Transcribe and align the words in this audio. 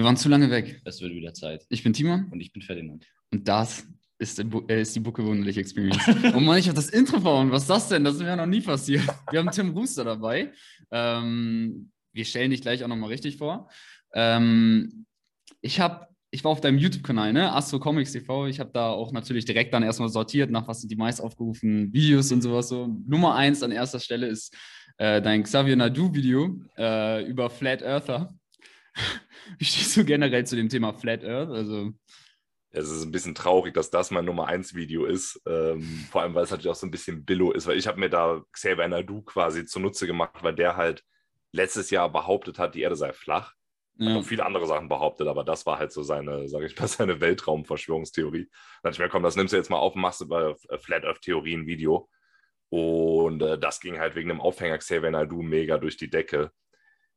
Wir 0.00 0.06
waren 0.06 0.16
zu 0.16 0.30
lange 0.30 0.50
weg. 0.50 0.80
Es 0.86 1.02
wird 1.02 1.12
wieder 1.12 1.34
Zeit. 1.34 1.66
Ich 1.68 1.82
bin 1.82 1.92
Timon 1.92 2.28
Und 2.30 2.40
ich 2.40 2.54
bin 2.54 2.62
Ferdinand. 2.62 3.06
und 3.34 3.46
das 3.46 3.86
ist, 4.16 4.38
äh, 4.38 4.80
ist 4.80 4.96
die 4.96 5.00
Bucke 5.00 5.22
Wunderlich 5.22 5.58
Experience. 5.58 6.02
oh 6.34 6.40
Mann, 6.40 6.56
ich 6.56 6.68
habe 6.68 6.76
das 6.76 6.88
Intro 6.88 7.20
verhauen. 7.20 7.50
Was 7.50 7.64
ist 7.64 7.68
das 7.68 7.88
denn? 7.90 8.02
Das 8.02 8.14
ist 8.14 8.22
mir 8.22 8.28
ja 8.28 8.36
noch 8.36 8.46
nie 8.46 8.62
passiert. 8.62 9.04
Wir 9.30 9.40
haben 9.40 9.50
Tim 9.50 9.76
Rooster 9.76 10.04
dabei. 10.04 10.54
Ähm, 10.90 11.90
wir 12.14 12.24
stellen 12.24 12.50
dich 12.50 12.62
gleich 12.62 12.82
auch 12.82 12.88
nochmal 12.88 13.10
richtig 13.10 13.36
vor. 13.36 13.68
Ähm, 14.14 15.04
ich 15.60 15.80
habe, 15.80 16.06
ich 16.30 16.44
war 16.44 16.52
auf 16.52 16.62
deinem 16.62 16.78
YouTube-Kanal, 16.78 17.34
ne? 17.34 17.52
Astro 17.52 17.78
Comics 17.78 18.12
TV. 18.12 18.46
Ich 18.46 18.58
habe 18.58 18.70
da 18.72 18.88
auch 18.88 19.12
natürlich 19.12 19.44
direkt 19.44 19.74
dann 19.74 19.82
erstmal 19.82 20.08
sortiert, 20.08 20.50
nach 20.50 20.66
was 20.66 20.80
sind 20.80 20.90
die 20.90 20.96
meist 20.96 21.20
aufgerufenen 21.20 21.92
Videos 21.92 22.32
und 22.32 22.40
sowas 22.40 22.70
so. 22.70 22.88
Nummer 23.06 23.34
eins 23.34 23.62
an 23.62 23.70
erster 23.70 24.00
Stelle 24.00 24.28
ist 24.28 24.56
äh, 24.96 25.20
dein 25.20 25.42
Xavier 25.42 25.76
Nadu-Video 25.76 26.58
äh, 26.78 27.22
über 27.26 27.50
Flat 27.50 27.82
Earther. 27.82 28.34
Wie 29.58 29.64
stehst 29.64 29.96
du 29.96 30.04
generell 30.04 30.46
zu 30.46 30.56
dem 30.56 30.68
Thema 30.68 30.92
Flat 30.92 31.24
Earth? 31.24 31.50
Also, 31.50 31.92
Es 32.70 32.88
ist 32.88 33.02
ein 33.02 33.12
bisschen 33.12 33.34
traurig, 33.34 33.74
dass 33.74 33.90
das 33.90 34.10
mein 34.10 34.24
Nummer 34.24 34.46
1 34.46 34.74
Video 34.74 35.04
ist. 35.04 35.40
Ähm, 35.46 35.82
vor 36.10 36.22
allem, 36.22 36.34
weil 36.34 36.44
es 36.44 36.50
natürlich 36.50 36.70
auch 36.70 36.76
so 36.76 36.86
ein 36.86 36.90
bisschen 36.90 37.24
Billo 37.24 37.52
ist, 37.52 37.66
weil 37.66 37.78
ich 37.78 37.86
habe 37.86 38.00
mir 38.00 38.10
da 38.10 38.42
Xavier 38.52 38.88
Nadu 38.88 39.22
quasi 39.22 39.66
zunutze 39.66 40.06
gemacht, 40.06 40.42
weil 40.42 40.54
der 40.54 40.76
halt 40.76 41.04
letztes 41.52 41.90
Jahr 41.90 42.10
behauptet 42.10 42.58
hat, 42.58 42.74
die 42.74 42.82
Erde 42.82 42.96
sei 42.96 43.12
flach. 43.12 43.54
Hat 43.98 44.06
ja. 44.06 44.14
noch 44.14 44.24
viele 44.24 44.46
andere 44.46 44.66
Sachen 44.66 44.88
behauptet, 44.88 45.26
aber 45.28 45.44
das 45.44 45.66
war 45.66 45.78
halt 45.78 45.92
so 45.92 46.02
seine, 46.02 46.48
sage 46.48 46.66
ich 46.66 46.78
mal, 46.78 46.88
seine 46.88 47.20
Weltraumverschwörungstheorie. 47.20 48.48
Dann 48.82 48.92
dachte 48.92 48.94
ich 48.94 48.98
mir, 49.00 49.08
komm, 49.08 49.22
das 49.22 49.36
nimmst 49.36 49.52
du 49.52 49.56
jetzt 49.56 49.68
mal 49.68 49.78
auf 49.78 49.94
und 49.94 50.00
machst 50.00 50.20
über 50.20 50.56
Flat 50.78 51.04
Earth 51.04 51.22
Theorie 51.22 51.54
ein 51.54 51.66
Video. 51.66 52.08
Und 52.70 53.42
äh, 53.42 53.58
das 53.58 53.80
ging 53.80 53.98
halt 53.98 54.14
wegen 54.14 54.28
dem 54.28 54.40
Aufhänger 54.40 54.78
Xavier 54.78 55.10
Nadu 55.10 55.42
mega 55.42 55.76
durch 55.76 55.96
die 55.96 56.08
Decke. 56.08 56.52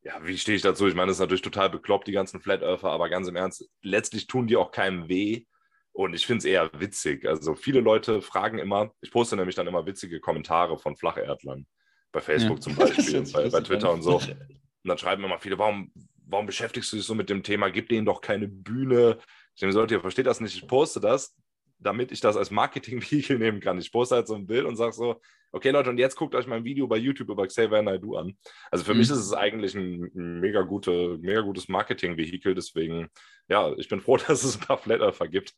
Ja, 0.04 0.26
wie 0.26 0.38
stehe 0.38 0.56
ich 0.56 0.62
dazu? 0.62 0.88
Ich 0.88 0.96
meine, 0.96 1.08
das 1.08 1.18
ist 1.18 1.22
natürlich 1.22 1.42
total 1.42 1.70
bekloppt, 1.70 2.08
die 2.08 2.12
ganzen 2.12 2.42
Flat 2.42 2.62
Earther, 2.62 2.90
aber 2.90 3.10
ganz 3.10 3.28
im 3.28 3.38
Ernst, 3.38 3.70
letztlich 3.82 4.28
tun 4.28 4.48
die 4.48 4.58
auch 4.58 4.72
keinem 4.72 5.08
weh. 5.08 5.46
Und 5.94 6.14
ich 6.14 6.26
finde 6.26 6.40
es 6.40 6.46
eher 6.46 6.70
witzig. 6.80 7.26
Also 7.26 7.54
viele 7.56 7.80
Leute 7.80 8.22
fragen 8.22 8.58
immer, 8.58 8.92
ich 9.02 9.12
poste 9.12 9.36
nämlich 9.36 9.56
dann 9.56 9.68
immer 9.68 9.86
witzige 9.86 10.20
Kommentare 10.20 10.78
von 10.78 10.98
Flacherdlern. 10.98 11.68
Bei 12.12 12.20
Facebook 12.20 12.58
Ja. 12.58 12.62
zum 12.62 12.76
Beispiel, 12.76 13.24
bei, 13.32 13.50
bei 13.50 13.62
Twitter 13.62 13.92
und 13.92 14.02
so. 14.02 14.18
Und 14.18 14.38
dann 14.84 14.98
schreiben 14.98 15.24
immer 15.24 15.38
viele, 15.38 15.58
warum, 15.58 15.94
warum 16.26 16.48
beschäftigst 16.48 16.92
du 16.92 16.98
dich 16.98 17.06
so 17.06 17.16
mit 17.16 17.30
dem 17.30 17.44
Thema? 17.44 17.70
Gib 17.70 17.90
denen 17.90 18.06
doch 18.06 18.22
keine 18.22 18.48
Bühne. 18.48 19.20
Ich 19.56 19.62
denke, 19.62 19.76
Leute, 19.76 19.94
ihr 19.96 20.02
versteht 20.02 20.26
das 20.26 20.42
nicht. 20.42 20.56
Ich 20.56 20.68
poste 20.68 21.00
das, 21.00 21.36
damit 21.84 22.12
ich 22.12 22.20
das 22.22 22.38
als 22.38 22.52
Marketing-Vehikel 22.52 23.38
nehmen 23.40 23.60
kann. 23.60 23.78
Ich 23.80 23.92
poste 23.92 24.16
halt 24.16 24.28
so 24.28 24.36
ein 24.36 24.48
Bild 24.48 24.66
und 24.66 24.76
sage 24.76 24.94
so, 24.94 25.22
okay 25.52 25.70
Leute, 25.70 25.90
und 25.92 25.98
jetzt 26.00 26.16
guckt 26.16 26.34
euch 26.36 26.48
mein 26.48 26.64
Video 26.64 26.88
bei 26.88 26.98
YouTube 26.98 27.30
über 27.30 27.46
Xavier 27.46 27.82
Naidoo 27.82 28.16
an. 28.16 28.38
Also 28.72 28.84
für 28.86 28.94
Mhm. 28.94 29.00
mich 29.00 29.10
ist 29.10 29.18
es 29.18 29.34
eigentlich 29.34 29.76
ein, 29.76 30.10
mega, 30.14 30.62
gute, 30.62 31.18
mega 31.22 31.42
gutes 31.42 31.68
Marketing-Vehikel. 31.68 32.56
Deswegen, 32.56 33.10
ja, 33.50 33.72
ich 33.78 33.88
bin 33.88 34.02
froh, 34.02 34.18
dass 34.28 34.44
es 34.44 34.56
ein 34.58 34.66
paar 34.66 34.78
Flat 34.78 35.02
Earther 35.02 35.28
gibt. 35.28 35.54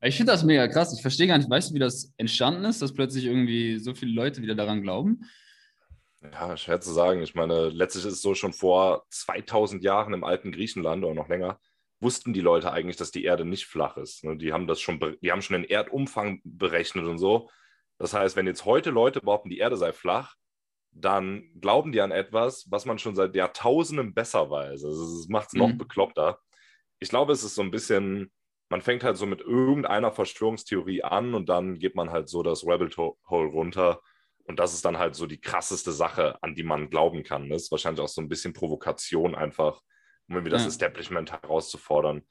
Ich 0.00 0.16
finde 0.16 0.32
das 0.32 0.44
mega 0.44 0.68
krass. 0.68 0.94
Ich 0.94 1.02
verstehe 1.02 1.26
gar 1.26 1.36
nicht, 1.38 1.50
weißt 1.50 1.70
du, 1.70 1.74
wie 1.74 1.80
das 1.80 2.14
entstanden 2.16 2.64
ist, 2.64 2.80
dass 2.80 2.94
plötzlich 2.94 3.24
irgendwie 3.24 3.78
so 3.78 3.94
viele 3.94 4.12
Leute 4.12 4.40
wieder 4.42 4.54
daran 4.54 4.80
glauben? 4.80 5.20
Ja, 6.22 6.56
schwer 6.56 6.80
zu 6.80 6.92
sagen. 6.92 7.22
Ich 7.22 7.34
meine, 7.34 7.68
letztlich 7.68 8.04
ist 8.04 8.14
es 8.14 8.22
so 8.22 8.34
schon 8.34 8.52
vor 8.52 9.04
2000 9.10 9.82
Jahren 9.82 10.14
im 10.14 10.24
alten 10.24 10.50
Griechenland 10.50 11.04
oder 11.04 11.14
noch 11.14 11.28
länger, 11.28 11.60
wussten 12.00 12.32
die 12.32 12.40
Leute 12.40 12.72
eigentlich, 12.72 12.96
dass 12.96 13.10
die 13.10 13.24
Erde 13.24 13.44
nicht 13.44 13.66
flach 13.66 13.96
ist. 13.96 14.24
Ne? 14.24 14.36
Die 14.36 14.52
haben 14.52 14.66
das 14.66 14.80
schon, 14.80 14.98
die 15.20 15.32
haben 15.32 15.42
schon 15.42 15.60
den 15.60 15.68
Erdumfang 15.70 16.40
berechnet 16.44 17.04
und 17.06 17.18
so. 17.18 17.50
Das 17.98 18.14
heißt, 18.14 18.36
wenn 18.36 18.46
jetzt 18.46 18.64
heute 18.64 18.90
Leute 18.90 19.20
behaupten, 19.20 19.50
die 19.50 19.58
Erde 19.58 19.76
sei 19.76 19.92
flach, 19.92 20.34
dann 20.92 21.50
glauben 21.60 21.92
die 21.92 22.00
an 22.00 22.12
etwas, 22.12 22.66
was 22.70 22.86
man 22.86 22.98
schon 22.98 23.14
seit 23.14 23.34
Jahrtausenden 23.34 24.14
besser 24.14 24.50
weiß. 24.50 24.84
Also 24.84 25.20
es 25.20 25.28
macht 25.28 25.48
es 25.48 25.54
noch 25.54 25.68
Mhm. 25.68 25.78
bekloppter. 25.78 26.38
Ich 27.00 27.08
glaube, 27.08 27.32
es 27.32 27.44
ist 27.44 27.54
so 27.54 27.62
ein 27.62 27.70
bisschen, 27.70 28.32
man 28.68 28.82
fängt 28.82 29.04
halt 29.04 29.16
so 29.16 29.26
mit 29.26 29.40
irgendeiner 29.40 30.12
Verschwörungstheorie 30.12 31.02
an 31.02 31.34
und 31.34 31.48
dann 31.48 31.78
geht 31.78 31.94
man 31.94 32.10
halt 32.10 32.28
so 32.28 32.42
das 32.42 32.64
Rabbit 32.66 32.96
Hole 32.96 33.48
runter. 33.50 34.00
Und 34.44 34.58
das 34.58 34.72
ist 34.72 34.84
dann 34.84 34.98
halt 34.98 35.14
so 35.14 35.26
die 35.26 35.40
krasseste 35.40 35.92
Sache, 35.92 36.42
an 36.42 36.54
die 36.54 36.62
man 36.62 36.88
glauben 36.88 37.22
kann. 37.22 37.50
Das 37.50 37.64
ist 37.64 37.70
wahrscheinlich 37.70 38.00
auch 38.02 38.08
so 38.08 38.22
ein 38.22 38.28
bisschen 38.28 38.54
Provokation 38.54 39.34
einfach, 39.34 39.82
um 40.28 40.34
irgendwie 40.36 40.50
das 40.50 40.62
Ja. 40.62 40.68
Establishment 40.68 41.32
herauszufordern. 41.32 42.22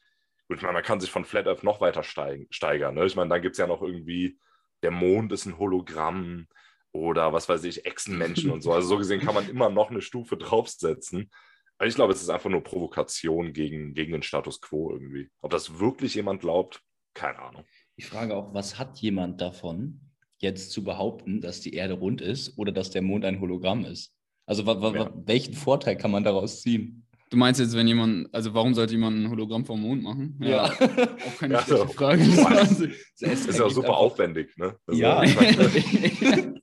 Gut, 0.47 0.57
ich 0.57 0.63
meine, 0.63 0.73
man 0.73 0.83
kann 0.83 0.99
sich 0.99 1.11
von 1.11 1.25
Flat 1.25 1.47
Earth 1.47 1.63
noch 1.63 1.81
weiter 1.81 2.03
steigen, 2.03 2.47
steigern. 2.49 2.95
Ne? 2.95 3.05
Ich 3.05 3.15
meine, 3.15 3.29
dann 3.29 3.41
gibt 3.41 3.53
es 3.53 3.59
ja 3.59 3.67
noch 3.67 3.81
irgendwie, 3.81 4.39
der 4.81 4.91
Mond 4.91 5.31
ist 5.31 5.45
ein 5.45 5.57
Hologramm 5.57 6.47
oder 6.93 7.33
was 7.33 7.49
weiß 7.49 7.63
ich, 7.65 7.85
Echsenmenschen 7.85 8.51
und 8.51 8.61
so. 8.61 8.71
Also 8.73 8.87
so 8.87 8.97
gesehen 8.97 9.19
kann 9.21 9.35
man 9.35 9.49
immer 9.49 9.69
noch 9.69 9.89
eine 9.91 10.01
Stufe 10.01 10.37
draufsetzen. 10.37 11.29
Aber 11.77 11.87
ich 11.87 11.95
glaube, 11.95 12.13
es 12.13 12.21
ist 12.21 12.29
einfach 12.29 12.49
nur 12.49 12.63
Provokation 12.63 13.53
gegen, 13.53 13.93
gegen 13.93 14.13
den 14.13 14.23
Status 14.23 14.61
quo 14.61 14.91
irgendwie. 14.91 15.29
Ob 15.41 15.51
das 15.51 15.79
wirklich 15.79 16.15
jemand 16.15 16.41
glaubt, 16.41 16.81
keine 17.13 17.39
Ahnung. 17.39 17.65
Ich 17.95 18.05
frage 18.05 18.35
auch, 18.35 18.53
was 18.53 18.79
hat 18.79 18.99
jemand 18.99 19.41
davon, 19.41 19.99
jetzt 20.39 20.71
zu 20.71 20.83
behaupten, 20.83 21.41
dass 21.41 21.61
die 21.61 21.73
Erde 21.73 21.95
rund 21.95 22.21
ist 22.21 22.57
oder 22.57 22.71
dass 22.71 22.91
der 22.91 23.01
Mond 23.01 23.25
ein 23.25 23.39
Hologramm 23.41 23.85
ist? 23.85 24.15
Also 24.45 24.63
Ja. 24.63 25.11
welchen 25.25 25.53
Vorteil 25.55 25.97
kann 25.97 26.11
man 26.11 26.23
daraus 26.23 26.61
ziehen? 26.61 27.06
Du 27.29 27.35
meinst 27.37 27.59
jetzt, 27.59 27.75
wenn 27.75 27.87
jemand, 27.87 28.33
also 28.33 28.53
warum 28.53 28.73
sollte 28.73 28.93
jemand 28.93 29.17
ein 29.19 29.29
Hologramm 29.29 29.65
vom 29.65 29.81
Mond 29.81 30.01
machen? 30.03 30.37
Auch 30.41 31.37
keine 31.39 31.53
Ja, 31.55 31.61
schlechte. 31.61 31.87
Frage. 31.89 32.23
Das 32.25 32.79
ist 32.79 33.19
ja 33.19 33.27
ergibt 33.29 33.71
super 33.73 33.87
einfach- 33.87 33.97
aufwendig, 33.97 34.55
ne? 34.57 34.75
Also, 34.85 35.01
Ja. 35.01 35.23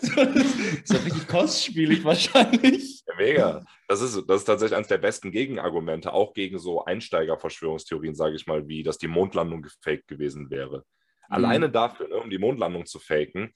so, 0.00 0.24
das 0.24 0.44
ist 0.44 0.92
ja 0.92 0.98
richtig 0.98 1.26
kostspielig 1.28 2.04
wahrscheinlich. 2.04 3.02
Ja, 3.06 3.14
mega. 3.16 3.64
Das 3.88 4.02
ist, 4.02 4.22
das 4.28 4.40
ist 4.40 4.44
tatsächlich 4.44 4.76
eines 4.76 4.88
der 4.88 4.98
besten 4.98 5.30
Gegenargumente, 5.30 6.12
auch 6.12 6.34
gegen 6.34 6.58
so 6.58 6.84
Einsteiger-Verschwörungstheorien, 6.84 8.14
sage 8.14 8.36
ich 8.36 8.46
mal, 8.46 8.68
wie 8.68 8.82
dass 8.82 8.98
die 8.98 9.08
Mondlandung 9.08 9.62
gefaked 9.62 10.06
gewesen 10.08 10.50
wäre. 10.50 10.84
Alleine 11.28 11.70
dafür, 11.70 12.08
ne, 12.08 12.16
um 12.16 12.28
die 12.28 12.38
Mondlandung 12.38 12.84
zu 12.84 12.98
faken, 12.98 13.54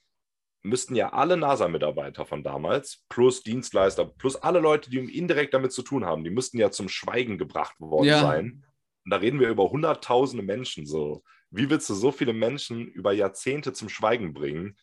müssten 0.61 0.95
ja 0.95 1.13
alle 1.13 1.37
NASA-Mitarbeiter 1.37 2.25
von 2.25 2.43
damals, 2.43 3.03
plus 3.09 3.43
Dienstleister, 3.43 4.05
plus 4.05 4.35
alle 4.35 4.59
Leute, 4.59 4.89
die 4.89 4.97
indirekt 5.17 5.53
damit 5.53 5.71
zu 5.71 5.81
tun 5.83 6.05
haben, 6.05 6.23
die 6.23 6.29
müssten 6.29 6.57
ja 6.59 6.69
zum 6.71 6.89
Schweigen 6.89 7.37
gebracht 7.37 7.75
worden 7.79 8.07
Ja. 8.09 8.19
sein. 8.21 8.65
Und 9.05 9.11
da 9.11 9.17
reden 9.17 9.39
wir 9.39 9.49
über 9.49 9.69
hunderttausende 9.69 10.43
Menschen 10.43 10.85
so. 10.85 11.23
Wie 11.49 11.69
willst 11.69 11.89
du 11.89 11.93
so 11.95 12.11
viele 12.11 12.33
Menschen 12.33 12.87
über 12.87 13.11
Jahrzehnte 13.13 13.73
zum 13.73 13.89
Schweigen 13.89 14.33
bringen? 14.33 14.77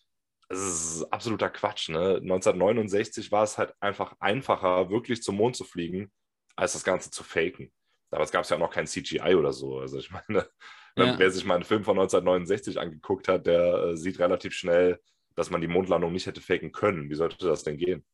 Das 0.49 0.59
ist 0.59 1.05
absoluter 1.13 1.51
Quatsch. 1.51 1.89
Ne? 1.91 2.17
1969 2.23 3.31
war 3.31 3.45
es 3.45 3.59
halt 3.59 3.75
einfach 3.81 4.15
einfacher, 4.21 4.91
wirklich 4.91 5.23
zum 5.23 5.37
Mond 5.37 5.57
zu 5.57 5.65
fliegen, 5.65 6.11
als 6.57 6.73
das 6.73 6.85
Ganze 6.85 7.11
zu 7.11 7.23
faken. 7.23 7.71
Damals 8.11 8.31
gab 8.31 8.45
es 8.45 8.51
ja 8.51 8.57
auch 8.57 8.61
noch 8.61 8.71
kein 8.73 8.87
CGI 8.87 9.35
oder 9.35 9.53
so. 9.53 9.79
Also 9.79 9.99
ich 9.99 10.11
meine, 10.11 10.49
Ja. 10.99 11.19
wer 11.19 11.31
sich 11.31 11.45
mal 11.45 11.57
einen 11.57 11.65
Film 11.65 11.85
von 11.85 11.99
1969 11.99 12.81
angeguckt 12.81 13.29
hat, 13.29 13.47
der 13.47 13.75
äh, 13.75 13.97
sieht 13.99 14.19
relativ 14.19 14.55
schnell, 14.55 14.99
dass 15.37 15.51
man 15.51 15.61
die 15.61 15.69
Mondlandung 15.69 16.13
nicht 16.13 16.27
hätte 16.27 16.41
faken 16.41 16.73
können. 16.73 17.09
Wie 17.11 17.15
sollte 17.15 17.47
das 17.47 17.63
denn 17.63 17.77
gehen? 17.77 18.05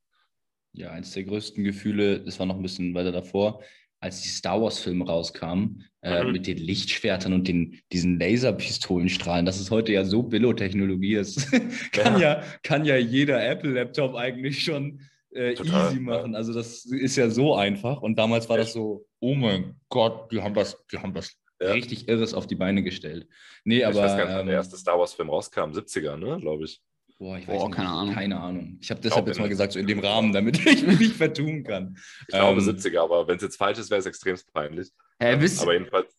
Ja, 0.72 0.91
eins 0.91 1.12
der 1.12 1.25
größten 1.25 1.65
Gefühle, 1.65 2.21
das 2.21 2.38
war 2.38 2.47
noch 2.47 2.56
ein 2.56 2.62
bisschen 2.62 2.94
weiter 2.94 3.12
davor, 3.12 3.62
als 4.00 4.21
die 4.22 4.28
Star 4.28 4.60
Wars-Filme 4.60 5.06
rauskamen, 5.06 5.84
äh, 6.00 6.25
Mhm. 6.25 6.32
mit 6.32 6.47
den 6.47 6.59
Lichtschwertern 6.59 7.32
und 7.32 7.47
den, 7.47 7.78
diesen 7.93 8.19
Laserpistolenstrahlen. 8.19 9.47
Das 9.47 9.61
ist 9.61 9.71
heute 9.71 9.93
ja 9.93 10.05
so 10.05 10.22
Billo-Technologie. 10.25 11.15
Das 11.15 11.37
kann, 11.93 12.21
ja. 12.21 12.43
kann 12.62 12.84
ja 12.84 12.97
jeder 12.97 13.44
Apple-Laptop 13.47 14.15
eigentlich 14.16 14.65
schon 14.65 15.00
äh, 15.34 15.53
easy 15.53 15.65
ja. 15.69 16.00
machen. 16.00 16.34
Also 16.34 16.53
das 16.53 16.84
ist 16.84 17.16
ja 17.16 17.31
so 17.31 17.55
einfach. 17.55 18.03
Und 18.03 18.19
damals 18.19 18.49
war 18.49 18.56
das 18.59 18.72
so, 18.72 19.06
oh 19.21 19.34
mein 19.34 19.77
Gott, 19.88 20.32
die 20.32 20.43
haben 20.43 20.55
das, 20.55 20.77
die 20.91 20.99
haben 20.99 21.15
das 21.15 21.37
Ja. 21.61 21.72
richtig 21.72 22.09
Irres 22.09 22.34
auf 22.34 22.47
die 22.49 22.56
Beine 22.56 22.82
gestellt. 22.82 23.28
Nee, 23.65 23.78
ich 23.78 23.87
aber. 23.87 23.97
weiß 24.00 24.16
gar 24.16 24.25
nicht, 24.25 24.32
wann 24.34 24.41
ähm, 24.41 24.47
der 24.49 24.56
erste 24.56 24.77
Star 24.77 24.99
Wars-Film 24.99 25.31
rauskam, 25.31 25.71
70er, 25.71 26.16
ne, 26.16 26.38
glaube 26.41 26.65
ich. 26.65 26.81
Boah, 27.22 27.38
ich 27.38 27.47
Boah, 27.47 27.55
weiß 27.55 27.62
nicht. 27.66 27.77
keine 27.77 27.88
Ahnung. 27.88 28.15
Keine 28.15 28.41
Ahnung. 28.41 28.78
Ich 28.81 28.91
habe 28.91 29.00
deshalb 29.00 29.28
jetzt 29.28 29.38
mal 29.38 29.44
nicht. 29.44 29.50
gesagt, 29.50 29.72
so 29.75 29.78
in 29.78 29.87
dem 29.87 30.00
Rahmen, 30.00 30.33
damit 30.33 30.59
ich 30.66 30.84
mich 30.84 30.99
nicht 30.99 31.15
vertun 31.16 31.62
kann. 31.62 31.97
Ich 32.22 32.27
glaube 32.34 32.60
Ähm, 32.60 32.69
70er, 32.69 33.00
aber 33.00 33.28
wenn 33.28 33.37
es 33.37 33.43
jetzt 33.43 33.56
falsch 33.56 33.78
ist, 33.78 33.91
wäre 33.91 34.00
es 34.00 34.06
extrem 34.06 34.37
peinlich. 34.53 34.91
Hä, 35.21 35.37
wisst 35.38 35.62
aber 35.62 35.75
jedenfalls, 35.75 36.12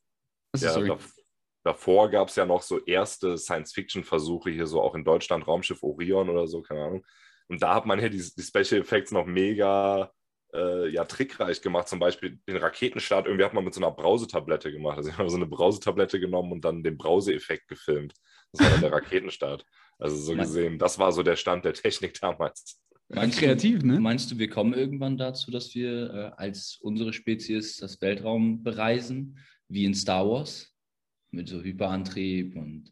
ja, 0.57 0.77
dav- 0.77 1.13
davor 1.65 2.09
gab 2.09 2.29
es 2.29 2.37
ja 2.37 2.45
noch 2.45 2.61
so 2.61 2.79
erste 2.85 3.37
Science-Fiction-Versuche 3.37 4.49
hier 4.49 4.65
so 4.65 4.81
auch 4.81 4.95
in 4.95 5.03
Deutschland, 5.03 5.45
Raumschiff 5.45 5.83
Orion 5.83 6.29
oder 6.29 6.47
so, 6.47 6.61
keine 6.61 6.83
Ahnung. 6.85 7.05
Und 7.49 7.61
da 7.61 7.75
hat 7.75 7.85
man 7.85 7.99
ja 7.99 8.07
die, 8.07 8.17
die 8.19 8.41
Special 8.41 8.79
Effects 8.81 9.11
noch 9.11 9.25
mega 9.25 10.09
äh, 10.53 10.87
ja, 10.87 11.03
trickreich 11.03 11.61
gemacht. 11.61 11.89
Zum 11.89 11.99
Beispiel 11.99 12.39
den 12.47 12.55
Raketenstart 12.57 13.25
irgendwie 13.25 13.43
hat 13.43 13.53
man 13.53 13.65
mit 13.65 13.73
so 13.73 13.81
einer 13.81 13.91
Brausetablette 13.91 14.71
gemacht. 14.71 14.97
Also 14.97 15.09
ich 15.09 15.17
habe 15.17 15.29
so 15.29 15.35
eine 15.35 15.47
Brausetablette 15.47 16.21
genommen 16.21 16.53
und 16.53 16.63
dann 16.63 16.81
den 16.81 16.97
Brauseeffekt 16.97 17.67
gefilmt. 17.67 18.13
Das 18.53 18.61
war 18.63 18.71
dann 18.71 18.81
der 18.81 18.91
Raketenstart. 18.93 19.65
Also 20.03 20.17
so 20.17 20.35
gesehen, 20.35 20.77
das 20.77 20.99
war 20.99 21.13
so 21.13 21.23
der 21.23 21.37
Stand 21.37 21.63
der 21.63 21.73
Technik 21.73 22.13
damals. 22.21 22.81
Meinst 23.07 23.39
kreativ, 23.39 23.79
du, 23.79 23.87
ne? 23.87 23.99
Meinst 24.01 24.29
du, 24.29 24.37
wir 24.37 24.49
kommen 24.49 24.73
irgendwann 24.73 25.17
dazu, 25.17 25.49
dass 25.49 25.73
wir 25.75 26.13
äh, 26.13 26.31
als 26.35 26.77
unsere 26.81 27.13
Spezies 27.13 27.77
das 27.77 28.01
Weltraum 28.01 28.63
bereisen, 28.63 29.39
wie 29.69 29.85
in 29.85 29.93
Star 29.93 30.27
Wars? 30.27 30.73
Mit 31.31 31.47
so 31.47 31.61
Hyperantrieb 31.61 32.55
und. 32.57 32.91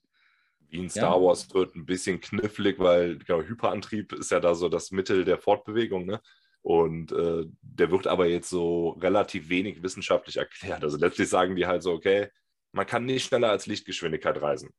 Wie 0.70 0.78
in 0.78 0.84
Ja. 0.84 0.90
Star 0.90 1.22
Wars 1.22 1.54
wird 1.54 1.76
ein 1.76 1.86
bisschen 1.86 2.22
knifflig, 2.22 2.80
weil 2.80 3.18
genau, 3.18 3.42
Hyperantrieb 3.42 4.14
ist 4.14 4.32
ja 4.32 4.40
da 4.40 4.56
so 4.56 4.70
das 4.70 4.92
Mittel 4.92 5.26
der 5.26 5.38
Fortbewegung. 5.38 6.06
Ne? 6.06 6.22
Und 6.62 7.12
äh, 7.12 7.46
der 7.62 7.92
wird 7.92 8.08
aber 8.08 8.28
jetzt 8.28 8.50
so 8.50 8.92
relativ 9.02 9.50
wenig 9.50 9.84
wissenschaftlich 9.84 10.38
erklärt. 10.38 10.82
Also 10.82 10.98
letztlich 10.98 11.28
sagen 11.28 11.58
die 11.58 11.66
halt 11.66 11.84
so, 11.84 11.92
okay, 11.92 12.30
man 12.72 12.86
kann 12.86 13.06
nicht 13.06 13.26
schneller 13.26 13.50
als 13.50 13.66
Lichtgeschwindigkeit 13.66 14.42
reisen. 14.42 14.70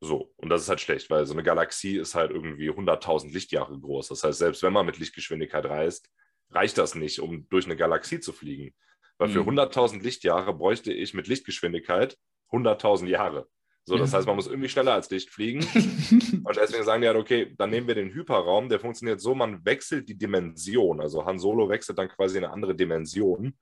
So, 0.00 0.32
und 0.36 0.48
das 0.48 0.62
ist 0.62 0.68
halt 0.68 0.80
schlecht, 0.80 1.10
weil 1.10 1.26
so 1.26 1.32
eine 1.32 1.42
Galaxie 1.42 1.96
ist 1.96 2.14
halt 2.14 2.30
irgendwie 2.30 2.70
100.000 2.70 3.32
Lichtjahre 3.32 3.78
groß. 3.78 4.08
Das 4.08 4.22
heißt, 4.22 4.38
selbst 4.38 4.62
wenn 4.62 4.72
man 4.72 4.86
mit 4.86 4.98
Lichtgeschwindigkeit 4.98 5.66
reist, 5.66 6.08
reicht 6.50 6.78
das 6.78 6.94
nicht, 6.94 7.18
um 7.20 7.48
durch 7.48 7.64
eine 7.66 7.76
Galaxie 7.76 8.20
zu 8.20 8.32
fliegen. 8.32 8.74
Weil 9.18 9.28
für 9.28 9.42
Mhm. 9.42 9.58
100.000 9.58 10.02
Lichtjahre 10.02 10.54
bräuchte 10.54 10.92
ich 10.92 11.14
mit 11.14 11.26
Lichtgeschwindigkeit 11.26 12.16
100.000 12.52 13.08
Jahre. 13.08 13.48
So, 13.84 13.98
das 13.98 14.12
Ja. 14.12 14.18
heißt, 14.18 14.26
man 14.28 14.36
muss 14.36 14.46
irgendwie 14.46 14.68
schneller 14.68 14.92
als 14.92 15.10
Licht 15.10 15.30
fliegen. 15.30 15.60
Und 16.44 16.56
deswegen 16.56 16.84
sagen 16.84 17.02
die 17.02 17.08
halt, 17.08 17.16
okay, 17.16 17.54
dann 17.58 17.70
nehmen 17.70 17.88
wir 17.88 17.94
den 17.96 18.12
Hyperraum, 18.12 18.68
der 18.68 18.78
funktioniert 18.78 19.20
so, 19.20 19.34
man 19.34 19.64
wechselt 19.64 20.08
die 20.08 20.16
Dimension. 20.16 21.00
Also 21.00 21.24
Han 21.26 21.38
Solo 21.38 21.68
wechselt 21.68 21.98
dann 21.98 22.08
quasi 22.08 22.38
in 22.38 22.44
eine 22.44 22.52
andere 22.52 22.76
Dimension. 22.76 23.58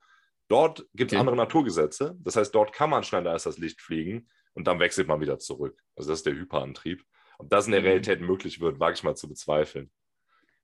Dort 0.49 0.85
gibt 0.93 1.11
es 1.11 1.15
Okay. 1.15 1.19
andere 1.19 1.35
Naturgesetze. 1.35 2.15
Das 2.19 2.35
heißt, 2.35 2.53
dort 2.53 2.73
kann 2.73 2.89
man 2.91 3.03
schneller 3.03 3.31
als 3.31 3.43
das 3.43 3.57
Licht 3.57 3.81
fliegen 3.81 4.27
und 4.57 4.65
dann 4.65 4.79
wechselt 4.79 5.07
man 5.07 5.21
wieder 5.21 5.37
zurück. 5.37 5.79
Also 5.95 6.09
das 6.09 6.19
ist 6.19 6.25
der 6.25 6.33
Hyperantrieb. 6.33 7.03
Ob 7.37 7.49
das 7.51 7.67
in 7.67 7.71
der 7.71 7.81
Mhm. 7.81 7.87
Realität 7.87 8.21
möglich 8.21 8.59
wird, 8.59 8.79
wage 8.79 8.95
ich 8.95 9.03
mal 9.03 9.15
zu 9.15 9.29
bezweifeln. 9.29 9.91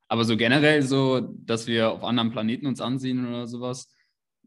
Aber 0.08 0.26
so 0.26 0.36
generell 0.36 0.82
so, 0.82 1.22
dass 1.22 1.68
wir 1.68 1.92
auf 1.92 2.04
anderen 2.04 2.32
Planeten 2.32 2.66
uns 2.66 2.82
ansehen 2.82 3.28
oder 3.28 3.46
sowas. 3.48 3.94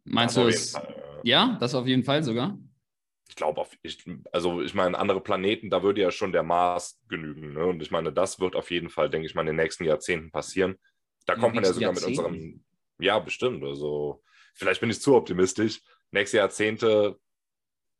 Meinst 0.04 0.36
Das 0.36 0.44
du 0.44 0.48
es? 0.48 0.70
Fall, 0.72 1.20
Ja, 1.22 1.56
das 1.60 1.74
auf 1.74 1.86
jeden 1.86 2.02
Fall 2.04 2.22
sogar. 2.24 2.58
Ich 3.28 3.36
glaube, 3.36 3.64
also 4.32 4.62
ich 4.62 4.74
meine, 4.74 4.98
andere 4.98 5.20
Planeten, 5.20 5.70
da 5.70 5.82
würde 5.82 6.00
ja 6.00 6.10
schon 6.10 6.32
der 6.32 6.42
Mars 6.42 7.00
genügen. 7.08 7.54
Ne? 7.54 7.66
Und 7.66 7.82
ich 7.82 7.90
meine, 7.90 8.12
das 8.12 8.40
wird 8.40 8.54
auf 8.56 8.70
jeden 8.70 8.88
Fall, 8.88 9.10
denke 9.10 9.26
ich 9.26 9.34
mal, 9.34 9.42
in 9.42 9.48
den 9.48 9.56
nächsten 9.56 9.84
Jahrzehnten 9.84 10.30
passieren. 10.30 10.76
Da 11.26 11.34
In 11.34 11.40
kommt 11.40 11.54
man 11.54 11.64
ja 11.64 11.72
sogar 11.72 11.92
mit 11.92 12.04
unserem, 12.04 12.64
ja, 12.98 13.18
bestimmt. 13.18 13.64
Also 13.64 14.22
vielleicht 14.54 14.80
bin 14.80 14.90
ich 14.90 15.00
zu 15.00 15.14
optimistisch. 15.16 15.82
Nächste 16.12 16.36
Jahrzehnte, 16.38 17.18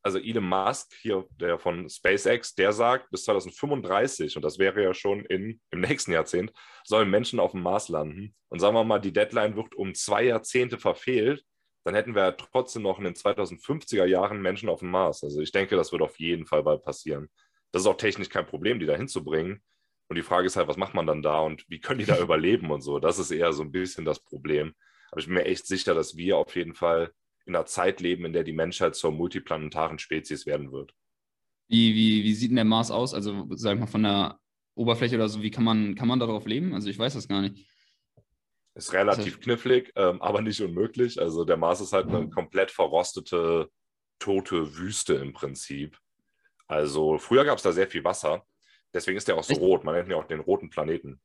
also 0.07 0.19
Elon 0.19 0.47
Musk 0.47 0.93
hier, 1.01 1.27
der 1.31 1.59
von 1.59 1.89
SpaceX, 1.89 2.55
der 2.55 2.71
sagt, 2.71 3.09
bis 3.11 3.25
2035, 3.25 4.37
und 4.37 4.41
das 4.41 4.57
wäre 4.57 4.81
ja 4.81 4.93
schon 4.93 5.25
in, 5.25 5.59
im 5.69 5.81
nächsten 5.81 6.13
Jahrzehnt, 6.13 6.53
sollen 6.85 7.09
Menschen 7.09 7.41
auf 7.41 7.51
dem 7.51 7.61
Mars 7.61 7.89
landen. 7.89 8.33
Und 8.47 8.59
sagen 8.59 8.73
wir 8.73 8.85
mal, 8.85 8.99
die 8.99 9.11
Deadline 9.11 9.57
wird 9.57 9.75
um 9.75 9.93
zwei 9.93 10.23
Jahrzehnte 10.23 10.77
verfehlt, 10.77 11.43
dann 11.83 11.93
hätten 11.93 12.15
wir 12.15 12.23
ja 12.23 12.31
trotzdem 12.31 12.83
noch 12.83 12.99
in 12.99 13.03
den 13.03 13.15
2050er 13.15 14.05
Jahren 14.05 14.41
Menschen 14.41 14.69
auf 14.69 14.79
dem 14.79 14.91
Mars. 14.91 15.25
Also 15.25 15.41
ich 15.41 15.51
denke, 15.51 15.75
das 15.75 15.91
wird 15.91 16.01
auf 16.01 16.17
jeden 16.19 16.45
Fall 16.45 16.63
bald 16.63 16.83
passieren. 16.83 17.27
Das 17.73 17.81
ist 17.81 17.87
auch 17.87 17.97
technisch 17.97 18.29
kein 18.29 18.45
Problem, 18.45 18.79
die 18.79 18.85
da 18.85 18.95
hinzubringen. 18.95 19.61
Und 20.07 20.15
die 20.15 20.23
Frage 20.23 20.47
ist 20.47 20.55
halt, 20.55 20.69
was 20.69 20.77
macht 20.77 20.93
man 20.93 21.05
dann 21.05 21.21
da 21.21 21.41
und 21.41 21.65
wie 21.67 21.81
können 21.81 21.99
die 21.99 22.05
da 22.05 22.17
überleben 22.21 22.71
und 22.71 22.79
so. 22.79 22.99
Das 22.99 23.19
ist 23.19 23.31
eher 23.31 23.51
so 23.51 23.63
ein 23.63 23.73
bisschen 23.73 24.05
das 24.05 24.21
Problem. 24.21 24.73
Aber 25.11 25.19
ich 25.19 25.27
bin 25.27 25.35
mir 25.35 25.45
echt 25.45 25.67
sicher, 25.67 25.93
dass 25.93 26.15
wir 26.15 26.37
auf 26.37 26.55
jeden 26.55 26.75
Fall 26.75 27.11
in 27.47 27.55
einer 27.55 27.65
Zeit 27.65 28.01
leben, 28.01 28.25
in 28.25 28.33
der 28.33 28.43
die 28.43 28.53
Menschheit 28.53 28.95
zur 28.95 29.11
multiplanetaren 29.11 29.99
Spezies 29.99 30.45
werden 30.45 30.71
wird. 30.71 30.93
Wie, 31.67 31.93
wie, 31.93 32.23
wie 32.23 32.33
sieht 32.33 32.51
denn 32.51 32.55
der 32.57 32.65
Mars 32.65 32.91
aus? 32.91 33.13
Also, 33.13 33.47
sag 33.51 33.73
ich 33.73 33.79
mal, 33.79 33.87
von 33.87 34.03
der 34.03 34.39
Oberfläche 34.75 35.15
oder 35.15 35.27
so, 35.27 35.41
wie 35.41 35.51
kann 35.51 35.63
man, 35.63 35.95
kann 35.95 36.07
man 36.07 36.19
darauf 36.19 36.45
leben? 36.45 36.73
Also, 36.73 36.89
ich 36.89 36.99
weiß 36.99 37.13
das 37.13 37.27
gar 37.27 37.41
nicht. 37.41 37.67
Ist 38.77 38.93
relativ 38.93 39.39
knifflig, 39.39 39.91
ähm, 39.95 40.21
aber 40.21 40.43
nicht 40.43 40.61
unmöglich. 40.61 41.19
Also 41.19 41.43
der 41.45 41.57
Mars 41.57 41.81
ist 41.81 41.93
halt 41.93 42.09
eine 42.09 42.29
komplett 42.29 42.69
verrostete, 42.69 43.71
tote 44.19 44.77
Wüste 44.77 45.15
im 45.15 45.33
Prinzip. 45.33 45.97
Also 46.67 47.17
früher 47.17 47.43
gab 47.43 47.57
es 47.57 47.63
da 47.63 47.71
sehr 47.71 47.87
viel 47.87 48.03
Wasser. 48.03 48.45
Deswegen 48.93 49.17
ist 49.17 49.27
der 49.27 49.35
auch 49.35 49.43
so 49.43 49.53
Echt? 49.53 49.61
rot. 49.61 49.83
Man 49.83 49.95
nennt 49.95 50.09
ihn 50.09 50.13
auch 50.13 50.27
den 50.27 50.41
roten 50.41 50.69
Planeten. 50.69 51.19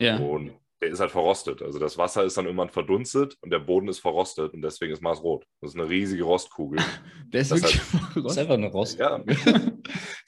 Ja. 0.00 0.18
Und 0.18 0.58
der 0.82 0.90
ist 0.90 1.00
halt 1.00 1.10
verrostet. 1.10 1.62
Also 1.62 1.78
das 1.78 1.96
Wasser 1.96 2.24
ist 2.24 2.36
dann 2.36 2.44
irgendwann 2.44 2.68
verdunstet 2.68 3.36
und 3.40 3.50
der 3.50 3.60
Boden 3.60 3.88
ist 3.88 4.00
verrostet 4.00 4.52
und 4.52 4.62
deswegen 4.62 4.92
ist 4.92 5.02
Mars 5.02 5.22
rot. 5.22 5.46
Das 5.60 5.70
ist 5.70 5.80
eine 5.80 5.88
riesige 5.88 6.24
Rostkugel. 6.24 6.78
Der 7.32 7.40
ist 7.40 7.50
das 7.50 7.62
wirklich 7.62 7.80
Das 8.22 8.32
ist 8.32 8.38
einfach 8.38 8.54
eine 8.54 8.70
Rost. 8.70 8.98
Ja. 8.98 9.22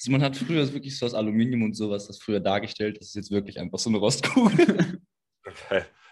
Also 0.01 0.13
man 0.13 0.23
hat 0.23 0.37
früher 0.37 0.73
wirklich 0.73 0.97
so 0.97 1.07
aus 1.07 1.15
Aluminium 1.15 1.63
und 1.63 1.75
sowas, 1.75 2.07
das 2.07 2.19
früher 2.19 2.39
dargestellt. 2.39 2.99
Das 3.01 3.09
ist 3.09 3.17
jetzt 3.17 3.31
wirklich 3.33 3.59
einfach 3.59 3.81
so 3.81 3.91
eine 3.91 3.99
Rostkugel. 3.99 5.01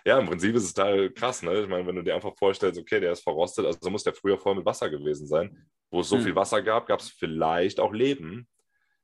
Ja, 0.04 0.18
im 0.18 0.26
Prinzip 0.26 0.56
ist 0.56 0.64
es 0.64 0.74
da 0.74 1.08
krass, 1.08 1.42
ne? 1.42 1.60
Ich 1.62 1.68
meine, 1.68 1.86
wenn 1.86 1.94
du 1.94 2.02
dir 2.02 2.16
einfach 2.16 2.34
vorstellst, 2.36 2.80
okay, 2.80 2.98
der 2.98 3.12
ist 3.12 3.22
verrostet, 3.22 3.64
also 3.66 3.90
muss 3.90 4.02
der 4.02 4.14
früher 4.14 4.38
voll 4.38 4.56
mit 4.56 4.66
Wasser 4.66 4.90
gewesen 4.90 5.28
sein. 5.28 5.68
Wo 5.92 6.00
es 6.00 6.08
so 6.08 6.16
Hm. 6.16 6.24
viel 6.24 6.34
Wasser 6.34 6.62
gab, 6.62 6.86
gab 6.86 6.98
es 6.98 7.10
vielleicht 7.10 7.78
auch 7.78 7.92
Leben. 7.92 8.48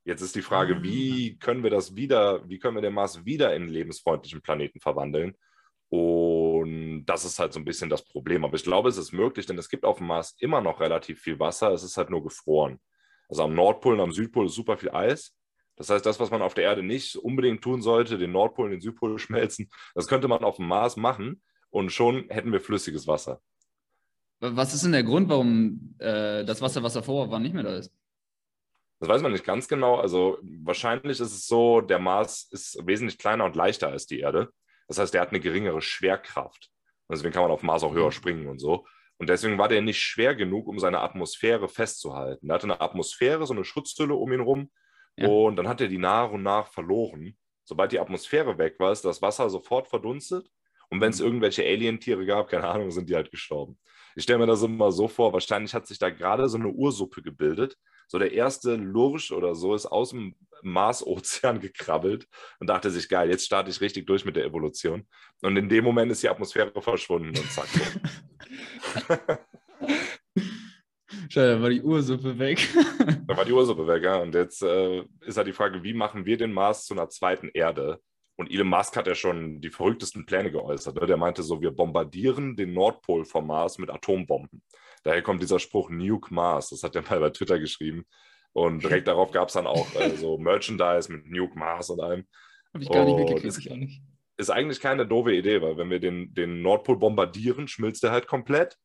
Jetzt 0.05 0.21
ist 0.21 0.35
die 0.35 0.41
Frage, 0.41 0.75
Ah. 0.75 0.83
wie 0.83 1.37
können 1.37 1.63
wir 1.63 1.69
das 1.69 1.95
wieder, 1.95 2.47
wie 2.49 2.59
können 2.59 2.75
wir 2.75 2.81
den 2.81 2.93
Mars 2.93 3.25
wieder 3.25 3.55
in 3.55 3.63
einen 3.63 3.71
lebensfreundlichen 3.71 4.41
Planeten 4.41 4.79
verwandeln? 4.79 5.35
Und 5.89 7.05
das 7.05 7.23
ist 7.23 7.37
halt 7.39 7.53
so 7.53 7.59
ein 7.59 7.65
bisschen 7.65 7.89
das 7.89 8.03
Problem. 8.03 8.43
Aber 8.43 8.55
ich 8.55 8.63
glaube, 8.63 8.89
es 8.89 8.97
ist 8.97 9.11
möglich, 9.13 9.45
denn 9.45 9.57
es 9.57 9.69
gibt 9.69 9.85
auf 9.85 9.99
dem 9.99 10.07
Mars 10.07 10.35
immer 10.39 10.59
noch 10.59 10.79
relativ 10.81 11.21
viel 11.21 11.39
Wasser. 11.39 11.71
Es 11.71 11.83
ist 11.83 11.97
halt 11.97 12.09
nur 12.09 12.23
gefroren. 12.23 12.79
Also 13.29 13.43
am 13.43 13.53
Nordpol 13.53 13.93
und 13.93 13.99
am 14.01 14.11
Südpol 14.11 14.47
ist 14.47 14.55
super 14.55 14.75
viel 14.77 14.89
Eis. 14.91 15.35
Das 15.75 15.89
heißt, 15.89 16.05
das, 16.05 16.19
was 16.19 16.31
man 16.31 16.41
auf 16.41 16.53
der 16.53 16.65
Erde 16.65 16.83
nicht 16.83 17.15
unbedingt 17.15 17.61
tun 17.63 17.81
sollte, 17.81 18.17
den 18.17 18.31
Nordpol 18.31 18.65
und 18.65 18.71
den 18.71 18.81
Südpol 18.81 19.17
schmelzen, 19.19 19.69
das 19.95 20.07
könnte 20.07 20.27
man 20.27 20.43
auf 20.43 20.57
dem 20.57 20.67
Mars 20.67 20.97
machen 20.97 21.41
und 21.69 21.91
schon 21.91 22.25
hätten 22.29 22.51
wir 22.51 22.59
flüssiges 22.59 23.07
Wasser. 23.07 23.39
Was 24.39 24.73
ist 24.73 24.83
denn 24.83 24.91
der 24.91 25.03
Grund, 25.03 25.29
warum 25.29 25.95
äh, 25.99 26.43
das 26.43 26.61
Wasser, 26.61 26.83
was 26.83 26.93
davor 26.93 27.29
war, 27.31 27.39
nicht 27.39 27.53
mehr 27.53 27.63
da 27.63 27.75
ist? 27.77 27.91
Das 29.03 29.09
weiß 29.09 29.21
man 29.21 29.33
nicht 29.33 29.43
ganz 29.43 29.67
genau. 29.67 29.97
Also 29.97 30.37
wahrscheinlich 30.41 31.19
ist 31.19 31.33
es 31.33 31.45
so, 31.45 31.81
der 31.81 31.99
Mars 31.99 32.47
ist 32.51 32.87
wesentlich 32.87 33.17
kleiner 33.17 33.43
und 33.43 33.53
leichter 33.53 33.89
als 33.89 34.05
die 34.05 34.21
Erde. 34.21 34.49
Das 34.87 34.97
heißt, 34.97 35.13
der 35.13 35.19
hat 35.19 35.31
eine 35.31 35.41
geringere 35.41 35.81
Schwerkraft. 35.81 36.69
Und 37.07 37.17
deswegen 37.17 37.33
kann 37.33 37.43
man 37.43 37.51
auf 37.51 37.63
Mars 37.63 37.83
auch 37.83 37.93
höher 37.93 38.13
springen 38.13 38.47
und 38.47 38.59
so. 38.59 38.85
Und 39.17 39.27
deswegen 39.27 39.57
war 39.57 39.67
der 39.67 39.81
nicht 39.81 39.99
schwer 39.99 40.35
genug, 40.35 40.69
um 40.69 40.79
seine 40.79 41.01
Atmosphäre 41.01 41.67
festzuhalten. 41.67 42.49
Er 42.49 42.53
hatte 42.53 42.63
eine 42.63 42.79
Atmosphäre, 42.79 43.45
so 43.45 43.53
eine 43.53 43.65
Schutzhülle 43.65 44.13
um 44.15 44.31
ihn 44.31 44.39
rum. 44.39 44.71
Ja. 45.17 45.27
Und 45.27 45.57
dann 45.57 45.67
hat 45.67 45.81
er 45.81 45.89
die 45.89 45.97
nach 45.97 46.31
und 46.31 46.41
nach 46.41 46.67
verloren. 46.67 47.37
Sobald 47.65 47.91
die 47.91 47.99
Atmosphäre 47.99 48.57
weg 48.57 48.79
war, 48.79 48.93
ist 48.93 49.03
das 49.03 49.21
Wasser 49.21 49.49
sofort 49.49 49.89
verdunstet. 49.89 50.47
Und 50.89 51.01
wenn 51.01 51.09
es 51.09 51.19
Mhm. 51.19 51.25
irgendwelche 51.25 51.63
Alien-Tiere 51.63 52.25
gab, 52.25 52.47
keine 52.47 52.69
Ahnung, 52.69 52.89
sind 52.89 53.09
die 53.09 53.15
halt 53.15 53.31
gestorben. 53.31 53.77
Ich 54.15 54.23
stelle 54.23 54.39
mir 54.39 54.47
das 54.47 54.63
immer 54.63 54.91
so 54.91 55.07
vor, 55.07 55.33
wahrscheinlich 55.33 55.73
hat 55.73 55.87
sich 55.87 55.99
da 55.99 56.09
gerade 56.09 56.47
so 56.49 56.57
eine 56.57 56.69
Ursuppe 56.69 57.21
gebildet. 57.21 57.77
So 58.07 58.19
der 58.19 58.33
erste 58.33 58.75
Lurch 58.75 59.31
oder 59.31 59.55
so 59.55 59.73
ist 59.73 59.85
aus 59.85 60.11
dem 60.11 60.35
Marsozean 60.61 61.59
gekrabbelt 61.61 62.27
und 62.59 62.67
dachte 62.67 62.89
sich, 62.91 63.09
geil, 63.09 63.29
jetzt 63.29 63.45
starte 63.45 63.69
ich 63.69 63.81
richtig 63.81 64.07
durch 64.07 64.25
mit 64.25 64.35
der 64.35 64.45
Evolution. 64.45 65.07
Und 65.41 65.57
in 65.57 65.69
dem 65.69 65.83
Moment 65.83 66.11
ist 66.11 66.23
die 66.23 66.29
Atmosphäre 66.29 66.71
verschwunden 66.81 67.29
und 67.29 67.51
zack. 67.51 67.67
Schau, 71.29 71.41
da 71.41 71.61
war 71.61 71.69
die 71.69 71.81
Ursuppe 71.81 72.37
weg. 72.37 72.67
Da 73.27 73.37
war 73.37 73.45
die 73.45 73.53
Ursuppe 73.53 73.87
weg, 73.87 74.03
ja. 74.03 74.17
Und 74.17 74.35
jetzt 74.35 74.61
äh, 74.61 75.03
ist 75.21 75.37
halt 75.37 75.47
die 75.47 75.53
Frage, 75.53 75.83
wie 75.83 75.93
machen 75.93 76.25
wir 76.25 76.37
den 76.37 76.53
Mars 76.53 76.85
zu 76.85 76.93
einer 76.93 77.09
zweiten 77.09 77.49
Erde? 77.53 77.99
Und 78.35 78.51
Elon 78.51 78.67
Musk 78.67 78.95
hat 78.95 79.07
ja 79.07 79.15
schon 79.15 79.61
die 79.61 79.69
verrücktesten 79.69 80.25
Pläne 80.25 80.51
geäußert. 80.51 80.99
Ne? 80.99 81.05
Der 81.05 81.17
meinte 81.17 81.43
so, 81.43 81.61
wir 81.61 81.71
bombardieren 81.71 82.55
den 82.55 82.73
Nordpol 82.73 83.25
vom 83.25 83.47
Mars 83.47 83.77
mit 83.77 83.91
Atombomben. 83.91 84.63
Daher 85.03 85.21
kommt 85.21 85.41
dieser 85.41 85.59
Spruch 85.59 85.89
Nuke 85.89 86.33
Mars. 86.33 86.69
Das 86.69 86.81
hat 86.81 86.95
er 86.95 87.03
mal 87.03 87.19
bei 87.19 87.29
Twitter 87.29 87.59
geschrieben. 87.59 88.05
Und 88.53 88.83
direkt 88.83 89.07
darauf 89.07 89.31
gab 89.31 89.49
es 89.49 89.53
dann 89.53 89.67
auch 89.67 89.93
äh, 89.95 90.15
so 90.15 90.37
Merchandise 90.37 91.11
mit 91.11 91.29
Nuke 91.29 91.57
Mars 91.57 91.89
und 91.89 92.01
allem. 92.01 92.25
Hab 92.73 92.81
ich 92.81 92.89
gar 92.89 93.05
nicht 93.05 93.17
mitgekriegt. 93.17 93.45
Weiß 93.45 93.57
ich 93.57 93.71
auch 93.71 93.75
nicht. 93.75 94.01
Ist 94.37 94.49
eigentlich 94.49 94.79
keine 94.79 95.05
doofe 95.05 95.33
Idee, 95.33 95.61
weil 95.61 95.77
wenn 95.77 95.91
wir 95.91 95.99
den, 95.99 96.33
den 96.33 96.61
Nordpol 96.63 96.97
bombardieren, 96.97 97.67
schmilzt 97.67 98.01
der 98.03 98.11
halt 98.11 98.27
komplett. 98.27 98.77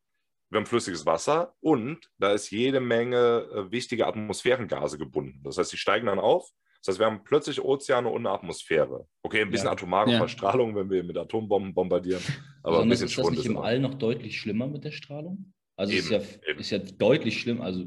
Wir 0.51 0.59
haben 0.59 0.67
flüssiges 0.67 1.05
Wasser 1.07 1.55
und 1.61 2.11
da 2.19 2.33
ist 2.33 2.51
jede 2.51 2.81
Menge 2.81 3.49
äh, 3.55 3.71
wichtige 3.71 4.07
Atmosphärengase 4.07 4.99
gebunden. 4.99 5.41
Das 5.43 5.59
heißt, 5.59 5.73
die 5.73 5.79
steigen 5.79 6.07
dann 6.07 6.19
auf. 6.19 6.51
Das 6.81 6.89
heißt, 6.93 6.99
wir 7.01 7.07
haben 7.07 7.25
plötzlich 7.25 7.61
Ozeane 7.63 8.09
eine 8.11 8.31
Atmosphäre. 8.31 9.07
Okay, 9.23 9.43
ein 9.43 9.51
bisschen 9.51 9.67
Ja. 9.67 9.73
atomare 9.73 10.13
Ja. 10.13 10.19
Verstrahlung, 10.19 10.75
wenn 10.77 10.89
wir 10.91 11.03
mit 11.05 11.17
Atombomben 11.19 11.75
bombardieren. 11.75 12.23
Aber 12.63 12.81
ein 12.83 12.89
Besonders 12.89 13.01
bisschen 13.01 13.07
ist 13.09 13.19
das 13.19 13.31
nicht 13.31 13.39
ist 13.41 13.47
im 13.47 13.53
immer. 13.53 13.65
All 13.65 13.79
noch 13.81 13.95
deutlich 13.95 14.39
schlimmer 14.41 14.67
mit 14.69 14.85
der 14.85 14.93
Strahlung? 14.93 15.53
Also 15.77 15.93
ist, 15.93 16.11
Eben, 16.11 16.23
ja, 16.23 16.29
eben. 16.51 16.61
ist 16.61 16.71
ja 16.71 16.79
deutlich 16.79 17.41
schlimm. 17.41 17.61
Also 17.61 17.87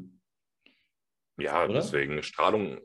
Ja, 1.40 1.64
oder? 1.66 1.74
deswegen 1.76 2.22
Strahlung. 2.24 2.80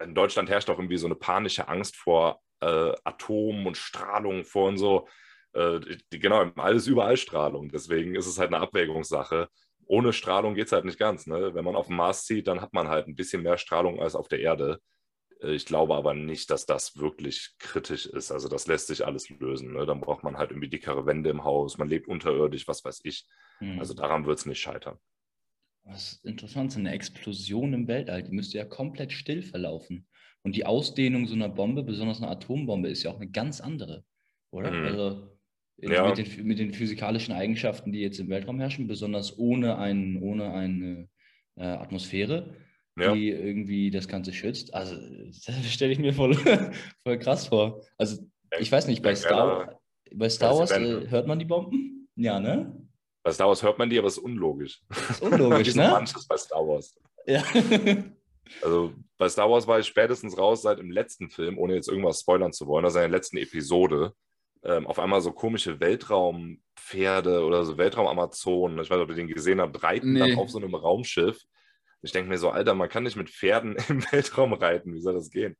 In 0.00 0.14
Deutschland 0.14 0.48
herrscht 0.48 0.70
auch 0.70 0.78
irgendwie 0.78 0.96
so 0.96 1.06
eine 1.06 1.14
panische 1.14 1.68
Angst 1.68 1.96
vor 1.96 2.40
äh, 2.60 2.92
Atomen 3.04 3.66
und 3.66 3.76
Strahlung 3.76 4.44
vor 4.44 4.68
und 4.68 4.78
so. 4.78 5.06
Äh, 5.52 5.80
die, 6.12 6.18
genau, 6.18 6.40
im 6.42 6.58
All 6.58 6.76
ist 6.76 6.86
überall 6.86 7.16
Strahlung. 7.18 7.68
Deswegen 7.68 8.14
ist 8.14 8.26
es 8.26 8.38
halt 8.38 8.52
eine 8.54 8.62
Abwägungssache. 8.62 9.48
Ohne 9.86 10.12
Strahlung 10.14 10.54
geht 10.54 10.66
es 10.66 10.72
halt 10.72 10.86
nicht 10.86 10.98
ganz. 10.98 11.26
Ne? 11.26 11.54
Wenn 11.54 11.64
man 11.64 11.76
auf 11.76 11.88
dem 11.88 11.96
Mars 11.96 12.24
zieht, 12.24 12.46
dann 12.48 12.62
hat 12.62 12.72
man 12.72 12.88
halt 12.88 13.06
ein 13.06 13.14
bisschen 13.14 13.42
mehr 13.42 13.58
Strahlung 13.58 14.00
als 14.00 14.14
auf 14.14 14.28
der 14.28 14.40
Erde. 14.40 14.80
Äh, 15.44 15.54
Ich 15.54 15.66
glaube 15.66 15.94
aber 15.94 16.14
nicht, 16.14 16.50
dass 16.50 16.66
das 16.66 16.96
wirklich 16.96 17.50
kritisch 17.58 18.06
ist. 18.06 18.32
Also 18.32 18.48
das 18.48 18.66
lässt 18.66 18.86
sich 18.88 19.04
alles 19.06 19.28
lösen. 19.30 19.72
Ne? 19.74 19.86
Dann 19.86 20.00
braucht 20.00 20.24
man 20.24 20.38
halt 20.38 20.50
irgendwie 20.50 20.68
dickere 20.68 21.06
Wände 21.06 21.30
im 21.30 21.44
Haus, 21.44 21.78
man 21.78 21.88
lebt 21.88 22.08
unterirdisch, 22.08 22.66
was 22.68 22.84
weiß 22.84 23.00
ich. 23.04 23.26
hm. 23.58 23.78
Also 23.78 23.94
daran 23.94 24.26
wird 24.26 24.38
es 24.38 24.46
nicht 24.46 24.60
scheitern. 24.60 24.98
Was 25.84 26.12
ist 26.14 26.24
interessant, 26.24 26.72
so 26.72 26.78
eine 26.78 26.92
Explosion 26.92 27.74
im 27.74 27.86
Weltall, 27.88 28.22
die 28.22 28.32
müsste 28.34 28.56
ja 28.58 28.64
komplett 28.64 29.12
still 29.12 29.42
verlaufen. 29.42 30.06
Und 30.42 30.56
die 30.56 30.64
Ausdehnung 30.66 31.26
so 31.26 31.34
einer 31.34 31.48
Bombe, 31.48 31.82
besonders 31.82 32.22
einer 32.22 32.30
Atombombe, 32.30 32.88
ist 32.88 33.02
ja 33.02 33.10
auch 33.10 33.20
eine 33.20 33.30
ganz 33.30 33.60
andere, 33.60 34.04
oder? 34.50 34.70
Mhm. 34.70 34.84
Also, 34.86 35.30
Ja. 35.78 36.08
Mit, 36.08 36.18
den, 36.18 36.46
mit 36.46 36.58
den 36.58 36.72
physikalischen 36.72 37.34
Eigenschaften, 37.34 37.92
die 37.92 38.00
jetzt 38.00 38.20
im 38.20 38.28
Weltraum 38.28 38.60
herrschen, 38.60 38.86
besonders 38.86 39.36
ohne, 39.38 39.76
ein, 39.76 40.22
ohne 40.22 40.52
eine 40.52 41.08
äh, 41.56 41.64
Atmosphäre, 41.64 42.54
Ja. 42.96 43.12
die 43.12 43.30
irgendwie 43.30 43.90
das 43.90 44.06
Ganze 44.06 44.32
schützt. 44.32 44.72
Also, 44.72 44.96
das 45.46 45.72
stelle 45.72 45.92
ich 45.92 45.98
mir 45.98 46.12
voll, 46.14 46.34
voll 47.02 47.18
krass 47.18 47.48
vor. 47.48 47.82
Also, 47.98 48.24
ich 48.58 48.70
weiß 48.70 48.86
nicht, 48.86 49.02
bei 49.02 49.14
Star, 49.14 49.80
bei 50.12 50.28
Star 50.28 50.56
Wars 50.56 50.70
äh, 50.70 51.08
hört 51.08 51.26
man 51.26 51.38
die 51.38 51.44
Bomben? 51.44 52.08
Ja, 52.14 52.38
ne? 52.38 52.72
Bei 53.24 53.32
Star 53.32 53.48
Wars 53.48 53.62
hört 53.62 53.78
man 53.78 53.90
die, 53.90 53.98
aber 53.98 54.06
es 54.08 54.18
ist 54.18 54.22
unlogisch. 54.22 54.82
Das 54.88 55.10
ist 55.10 55.22
unlogisch, 55.22 55.74
ne? 55.74 55.88
manches 55.88 56.26
bei 56.26 56.36
Star 56.36 56.60
Wars. 56.60 56.94
Ja. 57.26 57.42
Also 58.62 58.92
bei 59.16 59.28
Star 59.28 59.50
Wars 59.50 59.66
war 59.66 59.80
ich 59.80 59.86
spätestens 59.86 60.36
raus 60.38 60.62
seit 60.62 60.78
im 60.78 60.90
letzten 60.90 61.30
Film, 61.30 61.58
ohne 61.58 61.74
jetzt 61.74 61.88
irgendwas 61.88 62.20
spoilern 62.20 62.52
zu 62.52 62.66
wollen, 62.66 62.84
also 62.84 62.98
in 62.98 63.04
der 63.04 63.18
letzten 63.18 63.38
Episode, 63.38 64.12
ähm, 64.62 64.86
auf 64.86 64.98
einmal 64.98 65.20
so 65.20 65.32
komische 65.32 65.80
Weltraumpferde 65.80 67.44
oder 67.44 67.64
so 67.64 67.78
Weltraumamazonen, 67.78 68.78
ich 68.78 68.90
weiß 68.90 68.98
nicht, 68.98 69.04
ob 69.04 69.10
ihr 69.10 69.16
den 69.16 69.28
gesehen 69.28 69.60
habt, 69.60 69.82
reiten 69.82 70.12
Nee. 70.12 70.20
dann 70.20 70.38
auf 70.38 70.50
so 70.50 70.58
einem 70.58 70.74
Raumschiff. 70.74 71.40
Ich 72.04 72.12
denke 72.12 72.28
mir 72.28 72.38
so, 72.38 72.50
Alter, 72.50 72.74
man 72.74 72.88
kann 72.88 73.02
nicht 73.02 73.16
mit 73.16 73.30
Pferden 73.30 73.76
im 73.88 74.02
Weltraum 74.12 74.52
reiten, 74.52 74.94
wie 74.94 75.00
soll 75.00 75.14
das 75.14 75.30
gehen? 75.30 75.56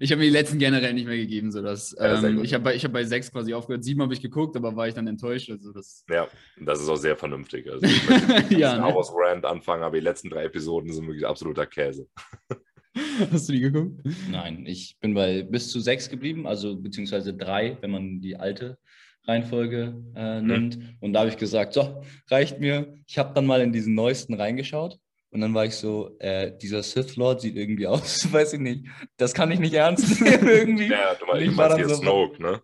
Ich 0.00 0.10
habe 0.10 0.20
mir 0.20 0.26
die 0.26 0.32
letzten 0.32 0.58
generell 0.58 0.94
nicht 0.94 1.06
mehr 1.06 1.16
gegeben. 1.16 1.50
So 1.52 1.60
dass, 1.60 1.94
Ja, 1.98 2.24
ähm, 2.24 2.42
ich 2.42 2.54
habe 2.54 2.64
bei, 2.64 2.74
ich 2.74 2.84
hab 2.84 2.92
bei 2.92 3.04
sechs 3.04 3.30
quasi 3.30 3.52
aufgehört. 3.52 3.84
Sieben 3.84 4.00
habe 4.00 4.14
ich 4.14 4.22
geguckt, 4.22 4.56
aber 4.56 4.74
war 4.76 4.88
ich 4.88 4.94
dann 4.94 5.06
enttäuscht. 5.06 5.50
Also 5.50 5.72
das, 5.72 6.04
Ja, 6.08 6.28
das 6.60 6.80
ist 6.80 6.88
auch 6.88 6.96
sehr 6.96 7.16
vernünftig. 7.16 7.68
Also 7.70 7.84
ich 7.86 8.08
möchte 8.08 8.54
ja, 8.54 8.74
Star 8.74 8.88
ne? 8.88 8.94
Wars 8.94 9.12
Rand 9.14 9.44
anfangen, 9.44 9.82
aber 9.82 9.96
die 9.96 10.04
letzten 10.04 10.30
drei 10.30 10.44
Episoden 10.44 10.92
sind 10.92 11.06
wirklich 11.06 11.26
absoluter 11.26 11.66
Käse. 11.66 12.06
Hast 13.30 13.48
du 13.48 13.52
die 13.52 13.60
geguckt? 13.60 14.00
Nein, 14.30 14.64
ich 14.66 14.96
bin 15.00 15.14
bei 15.14 15.42
bis 15.42 15.70
zu 15.70 15.80
sechs 15.80 16.08
geblieben, 16.08 16.46
also 16.46 16.76
beziehungsweise 16.76 17.34
drei, 17.34 17.76
wenn 17.80 17.90
man 17.90 18.20
die 18.20 18.36
alte 18.36 18.78
Reihenfolge 19.24 20.02
äh, 20.14 20.40
nimmt. 20.40 20.78
Und 21.00 21.12
da 21.12 21.20
habe 21.20 21.28
ich 21.28 21.36
gesagt, 21.36 21.74
so, 21.74 22.02
reicht 22.30 22.60
mir. 22.60 22.94
Ich 23.06 23.18
habe 23.18 23.34
dann 23.34 23.46
mal 23.46 23.60
in 23.60 23.72
diesen 23.72 23.94
neuesten 23.94 24.34
reingeschaut 24.34 24.98
und 25.30 25.40
dann 25.40 25.52
war 25.54 25.64
ich 25.64 25.74
so, 25.76 26.16
äh, 26.20 26.52
dieser 26.56 26.82
Sith 26.82 27.16
Lord 27.16 27.40
sieht 27.40 27.56
irgendwie 27.56 27.86
aus, 27.86 28.26
weiß 28.32 28.54
ich 28.54 28.60
nicht. 28.60 28.84
Das 29.16 29.34
kann 29.34 29.50
ich 29.50 29.58
nicht 29.60 29.74
ernst 29.74 30.20
nehmen 30.20 30.48
irgendwie. 30.48 30.88
Ja, 30.88 31.14
du, 31.14 31.26
meinst- 31.26 31.42
Ich 31.50 31.56
war 31.56 31.68
dann 31.68 31.78
hier 31.78 31.88
so- 31.88 31.96
Snoke, 31.96 32.42
ne? 32.42 32.60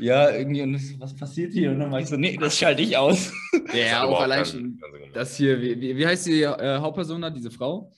Ja, 0.00 0.30
irgendwie, 0.30 0.62
und 0.62 0.78
so, 0.78 1.00
was 1.00 1.16
passiert 1.16 1.52
hier? 1.52 1.72
Und 1.72 1.80
dann 1.80 1.90
war 1.90 1.98
ich 2.00 2.06
so, 2.06 2.16
nee, 2.16 2.36
das 2.36 2.56
schalte 2.56 2.82
ich 2.82 2.96
aus. 2.96 3.32
Ja, 3.74 4.04
auch 4.04 4.20
allein 4.20 4.44
schon. 4.46 4.80
Das 5.12 5.36
hier, 5.36 5.60
wie, 5.60 5.78
wie 5.78 5.94
wie 5.96 6.06
heißt 6.06 6.26
die 6.26 6.40
äh, 6.42 6.78
Hauptperson 6.78 7.20
da, 7.20 7.28
diese 7.28 7.50
Frau? 7.50 7.92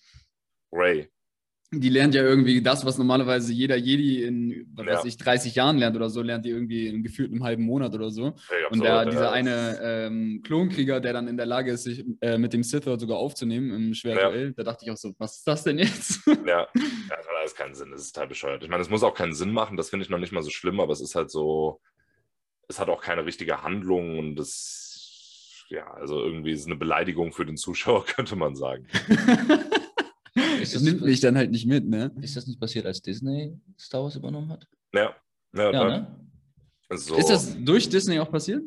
Ray. 0.73 1.09
Die 1.73 1.89
lernt 1.89 2.17
ja 2.17 2.23
irgendwie 2.23 2.61
das, 2.63 2.85
was 2.85 2.99
normalerweise 2.99 3.53
jeder 3.53 3.77
Jedi 3.77 4.25
in, 4.25 4.67
was 4.75 4.87
Ja. 4.87 4.93
weiß 4.95 5.05
ich, 5.05 5.17
30 5.17 5.55
Jahren 5.55 5.79
lernt 5.79 5.95
oder 5.95 6.11
so, 6.11 6.21
lernt 6.21 6.45
die 6.45 6.51
irgendwie 6.51 6.89
in 6.89 7.05
gefühlt 7.05 7.31
einem 7.31 7.45
halben 7.45 7.63
Monat 7.63 7.95
oder 7.95 8.11
so. 8.11 8.35
Hey, 8.49 8.65
Und 8.71 8.85
absolut, 8.85 9.13
dieser 9.13 9.25
ja. 9.27 9.31
eine 9.31 9.79
ähm, 9.81 10.41
Klonkrieger, 10.43 11.01
der 11.01 11.13
dann 11.13 11.29
in 11.29 11.37
der 11.37 11.47
Lage 11.47 11.71
ist, 11.71 11.85
sich 11.85 12.05
äh, 12.23 12.39
mit 12.39 12.53
dem 12.53 12.65
Sith 12.65 12.85
sogar 12.85 13.19
aufzunehmen 13.19 13.73
im 13.73 13.95
Schwerduell, 13.95 14.53
da 14.53 14.65
dachte 14.65 14.85
ich 14.85 14.91
auch 14.91 14.97
so, 14.97 15.15
was 15.19 15.37
ist 15.37 15.47
das 15.47 15.63
denn 15.63 15.79
jetzt? 15.79 16.27
Ja, 16.27 16.35
ja 16.45 16.69
das 17.09 17.19
hat 17.29 17.37
alles 17.41 17.55
keinen 17.55 17.75
Sinn. 17.77 17.93
Das 17.93 18.01
ist 18.01 18.15
total 18.15 18.27
bescheuert. 18.29 18.65
Ich 18.65 18.69
meine, 18.69 18.83
es 18.83 18.91
muss 18.91 19.05
auch 19.05 19.15
keinen 19.15 19.35
Sinn 19.35 19.53
machen, 19.53 19.77
das 19.77 19.91
finde 19.91 20.03
ich 20.03 20.11
noch 20.11 20.19
nicht 20.19 20.33
mal 20.33 20.43
so 20.43 20.51
schlimm, 20.51 20.81
aber 20.81 20.93
es 20.93 21.01
ist 21.01 21.15
halt 21.15 21.31
so, 21.31 21.81
es 22.67 22.81
hat 22.81 22.89
auch 22.89 23.01
keine 23.01 23.25
richtige 23.25 23.63
Handlung 23.63 24.19
und 24.19 24.35
das, 24.35 25.65
ja, 25.69 25.87
also 25.93 26.21
irgendwie 26.21 26.51
ist 26.51 26.61
es 26.61 26.67
eine 26.67 26.77
Beleidigung 26.77 27.33
für 27.33 27.47
den 27.47 27.57
Zuschauer, 27.57 28.05
könnte 28.07 28.35
man 28.35 28.57
sagen. 28.57 28.89
Ist 30.63 30.75
das 30.75 30.83
das, 30.83 30.93
nimmt 30.93 31.03
mich 31.03 31.21
dann 31.21 31.37
halt 31.37 31.51
nicht 31.51 31.67
mit, 31.67 31.87
ne? 31.87 32.13
ist 32.21 32.37
das 32.37 32.47
nicht 32.47 32.61
passiert, 32.61 32.87
als 32.87 33.01
Disney 33.03 33.59
Star 33.79 34.03
Wars 34.03 34.17
übernommen 34.17 34.51
hat? 34.51 34.67
Ja, 34.95 35.15
ja, 35.55 35.73
Ja, 35.73 35.89
ne? 35.89 36.17
So, 36.93 37.17
Ist 37.17 37.31
das 37.31 37.57
durch 37.65 37.89
Disney 37.89 38.19
auch 38.19 38.31
passiert? 38.31 38.63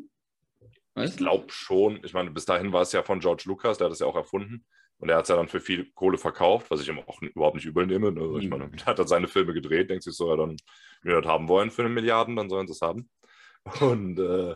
ich 0.60 0.80
Weißt 0.94 1.14
du? 1.14 1.24
glaube 1.24 1.44
schon. 1.48 2.00
Ich 2.04 2.14
meine, 2.14 2.30
bis 2.30 2.44
dahin 2.46 2.72
war 2.72 2.82
es 2.82 2.92
ja 2.92 3.02
von 3.02 3.20
George 3.20 3.44
Lucas, 3.46 3.78
der 3.78 3.86
hat 3.86 3.92
es 3.92 3.98
ja 3.98 4.06
auch 4.06 4.16
erfunden. 4.16 4.64
Und 4.98 5.08
er 5.10 5.16
hat 5.16 5.24
es 5.24 5.28
ja 5.28 5.36
dann 5.36 5.48
für 5.48 5.60
viel 5.60 5.90
Kohle 5.92 6.16
verkauft, 6.16 6.70
was 6.70 6.80
ich 6.80 6.88
ihm 6.88 7.00
auch 7.00 7.20
überhaupt 7.20 7.56
nicht 7.56 7.66
übel 7.66 7.86
nehme. 7.86 8.12
Ne? 8.12 8.38
Ich 8.38 8.44
Mhm. 8.44 8.50
meine, 8.50 8.70
er 8.76 8.86
hat 8.86 8.98
dann 8.98 9.08
seine 9.08 9.26
Filme 9.28 9.52
gedreht, 9.52 9.90
denkt 9.90 10.04
sich 10.04 10.14
so, 10.14 10.30
ja, 10.30 10.36
dann, 10.36 10.56
wenn 11.02 11.12
wir 11.14 11.20
das 11.20 11.30
haben 11.30 11.48
wollen 11.48 11.70
für 11.70 11.82
eine 11.82 11.92
Milliarden, 11.92 12.36
dann 12.36 12.48
sollen 12.48 12.66
sie 12.68 12.72
es 12.72 12.80
haben. 12.80 13.10
Und 13.80 14.18
äh, 14.18 14.54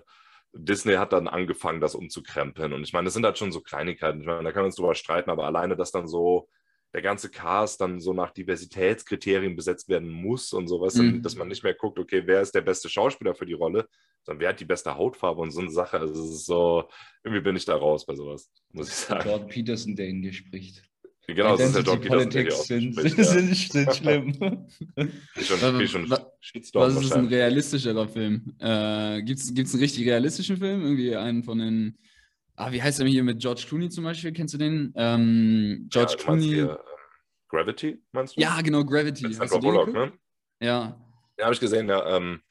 Disney 0.54 0.94
hat 0.94 1.12
dann 1.12 1.28
angefangen, 1.28 1.80
das 1.80 1.94
umzukrempeln. 1.94 2.72
Und 2.72 2.82
ich 2.84 2.92
meine, 2.92 3.06
das 3.06 3.14
sind 3.14 3.24
halt 3.26 3.36
schon 3.36 3.52
so 3.52 3.60
Kleinigkeiten. 3.60 4.20
Ich 4.20 4.26
meine, 4.26 4.44
da 4.44 4.52
kann 4.52 4.60
man 4.62 4.66
uns 4.66 4.76
drüber 4.76 4.94
streiten, 4.94 5.28
aber 5.30 5.44
alleine, 5.44 5.76
dass 5.76 5.90
dann 5.92 6.08
so 6.08 6.48
der 6.94 7.02
ganze 7.02 7.28
Cast 7.30 7.80
dann 7.80 8.00
so 8.00 8.12
nach 8.12 8.30
Diversitätskriterien 8.30 9.56
besetzt 9.56 9.88
werden 9.88 10.08
muss 10.08 10.52
und 10.52 10.68
sowas, 10.68 10.94
Mhm. 10.94 11.22
dass 11.22 11.36
man 11.36 11.48
nicht 11.48 11.62
mehr 11.62 11.74
guckt, 11.74 11.98
okay, 11.98 12.22
wer 12.24 12.40
ist 12.40 12.54
der 12.54 12.62
beste 12.62 12.88
Schauspieler 12.88 13.34
für 13.34 13.46
die 13.46 13.52
Rolle, 13.52 13.86
sondern 14.24 14.40
wer 14.40 14.48
hat 14.50 14.60
die 14.60 14.64
beste 14.64 14.94
Hautfarbe 14.96 15.40
und 15.42 15.50
so 15.50 15.60
eine 15.60 15.70
Sache. 15.70 15.98
Also 16.00 16.22
es 16.22 16.30
ist 16.30 16.46
so, 16.46 16.84
irgendwie 17.22 17.42
bin 17.42 17.56
ich 17.56 17.64
da 17.64 17.76
raus 17.76 18.06
bei 18.06 18.14
sowas, 18.14 18.50
muss 18.72 18.88
ich 18.88 18.94
sagen. 18.94 19.28
Jordan 19.28 19.48
Peterson, 19.48 19.96
der 19.96 20.08
ihn 20.08 20.22
hier 20.22 20.32
spricht. 20.32 20.82
Genau, 21.26 21.58
das 21.58 21.66
ist 21.68 21.76
der 21.76 21.82
John 21.82 22.00
Peterson, 22.00 22.30
der 22.30 22.42
die 22.44 22.48
Politics 22.48 22.66
sind, 22.68 22.96
ausspricht. 22.96 23.18
Ja. 23.18 23.24
sind, 23.24 23.54
sind 23.54 23.94
schlimm. 23.94 24.32
Wie 25.36 25.44
schon, 25.44 25.60
Was- 25.60 25.76
wie 25.78 25.86
schon 25.86 26.08
was- 26.80 27.04
ist 27.04 27.12
ein 27.12 27.26
realistischerer 27.26 28.08
Film? 28.08 28.54
Äh, 28.58 29.22
Gibt 29.24 29.38
es 29.40 29.48
einen 29.50 29.82
richtig 29.82 30.06
realistischen 30.06 30.56
Film? 30.56 30.80
Irgendwie 30.80 31.14
einen 31.16 31.44
von 31.44 31.58
den. 31.58 31.98
Ah, 32.60 32.72
wie 32.72 32.82
heißt 32.82 32.98
der 32.98 33.06
hier 33.06 33.22
mit 33.22 33.38
George 33.38 33.64
Clooney 33.68 33.88
zum 33.88 34.02
Beispiel? 34.02 34.32
Kennst 34.32 34.52
du 34.52 34.58
den? 34.58 34.92
Ähm, 34.96 35.86
George 35.90 36.16
ja, 36.18 36.24
Clooney. 36.24 36.42
hier, 36.42 36.70
ähm, 36.70 36.76
Gravity, 37.48 38.02
meinst 38.10 38.36
du? 38.36 38.40
Ja, 38.40 38.60
genau, 38.62 38.84
Gravity. 38.84 39.28
Mit 39.28 39.38
Hast 39.38 39.54
den 39.54 39.60
Bullock, 39.60 39.92
ne? 39.92 40.12
Ja. 40.60 41.00
Ja, 41.38 41.44
habe 41.44 41.54
ich 41.54 41.60
gesehen, 41.60 41.88
ja. 41.88 42.16
Ähm, 42.16 42.42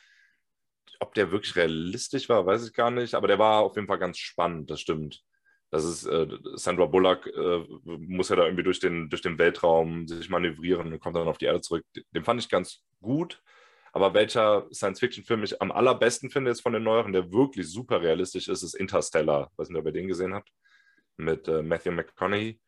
ob 1.01 1.13
der 1.13 1.29
wirklich 1.31 1.57
realistisch 1.57 2.29
war, 2.29 2.45
weiß 2.45 2.65
ich 2.65 2.73
gar 2.73 2.89
nicht, 2.89 3.15
aber 3.15 3.27
der 3.27 3.37
war 3.37 3.59
auf 3.59 3.75
jeden 3.75 3.87
Fall 3.87 3.99
ganz 3.99 4.17
spannend, 4.17 4.71
das 4.71 4.79
stimmt. 4.79 5.23
Das 5.71 5.83
ist, 5.83 6.05
äh, 6.05 6.25
Sandra 6.53 6.85
Bullock 6.85 7.27
äh, 7.27 7.65
muss 7.83 8.29
ja 8.29 8.37
da 8.37 8.45
irgendwie 8.45 8.63
durch 8.63 8.79
den, 8.79 9.09
durch 9.09 9.21
den 9.21 9.37
Weltraum 9.37 10.07
sich 10.07 10.29
manövrieren 10.29 10.93
und 10.93 10.99
kommt 11.01 11.17
dann 11.17 11.27
auf 11.27 11.37
die 11.37 11.45
Erde 11.45 11.59
zurück. 11.59 11.83
Den 12.15 12.23
fand 12.23 12.39
ich 12.39 12.47
ganz 12.47 12.81
gut. 13.01 13.43
Aber 13.97 14.13
welcher 14.13 14.67
Science-Fiction-Film 14.71 15.41
ich 15.41 15.59
am 15.59 15.71
allerbesten 15.71 16.29
finde, 16.29 16.51
jetzt 16.51 16.61
von 16.61 16.71
den 16.71 16.83
neueren, 16.83 17.13
der 17.13 17.31
wirklich 17.31 17.67
super 17.67 17.99
realistisch 17.99 18.47
ist, 18.47 18.61
ist 18.61 18.75
Interstellar. 18.75 19.51
Weiß 19.57 19.69
nicht, 19.69 19.79
ob 19.79 19.87
ihr 19.87 19.91
den 19.91 20.07
gesehen 20.07 20.35
habt. 20.35 20.49
Mit 21.17 21.47
äh, 21.47 21.63
Matthew 21.63 21.93
McConaughey. 21.93 22.59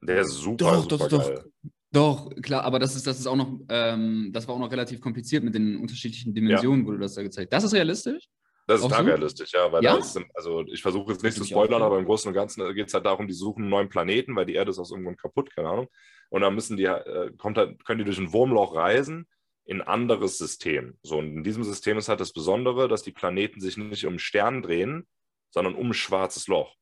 Der 0.00 0.22
ist 0.22 0.32
super, 0.32 0.72
Doch, 0.72 0.82
super 0.84 0.96
doch, 0.96 1.08
doch. 1.08 1.26
geil. 1.26 1.44
Doch, 1.92 2.30
klar, 2.40 2.64
aber 2.64 2.78
das 2.78 2.96
ist, 2.96 3.06
das 3.06 3.18
ist 3.18 3.26
auch 3.26 3.36
noch, 3.36 3.60
ähm, 3.68 4.30
das 4.32 4.48
war 4.48 4.54
auch 4.54 4.58
noch 4.58 4.72
relativ 4.72 5.02
kompliziert 5.02 5.44
mit 5.44 5.54
den 5.54 5.76
unterschiedlichen 5.76 6.32
Dimensionen, 6.32 6.86
wurde 6.86 7.00
das 7.00 7.14
da 7.14 7.22
gezeigt. 7.22 7.52
Das 7.52 7.62
ist 7.62 7.74
realistisch? 7.74 8.24
Das 8.66 8.80
ist 8.80 8.88
so? 8.88 8.96
realistisch, 8.96 9.52
ja, 9.52 9.70
weil 9.70 9.84
Ja? 9.84 9.92
da 9.92 9.98
ist, 9.98 10.18
also 10.32 10.64
ich 10.66 10.80
versuche 10.80 11.12
jetzt 11.12 11.22
nicht 11.22 11.36
zu 11.36 11.42
ich 11.42 11.50
spoilern, 11.50 11.80
ja. 11.80 11.86
aber 11.86 11.98
im 11.98 12.06
Großen 12.06 12.26
und 12.26 12.34
Ganzen 12.34 12.74
geht 12.74 12.88
es 12.88 12.94
halt 12.94 13.04
darum, 13.04 13.28
die 13.28 13.34
suchen 13.34 13.64
einen 13.64 13.70
neuen 13.70 13.90
Planeten, 13.90 14.34
weil 14.34 14.46
die 14.46 14.54
Erde 14.54 14.70
ist 14.70 14.78
aus 14.78 14.92
irgendeinem 14.92 15.16
Grund 15.16 15.20
kaputt, 15.20 15.54
keine 15.54 15.68
Ahnung. 15.68 15.88
Und 16.30 16.40
dann 16.40 16.54
müssen 16.54 16.78
die, 16.78 16.84
äh, 16.84 17.32
kommt 17.36 17.58
halt, 17.58 17.84
können 17.84 17.98
die 17.98 18.04
durch 18.06 18.18
ein 18.18 18.32
Wurmloch 18.32 18.74
reisen 18.74 19.26
in 19.64 19.80
ein 19.80 19.86
anderes 19.86 20.38
System. 20.38 20.98
So, 21.02 21.18
und 21.18 21.36
in 21.36 21.44
diesem 21.44 21.64
System 21.64 21.98
ist 21.98 22.08
halt 22.08 22.20
das 22.20 22.32
Besondere, 22.32 22.88
dass 22.88 23.02
die 23.02 23.12
Planeten 23.12 23.60
sich 23.60 23.76
nicht 23.76 24.06
um 24.06 24.18
Stern 24.18 24.62
drehen, 24.62 25.06
sondern 25.50 25.74
um 25.74 25.88
ein 25.88 25.94
schwarzes 25.94 26.48
Loch. 26.48 26.76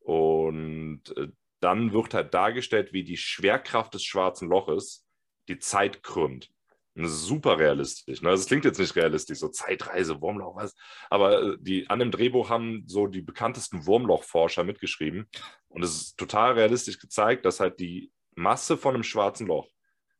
Und 0.00 1.02
äh, 1.16 1.28
dann 1.60 1.92
wird 1.92 2.14
halt 2.14 2.34
dargestellt, 2.34 2.92
wie 2.92 3.04
die 3.04 3.16
Schwerkraft 3.16 3.94
des 3.94 4.04
schwarzen 4.04 4.48
Loches 4.48 5.06
die 5.48 5.58
Zeit 5.58 6.02
krümmt. 6.02 6.50
Das 6.94 7.10
ist 7.10 7.24
super 7.24 7.58
realistisch. 7.58 8.20
Ne? 8.20 8.30
Das 8.30 8.46
klingt 8.46 8.66
jetzt 8.66 8.78
nicht 8.78 8.96
realistisch, 8.96 9.38
so 9.38 9.48
Zeitreise, 9.48 10.20
Wurmloch, 10.20 10.56
was. 10.56 10.74
Aber 11.08 11.42
äh, 11.42 11.56
die, 11.60 11.88
an 11.88 12.00
dem 12.00 12.10
Drehbuch 12.10 12.50
haben 12.50 12.84
so 12.86 13.06
die 13.06 13.22
bekanntesten 13.22 13.86
Wurmlochforscher 13.86 14.64
mitgeschrieben. 14.64 15.26
Und 15.68 15.82
es 15.82 15.94
ist 15.94 16.18
total 16.18 16.52
realistisch 16.52 16.98
gezeigt, 16.98 17.46
dass 17.46 17.60
halt 17.60 17.80
die 17.80 18.10
Masse 18.34 18.76
von 18.76 18.94
einem 18.94 19.04
schwarzen 19.04 19.46
Loch 19.46 19.68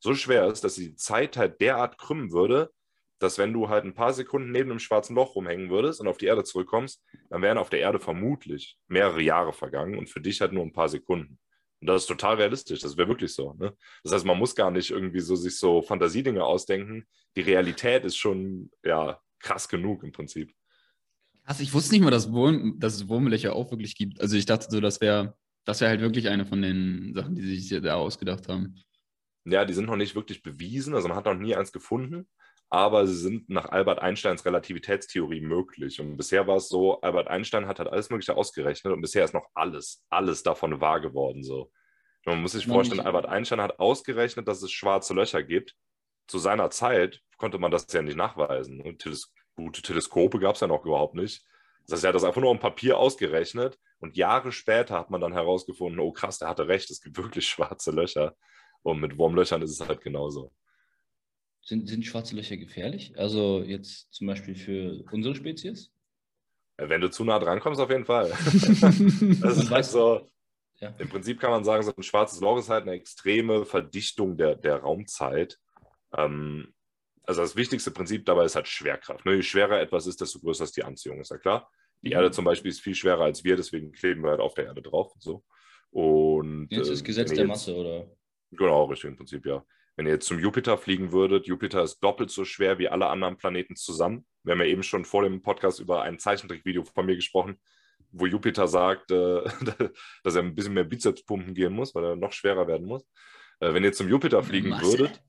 so 0.02 0.14
schwer 0.14 0.49
ist, 0.49 0.64
dass 0.64 0.75
die 0.75 0.97
Zeit 0.97 1.37
halt 1.37 1.61
derart 1.61 1.97
krümmen 1.97 2.32
würde, 2.32 2.73
dass 3.21 3.38
wenn 3.38 3.52
du 3.52 3.68
halt 3.68 3.85
ein 3.85 3.94
paar 3.94 4.12
Sekunden 4.12 4.50
neben 4.50 4.71
einem 4.71 4.80
schwarzen 4.80 5.14
Loch 5.14 5.37
rumhängen 5.37 5.71
würdest 5.71 6.00
und 6.00 6.09
auf 6.09 6.18
die 6.18 6.26
Erde 6.26 6.42
zurückkommst, 6.42 7.04
dann 7.30 7.40
wären 7.40 7.56
auf 7.56 7.71
der 7.71 7.78
Erde 7.78 8.00
vermutlich 8.00 8.78
mehrere 8.88 9.23
Jahre 9.23 9.52
vergangen 9.52 9.97
und 9.97 10.11
für 10.11 10.21
dich 10.21 10.40
halt 10.40 10.52
nur 10.52 10.64
ein 10.64 10.73
paar 10.73 10.88
Sekunden. 10.88 11.38
Und 11.80 11.87
das 11.87 12.02
ist 12.02 12.09
total 12.09 12.35
realistisch, 12.37 12.80
das 12.80 12.97
wäre 12.97 13.06
wirklich 13.06 13.32
so. 13.32 13.52
Ne? 13.54 13.76
Das 14.02 14.12
heißt, 14.12 14.26
man 14.26 14.38
muss 14.38 14.56
gar 14.56 14.73
nicht 14.73 14.90
irgendwie 14.90 15.21
so 15.21 15.37
sich 15.37 15.56
so 15.56 15.82
Fantasiedinge 15.82 16.42
ausdenken. 16.42 17.06
Die 17.37 17.42
Realität 17.42 18.04
ist 18.04 18.16
schon 18.16 18.73
ja 18.85 19.21
krass 19.38 19.68
genug 19.68 20.02
im 20.02 20.11
Prinzip. 20.11 20.52
Krass, 21.44 21.61
ich 21.61 21.73
wusste 21.73 21.94
nicht 21.94 22.02
mal, 22.02 22.11
dass, 22.11 22.32
Wurm, 22.32 22.76
dass 22.80 22.94
es 22.94 23.09
Wurmlöcher 23.09 23.54
auch 23.54 23.71
wirklich 23.71 23.94
gibt. 23.94 24.21
Also 24.21 24.37
ich 24.37 24.47
dachte 24.47 24.66
so, 24.68 24.80
das 24.80 25.00
wäre 25.00 25.37
das 25.64 25.80
wär 25.80 25.88
halt 25.88 26.00
wirklich 26.00 26.28
eine 26.28 26.44
von 26.44 26.61
den 26.61 27.12
Sachen, 27.14 27.37
die 27.37 27.42
sie 27.42 27.61
sich 27.61 27.82
da 27.82 27.94
ausgedacht 27.94 28.49
haben. 28.49 28.75
Ja, 29.44 29.64
die 29.64 29.75
sind 29.75 29.87
noch 29.87 29.96
nicht 29.96 30.14
wirklich 30.14 30.42
bewiesen, 30.42 30.94
also 30.94 31.08
man 31.08 31.16
hat 31.16 31.25
noch 31.25 31.34
nie 31.34 31.54
eins 31.54 31.72
gefunden, 31.72 32.28
aber 32.70 33.06
sie 33.06 33.16
sind 33.16 33.49
nach 33.49 33.66
Albert 33.66 33.99
Einsteins 33.99 34.44
Relativitätstheorie 34.44 35.40
möglich. 35.40 36.00
Und 36.00 36.16
bisher 36.16 36.46
war 36.46 36.56
es 36.56 36.68
so, 36.68 37.00
Albert 37.00 37.28
Einstein 37.28 37.66
hat 37.66 37.78
halt 37.78 37.90
alles 37.90 38.08
Mögliche 38.08 38.37
ausgerechnet 38.37 38.92
und 38.92 39.00
bisher 39.00 39.25
ist 39.25 39.34
noch 39.34 39.46
alles, 39.54 40.04
alles 40.08 40.42
davon 40.42 40.80
wahr 40.80 41.00
geworden. 41.00 41.42
So. 41.42 41.70
Man 42.25 42.40
muss 42.40 42.52
sich 42.52 42.66
vorstellen, 42.66 42.99
nicht. 42.99 43.06
Albert 43.06 43.26
Einstein 43.26 43.61
hat 43.61 43.78
ausgerechnet, 43.78 44.46
dass 44.49 44.62
es 44.62 44.70
schwarze 44.70 45.12
Löcher 45.12 45.42
gibt. 45.42 45.75
Zu 46.28 46.38
seiner 46.38 46.70
Zeit 46.70 47.20
konnte 47.37 47.58
man 47.58 47.72
das 47.72 47.87
ja 47.92 48.00
nicht 48.00 48.16
nachweisen. 48.16 48.82
Teles 48.99 49.32
gute 49.54 49.82
Teleskope 49.82 50.38
gab 50.38 50.54
es 50.54 50.61
ja 50.61 50.66
noch 50.66 50.84
überhaupt 50.84 51.14
nicht. 51.14 51.44
Das 51.87 51.96
heißt, 51.96 52.04
er 52.04 52.08
hat 52.08 52.14
das 52.14 52.25
einfach 52.25 52.40
nur 52.40 52.50
am 52.50 52.61
Papier 52.61 52.96
ausgerechnet 52.96 53.78
und 53.99 54.16
Jahre 54.16 54.52
später 54.52 54.99
hat 54.99 55.11
man 55.11 55.20
dann 55.20 55.32
herausgefunden, 55.32 56.00
oh 56.00 56.12
krass, 56.12 56.38
der 56.38 56.49
hatte 56.49 56.68
recht, 56.68 56.90
es 56.90 57.00
gibt 57.00 57.16
wirklich 57.16 57.49
schwarze 57.49 57.90
Löcher. 57.90 58.34
Und 58.82 59.00
mit 59.00 59.16
Wurmlöchern 59.18 59.62
ist 59.62 59.70
es 59.70 59.86
halt 59.86 60.00
genauso. 60.00 60.52
Sind, 61.62 61.88
sind 61.88 62.04
schwarze 62.04 62.34
Löcher 62.34 62.56
gefährlich? 62.56 63.16
Also 63.16 63.62
jetzt 63.62 64.12
zum 64.12 64.26
Beispiel 64.26 64.56
für 64.56 65.04
unsere 65.12 65.34
Spezies? 65.34 65.92
Wenn 66.76 67.00
du 67.00 67.10
zu 67.10 67.24
nah 67.24 67.38
dran 67.38 67.60
kommst, 67.60 67.80
auf 67.80 67.90
jeden 67.90 68.04
Fall. 68.04 68.30
das 69.40 69.58
ist 69.58 69.70
halt 69.70 69.84
so, 69.84 70.28
ja. 70.82 70.92
Im 70.98 71.08
Prinzip 71.08 71.38
kann 71.38 71.52
man 71.52 71.62
sagen, 71.62 71.84
so 71.84 71.92
ein 71.96 72.02
schwarzes 72.02 72.40
Loch 72.40 72.58
ist 72.58 72.68
halt 72.68 72.82
eine 72.82 72.92
extreme 72.92 73.64
Verdichtung 73.64 74.36
der, 74.36 74.56
der 74.56 74.78
Raumzeit. 74.78 75.60
Ähm, 76.12 76.74
also 77.22 77.40
das 77.40 77.54
wichtigste 77.54 77.92
Prinzip 77.92 78.26
dabei 78.26 78.44
ist 78.46 78.56
halt 78.56 78.66
Schwerkraft. 78.66 79.24
Ne? 79.24 79.36
Je 79.36 79.42
schwerer 79.42 79.80
etwas 79.80 80.08
ist, 80.08 80.20
desto 80.20 80.40
größer 80.40 80.64
ist 80.64 80.76
die 80.76 80.82
Anziehung, 80.82 81.20
ist 81.20 81.30
ja 81.30 81.38
klar. 81.38 81.70
Die 82.02 82.08
mhm. 82.08 82.14
Erde 82.14 82.30
zum 82.32 82.44
Beispiel 82.44 82.72
ist 82.72 82.80
viel 82.80 82.96
schwerer 82.96 83.22
als 83.22 83.44
wir, 83.44 83.54
deswegen 83.54 83.92
kleben 83.92 84.24
wir 84.24 84.30
halt 84.30 84.40
auf 84.40 84.54
der 84.54 84.64
Erde 84.66 84.82
drauf. 84.82 85.14
Und 85.14 85.22
so. 85.22 85.44
Und, 85.90 86.66
jetzt 86.70 86.88
ist 86.88 87.04
Gesetz 87.04 87.28
der 87.28 87.38
jetzt, 87.38 87.48
Masse, 87.48 87.76
oder? 87.76 88.10
Genau, 88.52 88.85
richtig, 88.85 89.11
im 89.11 89.16
Prinzip, 89.16 89.47
ja. 89.47 89.64
Wenn 89.97 90.06
ihr 90.06 90.12
jetzt 90.12 90.26
zum 90.26 90.38
Jupiter 90.38 90.78
fliegen 90.78 91.12
würdet, 91.12 91.47
Jupiter 91.47 91.82
ist 91.82 92.00
doppelt 92.00 92.30
so 92.30 92.44
schwer 92.44 92.78
wie 92.78 92.88
alle 92.88 93.09
anderen 93.09 93.37
Planeten 93.37 93.76
zusammen. 93.76 94.26
Wir 94.42 94.52
haben 94.52 94.61
ja 94.61 94.66
eben 94.66 94.82
schon 94.82 95.04
vor 95.04 95.23
dem 95.23 95.42
Podcast 95.42 95.80
über 95.80 96.02
ein 96.02 96.18
Zeichentrickvideo 96.18 96.85
von 96.85 97.06
mir 97.06 97.16
gesprochen, 97.16 97.61
wo 98.11 98.26
Jupiter 98.26 98.68
sagt, 98.68 99.11
äh, 99.11 99.42
dass 100.23 100.35
er 100.35 100.42
ein 100.42 100.54
bisschen 100.54 100.75
mehr 100.75 100.85
Bizeps 100.85 101.25
pumpen 101.25 101.54
gehen 101.54 101.73
muss, 101.73 101.94
weil 101.94 102.04
er 102.04 102.16
noch 102.16 102.32
schwerer 102.32 102.66
werden 102.66 102.87
muss. 102.87 103.02
Äh, 103.61 103.75
wenn 103.75 103.85
ihr 103.85 103.92
zum 103.92 104.09
Jupiter 104.09 104.42
fliegen 104.42 104.71
Masse. 104.71 104.99
würdet, 104.99 105.23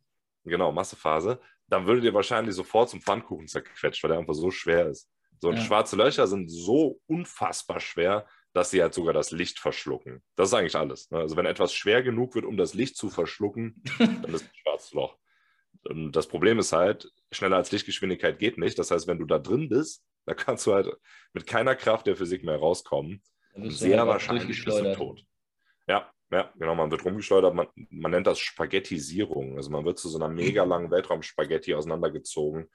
genau, 0.43 0.71
Massephase, 0.71 1.39
dann 1.67 1.85
würdet 1.85 2.03
ihr 2.05 2.13
wahrscheinlich 2.13 2.55
sofort 2.55 2.89
zum 2.89 3.01
Pfannkuchen 3.01 3.47
zerquetscht, 3.47 4.03
weil 4.03 4.11
er 4.11 4.19
einfach 4.19 4.33
so 4.33 4.51
schwer 4.51 4.87
ist. 4.87 5.09
So 5.41 5.51
ja. 5.51 5.59
schwarze 5.59 5.95
Löcher 5.95 6.25
sind 6.27 6.49
so 6.49 6.99
unfassbar 7.05 7.79
schwer, 7.79 8.25
dass 8.53 8.69
sie 8.69 8.81
halt 8.81 8.93
sogar 8.93 9.13
das 9.13 9.31
Licht 9.31 9.59
verschlucken. 9.59 10.23
Das 10.35 10.49
ist 10.49 10.53
eigentlich 10.53 10.75
alles. 10.75 11.09
Ne? 11.11 11.19
Also 11.19 11.35
wenn 11.35 11.45
etwas 11.45 11.73
schwer 11.73 12.03
genug 12.03 12.35
wird, 12.35 12.45
um 12.45 12.55
das 12.55 12.73
Licht 12.73 12.95
zu 12.95 13.09
verschlucken, 13.09 13.83
dann 13.99 14.25
ist 14.25 14.41
es 14.41 14.43
ein 14.43 14.55
schwarzes 14.61 14.93
Loch. 14.93 15.17
Und 15.85 16.13
das 16.13 16.27
Problem 16.27 16.59
ist 16.59 16.71
halt, 16.71 17.11
schneller 17.31 17.57
als 17.57 17.71
Lichtgeschwindigkeit 17.71 18.39
geht 18.39 18.57
nicht. 18.57 18.77
Das 18.79 18.91
heißt, 18.91 19.07
wenn 19.07 19.19
du 19.19 19.25
da 19.25 19.39
drin 19.39 19.69
bist, 19.69 20.03
da 20.25 20.33
kannst 20.33 20.65
du 20.65 20.73
halt 20.73 20.89
mit 21.33 21.45
keiner 21.47 21.75
Kraft 21.75 22.07
der 22.07 22.15
Physik 22.15 22.43
mehr 22.43 22.57
rauskommen. 22.57 23.21
Sehr 23.55 24.07
wahrscheinlich 24.07 24.47
bist 24.47 24.79
du 24.79 24.95
tot. 24.95 25.25
Ja, 25.87 26.11
ja, 26.31 26.51
genau, 26.57 26.75
man 26.75 26.89
wird 26.89 27.03
rumgeschleudert. 27.03 27.53
Man, 27.53 27.67
man 27.89 28.11
nennt 28.11 28.27
das 28.27 28.39
Spaghettisierung. 28.39 29.57
Also 29.57 29.69
man 29.69 29.83
wird 29.83 29.99
zu 29.99 30.09
so 30.09 30.17
einer 30.17 30.29
mega 30.29 30.63
langen 30.63 30.89
Weltraumspaghetti 30.89 31.73
auseinandergezogen 31.73 32.69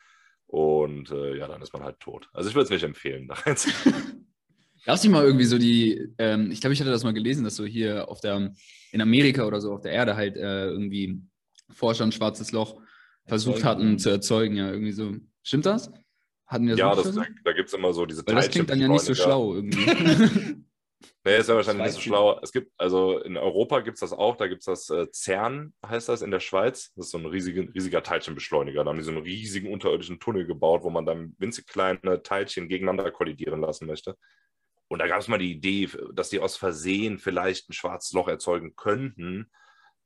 und 0.47 1.11
äh, 1.11 1.37
ja, 1.37 1.47
dann 1.47 1.63
ist 1.63 1.73
man 1.73 1.83
halt 1.83 2.01
tot. 2.01 2.29
Also 2.33 2.49
ich 2.49 2.55
würde 2.55 2.65
es 2.65 2.71
nicht 2.71 2.83
empfehlen, 2.83 3.29
da. 3.29 3.37
Gab 4.89 4.97
es 4.97 5.03
nicht 5.03 5.13
mal 5.13 5.23
irgendwie 5.23 5.45
so 5.45 5.59
die, 5.59 6.15
ähm, 6.17 6.51
ich 6.51 6.63
glaube, 6.63 6.73
ich 6.73 6.81
hatte 6.81 6.91
das 6.91 7.05
mal 7.05 7.13
gelesen, 7.13 7.45
dass 7.45 7.57
so 7.57 7.67
hier 7.67 8.09
auf 8.09 8.23
der, 8.23 8.55
in 8.91 9.03
Amerika 9.03 9.45
oder 9.45 9.61
so 9.61 9.75
auf 9.75 9.83
der 9.83 9.93
Erde 9.93 10.17
halt 10.17 10.39
äh, 10.39 10.69
irgendwie 10.69 11.21
Forscher 11.69 12.05
ein 12.05 12.13
schwarzes 12.13 12.53
Loch 12.53 12.81
versucht 13.27 13.65
hatten 13.65 13.99
zu 13.99 14.09
erzeugen, 14.09 14.57
ja, 14.57 14.71
irgendwie 14.71 14.93
so. 14.93 15.13
Stimmt 15.43 15.67
das? 15.67 15.93
Hatten 16.47 16.69
wir 16.69 16.75
ja, 16.75 16.95
das, 16.95 17.15
da, 17.15 17.23
da 17.45 17.53
gibt 17.53 17.69
es 17.69 17.75
immer 17.75 17.93
so 17.93 18.07
diese 18.07 18.27
Weil 18.27 18.37
das 18.37 18.49
klingt 18.49 18.71
dann 18.71 18.81
ja 18.81 18.89
nicht 18.89 19.03
so 19.03 19.15
schlau 19.15 19.57
irgendwie. 19.57 19.85
nee, 21.27 21.37
ist 21.37 21.51
ja 21.51 21.57
wahrscheinlich 21.57 21.85
nicht 21.85 21.95
so 21.97 22.01
schlau. 22.01 22.41
Es 22.43 22.51
gibt, 22.51 22.73
also 22.79 23.19
in 23.19 23.37
Europa 23.37 23.81
gibt 23.81 23.97
es 23.97 24.01
das 24.01 24.15
auch, 24.15 24.37
da 24.37 24.47
gibt 24.47 24.61
es 24.61 24.65
das 24.65 24.89
äh, 24.89 25.07
CERN, 25.13 25.75
heißt 25.87 26.09
das, 26.09 26.23
in 26.23 26.31
der 26.31 26.41
Schweiz. 26.41 26.95
Das 26.97 27.09
ist 27.09 27.13
so 27.13 27.19
ein 27.19 27.27
riesiger, 27.27 27.65
riesiger 27.75 28.03
Teilchenbeschleuniger. 28.03 28.85
Da 28.85 28.89
haben 28.89 28.97
die 28.97 29.05
so 29.05 29.11
einen 29.11 29.23
riesigen 29.23 29.71
unterirdischen 29.71 30.19
Tunnel 30.19 30.47
gebaut, 30.47 30.83
wo 30.83 30.89
man 30.89 31.05
dann 31.05 31.37
winzig 31.37 31.67
kleine 31.67 32.23
Teilchen 32.23 32.69
gegeneinander 32.69 33.11
kollidieren 33.11 33.61
lassen 33.61 33.87
möchte. 33.87 34.17
Und 34.89 35.01
da 35.01 35.07
gab 35.07 35.21
es 35.21 35.29
mal 35.29 35.39
die 35.39 35.53
Idee, 35.53 35.89
dass 36.13 36.31
die 36.31 36.41
aus 36.41 36.57
Versehen 36.57 37.19
vielleicht 37.19 37.69
ein 37.69 37.75
schwarzes 37.75 38.13
Loch 38.13 38.29
erzeugen 38.29 38.75
könnten. 38.75 39.51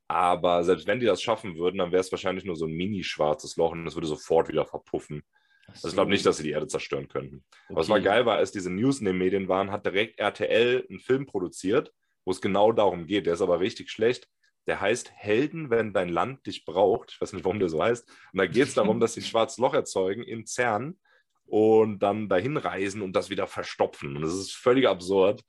Aber 0.09 0.65
selbst 0.65 0.87
wenn 0.87 1.01
die 1.01 1.07
das 1.07 1.23
schaffen 1.23 1.57
würden, 1.57 1.79
dann 1.79 1.93
wäre 1.93 2.01
es 2.01 2.13
wahrscheinlich 2.13 2.45
nur 2.45 2.57
so 2.57 2.67
ein 2.67 2.73
mini-schwarzes 2.73 3.57
Loch 3.57 3.73
und 3.73 3.85
das 3.85 3.95
würde 3.95 4.09
sofort 4.09 4.49
wieder 4.49 4.67
verpuffen. 4.67 5.23
So. 5.67 5.73
Also 5.73 5.89
ich 5.89 5.95
glaube 5.95 6.11
nicht, 6.11 6.27
dass 6.27 6.37
sie 6.37 6.43
die 6.43 6.51
Erde 6.51 6.67
zerstören 6.67 7.09
könnten. 7.09 7.45
Okay. 7.69 7.77
Was 7.77 7.89
war 7.89 8.01
geil 8.01 8.27
war, 8.27 8.37
als 8.37 8.53
diese 8.53 8.71
News 8.71 8.99
in 8.99 9.07
den 9.07 9.17
Medien 9.17 9.49
waren, 9.49 9.71
hat 9.71 9.87
direkt 9.87 10.19
RTL 10.19 10.85
einen 10.89 10.99
Film 10.99 11.27
produziert, 11.27 11.93
wo 12.25 12.33
es 12.33 12.41
genau 12.41 12.73
darum 12.73 13.07
geht. 13.07 13.27
Der 13.27 13.35
ist 13.35 13.41
aber 13.41 13.61
richtig 13.61 13.91
schlecht. 13.91 14.29
Der 14.67 14.81
heißt 14.81 15.13
Helden, 15.15 15.71
wenn 15.71 15.93
dein 15.93 16.09
Land 16.09 16.47
dich 16.47 16.65
braucht. 16.65 17.13
Ich 17.13 17.21
weiß 17.21 17.33
nicht, 17.33 17.45
warum 17.45 17.59
der 17.59 17.69
so 17.69 17.83
heißt. 17.83 18.09
Und 18.33 18.39
da 18.39 18.47
geht 18.47 18.69
es 18.69 18.75
darum, 18.75 19.01
dass 19.01 19.15
sie 19.15 19.21
ein 19.21 19.25
schwarzes 19.25 19.59
Loch 19.59 19.75
erzeugen 19.75 20.25
in 20.25 20.47
CERN 20.47 20.99
und 21.47 22.01
dann 22.01 22.29
dahin 22.29 22.57
reisen 22.57 23.03
und 23.03 23.15
das 23.15 23.31
wieder 23.31 23.47
verstopfen. 23.47 24.17
Und 24.17 24.23
das 24.23 24.35
ist 24.35 24.53
völlig 24.53 24.89
absurd. 24.89 25.43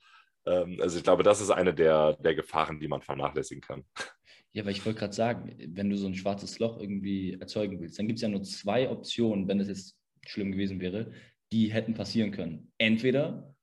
Ähm, 0.45 0.79
also 0.82 0.97
ich 0.97 1.03
glaube, 1.03 1.23
das 1.23 1.41
ist 1.41 1.51
eine 1.51 1.73
der, 1.73 2.13
der 2.13 2.36
Gefahren, 2.36 2.79
die 2.79 2.88
man 2.88 3.01
vernachlässigen 3.01 3.62
kann. 3.62 3.84
Ja, 4.56 4.63
weil 4.65 4.73
ich 4.73 4.86
wollte 4.86 4.99
gerade 4.99 5.13
sagen, 5.13 5.56
wenn 5.69 5.89
du 5.89 5.97
so 5.97 6.06
ein 6.06 6.13
schwarzes 6.13 6.60
Loch 6.60 6.79
irgendwie 6.79 7.34
erzeugen 7.34 7.79
willst, 7.79 7.97
dann 7.97 8.08
gibt 8.08 8.17
es 8.17 8.21
ja 8.21 8.29
nur 8.29 8.43
zwei 8.43 8.88
Optionen, 8.88 9.47
wenn 9.47 9.60
es 9.60 9.67
jetzt 9.67 9.97
schlimm 10.27 10.51
gewesen 10.51 10.79
wäre, 10.79 11.12
die 11.51 11.73
hätten 11.73 11.95
passieren 11.95 12.32
können. 12.32 12.71
Entweder 12.77 13.56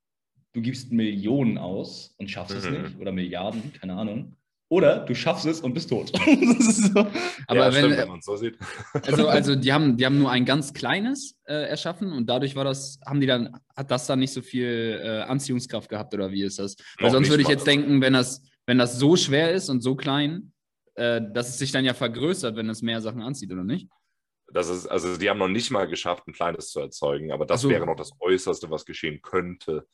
du 0.52 0.60
gibst 0.60 0.92
Millionen 0.92 1.58
aus 1.58 2.14
und 2.18 2.28
schaffst 2.28 2.54
mhm. 2.54 2.58
es 2.58 2.70
nicht 2.70 3.00
oder 3.00 3.12
Milliarden, 3.12 3.72
keine 3.72 3.94
Ahnung. 3.94 4.36
Oder 4.70 5.00
du 5.00 5.16
schaffst 5.16 5.46
es 5.46 5.60
und 5.60 5.74
bist 5.74 5.88
tot. 5.88 6.12
so. 6.14 7.00
Aber 7.48 7.58
ja, 7.58 7.74
wenn, 7.74 7.84
stimmt, 7.86 7.96
wenn 7.96 8.08
man 8.08 8.22
so 8.22 8.36
sieht. 8.36 8.56
Also, 9.04 9.26
also 9.28 9.56
die 9.56 9.72
haben, 9.72 9.96
die 9.96 10.06
haben 10.06 10.18
nur 10.20 10.30
ein 10.30 10.44
ganz 10.44 10.72
kleines 10.72 11.36
äh, 11.44 11.68
erschaffen 11.68 12.12
und 12.12 12.30
dadurch 12.30 12.54
war 12.54 12.64
das, 12.64 13.00
haben 13.04 13.20
die 13.20 13.26
dann, 13.26 13.58
hat 13.76 13.90
das 13.90 14.06
dann 14.06 14.20
nicht 14.20 14.32
so 14.32 14.42
viel 14.42 15.00
äh, 15.02 15.22
Anziehungskraft 15.22 15.88
gehabt 15.88 16.14
oder 16.14 16.30
wie 16.30 16.44
ist 16.44 16.60
das? 16.60 16.76
Weil 16.98 17.08
Noch 17.08 17.14
sonst 17.14 17.30
würde 17.30 17.42
ich 17.42 17.48
jetzt 17.48 17.66
denken, 17.66 18.00
wenn 18.00 18.12
das, 18.12 18.42
wenn 18.64 18.78
das 18.78 18.96
so 18.96 19.16
schwer 19.16 19.52
ist 19.52 19.70
und 19.70 19.80
so 19.80 19.96
klein, 19.96 20.52
äh, 20.94 21.20
dass 21.32 21.48
es 21.48 21.58
sich 21.58 21.72
dann 21.72 21.84
ja 21.84 21.92
vergrößert, 21.92 22.54
wenn 22.54 22.68
es 22.68 22.80
mehr 22.80 23.00
Sachen 23.00 23.22
anzieht, 23.22 23.50
oder 23.50 23.64
nicht? 23.64 23.88
Das 24.52 24.68
ist, 24.68 24.86
also 24.86 25.16
die 25.16 25.28
haben 25.28 25.38
noch 25.38 25.48
nicht 25.48 25.72
mal 25.72 25.88
geschafft, 25.88 26.28
ein 26.28 26.32
kleines 26.32 26.70
zu 26.70 26.78
erzeugen, 26.78 27.32
aber 27.32 27.44
das 27.44 27.62
so. 27.62 27.70
wäre 27.70 27.86
noch 27.86 27.96
das 27.96 28.12
Äußerste, 28.20 28.70
was 28.70 28.84
geschehen 28.84 29.20
könnte. 29.20 29.88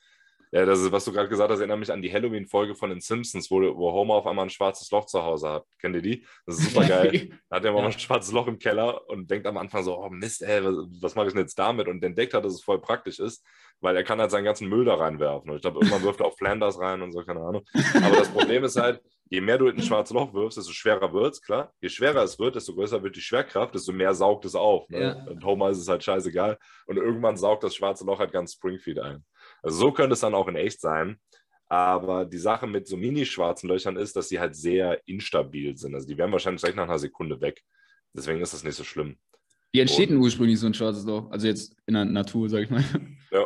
Ja, 0.53 0.65
das 0.65 0.81
ist, 0.81 0.93
was 0.93 1.05
du 1.05 1.13
gerade 1.13 1.29
gesagt 1.29 1.51
hast, 1.51 1.59
erinnert 1.59 1.79
mich 1.79 1.93
an 1.93 2.03
die 2.03 2.13
Halloween-Folge 2.13 2.75
von 2.75 2.91
den 2.91 3.01
Simpsons, 3.01 3.51
wo, 3.51 3.61
wo 3.77 3.93
Homer 3.93 4.15
auf 4.15 4.27
einmal 4.27 4.47
ein 4.47 4.51
schwarzes 4.51 4.91
Loch 4.91 5.07
zu 5.07 5.23
Hause 5.23 5.49
hat. 5.49 5.65
Kennt 5.81 5.97
ihr 5.97 6.03
die? 6.03 6.25
Das 6.47 6.59
ist 6.59 6.73
super 6.73 6.87
geil. 6.87 7.31
da 7.51 7.57
hat 7.57 7.65
er 7.65 7.73
mal 7.73 7.81
ja. 7.81 7.87
ein 7.87 7.99
schwarzes 7.99 8.33
Loch 8.33 8.47
im 8.47 8.59
Keller 8.59 9.09
und 9.09 9.31
denkt 9.31 9.47
am 9.47 9.57
Anfang 9.57 9.83
so, 9.83 9.99
oh 9.99 10.09
Mist, 10.09 10.43
ey, 10.43 10.65
was, 10.65 10.77
was 11.01 11.15
mache 11.15 11.27
ich 11.27 11.33
denn 11.33 11.43
jetzt 11.43 11.59
damit? 11.59 11.89
Und 11.89 12.03
entdeckt 12.03 12.35
hat, 12.35 12.45
dass 12.45 12.55
es 12.55 12.63
voll 12.63 12.81
praktisch 12.81 13.19
ist, 13.19 13.45
weil 13.81 13.97
er 13.97 14.05
kann 14.05 14.21
halt 14.21 14.31
seinen 14.31 14.45
ganzen 14.45 14.69
Müll 14.69 14.85
da 14.85 14.95
reinwerfen. 14.95 15.51
Und 15.51 15.57
ich 15.57 15.63
glaube, 15.63 15.79
irgendwann 15.79 16.03
wirft 16.03 16.21
er 16.21 16.27
auch 16.27 16.37
Flanders 16.37 16.79
rein 16.79 17.03
und 17.03 17.13
so, 17.13 17.23
keine 17.23 17.41
Ahnung. 17.41 17.63
Aber 17.95 18.17
das 18.17 18.29
Problem 18.29 18.65
ist 18.65 18.77
halt, 18.77 19.01
je 19.29 19.41
mehr 19.41 19.59
du 19.59 19.67
in 19.67 19.77
ein 19.77 19.83
schwarzes 19.83 20.15
Loch 20.15 20.33
wirfst, 20.33 20.59
desto 20.59 20.73
schwerer 20.73 21.13
wird 21.13 21.35
es, 21.35 21.43
klar. 21.43 21.73
Je 21.81 21.89
schwerer 21.89 22.23
es 22.23 22.39
wird, 22.39 22.55
desto 22.55 22.75
größer 22.75 23.03
wird 23.03 23.17
die 23.17 23.21
Schwerkraft, 23.21 23.75
desto 23.75 23.93
mehr 23.93 24.15
saugt 24.15 24.45
es 24.45 24.55
auf. 24.55 24.89
Ne? 24.89 25.01
Ja. 25.01 25.31
Und 25.31 25.45
Homer 25.45 25.71
ist 25.71 25.79
es 25.79 25.89
halt 25.89 26.05
scheißegal. 26.05 26.59
Und 26.87 26.97
irgendwann 26.97 27.37
saugt 27.37 27.65
das 27.65 27.75
schwarze 27.75 28.05
Loch 28.05 28.19
halt 28.19 28.33
ganz 28.33 28.55
Springfield 28.55 29.01
ein. 29.01 29.25
Also 29.67 29.79
so 29.79 29.93
könnte 29.93 30.15
es 30.15 30.21
dann 30.21 30.35
auch 30.35 30.47
in 30.47 30.55
echt 30.55 30.81
sein. 30.81 31.19
Aber 31.69 32.25
die 32.25 32.39
Sache 32.39 32.69
mit 32.69 32.87
so 32.87 32.97
mini-schwarzen 32.97 33.69
Löchern 33.69 33.97
ist, 33.97 34.15
dass 34.15 34.29
sie 34.29 34.39
halt 34.39 34.55
sehr 34.55 35.03
instabil 35.07 35.77
sind. 35.77 35.93
Also 35.97 36.07
die 36.07 36.17
werden 36.17 36.31
wahrscheinlich 36.31 36.63
gleich 36.63 36.77
nach 36.77 36.85
einer 36.85 37.01
Sekunde 37.01 37.41
weg. 37.41 37.61
Deswegen 38.13 38.41
ist 38.41 38.55
das 38.55 38.63
nicht 38.63 38.77
so 38.77 38.85
schlimm. 38.85 39.19
Wie 39.73 39.81
entsteht 39.81 40.11
denn 40.11 40.19
ursprünglich 40.19 40.61
so 40.61 40.67
ein 40.67 40.75
schwarzes 40.75 41.05
Loch? 41.05 41.29
Also 41.33 41.49
jetzt 41.49 41.75
in 41.87 41.95
der 41.95 42.05
Natur, 42.05 42.49
sag 42.49 42.63
ich 42.63 42.71
mal. 42.71 42.85
Ja. 43.33 43.45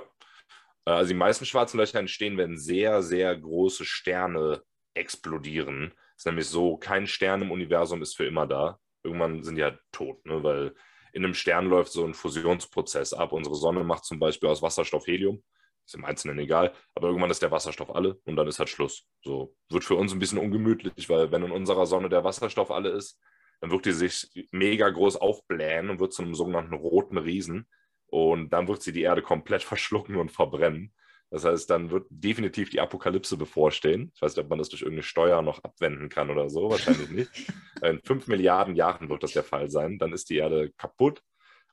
Also 0.85 1.09
die 1.09 1.19
meisten 1.19 1.47
schwarzen 1.47 1.79
Löcher 1.79 1.99
entstehen, 1.99 2.37
wenn 2.37 2.59
sehr, 2.59 3.03
sehr 3.03 3.35
große 3.35 3.85
Sterne 3.87 4.63
explodieren. 4.93 5.93
Das 5.95 6.19
ist 6.19 6.27
nämlich 6.27 6.47
so, 6.47 6.77
kein 6.77 7.07
Stern 7.07 7.43
im 7.43 7.51
Universum 7.51 8.03
ist 8.03 8.17
für 8.17 8.27
immer 8.27 8.47
da. 8.47 8.79
Irgendwann 9.03 9.43
sind 9.43 9.57
die 9.57 9.63
halt 9.63 9.79
tot, 9.91 10.25
ne? 10.27 10.43
weil 10.43 10.75
in 11.13 11.25
einem 11.25 11.35
Stern 11.35 11.67
läuft 11.67 11.93
so 11.93 12.05
ein 12.05 12.13
Fusionsprozess 12.13 13.15
ab. 13.15 13.33
Unsere 13.33 13.57
Sonne 13.57 13.85
macht 13.85 14.05
zum 14.05 14.19
Beispiel 14.19 14.51
aus 14.51 14.61
Wasserstoff 14.61 15.07
Helium. 15.07 15.43
Ist 15.87 15.95
im 15.95 16.05
Einzelnen 16.05 16.39
egal, 16.39 16.73
aber 16.95 17.09
irgendwann 17.09 17.31
ist 17.31 17.43
der 17.43 17.51
Wasserstoff 17.51 17.95
alle 17.95 18.21
und 18.25 18.37
dann 18.37 18.47
ist 18.47 18.59
halt 18.59 18.69
Schluss. 18.69 19.07
So 19.23 19.57
wird 19.71 19.85
für 19.85 19.97
uns 19.97 20.13
ein 20.13 20.19
bisschen 20.19 20.39
ungemütlich, 20.39 21.09
weil 21.09 21.33
wenn 21.33 21.43
in 21.43 21.51
unserer 21.51 21.87
Sonne 21.87 22.09
der 22.09 22.25
Wasserstoff 22.25 22.71
alle 22.71 22.91
ist, 22.91 23.19
dann 23.61 23.71
wird 23.71 23.85
die 23.85 23.93
sich 23.93 24.49
mega 24.53 24.89
groß 24.89 25.17
aufblähen 25.17 25.91
und 25.91 26.01
wird 26.01 26.13
zu 26.13 26.23
einem 26.23 26.35
sogenannten 26.35 26.75
roten 26.75 27.19
Riesen. 27.19 27.69
Und 28.07 28.51
dann 28.51 28.69
wird 28.69 28.83
sie 28.83 28.93
die 28.93 29.03
Erde 29.03 29.23
komplett 29.23 29.63
verschlucken 29.63 30.17
und 30.17 30.33
verbrennen. 30.33 30.95
Das 31.31 31.45
heißt, 31.45 31.71
dann 31.71 31.91
wird 31.93 32.07
definitiv 32.11 32.71
die 32.71 32.81
Apokalypse 32.81 33.37
bevorstehen. 33.37 34.11
Ich 34.15 34.21
weiß 34.21 34.35
nicht, 34.35 34.45
ob 34.45 34.51
man 34.51 34.59
das 34.59 34.69
durch 34.69 34.83
irgendeine 34.83 35.05
Steuer 35.05 35.43
noch 35.43 35.63
abwenden 35.63 36.09
kann 36.09 36.29
oder 36.29 36.51
so. 36.51 36.71
Wahrscheinlich 36.71 37.11
nicht. 37.11 37.31
In 37.83 38.01
fünf 38.03 38.27
Milliarden 38.27 38.75
Jahren 38.75 39.09
wird 39.09 39.23
das 39.23 39.33
der 39.33 39.45
Fall 39.45 39.71
sein. 39.71 39.99
Dann 39.99 40.13
ist 40.13 40.29
die 40.29 40.39
Erde 40.39 40.73
kaputt. 40.77 41.23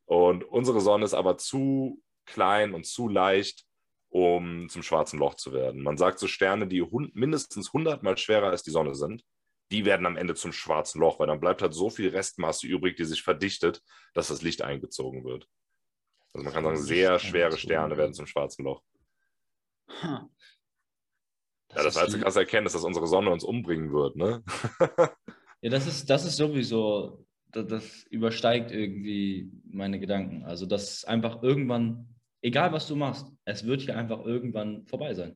Und 0.05 0.43
unsere 0.43 0.79
Sonne 0.79 1.05
ist 1.05 1.15
aber 1.15 1.37
zu 1.37 2.01
klein 2.27 2.75
und 2.75 2.85
zu 2.85 3.09
leicht, 3.09 3.65
um 4.09 4.69
zum 4.69 4.83
schwarzen 4.83 5.19
Loch 5.19 5.35
zu 5.35 5.53
werden. 5.53 5.83
Man 5.83 5.97
sagt 5.97 6.19
so 6.19 6.27
Sterne, 6.27 6.67
die 6.67 6.85
mindestens 7.13 7.67
100 7.67 8.03
mal 8.03 8.17
schwerer 8.17 8.49
als 8.49 8.63
die 8.63 8.71
Sonne 8.71 8.95
sind, 8.95 9.23
die 9.71 9.85
werden 9.85 10.05
am 10.05 10.15
Ende 10.15 10.33
zum 10.35 10.53
schwarzen 10.53 11.01
Loch, 11.01 11.19
weil 11.19 11.27
dann 11.27 11.41
bleibt 11.41 11.61
halt 11.61 11.73
so 11.73 11.89
viel 11.89 12.09
Restmasse 12.09 12.67
übrig, 12.67 12.95
die 12.95 13.05
sich 13.05 13.21
verdichtet, 13.21 13.81
dass 14.13 14.29
das 14.29 14.41
Licht 14.41 14.61
eingezogen 14.61 15.25
wird. 15.25 15.47
Also 16.33 16.45
man 16.45 16.53
kann 16.53 16.63
sagen, 16.63 16.77
sehr 16.77 17.19
schwere 17.19 17.57
Sterne 17.57 17.97
werden 17.97 18.13
zum 18.13 18.27
schwarzen 18.27 18.63
Loch. 18.63 18.81
Ja, 20.01 20.23
das 21.83 21.95
war 21.95 22.03
jetzt 22.03 22.13
eine 22.13 22.23
krasse 22.23 22.39
Erkenntnis, 22.39 22.73
dass 22.73 22.83
unsere 22.83 23.07
Sonne 23.07 23.29
uns 23.29 23.43
umbringen 23.43 23.91
wird, 23.91 24.15
ne? 24.15 24.43
Ja, 25.61 25.71
das 25.71 25.87
ist, 25.87 26.07
das 26.07 26.23
ist 26.23 26.37
sowieso, 26.37 27.25
das, 27.47 27.65
das 27.65 28.03
übersteigt 28.11 28.69
irgendwie 28.69 29.51
meine 29.65 29.99
Gedanken. 29.99 30.45
Also, 30.45 30.67
das 30.67 30.93
ist 30.93 31.07
einfach 31.07 31.41
irgendwann, 31.41 32.15
egal 32.47 32.71
was 32.71 32.87
du 32.87 32.95
machst, 32.95 33.25
es 33.45 33.65
wird 33.65 33.81
hier 33.81 33.97
einfach 33.97 34.25
irgendwann 34.25 34.85
vorbei 34.87 35.13
sein. 35.13 35.35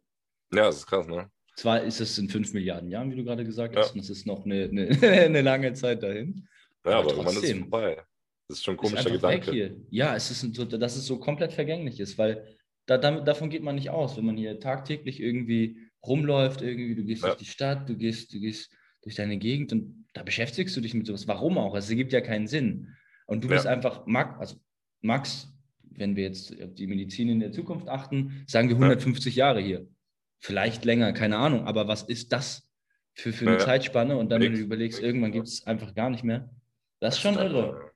ja, 0.54 0.66
das 0.66 0.78
ist 0.78 0.88
krass, 0.88 1.08
ne? 1.08 1.30
Zwar 1.56 1.82
ist 1.84 2.00
es 2.00 2.18
in 2.18 2.30
fünf 2.30 2.54
Milliarden 2.54 2.90
Jahren, 2.90 3.12
wie 3.12 3.16
du 3.18 3.24
gerade 3.24 3.44
gesagt 3.44 3.76
Ja. 3.76 3.82
hast, 3.82 3.94
und 3.94 4.00
es 4.02 4.10
ist 4.10 4.26
noch 4.26 4.46
eine, 4.46 4.64
eine, 4.72 4.88
eine 5.26 5.42
lange 5.42 5.74
Zeit 5.74 6.02
dahin. 6.02 6.48
Ja, 6.86 6.94
Aber 6.94 7.00
aber 7.00 7.10
irgendwann 7.12 7.28
ist 7.36 7.44
es 7.44 7.50
trotzdem. 7.50 7.60
vorbei. 7.70 8.04
Das 8.48 8.58
ist 8.58 8.64
schon 8.64 8.74
ein 8.74 8.78
Ist 8.78 8.82
komischer 8.82 9.10
weg 9.12 9.42
Gedanke. 9.44 9.78
Ja, 9.92 10.16
es 10.16 10.32
ist 10.32 10.44
ein, 10.44 10.54
so, 10.54 10.66
dass 10.66 10.96
es 10.96 11.06
so 11.06 11.20
komplett 11.20 11.54
vergänglich 11.54 12.00
ist, 12.00 12.18
weil 12.18 12.56
da, 12.88 12.98
damit, 12.98 13.28
davon 13.28 13.50
geht 13.50 13.64
man 13.64 13.76
nicht 13.76 13.90
aus, 13.90 14.18
wenn 14.18 14.26
man 14.26 14.38
hier 14.38 14.60
tagtäglich 14.60 15.20
irgendwie 15.20 15.78
rumläuft, 16.06 16.62
irgendwie, 16.62 16.96
du 16.96 17.04
gehst 17.04 17.24
Ja. 17.24 17.30
durch 17.30 17.40
die 17.40 17.46
Stadt, 17.46 17.88
du 17.88 17.96
gehst, 17.96 18.34
du 18.34 18.40
gehst 18.40 18.72
durch 19.04 19.16
deine 19.16 19.38
Gegend 19.38 19.72
und 19.72 20.06
da 20.14 20.24
beschäftigst 20.24 20.76
du 20.76 20.82
dich 20.82 20.94
mit 20.94 21.06
sowas. 21.06 21.28
Warum 21.28 21.58
auch? 21.58 21.76
Es 21.76 21.90
ergibt 21.90 22.12
ja 22.14 22.22
keinen 22.22 22.48
Sinn. 22.48 22.96
Und 23.28 23.44
du 23.44 23.48
Ja. 23.50 23.56
bist 23.56 23.68
einfach, 23.68 24.06
Max, 24.08 24.40
also 24.40 24.56
Max, 25.02 25.51
wenn 25.96 26.16
wir 26.16 26.24
jetzt 26.24 26.60
auf 26.62 26.74
die 26.76 26.88
Medizin 26.88 27.30
in 27.30 27.40
der 27.40 27.52
Zukunft 27.52 27.88
achten, 27.88 28.44
sagen 28.48 28.70
wir 28.70 28.76
150 28.76 29.36
Jahre 29.36 29.62
hier. 29.62 29.88
Vielleicht 30.40 30.86
länger, 30.86 31.14
keine 31.14 31.38
Ahnung. 31.38 31.66
Aber 31.66 31.88
was 31.88 32.04
ist 32.04 32.32
das 32.34 32.68
für, 33.14 33.32
für 33.34 33.48
eine 33.48 33.58
Ja. 33.58 33.66
Zeitspanne? 33.66 34.18
Und 34.18 34.30
dann, 34.32 34.42
wenn 34.42 34.54
du 34.54 34.60
überlegst, 34.60 35.02
irgendwann 35.02 35.32
ja. 35.32 35.36
gibt 35.38 35.48
es 35.48 35.66
einfach 35.68 35.94
gar 35.94 36.10
nicht 36.10 36.24
mehr. 36.24 36.50
Das 37.00 37.16
ist 37.16 37.22
schon 37.22 37.36
irre. 37.36 37.92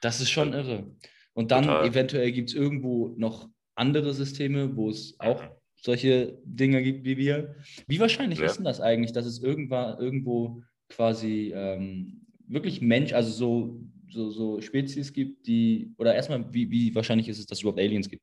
Das 0.00 0.20
ist 0.20 0.30
schon 0.30 0.52
irre. 0.52 0.90
Und 1.34 1.50
dann 1.50 1.64
Total. 1.64 1.86
eventuell 1.86 2.32
gibt 2.32 2.50
es 2.50 2.54
irgendwo 2.54 3.14
noch 3.16 3.48
andere 3.74 4.12
Systeme, 4.14 4.76
wo 4.76 4.90
es 4.90 5.14
auch 5.18 5.42
solche 5.76 6.38
Dinge 6.44 6.82
gibt 6.82 7.04
wie 7.04 7.16
wir. 7.16 7.54
Wie 7.86 8.00
wahrscheinlich 8.00 8.38
Ja. 8.38 8.46
ist 8.46 8.56
denn 8.56 8.64
das 8.64 8.80
eigentlich, 8.80 9.12
dass 9.12 9.26
es 9.26 9.42
irgendwann 9.42 9.98
irgendwo 9.98 10.62
quasi 10.88 11.52
ähm, 11.54 12.26
wirklich 12.46 12.80
Mensch, 12.80 13.12
also 13.12 13.30
so, 13.30 13.80
so, 14.10 14.30
so 14.30 14.60
Spezies 14.60 15.12
gibt, 15.12 15.46
die, 15.46 15.94
oder 15.98 16.14
erstmal, 16.14 16.52
wie, 16.52 16.70
wie 16.70 16.94
wahrscheinlich 16.94 17.28
ist 17.28 17.38
es, 17.38 17.46
dass 17.46 17.58
es 17.58 17.62
überhaupt 17.62 17.80
Aliens 17.80 18.08
gibt? 18.08 18.22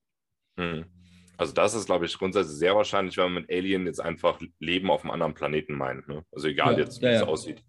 Mhm. 0.57 0.85
Also 1.37 1.53
das 1.53 1.75
ist, 1.75 1.85
glaube 1.85 2.05
ich, 2.05 2.17
grundsätzlich 2.17 2.57
sehr 2.57 2.75
wahrscheinlich, 2.75 3.15
wenn 3.17 3.31
man 3.31 3.43
mit 3.43 3.51
Alien 3.51 3.85
jetzt 3.85 3.99
einfach 3.99 4.41
Leben 4.59 4.89
auf 4.89 5.03
einem 5.03 5.11
anderen 5.11 5.35
Planeten 5.35 5.75
meint. 5.75 6.07
Ne? 6.07 6.23
Also 6.31 6.47
egal 6.47 6.73
Ja, 6.73 6.79
jetzt, 6.79 6.99
wie 7.01 7.05
ja, 7.05 7.11
es 7.11 7.21
ja. 7.21 7.27
aussieht. 7.27 7.63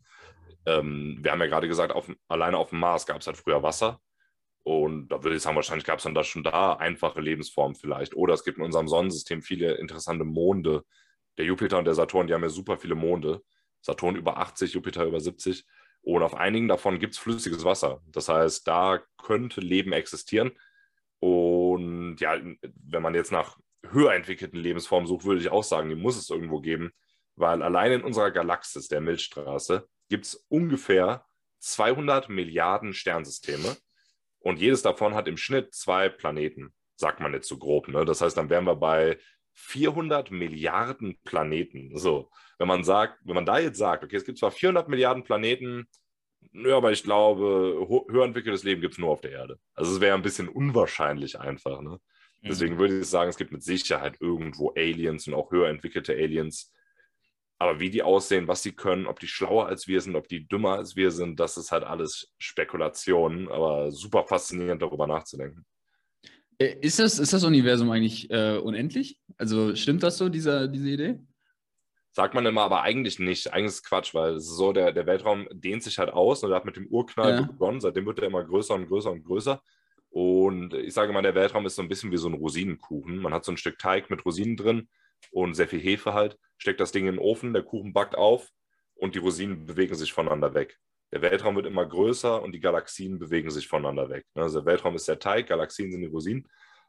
Ähm, 0.65 1.19
wir 1.21 1.33
haben 1.33 1.41
ja 1.41 1.47
gerade 1.47 1.69
gesagt, 1.69 1.93
auf, 1.93 2.11
alleine 2.29 2.57
auf 2.57 2.71
dem 2.71 2.81
Mars 2.81 3.05
gab 3.05 3.21
es 3.21 3.27
halt 3.27 3.37
früher 3.37 3.63
Wasser. 3.63 4.01
Und 4.65 5.09
da 5.09 5.23
würde 5.23 5.37
ich 5.37 5.43
sagen, 5.43 5.57
wahrscheinlich 5.57 5.85
gab 5.85 5.99
es 5.99 6.05
dann 6.05 6.15
da 6.15 6.25
schon 6.25 6.43
da 6.43 6.75
einfache 6.75 7.21
Lebensformen 7.21 7.75
vielleicht. 7.75 8.15
Oder 8.15 8.35
es 8.35 8.45
gibt 8.45 8.59
in 8.59 8.65
unserem 8.65 8.89
Sonnensystem 8.89 9.43
viele 9.43 9.75
interessante 9.75 10.25
Monde. 10.25 10.83
Der 11.37 11.45
Jupiter 11.45 11.79
und 11.79 11.85
der 11.85 11.95
Saturn, 11.95 12.27
die 12.27 12.35
haben 12.35 12.43
ja 12.43 12.49
super 12.49 12.79
viele 12.79 12.95
Monde. 12.95 13.43
Saturn 13.81 14.17
über 14.17 14.39
80, 14.39 14.75
Jupiter 14.75 15.05
über 15.05 15.21
70. 15.21 15.65
Und 16.09 16.23
auf 16.23 16.35
einigen 16.35 16.69
davon 16.69 16.99
gibt 16.99 17.13
es 17.13 17.19
flüssiges 17.19 17.67
Wasser. 17.67 18.01
Das 18.07 18.31
heißt, 18.31 18.67
da 18.67 19.03
könnte 19.23 19.61
Leben 19.61 19.93
existieren. 19.93 20.53
Und 21.21 22.17
ja, 22.17 22.41
wenn 22.63 23.03
man 23.03 23.15
jetzt 23.15 23.31
nach 23.31 23.59
höher 23.87 24.15
entwickelten 24.15 24.59
Lebensformen 24.59 25.07
sucht, 25.07 25.27
würde 25.27 25.43
ich 25.43 25.51
auch 25.51 25.65
sagen, 25.65 25.91
die 25.91 25.97
muss 25.97 26.17
es 26.17 26.31
irgendwo 26.31 26.61
geben, 26.61 26.93
weil 27.37 27.63
allein 27.63 27.93
in 27.93 28.01
unserer 28.01 28.31
Galaxis, 28.31 28.89
der 28.89 29.03
Milchstraße, 29.03 29.87
gibt 30.09 30.25
es 30.25 30.47
ungefähr 30.49 31.27
200 31.59 32.31
Milliarden 32.31 32.95
Sternsysteme 32.95 33.77
und 34.39 34.59
jedes 34.59 34.81
davon 34.81 35.15
hat 35.15 35.29
im 35.29 35.37
Schnitt 35.37 35.75
zwei 35.75 36.09
Planeten, 36.09 36.73
sagt 36.97 37.21
man 37.21 37.35
jetzt 37.35 37.49
so 37.49 37.59
grob. 37.59 37.87
Ne? 37.87 38.07
Das 38.07 38.23
heißt, 38.23 38.39
dann 38.39 38.49
wären 38.49 38.65
wir 38.65 38.77
bei 38.77 39.19
400 39.59 40.31
Milliarden 40.31 41.19
Planeten. 41.25 41.99
So, 41.99 42.31
wenn 42.59 42.69
man 42.69 42.85
sagt, 42.85 43.19
wenn 43.25 43.35
man 43.35 43.45
da 43.45 43.59
jetzt 43.59 43.79
sagt, 43.79 44.05
okay, 44.05 44.17
es 44.17 44.25
gibt 44.25 44.39
zwar 44.39 44.53
400 44.53 44.89
Milliarden 44.89 45.25
Planeten, 45.25 45.89
ja, 46.53 46.77
aber 46.77 46.93
ich 46.93 47.03
glaube, 47.03 48.05
höher 48.09 48.25
entwickeltes 48.25 48.63
Leben 48.63 48.81
gibt 48.81 48.95
es 48.95 48.99
nur 48.99 49.11
auf 49.11 49.21
der 49.21 49.33
Erde. 49.33 49.59
Also 49.75 49.93
es 49.93 50.01
wäre 50.01 50.15
ein 50.15 50.23
bisschen 50.23 50.49
unwahrscheinlich 50.49 51.39
einfach. 51.39 51.81
Ne? 51.83 52.01
Deswegen 52.43 52.79
würde 52.79 53.01
ich 53.01 53.07
sagen, 53.07 53.29
es 53.29 53.37
gibt 53.37 53.53
mit 53.53 53.63
Sicherheit 53.63 54.17
irgendwo 54.21 54.73
Aliens 54.77 55.27
und 55.27 55.35
auch 55.35 55.51
höher 55.51 55.69
entwickelte 55.69 56.13
Aliens. 56.13 56.73
Aber 57.59 57.81
wie 57.81 57.91
die 57.91 58.03
aussehen, 58.03 58.47
was 58.47 58.63
sie 58.63 58.73
können, 58.73 59.07
ob 59.07 59.19
die 59.19 59.27
schlauer 59.27 59.67
als 59.67 59.89
wir 59.89 60.01
sind, 60.01 60.15
ob 60.15 60.29
die 60.29 60.47
dümmer 60.47 60.77
als 60.77 60.95
wir 60.95 61.11
sind, 61.11 61.41
das 61.41 61.57
ist 61.57 61.73
halt 61.73 61.83
alles 61.83 62.33
Spekulation, 62.39 63.49
aber 63.49 63.91
super 63.91 64.25
faszinierend 64.25 64.81
darüber 64.81 65.09
nachzudenken. 65.09 65.67
Äh, 66.59 66.77
Ist 66.81 66.99
das, 66.99 67.19
ist 67.19 67.33
das 67.33 67.45
Universum 67.45 67.91
eigentlich 67.91 68.31
äh, 68.31 68.59
unendlich? 68.59 69.21
Also 69.37 69.75
stimmt 69.77 70.03
das 70.03 70.19
so, 70.19 70.29
dieser, 70.29 70.69
diese 70.69 70.91
Idee? 70.91 71.21
Sagt 72.13 72.35
man 72.35 72.47
immer, 72.47 72.63
aber 72.63 72.83
eigentlich 72.83 73.19
nicht. 73.19 73.53
Eigentlich 73.53 73.67
ist 73.67 73.75
es 73.77 73.83
Quatsch, 73.85 74.15
weil 74.15 74.35
es 74.35 74.45
ist 74.45 74.57
so, 74.57 74.73
der, 74.73 74.93
der 74.93 75.07
Weltraum 75.07 75.47
dehnt 75.53 75.83
sich 75.85 75.99
halt 75.99 76.11
aus 76.11 76.43
und 76.43 76.51
er 76.51 76.57
hat 76.57 76.65
mit 76.65 76.77
dem 76.77 76.87
Urknall 76.89 77.31
Ja. 77.31 77.41
begonnen. 77.43 77.81
Seitdem 77.81 78.07
wird 78.07 78.19
er 78.19 78.27
immer 78.27 78.45
größer 78.45 78.75
und 78.75 78.89
größer 78.89 79.13
und 79.13 79.25
größer. 79.25 79.63
Und 80.11 80.75
ich 80.75 80.95
sage 80.95 81.13
mal, 81.13 81.23
der 81.23 81.35
Weltraum 81.35 81.67
ist 81.67 81.77
so 81.77 81.83
ein 81.83 81.89
bisschen 81.89 82.11
wie 82.11 82.17
so 82.17 82.29
ein 82.29 82.35
Rosinenkuchen. 82.35 83.19
Man 83.19 83.33
hat 83.35 83.45
so 83.45 83.53
ein 83.53 83.57
Stück 83.57 83.79
Teig 83.79 84.11
mit 84.11 84.25
Rosinen 84.25 84.57
drin 84.57 84.89
und 85.31 85.55
sehr 85.55 85.69
viel 85.69 85.81
Hefe 85.81 86.15
halt, 86.15 86.39
steckt 86.57 86.81
das 86.81 86.93
Ding 86.93 87.07
in 87.07 87.15
den 87.17 87.19
Ofen, 87.21 87.53
der 87.53 87.63
Kuchen 87.63 87.93
backt 87.93 88.17
auf 88.17 88.49
und 88.95 89.15
die 89.15 89.19
Rosinen 89.19 89.67
bewegen 89.67 89.95
sich 89.95 90.13
voneinander 90.13 90.55
weg. 90.55 90.79
Der 91.13 91.23
Weltraum 91.23 91.57
wird 91.57 91.67
immer 91.67 91.87
größer 91.87 92.43
und 92.43 92.53
die 92.53 92.61
Galaxien 92.61 93.19
bewegen 93.19 93.51
sich 93.51 93.67
voneinander 93.67 94.11
weg. 94.11 94.27
Also 94.35 94.61
der 94.61 94.67
Weltraum 94.67 94.95
ist 94.95 95.09
der 95.09 95.19
Teig, 95.19 95.47
Galaxien 95.49 95.91
sind 95.91 96.03
die 96.03 96.09
Rosinen. 96.09 96.47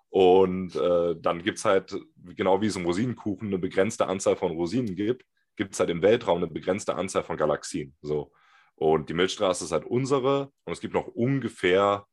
Und 0.10 0.75
äh, 0.75 1.15
dann 1.19 1.43
gibt 1.43 1.60
es 1.60 1.65
halt, 1.65 1.95
genau 2.36 2.62
wie 2.62 2.65
es 2.65 2.75
im 2.75 2.86
Rosinenkuchen 2.86 3.47
eine 3.47 3.60
begrenzte 3.60 4.08
Anzahl 4.08 4.36
von 4.36 4.51
Rosinen 4.51 4.95
gibt, 4.95 5.23
gibt 5.55 5.73
es 5.73 5.79
halt 5.79 5.89
im 5.89 6.01
Weltraum 6.01 6.38
eine 6.38 6.47
begrenzte 6.47 6.95
Anzahl 6.95 7.23
von 7.23 7.38
Galaxien. 7.38 7.95
So. 8.01 8.32
Und 8.75 9.10
die 9.10 9.13
Milchstraße 9.13 9.65
ist 9.65 9.71
halt 9.71 9.86
unsere 9.86 10.51
und 10.65 10.73
es 10.73 10.79
gibt 10.79 10.93
noch 10.93 11.08
ungefähr 11.08 12.05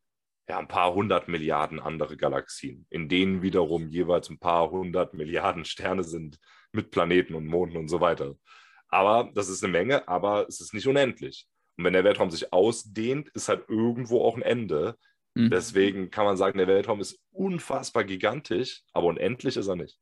ja, 0.49 0.59
ein 0.59 0.69
paar 0.69 0.95
hundert 0.95 1.29
Milliarden 1.29 1.81
andere 1.81 2.17
Galaxien, 2.17 2.87
in 2.91 3.09
denen 3.09 3.43
wiederum 3.43 3.89
jeweils 3.89 4.29
ein 4.31 4.39
paar 4.39 4.71
hundert 4.71 5.15
Milliarden 5.15 5.65
Sterne 5.65 6.05
sind 6.05 6.39
mit 6.73 6.91
Planeten 6.91 7.35
und 7.35 7.47
Monden 7.47 7.77
und 7.77 7.89
so 7.89 8.01
weiter. 8.01 8.37
Aber 8.89 9.31
das 9.35 9.49
ist 9.49 9.65
eine 9.65 9.73
Menge, 9.73 10.07
aber 10.07 10.47
es 10.49 10.61
ist 10.61 10.75
nicht 10.75 10.87
unendlich. 10.87 11.49
Und 11.77 11.85
wenn 11.85 11.93
der 11.93 12.05
Weltraum 12.05 12.31
sich 12.31 12.53
ausdehnt, 12.53 13.29
ist 13.35 13.49
halt 13.49 13.65
irgendwo 13.69 14.23
auch 14.23 14.37
ein 14.37 14.43
Ende. 14.43 14.97
Hm. 15.37 15.51
Deswegen 15.51 16.11
kann 16.11 16.25
man 16.25 16.37
sagen, 16.37 16.57
der 16.59 16.67
Weltraum 16.69 17.01
ist 17.01 17.19
unfassbar 17.31 18.05
gigantisch, 18.05 18.83
aber 18.93 19.09
unendlich 19.09 19.57
ist 19.57 19.67
er 19.69 19.77
nicht. 19.77 19.99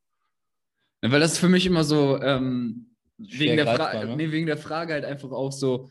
Ja, 1.03 1.11
Weil 1.11 1.21
das 1.21 1.33
ist 1.33 1.39
für 1.39 1.49
mich 1.49 1.67
immer 1.67 1.85
so, 1.85 2.21
ähm, 2.23 2.95
wegen, 3.19 3.57
der 3.57 3.65
greifbar, 3.65 4.05
ne? 4.05 4.17
nee, 4.17 4.31
wegen 4.31 4.47
der 4.47 4.57
Frage 4.57 4.93
halt 4.95 5.05
einfach 5.05 5.31
auch 5.33 5.53
so, 5.53 5.91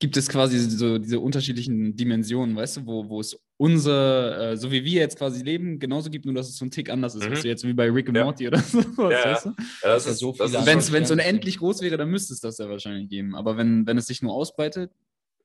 gibt 0.00 0.16
es 0.16 0.28
quasi 0.28 0.58
so 0.58 0.98
diese 0.98 1.20
unterschiedlichen 1.20 1.96
Dimensionen, 1.96 2.56
weißt 2.56 2.78
du, 2.78 2.86
wo, 2.86 3.08
wo 3.08 3.20
es 3.20 3.38
unser, 3.56 4.52
äh, 4.52 4.56
so 4.56 4.70
wie 4.72 4.84
wir 4.84 5.00
jetzt 5.00 5.16
quasi 5.16 5.42
leben, 5.42 5.78
genauso 5.78 6.10
gibt, 6.10 6.24
nur 6.24 6.34
dass 6.34 6.48
es 6.48 6.56
so 6.56 6.64
ein 6.64 6.70
Tick 6.70 6.90
anders 6.90 7.14
ist, 7.14 7.24
Mhm. 7.26 7.32
weißt 7.32 7.44
du, 7.44 7.48
jetzt 7.48 7.64
wie 7.64 7.72
bei 7.72 7.90
Rick 7.90 8.08
und 8.08 8.16
Ja. 8.16 8.24
Morty 8.24 8.48
oder 8.48 8.58
so. 8.58 8.80
Ja, 9.10 9.24
weißt 9.24 9.46
du? 9.46 9.48
Ja, 9.50 9.54
das 9.82 10.06
Ja, 10.06 10.12
ist 10.12 10.18
so 10.18 10.32
das 10.36 10.52
ist 10.52 10.92
Wenn 10.92 11.02
es 11.02 11.10
unendlich 11.10 11.58
groß 11.58 11.80
wäre, 11.82 11.96
dann 11.96 12.10
müsste 12.10 12.34
es 12.34 12.40
das 12.40 12.58
ja 12.58 12.68
wahrscheinlich 12.68 13.08
geben. 13.08 13.34
Aber 13.36 13.56
wenn, 13.56 13.86
wenn 13.86 13.96
es 13.96 14.06
sich 14.06 14.20
nur 14.22 14.34
ausbreitet, 14.34 14.90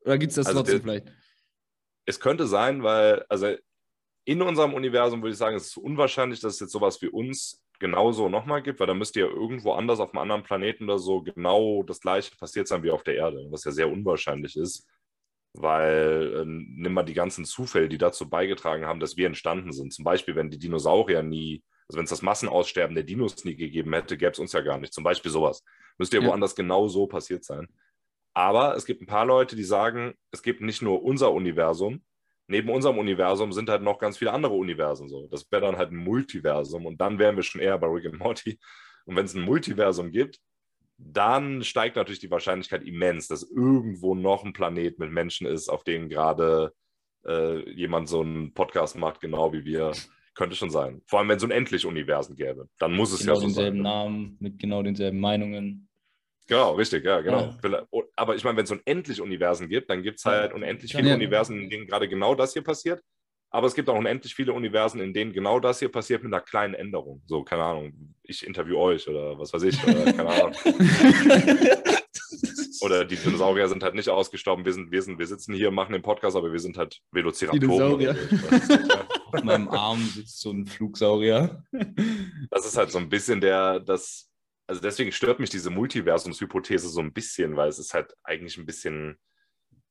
oder 0.05 0.17
gibt 0.17 0.31
es 0.31 0.35
das 0.35 0.47
Also 0.47 0.59
trotzdem 0.59 0.83
der- 0.83 1.01
vielleicht? 1.01 1.13
es 2.05 2.19
könnte 2.19 2.47
sein, 2.47 2.81
weil, 2.83 3.25
also 3.29 3.55
in 4.25 4.41
unserem 4.41 4.73
Universum 4.73 5.21
würde 5.21 5.31
ich 5.31 5.37
sagen, 5.37 5.55
es 5.55 5.67
ist 5.67 5.77
unwahrscheinlich, 5.77 6.39
dass 6.39 6.55
es 6.55 6.59
jetzt 6.59 6.71
sowas 6.71 7.01
wie 7.01 7.07
uns 7.07 7.63
genauso 7.79 8.29
nochmal 8.29 8.61
gibt, 8.61 8.79
weil 8.79 8.87
da 8.87 8.93
müsste 8.93 9.21
ja 9.21 9.27
irgendwo 9.27 9.71
anders 9.73 9.99
auf 9.99 10.09
einem 10.11 10.19
anderen 10.21 10.43
Planeten 10.43 10.83
oder 10.85 10.99
so 10.99 11.21
genau 11.21 11.83
das 11.83 11.99
gleiche 12.01 12.35
passiert 12.35 12.67
sein 12.67 12.83
wie 12.83 12.91
auf 12.91 13.03
der 13.03 13.15
Erde, 13.15 13.47
was 13.49 13.63
ja 13.63 13.71
sehr 13.71 13.89
unwahrscheinlich 13.89 14.55
ist, 14.57 14.85
weil 15.53 16.33
äh, 16.41 16.45
nimm 16.45 16.93
mal 16.93 17.03
die 17.03 17.13
ganzen 17.13 17.45
Zufälle, 17.45 17.89
die 17.89 17.97
dazu 17.97 18.29
beigetragen 18.29 18.85
haben, 18.85 18.99
dass 18.99 19.17
wir 19.17 19.27
entstanden 19.27 19.71
sind. 19.71 19.93
Zum 19.93 20.03
Beispiel, 20.05 20.35
wenn 20.35 20.49
die 20.51 20.59
Dinosaurier 20.59 21.23
nie, 21.23 21.63
also 21.87 21.97
wenn 21.97 22.03
es 22.03 22.09
das 22.11 22.21
Massenaussterben 22.21 22.95
der 22.95 23.03
Dinos 23.03 23.43
nie 23.45 23.55
gegeben 23.55 23.93
hätte, 23.93 24.17
gäbe 24.17 24.31
es 24.31 24.39
uns 24.39 24.51
ja 24.51 24.61
gar 24.61 24.77
nicht. 24.77 24.93
Zum 24.93 25.03
Beispiel 25.03 25.31
sowas. 25.31 25.63
Müsste 25.97 26.17
ja, 26.17 26.23
Ja. 26.23 26.29
woanders 26.29 26.55
genau 26.55 26.87
so 26.87 27.07
passiert 27.07 27.43
sein. 27.43 27.67
Aber 28.33 28.75
es 28.75 28.85
gibt 28.85 29.01
ein 29.01 29.07
paar 29.07 29.25
Leute, 29.25 29.55
die 29.55 29.63
sagen, 29.63 30.13
es 30.31 30.43
gibt 30.43 30.61
nicht 30.61 30.81
nur 30.81 31.03
unser 31.03 31.33
Universum, 31.33 32.03
neben 32.49 32.69
unserem 32.69 32.97
Universum 32.97 33.53
sind 33.53 33.69
halt 33.69 33.83
noch 33.83 33.99
ganz 33.99 34.17
viele 34.17 34.33
andere 34.33 34.53
Universen 34.53 35.07
so. 35.07 35.27
Das 35.27 35.49
wäre 35.51 35.61
dann 35.61 35.77
halt 35.77 35.91
ein 35.91 35.97
Multiversum 35.97 36.85
und 36.85 36.99
dann 36.99 37.19
wären 37.19 37.35
wir 37.35 37.43
schon 37.43 37.61
eher 37.61 37.77
bei 37.77 37.87
Rick 37.87 38.07
and 38.07 38.19
Morty. 38.19 38.59
Und 39.05 39.15
wenn 39.15 39.25
es 39.25 39.35
ein 39.35 39.43
Multiversum 39.43 40.11
gibt, 40.11 40.39
dann 40.97 41.63
steigt 41.63 41.95
natürlich 41.95 42.19
die 42.19 42.31
Wahrscheinlichkeit 42.31 42.83
immens, 42.83 43.27
dass 43.27 43.43
irgendwo 43.43 44.15
noch 44.15 44.43
ein 44.43 44.53
Planet 44.53 44.99
mit 44.99 45.11
Menschen 45.11 45.47
ist, 45.47 45.69
auf 45.69 45.83
dem 45.83 46.09
gerade 46.09 46.73
äh, 47.25 47.69
jemand 47.71 48.09
so 48.09 48.21
einen 48.21 48.53
Podcast 48.53 48.97
macht, 48.97 49.21
genau 49.21 49.53
wie 49.53 49.63
wir. 49.63 49.93
Könnte 50.35 50.55
schon 50.55 50.69
sein. 50.69 51.01
Vor 51.05 51.19
allem, 51.19 51.27
wenn 51.27 51.37
es 51.37 51.43
unendlich 51.43 51.85
Universen 51.85 52.35
gäbe. 52.35 52.69
Dann 52.77 52.93
muss 52.93 53.11
es 53.11 53.19
genau 53.19 53.33
ja 53.33 53.39
so 53.39 53.45
denselben 53.47 53.77
sein. 53.77 53.83
Namen, 53.83 54.37
mit 54.39 54.57
genau 54.57 54.81
denselben 54.83 55.19
Meinungen. 55.19 55.88
Genau, 56.49 56.73
richtig, 56.73 57.05
ja, 57.05 57.21
genau. 57.21 57.55
Ja. 57.63 57.85
Oh, 57.91 58.03
Aber 58.15 58.35
ich 58.35 58.43
meine, 58.43 58.57
wenn 58.57 58.63
es 58.63 58.71
unendlich 58.71 59.21
Universen 59.21 59.69
gibt, 59.69 59.89
dann 59.91 60.01
gibt 60.01 60.17
es 60.17 60.25
halt 60.25 60.51
unendlich 60.51 60.91
viele 60.91 61.09
Ja. 61.09 61.15
Universen, 61.15 61.61
in 61.61 61.69
denen 61.69 61.85
gerade 61.85 62.09
genau 62.09 62.33
das 62.33 62.53
hier 62.53 62.63
passiert. 62.63 63.03
Aber 63.51 63.67
es 63.67 63.75
gibt 63.75 63.87
auch 63.87 63.97
unendlich 63.97 64.33
viele 64.33 64.53
Universen, 64.53 64.99
in 64.99 65.13
denen 65.13 65.31
genau 65.31 65.59
das 65.59 65.77
hier 65.79 65.89
passiert 65.89 66.23
mit 66.23 66.33
einer 66.33 66.41
kleinen 66.41 66.73
Änderung. 66.73 67.21
So, 67.27 67.43
keine 67.43 67.63
Ahnung, 67.63 68.15
ich 68.23 68.45
interview 68.45 68.77
euch 68.77 69.07
oder 69.07 69.37
was 69.37 69.53
weiß 69.53 69.61
ich, 69.63 69.83
oder 69.83 70.11
keine 70.13 70.29
Ahnung. 70.29 70.55
oder 72.81 73.05
die 73.05 73.15
Dinosaurier 73.15 73.67
sind 73.67 73.83
halt 73.83 73.93
nicht 73.95 74.09
ausgestorben. 74.09 74.65
Wir, 74.65 74.73
sind, 74.73 74.91
wir, 74.91 75.01
sind, 75.03 75.19
wir 75.19 75.27
sitzen 75.27 75.53
hier, 75.53 75.69
machen 75.69 75.93
den 75.93 76.01
Podcast, 76.01 76.35
aber 76.35 76.51
wir 76.51 76.59
sind 76.59 76.77
halt 76.77 76.99
Velociraptoren. 77.11 78.17
Auf 79.31 79.43
meinem 79.43 79.67
Arm 79.69 79.99
sitzt 80.03 80.39
so 80.41 80.51
ein 80.51 80.65
Flugsaurier. 80.65 81.63
Das 82.49 82.65
ist 82.65 82.77
halt 82.77 82.91
so 82.91 82.97
ein 82.97 83.09
bisschen 83.09 83.41
der, 83.41 83.79
das, 83.79 84.28
also 84.69 84.81
deswegen 84.81 85.11
stört 85.11 85.39
mich 85.39 85.49
diese 85.49 85.71
Multiversumshypothese 85.71 86.89
so 86.89 86.99
ein 86.99 87.11
bisschen, 87.11 87.55
weil 87.55 87.69
es 87.69 87.79
ist 87.79 87.95
halt 87.95 88.13
eigentlich 88.21 88.55
ein 88.55 88.67
bisschen, 88.67 89.17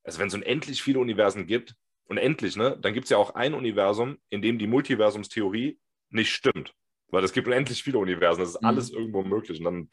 also 0.05 0.21
wenn 0.21 0.29
es 0.29 0.35
unendlich 0.35 0.85
viele 0.85 1.01
Universen 1.01 1.49
gibt, 1.49 1.75
unendlich, 2.05 2.55
ne, 2.55 2.79
dann 2.81 2.95
gibt 2.95 3.07
es 3.07 3.11
ja 3.11 3.17
auch 3.17 3.35
ein 3.35 3.55
Universum, 3.55 4.19
in 4.31 4.41
dem 4.41 4.57
die 4.57 4.69
Multiversumstheorie 4.69 5.81
nicht 6.11 6.31
stimmt. 6.31 6.75
Weil 7.09 7.25
es 7.25 7.33
gibt 7.33 7.49
unendlich 7.49 7.83
viele 7.83 7.99
Universen, 7.99 8.38
das 8.38 8.51
ist 8.51 8.62
mhm. 8.62 8.69
alles 8.69 8.91
irgendwo 8.91 9.25
möglich 9.25 9.59
und 9.59 9.64
dann 9.64 9.91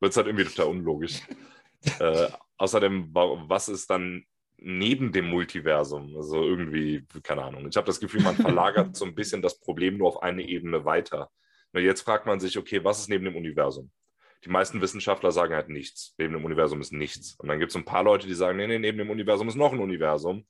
wird 0.00 0.12
es 0.12 0.16
halt 0.16 0.26
irgendwie 0.26 0.46
total 0.46 0.68
unlogisch. 0.68 1.20
äh, 2.00 2.28
außerdem, 2.56 3.10
was 3.12 3.68
ist 3.68 3.90
dann 3.90 4.24
neben 4.56 5.12
dem 5.12 5.28
Multiversum? 5.28 6.16
Also 6.16 6.42
irgendwie, 6.42 7.04
keine 7.22 7.42
Ahnung. 7.42 7.68
Ich 7.68 7.76
habe 7.76 7.86
das 7.86 8.00
Gefühl, 8.00 8.22
man 8.22 8.36
verlagert 8.36 8.96
so 8.96 9.04
ein 9.04 9.14
bisschen 9.14 9.42
das 9.42 9.60
Problem 9.60 9.98
nur 9.98 10.08
auf 10.08 10.22
eine 10.22 10.48
Ebene 10.48 10.86
weiter. 10.86 11.30
Nur 11.74 11.82
jetzt 11.82 12.00
fragt 12.00 12.24
man 12.24 12.40
sich, 12.40 12.56
okay, 12.56 12.82
was 12.82 13.00
ist 13.00 13.10
neben 13.10 13.26
dem 13.26 13.36
Universum? 13.36 13.90
Die 14.44 14.50
meisten 14.50 14.80
Wissenschaftler 14.80 15.32
sagen 15.32 15.54
halt 15.54 15.68
nichts. 15.68 16.14
Neben 16.18 16.34
dem 16.34 16.44
Universum 16.44 16.80
ist 16.80 16.92
nichts. 16.92 17.34
Und 17.38 17.48
dann 17.48 17.58
gibt 17.58 17.70
es 17.70 17.76
ein 17.76 17.84
paar 17.84 18.02
Leute, 18.02 18.26
die 18.26 18.34
sagen, 18.34 18.58
nee, 18.58 18.66
nee, 18.66 18.78
neben 18.78 18.98
dem 18.98 19.10
Universum 19.10 19.48
ist 19.48 19.54
noch 19.54 19.72
ein 19.72 19.78
Universum. 19.78 20.46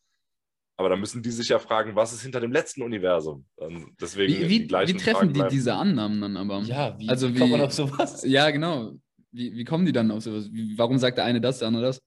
Aber 0.76 0.88
dann 0.88 0.98
müssen 0.98 1.22
die 1.22 1.30
sich 1.30 1.48
ja 1.48 1.60
fragen, 1.60 1.94
was 1.94 2.12
ist 2.12 2.22
hinter 2.22 2.40
dem 2.40 2.50
letzten 2.50 2.82
Universum? 2.82 3.46
Und 3.54 3.94
deswegen 4.00 4.32
wie, 4.32 4.48
wie, 4.48 4.68
wie 4.68 4.96
treffen 4.96 5.32
die 5.32 5.44
diese 5.48 5.74
Annahmen 5.74 6.20
dann 6.20 6.36
aber? 6.36 6.60
Ja, 6.62 6.98
wie, 6.98 7.08
also 7.08 7.32
wie 7.32 7.38
kommt 7.38 7.52
man 7.52 7.60
auf 7.60 7.72
sowas? 7.72 8.24
Ja, 8.26 8.50
genau. 8.50 8.92
Wie, 9.30 9.54
wie 9.54 9.64
kommen 9.64 9.86
die 9.86 9.92
dann 9.92 10.10
auf 10.10 10.22
sowas? 10.22 10.50
Wie, 10.52 10.76
warum 10.76 10.98
sagt 10.98 11.18
der 11.18 11.24
eine 11.24 11.40
das, 11.40 11.60
der 11.60 11.68
andere 11.68 11.84
das? 11.84 12.02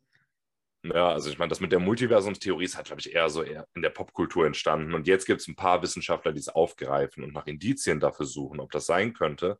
Ja, 0.84 1.10
also 1.12 1.30
ich 1.30 1.38
meine, 1.38 1.50
das 1.50 1.62
mit 1.62 1.72
der 1.72 1.80
Multiversumstheorie 1.80 2.66
ist 2.66 2.76
halt, 2.76 2.88
glaube 2.88 3.00
ich, 3.00 3.14
eher 3.14 3.30
so 3.30 3.44
eher 3.44 3.68
in 3.74 3.82
der 3.82 3.90
Popkultur 3.90 4.46
entstanden. 4.46 4.94
Und 4.94 5.08
jetzt 5.08 5.26
gibt 5.26 5.42
es 5.42 5.48
ein 5.48 5.56
paar 5.56 5.82
Wissenschaftler, 5.82 6.34
die 6.34 6.40
es 6.40 6.50
aufgreifen 6.50 7.24
und 7.24 7.34
nach 7.34 7.48
Indizien 7.48 8.00
dafür 8.00 8.26
suchen, 8.26 8.60
ob 8.60 8.72
das 8.72 8.86
sein 8.86 9.14
könnte. 9.14 9.60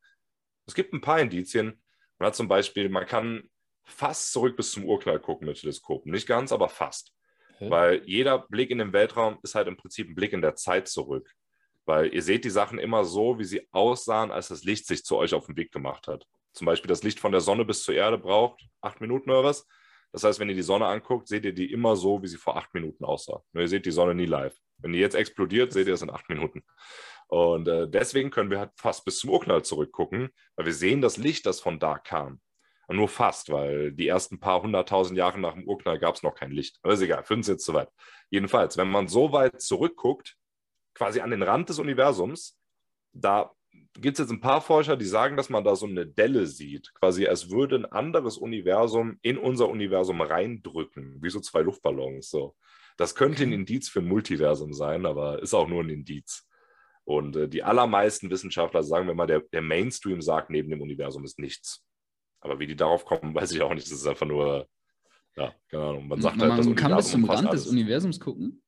Es 0.68 0.76
gibt 0.76 0.94
ein 0.94 1.02
paar 1.02 1.20
Indizien. 1.20 1.82
Man 2.20 2.28
hat 2.28 2.36
zum 2.36 2.48
Beispiel, 2.48 2.90
man 2.90 3.06
kann 3.06 3.50
fast 3.86 4.32
zurück 4.32 4.58
bis 4.58 4.72
zum 4.72 4.86
Urknall 4.86 5.20
gucken 5.20 5.48
mit 5.48 5.60
Teleskopen. 5.60 6.12
Nicht 6.12 6.28
ganz, 6.28 6.52
aber 6.52 6.70
fast. 6.70 7.14
Okay. 7.56 7.70
Weil 7.70 8.04
jeder 8.06 8.40
Blick 8.40 8.70
in 8.70 8.78
den 8.78 8.94
Weltraum 8.94 9.40
ist 9.44 9.56
halt 9.56 9.68
im 9.68 9.78
Prinzip 9.78 10.10
ein 10.10 10.16
Blick 10.16 10.34
in 10.34 10.42
der 10.42 10.56
Zeit 10.56 10.88
zurück. 10.88 11.32
Weil 11.86 12.14
ihr 12.14 12.22
seht 12.22 12.44
die 12.44 12.50
Sachen 12.50 12.80
immer 12.80 13.06
so, 13.06 13.40
wie 13.40 13.46
sie 13.46 13.68
aussahen, 13.72 14.32
als 14.32 14.50
das 14.50 14.64
Licht 14.64 14.86
sich 14.86 15.06
zu 15.06 15.18
euch 15.18 15.34
auf 15.34 15.46
den 15.46 15.56
Weg 15.56 15.72
gemacht 15.72 16.08
hat. 16.08 16.26
Zum 16.54 16.66
Beispiel 16.66 16.90
das 16.90 17.04
Licht 17.04 17.20
von 17.20 17.32
der 17.32 17.42
Sonne 17.42 17.66
bis 17.66 17.84
zur 17.84 17.96
Erde 17.96 18.18
braucht 18.18 18.62
acht 18.82 19.00
Minuten 19.00 19.30
oder 19.30 19.44
was. 19.44 19.66
Das 20.12 20.24
heißt, 20.24 20.40
wenn 20.40 20.50
ihr 20.50 20.56
die 20.56 20.62
Sonne 20.62 20.88
anguckt, 20.88 21.28
seht 21.28 21.46
ihr 21.46 21.54
die 21.54 21.72
immer 21.72 21.96
so, 21.96 22.22
wie 22.22 22.28
sie 22.28 22.38
vor 22.38 22.58
acht 22.58 22.74
Minuten 22.74 23.06
aussah. 23.06 23.44
Nur 23.54 23.64
ihr 23.64 23.68
seht 23.68 23.86
die 23.86 23.92
Sonne 23.92 24.16
nie 24.16 24.26
live. 24.26 24.56
Wenn 24.80 24.94
die 24.94 25.00
jetzt 25.00 25.16
explodiert, 25.16 25.74
seht 25.74 25.88
ihr 25.88 25.94
es 25.94 26.02
in 26.02 26.10
acht 26.10 26.28
Minuten. 26.30 26.64
Und 27.28 27.68
äh, 27.68 27.90
deswegen 27.90 28.32
können 28.32 28.50
wir 28.50 28.60
halt 28.60 28.72
fast 28.76 29.06
bis 29.06 29.20
zum 29.20 29.30
Urknall 29.32 29.64
zurückgucken, 29.64 30.30
weil 30.56 30.66
wir 30.66 30.74
sehen 30.74 31.02
das 31.02 31.18
Licht, 31.18 31.46
das 31.46 31.60
von 31.60 31.80
da 31.80 31.98
kam. 31.98 32.40
Und 32.88 32.96
nur 32.96 33.10
fast, 33.10 33.52
weil 33.52 33.92
die 33.92 34.08
ersten 34.08 34.40
paar 34.40 34.62
hunderttausend 34.62 35.18
Jahre 35.18 35.40
nach 35.40 35.54
dem 35.54 35.68
Urknall 35.68 36.00
gab 36.00 36.16
es 36.16 36.24
noch 36.24 36.36
kein 36.36 36.52
Licht. 36.52 36.80
Aber 36.82 36.94
ist 36.94 37.02
egal, 37.02 37.24
für 37.26 37.34
uns 37.34 37.48
jetzt 37.48 37.66
zu 37.66 37.74
weit. 37.74 37.90
Jedenfalls, 38.30 38.78
wenn 38.78 38.90
man 38.90 39.10
so 39.10 39.34
weit 39.34 39.62
zurückguckt, 39.62 40.38
quasi 40.94 41.20
an 41.20 41.32
den 41.32 41.44
Rand 41.44 41.68
des 41.68 41.80
Universums, 41.80 42.58
da 43.12 43.52
gibt 43.94 44.18
es 44.18 44.24
jetzt 44.24 44.32
ein 44.32 44.40
paar 44.40 44.62
Forscher, 44.62 44.96
die 44.96 45.06
sagen, 45.06 45.36
dass 45.36 45.50
man 45.50 45.66
da 45.66 45.76
so 45.76 45.86
eine 45.86 46.08
Delle 46.08 46.48
sieht, 46.48 46.94
quasi 46.94 47.28
als 47.28 47.50
würde 47.50 47.76
ein 47.76 47.86
anderes 47.86 48.38
Universum 48.38 49.18
in 49.22 49.38
unser 49.38 49.68
Universum 49.68 50.22
reindrücken, 50.22 51.22
wie 51.22 51.30
so 51.30 51.42
zwei 51.42 51.62
Luftballons. 51.62 52.30
So. 52.30 52.56
Das 52.96 53.16
könnte 53.16 53.44
ein 53.44 53.52
Indiz 53.52 53.90
für 53.90 54.00
ein 54.00 54.08
Multiversum 54.08 54.74
sein, 54.74 55.06
aber 55.06 55.42
ist 55.42 55.54
auch 55.54 55.68
nur 55.68 55.84
ein 55.84 55.90
Indiz. 55.90 56.47
Und 57.08 57.38
äh, 57.38 57.48
die 57.48 57.64
allermeisten 57.64 58.30
Wissenschaftler, 58.30 58.84
sagen 58.84 59.08
wir 59.08 59.16
mal, 59.16 59.28
der, 59.28 59.40
der 59.54 59.62
Mainstream 59.62 60.22
sagt, 60.22 60.50
neben 60.50 60.70
dem 60.70 60.82
Universum 60.82 61.24
ist 61.24 61.40
nichts. 61.40 61.82
Aber 62.42 62.60
wie 62.60 62.68
die 62.68 62.76
darauf 62.76 63.06
kommen, 63.06 63.34
weiß 63.36 63.54
ich 63.54 63.62
auch 63.62 63.74
nicht. 63.74 63.88
Das 63.90 63.98
ist 63.98 64.08
einfach 64.08 64.26
nur, 64.26 64.68
ja, 65.38 65.54
keine 65.72 65.84
Ahnung. 65.84 66.10
Man 66.10 66.22
sagt 66.22 66.36
man, 66.36 66.50
halt, 66.50 66.60
das 66.60 66.66
man 66.66 66.76
kann 66.76 66.98
bis 66.98 67.12
zum 67.12 67.24
Rand 67.24 67.48
alles. 67.48 67.64
des 67.64 67.72
Universums 67.72 68.20
gucken? 68.20 68.62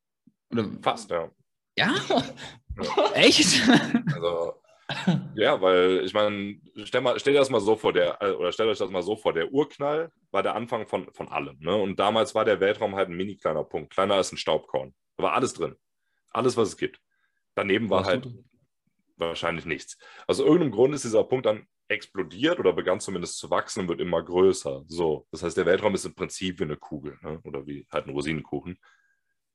Oder? 0.53 0.69
Fast, 0.81 1.11
ja. 1.11 1.29
Ja? 1.77 1.93
ja. 2.81 3.11
Echt? 3.13 3.61
Also, 4.13 4.53
ja, 5.35 5.59
weil 5.59 6.05
ich 6.05 6.13
meine, 6.13 6.61
stell, 6.85 7.03
stell 7.17 7.33
dir 7.33 7.39
das 7.39 7.49
mal 7.49 7.59
so 7.59 7.75
vor, 7.75 7.91
der, 7.91 8.21
äh, 8.21 8.31
oder 8.31 8.53
stellt 8.53 8.69
euch 8.69 8.77
das 8.77 8.89
mal 8.89 9.03
so 9.03 9.17
vor, 9.17 9.33
der 9.33 9.51
Urknall 9.51 10.13
war 10.31 10.43
der 10.43 10.55
Anfang 10.55 10.87
von, 10.87 11.11
von 11.11 11.27
allem. 11.27 11.57
Ne? 11.59 11.75
Und 11.75 11.99
damals 11.99 12.33
war 12.35 12.45
der 12.45 12.61
Weltraum 12.61 12.95
halt 12.95 13.09
ein 13.09 13.17
mini 13.17 13.35
kleiner 13.35 13.65
Punkt, 13.65 13.91
kleiner 13.91 14.13
als 14.13 14.31
ein 14.31 14.37
Staubkorn. 14.37 14.95
Da 15.17 15.23
war 15.23 15.33
alles 15.33 15.53
drin. 15.53 15.75
Alles, 16.31 16.55
was 16.55 16.69
es 16.69 16.77
gibt. 16.77 17.01
Daneben 17.59 17.89
war 17.89 18.05
halt 18.05 18.25
wahrscheinlich 19.17 19.65
nichts. 19.65 19.97
Aus 20.27 20.39
irgendeinem 20.39 20.71
Grund 20.71 20.95
ist 20.95 21.03
dieser 21.03 21.25
Punkt 21.25 21.45
dann 21.45 21.67
explodiert 21.89 22.57
oder 22.57 22.71
begann 22.71 23.01
zumindest 23.01 23.37
zu 23.37 23.49
wachsen 23.49 23.81
und 23.81 23.89
wird 23.89 23.99
immer 23.99 24.23
größer. 24.23 24.85
So, 24.87 25.27
das 25.29 25.43
heißt, 25.43 25.57
der 25.57 25.65
Weltraum 25.65 25.93
ist 25.93 26.05
im 26.05 26.15
Prinzip 26.15 26.59
wie 26.59 26.63
eine 26.63 26.77
Kugel 26.77 27.17
ne? 27.21 27.41
oder 27.43 27.67
wie 27.67 27.85
halt 27.91 28.07
ein 28.07 28.11
Rosinenkuchen. 28.11 28.79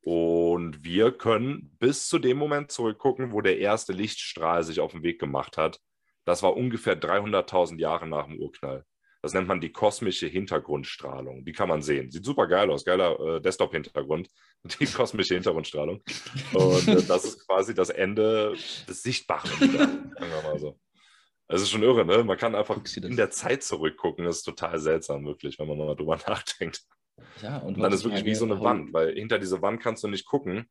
Und 0.02 0.84
wir 0.84 1.12
können 1.12 1.74
bis 1.78 2.06
zu 2.06 2.18
dem 2.18 2.36
Moment 2.36 2.70
zurückgucken, 2.70 3.32
wo 3.32 3.40
der 3.40 3.58
erste 3.58 3.94
Lichtstrahl 3.94 4.64
sich 4.64 4.80
auf 4.80 4.92
den 4.92 5.02
Weg 5.02 5.18
gemacht 5.18 5.56
hat. 5.56 5.80
Das 6.26 6.42
war 6.42 6.58
ungefähr 6.58 7.00
300.000 7.00 7.78
Jahre 7.78 8.06
nach 8.06 8.26
dem 8.26 8.38
Urknall. 8.38 8.84
Das 9.24 9.32
nennt 9.32 9.48
man 9.48 9.58
die 9.58 9.72
kosmische 9.72 10.26
Hintergrundstrahlung. 10.26 11.46
Die 11.46 11.52
kann 11.52 11.70
man 11.70 11.80
sehen. 11.80 12.10
Sieht 12.10 12.26
super 12.26 12.46
geil 12.46 12.70
aus, 12.70 12.84
geiler 12.84 13.18
äh, 13.18 13.40
Desktop-Hintergrund. 13.40 14.28
Die 14.78 14.84
kosmische 14.84 15.32
Hintergrundstrahlung. 15.32 16.02
Und 16.52 16.88
äh, 16.88 17.02
das 17.02 17.24
ist 17.24 17.46
quasi 17.46 17.74
das 17.74 17.88
Ende 17.88 18.54
des 18.86 19.02
Sichtbaren. 19.02 19.48
sagen 19.48 20.12
wir 20.18 20.42
mal 20.42 20.58
so. 20.58 20.78
Es 21.48 21.62
ist 21.62 21.70
schon 21.70 21.82
irre, 21.82 22.04
ne? 22.04 22.22
Man 22.22 22.36
kann 22.36 22.54
einfach 22.54 22.78
in 22.96 23.16
der 23.16 23.30
Zeit 23.30 23.62
zurückgucken. 23.62 24.26
Das 24.26 24.36
ist 24.36 24.42
total 24.42 24.78
seltsam, 24.78 25.24
wirklich, 25.24 25.58
wenn 25.58 25.68
man 25.68 25.78
mal 25.78 25.96
drüber 25.96 26.18
nachdenkt. 26.28 26.82
Ja, 27.40 27.56
und, 27.60 27.76
und 27.76 27.82
dann 27.82 27.94
ist 27.94 28.04
wirklich 28.04 28.26
wie 28.26 28.34
so 28.34 28.44
eine 28.44 28.60
Wand, 28.60 28.92
weil 28.92 29.14
hinter 29.14 29.38
diese 29.38 29.62
Wand 29.62 29.80
kannst 29.80 30.04
du 30.04 30.08
nicht 30.08 30.26
gucken. 30.26 30.68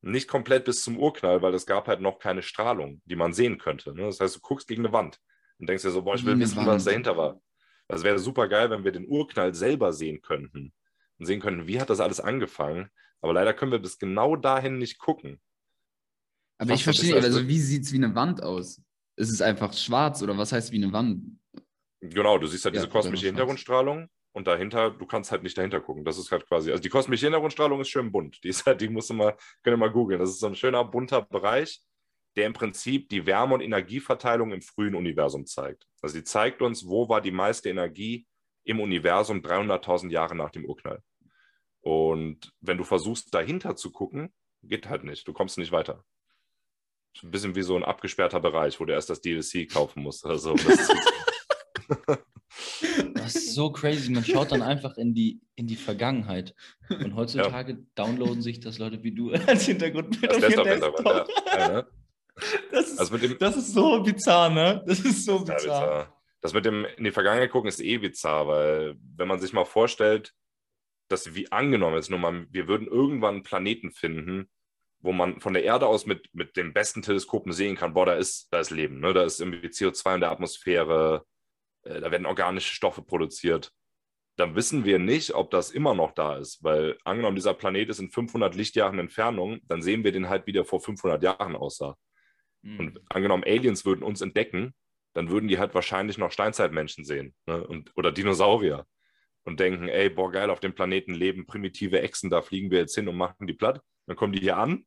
Nicht 0.00 0.28
komplett 0.28 0.64
bis 0.64 0.84
zum 0.84 0.96
Urknall, 0.96 1.42
weil 1.42 1.54
es 1.54 1.66
gab 1.66 1.88
halt 1.88 2.00
noch 2.00 2.20
keine 2.20 2.42
Strahlung, 2.42 3.02
die 3.04 3.16
man 3.16 3.32
sehen 3.32 3.58
könnte. 3.58 3.96
Ne? 3.96 4.02
Das 4.02 4.20
heißt, 4.20 4.36
du 4.36 4.40
guckst 4.42 4.68
gegen 4.68 4.84
eine 4.84 4.92
Wand 4.92 5.18
und 5.58 5.68
denkst 5.68 5.82
dir 5.82 5.90
so, 5.90 6.02
boah, 6.02 6.14
ich 6.14 6.24
will 6.24 6.38
wissen, 6.38 6.64
was 6.64 6.84
dahinter 6.84 7.16
war. 7.16 7.40
Das 7.88 8.02
wäre 8.02 8.18
super 8.18 8.48
geil, 8.48 8.70
wenn 8.70 8.84
wir 8.84 8.92
den 8.92 9.08
Urknall 9.08 9.54
selber 9.54 9.92
sehen 9.92 10.20
könnten 10.20 10.72
und 11.18 11.26
sehen 11.26 11.40
könnten, 11.40 11.66
wie 11.66 11.80
hat 11.80 11.90
das 11.90 12.00
alles 12.00 12.20
angefangen. 12.20 12.90
Aber 13.20 13.32
leider 13.32 13.54
können 13.54 13.72
wir 13.72 13.78
bis 13.78 13.98
genau 13.98 14.36
dahin 14.36 14.78
nicht 14.78 14.98
gucken. 14.98 15.40
Aber 16.58 16.70
was 16.70 16.80
ich 16.80 16.84
verstehe, 16.84 17.14
also 17.14 17.46
wie 17.46 17.60
sieht 17.60 17.84
es 17.84 17.92
wie 17.92 17.96
eine 17.96 18.14
Wand 18.14 18.42
aus? 18.42 18.80
Ist 19.16 19.30
es 19.30 19.40
einfach 19.40 19.72
schwarz 19.72 20.22
oder 20.22 20.36
was 20.36 20.52
heißt 20.52 20.72
wie 20.72 20.82
eine 20.82 20.92
Wand? 20.92 21.38
Genau, 22.00 22.38
du 22.38 22.46
siehst 22.46 22.64
halt 22.64 22.74
ja, 22.74 22.82
diese 22.82 22.90
kosmische 22.90 23.26
Hintergrundstrahlung 23.26 24.08
und 24.32 24.46
dahinter, 24.46 24.90
du 24.90 25.06
kannst 25.06 25.32
halt 25.32 25.42
nicht 25.42 25.56
dahinter 25.56 25.80
gucken. 25.80 26.04
Das 26.04 26.18
ist 26.18 26.30
halt 26.30 26.46
quasi, 26.46 26.70
also 26.70 26.82
die 26.82 26.88
kosmische 26.88 27.26
Hintergrundstrahlung 27.26 27.80
ist 27.80 27.88
schön 27.88 28.12
bunt. 28.12 28.42
Die 28.44 28.48
ist 28.48 28.66
halt, 28.66 28.80
die 28.80 28.88
musst 28.88 29.10
du 29.10 29.14
mal, 29.14 29.36
könnt 29.62 29.74
ihr 29.74 29.78
mal 29.78 29.90
googeln. 29.90 30.20
Das 30.20 30.30
ist 30.30 30.40
so 30.40 30.46
ein 30.46 30.54
schöner 30.54 30.84
bunter 30.84 31.22
Bereich, 31.22 31.80
der 32.36 32.46
im 32.46 32.52
Prinzip 32.52 33.08
die 33.08 33.26
Wärme- 33.26 33.54
und 33.54 33.60
Energieverteilung 33.62 34.52
im 34.52 34.62
frühen 34.62 34.94
Universum 34.94 35.46
zeigt. 35.46 35.86
Also 36.02 36.18
die 36.18 36.24
zeigt 36.24 36.62
uns, 36.62 36.86
wo 36.86 37.08
war 37.08 37.20
die 37.20 37.30
meiste 37.30 37.70
Energie 37.70 38.26
im 38.64 38.80
Universum 38.80 39.40
300.000 39.40 40.10
Jahre 40.10 40.34
nach 40.34 40.50
dem 40.50 40.64
Urknall. 40.64 41.02
Und 41.80 42.52
wenn 42.60 42.78
du 42.78 42.84
versuchst, 42.84 43.32
dahinter 43.32 43.76
zu 43.76 43.90
gucken, 43.90 44.32
geht 44.62 44.88
halt 44.88 45.04
nicht. 45.04 45.26
Du 45.26 45.32
kommst 45.32 45.56
nicht 45.56 45.72
weiter. 45.72 46.04
Ein 47.22 47.30
bisschen 47.30 47.54
wie 47.54 47.62
so 47.62 47.76
ein 47.76 47.84
abgesperrter 47.84 48.40
Bereich, 48.40 48.78
wo 48.78 48.84
du 48.84 48.92
erst 48.92 49.08
das 49.08 49.22
DLC 49.22 49.70
kaufen 49.70 50.02
musst. 50.02 50.26
Also, 50.26 50.54
Das 53.14 53.34
ist 53.34 53.54
so 53.54 53.70
crazy. 53.70 54.10
Man 54.12 54.24
schaut 54.24 54.52
dann 54.52 54.62
einfach 54.62 54.96
in 54.96 55.14
die, 55.14 55.40
in 55.56 55.66
die 55.66 55.76
Vergangenheit. 55.76 56.54
Und 56.88 57.16
heutzutage 57.16 57.72
ja. 57.72 57.78
downloaden 57.94 58.40
sich 58.42 58.60
das 58.60 58.78
Leute 58.78 59.02
wie 59.02 59.12
du 59.12 59.30
als 59.46 59.66
Hintergrundbild 59.66 60.32
auf 60.32 60.48
ihren 60.48 60.64
Desktop. 60.64 61.04
Ja. 61.04 61.26
Ja, 61.58 61.68
ne? 61.68 61.86
Das, 62.70 62.92
ist, 62.92 62.98
also 62.98 63.16
dem, 63.16 63.38
das 63.38 63.56
ist 63.56 63.72
so 63.72 64.02
bizarr, 64.02 64.50
ne? 64.50 64.82
Das 64.86 65.00
ist 65.00 65.24
so 65.24 65.40
bizarr. 65.40 65.56
bizarr. 65.56 66.16
Das 66.40 66.52
mit 66.52 66.64
dem 66.64 66.84
in 66.96 67.04
die 67.04 67.10
Vergangenheit 67.10 67.50
gucken 67.50 67.68
ist 67.68 67.80
eh 67.80 67.98
bizarr, 67.98 68.46
weil 68.46 68.96
wenn 69.16 69.28
man 69.28 69.40
sich 69.40 69.52
mal 69.52 69.64
vorstellt, 69.64 70.32
dass 71.08 71.34
wie 71.34 71.50
angenommen 71.50 71.98
ist, 71.98 72.10
nur 72.10 72.18
mal, 72.18 72.46
wir 72.50 72.68
würden 72.68 72.86
irgendwann 72.86 73.36
einen 73.36 73.42
Planeten 73.42 73.90
finden, 73.90 74.48
wo 75.00 75.12
man 75.12 75.40
von 75.40 75.54
der 75.54 75.64
Erde 75.64 75.86
aus 75.86 76.06
mit, 76.06 76.28
mit 76.34 76.56
den 76.56 76.72
besten 76.72 77.02
Teleskopen 77.02 77.52
sehen 77.52 77.76
kann, 77.76 77.94
boah, 77.94 78.06
da 78.06 78.14
ist, 78.14 78.48
da 78.50 78.60
ist 78.60 78.70
Leben, 78.70 79.00
ne? 79.00 79.12
da 79.12 79.24
ist 79.24 79.40
irgendwie 79.40 79.68
CO2 79.68 80.14
in 80.16 80.20
der 80.20 80.30
Atmosphäre, 80.30 81.24
äh, 81.82 82.00
da 82.00 82.10
werden 82.10 82.26
organische 82.26 82.74
Stoffe 82.74 83.02
produziert. 83.02 83.72
dann 84.36 84.54
wissen 84.54 84.84
wir 84.84 84.98
nicht, 84.98 85.34
ob 85.34 85.50
das 85.50 85.70
immer 85.70 85.94
noch 85.94 86.12
da 86.12 86.36
ist, 86.36 86.62
weil 86.62 86.98
angenommen, 87.04 87.36
dieser 87.36 87.54
Planet 87.54 87.88
ist 87.88 88.00
in 88.00 88.10
500 88.10 88.54
Lichtjahren 88.54 88.98
Entfernung, 88.98 89.60
dann 89.68 89.80
sehen 89.80 90.04
wir 90.04 90.12
den 90.12 90.28
halt, 90.28 90.46
wie 90.46 90.52
der 90.52 90.64
vor 90.64 90.80
500 90.80 91.22
Jahren 91.22 91.56
aussah. 91.56 91.96
Mhm. 92.66 92.78
Und 92.78 93.00
angenommen, 93.08 93.44
Aliens 93.44 93.84
würden 93.84 94.02
uns 94.02 94.20
entdecken, 94.20 94.74
dann 95.14 95.30
würden 95.30 95.48
die 95.48 95.58
halt 95.58 95.74
wahrscheinlich 95.74 96.18
noch 96.18 96.32
Steinzeitmenschen 96.32 97.04
sehen 97.04 97.34
ne? 97.46 97.66
und, 97.66 97.90
oder 97.96 98.12
Dinosaurier 98.12 98.86
und 99.44 99.60
denken, 99.60 99.88
ey, 99.88 100.10
boah, 100.10 100.30
geil, 100.30 100.50
auf 100.50 100.60
dem 100.60 100.74
Planeten 100.74 101.14
leben 101.14 101.46
primitive 101.46 102.00
Echsen, 102.00 102.28
da 102.28 102.42
fliegen 102.42 102.70
wir 102.70 102.80
jetzt 102.80 102.94
hin 102.94 103.08
und 103.08 103.16
machen 103.16 103.46
die 103.46 103.54
platt. 103.54 103.80
Dann 104.06 104.16
kommen 104.16 104.32
die 104.32 104.40
hier 104.40 104.56
an 104.56 104.84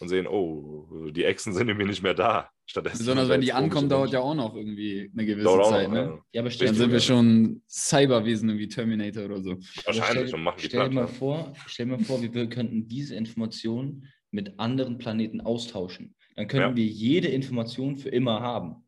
und 0.00 0.08
sehen, 0.08 0.26
oh, 0.26 1.10
die 1.10 1.24
Echsen 1.24 1.52
sind 1.52 1.68
irgendwie 1.68 1.86
nicht 1.86 2.02
mehr 2.02 2.14
da. 2.14 2.50
Stattdessen 2.66 2.98
Besonders 2.98 3.28
wenn 3.28 3.40
die 3.40 3.52
ankommen, 3.52 3.88
dauert 3.88 4.12
ja 4.12 4.20
auch 4.20 4.34
noch 4.34 4.54
irgendwie 4.54 5.10
eine 5.12 5.26
gewisse 5.26 5.44
dauert 5.44 5.66
Zeit. 5.66 5.88
Auch, 5.88 5.92
ne? 5.92 5.98
ja. 5.98 6.24
ja 6.32 6.40
aber 6.42 6.50
Dann 6.50 6.74
sind 6.74 6.92
wir 6.92 7.00
schon 7.00 7.62
Cyberwesen 7.68 8.58
wie 8.58 8.68
Terminator 8.68 9.24
oder 9.24 9.42
so. 9.42 9.56
Wahrscheinlich 9.84 10.32
und 10.32 10.42
machen 10.42 10.58
die 10.60 10.66
stell, 10.66 10.88
dir 10.88 10.94
mal 10.94 11.08
vor, 11.08 11.52
stell 11.66 11.86
dir 11.86 11.92
mal 11.96 12.04
vor, 12.04 12.22
wir 12.22 12.48
könnten 12.48 12.86
diese 12.86 13.16
Informationen 13.16 14.06
mit 14.30 14.58
anderen 14.58 14.98
Planeten 14.98 15.40
austauschen. 15.40 16.14
Dann 16.38 16.46
können 16.46 16.70
ja. 16.70 16.76
wir 16.76 16.86
jede 16.86 17.26
Information 17.26 17.96
für 17.96 18.10
immer 18.10 18.40
haben. 18.40 18.86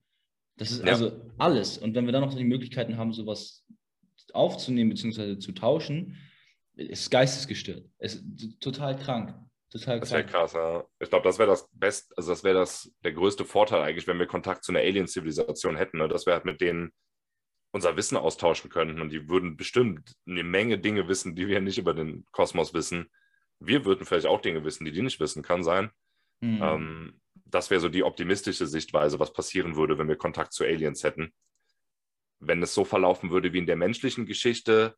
Das 0.56 0.70
ist 0.70 0.84
ja. 0.84 0.92
also 0.92 1.10
alles. 1.36 1.78
Und 1.78 1.96
wenn 1.96 2.06
wir 2.06 2.12
dann 2.12 2.22
noch 2.22 2.32
die 2.32 2.44
Möglichkeiten 2.44 2.96
haben, 2.96 3.12
sowas 3.12 3.66
aufzunehmen 4.32 4.90
bzw. 4.90 5.36
zu 5.40 5.50
tauschen, 5.50 6.16
ist 6.76 7.10
geistesgestört. 7.10 7.84
Es 7.98 8.14
ist 8.14 8.60
total 8.60 8.96
krank. 8.96 9.34
Total 9.68 9.98
das 9.98 10.12
wäre 10.12 10.24
krass, 10.24 10.52
ja. 10.52 10.84
Ich 11.00 11.10
glaube, 11.10 11.24
das 11.24 11.40
wäre 11.40 11.48
das 11.48 11.68
Beste, 11.72 12.16
also 12.16 12.30
das 12.30 12.44
wäre 12.44 12.54
das 12.54 12.94
der 13.02 13.14
größte 13.14 13.44
Vorteil 13.44 13.82
eigentlich, 13.82 14.06
wenn 14.06 14.20
wir 14.20 14.26
Kontakt 14.26 14.62
zu 14.62 14.70
einer 14.70 14.82
Alien-Zivilisation 14.82 15.74
hätten, 15.74 15.98
ne? 15.98 16.06
dass 16.06 16.26
wir 16.26 16.34
halt 16.34 16.44
mit 16.44 16.60
denen 16.60 16.92
unser 17.72 17.96
Wissen 17.96 18.16
austauschen 18.16 18.70
könnten 18.70 19.00
und 19.00 19.10
die 19.10 19.28
würden 19.28 19.56
bestimmt 19.56 20.12
eine 20.24 20.44
Menge 20.44 20.78
Dinge 20.78 21.08
wissen, 21.08 21.34
die 21.34 21.48
wir 21.48 21.60
nicht 21.60 21.78
über 21.78 21.94
den 21.94 22.26
Kosmos 22.30 22.74
wissen. 22.74 23.10
Wir 23.58 23.84
würden 23.84 24.06
vielleicht 24.06 24.26
auch 24.26 24.40
Dinge 24.40 24.62
wissen, 24.62 24.84
die 24.84 24.92
die 24.92 25.02
nicht 25.02 25.18
wissen, 25.18 25.42
kann 25.42 25.64
sein. 25.64 25.90
Mhm. 26.40 26.62
Ähm, 26.62 27.20
das 27.50 27.70
wäre 27.70 27.80
so 27.80 27.88
die 27.88 28.04
optimistische 28.04 28.66
Sichtweise, 28.66 29.18
was 29.18 29.32
passieren 29.32 29.76
würde, 29.76 29.98
wenn 29.98 30.08
wir 30.08 30.16
Kontakt 30.16 30.52
zu 30.52 30.64
Aliens 30.64 31.04
hätten. 31.04 31.32
Wenn 32.38 32.62
es 32.62 32.74
so 32.74 32.84
verlaufen 32.84 33.30
würde 33.30 33.52
wie 33.52 33.58
in 33.58 33.66
der 33.66 33.76
menschlichen 33.76 34.26
Geschichte, 34.26 34.94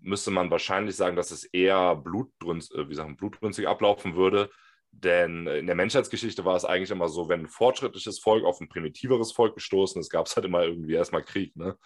müsste 0.00 0.30
man 0.30 0.50
wahrscheinlich 0.50 0.96
sagen, 0.96 1.16
dass 1.16 1.30
es 1.30 1.44
eher 1.44 1.96
blutrünstig, 1.96 3.64
äh, 3.64 3.66
ablaufen 3.66 4.16
würde. 4.16 4.50
Denn 4.92 5.46
in 5.46 5.66
der 5.66 5.76
Menschheitsgeschichte 5.76 6.44
war 6.44 6.56
es 6.56 6.64
eigentlich 6.64 6.90
immer 6.90 7.08
so, 7.08 7.28
wenn 7.28 7.40
ein 7.40 7.48
fortschrittliches 7.48 8.18
Volk 8.18 8.44
auf 8.44 8.60
ein 8.60 8.68
primitiveres 8.68 9.32
Volk 9.32 9.54
gestoßen 9.54 10.00
ist, 10.00 10.10
gab 10.10 10.26
es 10.26 10.34
halt 10.34 10.46
immer 10.46 10.64
irgendwie 10.64 10.94
erstmal 10.94 11.24
Krieg. 11.24 11.54
Ne? 11.56 11.76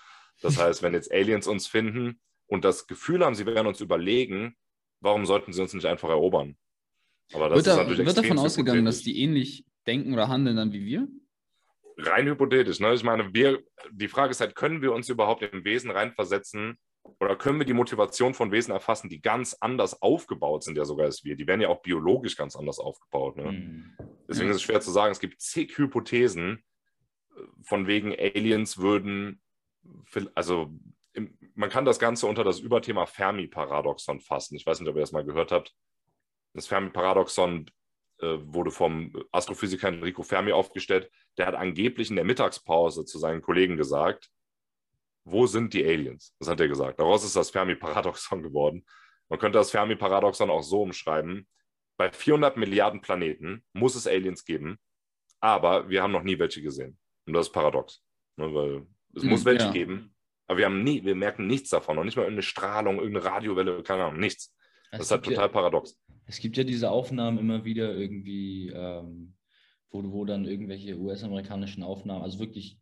Das 0.40 0.58
heißt, 0.58 0.82
wenn 0.82 0.94
jetzt 0.94 1.12
Aliens 1.12 1.46
uns 1.46 1.66
finden 1.66 2.20
und 2.46 2.64
das 2.64 2.86
Gefühl 2.86 3.24
haben, 3.24 3.34
sie 3.34 3.46
werden 3.46 3.66
uns 3.66 3.80
überlegen, 3.80 4.56
warum 5.00 5.26
sollten 5.26 5.52
sie 5.52 5.60
uns 5.60 5.74
nicht 5.74 5.86
einfach 5.86 6.08
erobern? 6.08 6.56
Aber 7.32 7.48
das 7.48 7.58
wird, 7.58 7.66
ist 7.66 7.76
natürlich 7.76 8.06
wird 8.06 8.18
davon 8.18 8.38
ausgegangen, 8.38 8.84
dass 8.84 9.02
die 9.02 9.20
ähnlich 9.20 9.64
denken 9.86 10.12
oder 10.12 10.28
handeln 10.28 10.56
dann 10.56 10.72
wie 10.72 10.84
wir? 10.84 11.08
Rein 11.96 12.26
hypothetisch. 12.26 12.80
Ne? 12.80 12.92
Ich 12.94 13.04
meine, 13.04 13.32
wir, 13.32 13.62
die 13.90 14.08
Frage 14.08 14.32
ist 14.32 14.40
halt, 14.40 14.54
können 14.54 14.82
wir 14.82 14.92
uns 14.92 15.08
überhaupt 15.08 15.42
im 15.42 15.64
Wesen 15.64 15.90
reinversetzen, 15.90 16.78
oder 17.20 17.36
können 17.36 17.58
wir 17.58 17.66
die 17.66 17.74
Motivation 17.74 18.34
von 18.34 18.50
Wesen 18.50 18.72
erfassen, 18.72 19.10
die 19.10 19.20
ganz 19.20 19.54
anders 19.60 20.00
aufgebaut 20.00 20.64
sind, 20.64 20.76
ja 20.76 20.84
sogar 20.84 21.06
als 21.06 21.22
wir? 21.22 21.36
Die 21.36 21.46
werden 21.46 21.60
ja 21.60 21.68
auch 21.68 21.82
biologisch 21.82 22.36
ganz 22.36 22.56
anders 22.56 22.78
aufgebaut. 22.78 23.36
Ne? 23.36 23.52
Mhm. 23.52 23.96
Deswegen 24.28 24.50
ist 24.50 24.56
es 24.56 24.62
schwer 24.62 24.80
zu 24.80 24.90
sagen. 24.90 25.12
Es 25.12 25.20
gibt 25.20 25.40
zig 25.40 25.76
Hypothesen, 25.76 26.64
äh, 27.36 27.40
von 27.62 27.86
wegen 27.86 28.14
Aliens 28.18 28.78
würden, 28.78 29.40
also 30.34 30.72
man 31.54 31.70
kann 31.70 31.84
das 31.84 32.00
Ganze 32.00 32.26
unter 32.26 32.42
das 32.42 32.58
Überthema 32.58 33.06
Fermi-Paradoxon 33.06 34.20
fassen. 34.20 34.56
Ich 34.56 34.66
weiß 34.66 34.80
nicht, 34.80 34.88
ob 34.88 34.96
ihr 34.96 35.00
das 35.00 35.12
mal 35.12 35.24
gehört 35.24 35.52
habt. 35.52 35.72
Das 36.54 36.66
Fermi-Paradoxon 36.66 37.70
äh, 38.20 38.38
wurde 38.40 38.70
vom 38.70 39.12
Astrophysiker 39.32 39.88
Enrico 39.88 40.22
Fermi 40.22 40.52
aufgestellt. 40.52 41.10
Der 41.36 41.46
hat 41.46 41.54
angeblich 41.54 42.10
in 42.10 42.16
der 42.16 42.24
Mittagspause 42.24 43.04
zu 43.04 43.18
seinen 43.18 43.42
Kollegen 43.42 43.76
gesagt, 43.76 44.30
wo 45.24 45.46
sind 45.46 45.74
die 45.74 45.84
Aliens? 45.84 46.34
Das 46.38 46.48
hat 46.48 46.60
er 46.60 46.68
gesagt. 46.68 47.00
Daraus 47.00 47.24
ist 47.24 47.36
das 47.36 47.50
Fermi-Paradoxon 47.50 48.42
geworden. 48.42 48.84
Man 49.28 49.38
könnte 49.38 49.58
das 49.58 49.70
Fermi-Paradoxon 49.70 50.50
auch 50.50 50.62
so 50.62 50.82
umschreiben. 50.82 51.48
Bei 51.96 52.10
400 52.10 52.56
Milliarden 52.56 53.00
Planeten 53.00 53.64
muss 53.72 53.94
es 53.94 54.06
Aliens 54.06 54.44
geben, 54.44 54.78
aber 55.40 55.88
wir 55.88 56.02
haben 56.02 56.12
noch 56.12 56.22
nie 56.22 56.38
welche 56.38 56.60
gesehen. 56.60 56.98
Und 57.26 57.32
das 57.34 57.46
ist 57.46 57.52
paradox. 57.52 58.02
Ne, 58.36 58.52
weil 58.52 58.86
es 59.14 59.22
hm, 59.22 59.30
muss 59.30 59.44
welche 59.44 59.66
ja. 59.66 59.72
geben, 59.72 60.14
aber 60.46 60.58
wir, 60.58 60.66
haben 60.66 60.82
nie, 60.82 61.04
wir 61.04 61.14
merken 61.14 61.46
nichts 61.46 61.70
davon. 61.70 61.96
Noch 61.96 62.04
nicht 62.04 62.16
mal 62.16 62.22
irgendeine 62.22 62.42
Strahlung, 62.42 62.98
irgendeine 62.98 63.24
Radiowelle, 63.24 63.82
keine 63.82 64.04
Ahnung, 64.04 64.20
nichts. 64.20 64.54
Das 64.98 65.06
es 65.06 65.06
ist 65.06 65.12
halt 65.12 65.24
total 65.24 65.46
ja, 65.46 65.48
paradox. 65.48 65.98
Es 66.26 66.38
gibt 66.38 66.56
ja 66.56 66.64
diese 66.64 66.90
Aufnahmen 66.90 67.38
immer 67.38 67.64
wieder 67.64 67.94
irgendwie, 67.94 68.68
ähm, 68.68 69.34
wo, 69.90 70.02
wo 70.12 70.24
dann 70.24 70.46
irgendwelche 70.46 70.98
US-amerikanischen 70.98 71.82
Aufnahmen, 71.82 72.22
also 72.22 72.38
wirklich 72.38 72.78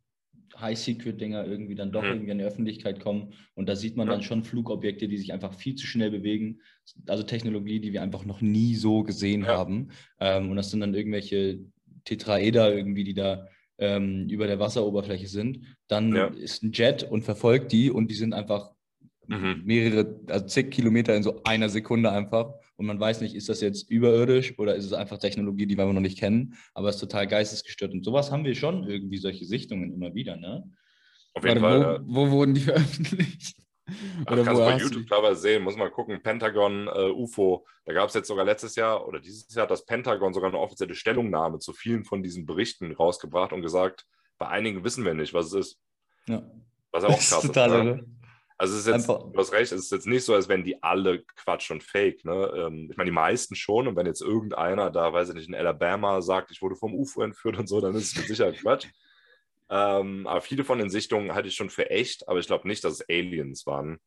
High-Secret-Dinger 0.58 1.46
irgendwie 1.46 1.74
dann 1.74 1.92
doch 1.92 2.02
mhm. 2.02 2.10
irgendwie 2.10 2.30
in 2.30 2.38
die 2.38 2.44
Öffentlichkeit 2.44 3.00
kommen. 3.00 3.32
Und 3.54 3.68
da 3.68 3.76
sieht 3.76 3.96
man 3.96 4.06
ja. 4.06 4.12
dann 4.12 4.22
schon 4.22 4.44
Flugobjekte, 4.44 5.08
die 5.08 5.16
sich 5.16 5.32
einfach 5.32 5.54
viel 5.54 5.74
zu 5.74 5.86
schnell 5.86 6.10
bewegen. 6.10 6.60
Also 7.06 7.22
Technologie, 7.22 7.80
die 7.80 7.92
wir 7.92 8.02
einfach 8.02 8.24
noch 8.24 8.40
nie 8.40 8.74
so 8.74 9.02
gesehen 9.02 9.42
ja. 9.42 9.48
haben. 9.48 9.90
Ähm, 10.20 10.50
und 10.50 10.56
das 10.56 10.70
sind 10.70 10.80
dann 10.80 10.94
irgendwelche 10.94 11.60
Tetraeder 12.04 12.74
irgendwie, 12.74 13.04
die 13.04 13.14
da 13.14 13.48
ähm, 13.78 14.28
über 14.28 14.46
der 14.46 14.58
Wasseroberfläche 14.58 15.26
sind. 15.26 15.76
Dann 15.88 16.14
ja. 16.14 16.26
ist 16.26 16.62
ein 16.62 16.72
Jet 16.72 17.04
und 17.04 17.22
verfolgt 17.22 17.72
die 17.72 17.90
und 17.90 18.10
die 18.10 18.14
sind 18.14 18.34
einfach 18.34 18.72
mhm. 19.32 19.62
mehrere, 19.64 20.20
also 20.28 20.46
zig 20.46 20.70
Kilometer 20.70 21.14
in 21.16 21.22
so 21.22 21.42
einer 21.44 21.68
Sekunde 21.68 22.10
einfach 22.12 22.52
und 22.76 22.86
man 22.86 22.98
weiß 22.98 23.20
nicht, 23.20 23.34
ist 23.34 23.48
das 23.48 23.60
jetzt 23.60 23.90
überirdisch 23.90 24.58
oder 24.58 24.74
ist 24.74 24.84
es 24.84 24.92
einfach 24.92 25.18
Technologie, 25.18 25.66
die 25.66 25.76
wir 25.76 25.86
noch 25.92 26.00
nicht 26.00 26.18
kennen, 26.18 26.54
aber 26.74 26.88
es 26.88 26.96
ist 26.96 27.00
total 27.00 27.26
geistesgestört. 27.26 27.92
Und 27.92 28.04
sowas 28.04 28.30
haben 28.30 28.44
wir 28.44 28.54
schon 28.54 28.88
irgendwie, 28.88 29.18
solche 29.18 29.44
Sichtungen 29.44 29.92
immer 29.92 30.14
wieder, 30.14 30.36
ne? 30.36 30.68
Auf 31.34 31.44
jeden 31.44 31.62
Warte, 31.62 31.84
Fall. 31.84 32.00
Wo, 32.04 32.26
wo, 32.26 32.30
wurden 32.32 32.54
die 32.54 32.60
veröffentlicht? 32.72 33.56
Ach, 34.26 34.32
oder 34.32 34.44
kannst 34.44 34.60
du 34.60 34.64
bei 34.64 34.76
YouTube 34.78 35.06
teilweise 35.08 35.40
sehen, 35.40 35.62
muss 35.62 35.76
mal 35.76 35.90
gucken, 35.90 36.22
Pentagon, 36.22 36.88
äh, 36.88 37.10
UFO, 37.10 37.66
da 37.84 37.92
gab 37.92 38.08
es 38.08 38.14
jetzt 38.14 38.28
sogar 38.28 38.44
letztes 38.44 38.76
Jahr 38.76 39.06
oder 39.06 39.20
dieses 39.20 39.52
Jahr 39.54 39.66
das 39.66 39.84
Pentagon 39.84 40.32
sogar 40.32 40.50
eine 40.50 40.58
offizielle 40.58 40.94
Stellungnahme 40.94 41.58
zu 41.58 41.72
vielen 41.72 42.04
von 42.04 42.22
diesen 42.22 42.46
Berichten 42.46 42.92
rausgebracht 42.92 43.52
und 43.52 43.62
gesagt, 43.62 44.06
bei 44.38 44.48
einigen 44.48 44.84
wissen 44.84 45.04
wir 45.04 45.14
nicht, 45.14 45.34
was 45.34 45.46
es 45.46 45.52
ist. 45.52 45.80
Ja. 46.28 46.42
Was 46.90 47.04
auch 47.04 47.08
krass 47.16 47.44
ist. 47.44 47.46
Total, 47.46 47.70
ist 47.70 47.84
ne? 47.84 48.06
Also 48.62 48.74
es 48.74 48.82
ist 48.82 48.86
jetzt, 48.86 49.10
Einfach. 49.10 49.32
du 49.32 49.38
hast 49.40 49.50
recht, 49.50 49.72
es 49.72 49.86
ist 49.86 49.90
jetzt 49.90 50.06
nicht 50.06 50.24
so, 50.24 50.34
als 50.34 50.48
wenn 50.48 50.62
die 50.62 50.80
alle 50.84 51.24
Quatsch 51.34 51.72
und 51.72 51.82
Fake. 51.82 52.24
Ne? 52.24 52.52
Ähm, 52.56 52.86
ich 52.92 52.96
meine, 52.96 53.10
die 53.10 53.14
meisten 53.14 53.56
schon. 53.56 53.88
Und 53.88 53.96
wenn 53.96 54.06
jetzt 54.06 54.22
irgendeiner 54.22 54.88
da, 54.88 55.12
weiß 55.12 55.30
ich 55.30 55.34
nicht, 55.34 55.48
in 55.48 55.56
Alabama 55.56 56.22
sagt, 56.22 56.52
ich 56.52 56.62
wurde 56.62 56.76
vom 56.76 56.94
UFO 56.94 57.22
entführt 57.22 57.58
und 57.58 57.68
so, 57.68 57.80
dann 57.80 57.96
ist 57.96 58.12
es 58.12 58.16
mit 58.16 58.28
Sicherheit 58.28 58.58
Quatsch. 58.58 58.86
Ähm, 59.68 60.28
aber 60.28 60.40
viele 60.42 60.62
von 60.62 60.78
den 60.78 60.90
Sichtungen 60.90 61.34
halte 61.34 61.48
ich 61.48 61.56
schon 61.56 61.70
für 61.70 61.90
echt, 61.90 62.28
aber 62.28 62.38
ich 62.38 62.46
glaube 62.46 62.68
nicht, 62.68 62.84
dass 62.84 62.92
es 62.92 63.08
Aliens 63.08 63.66
waren. 63.66 63.98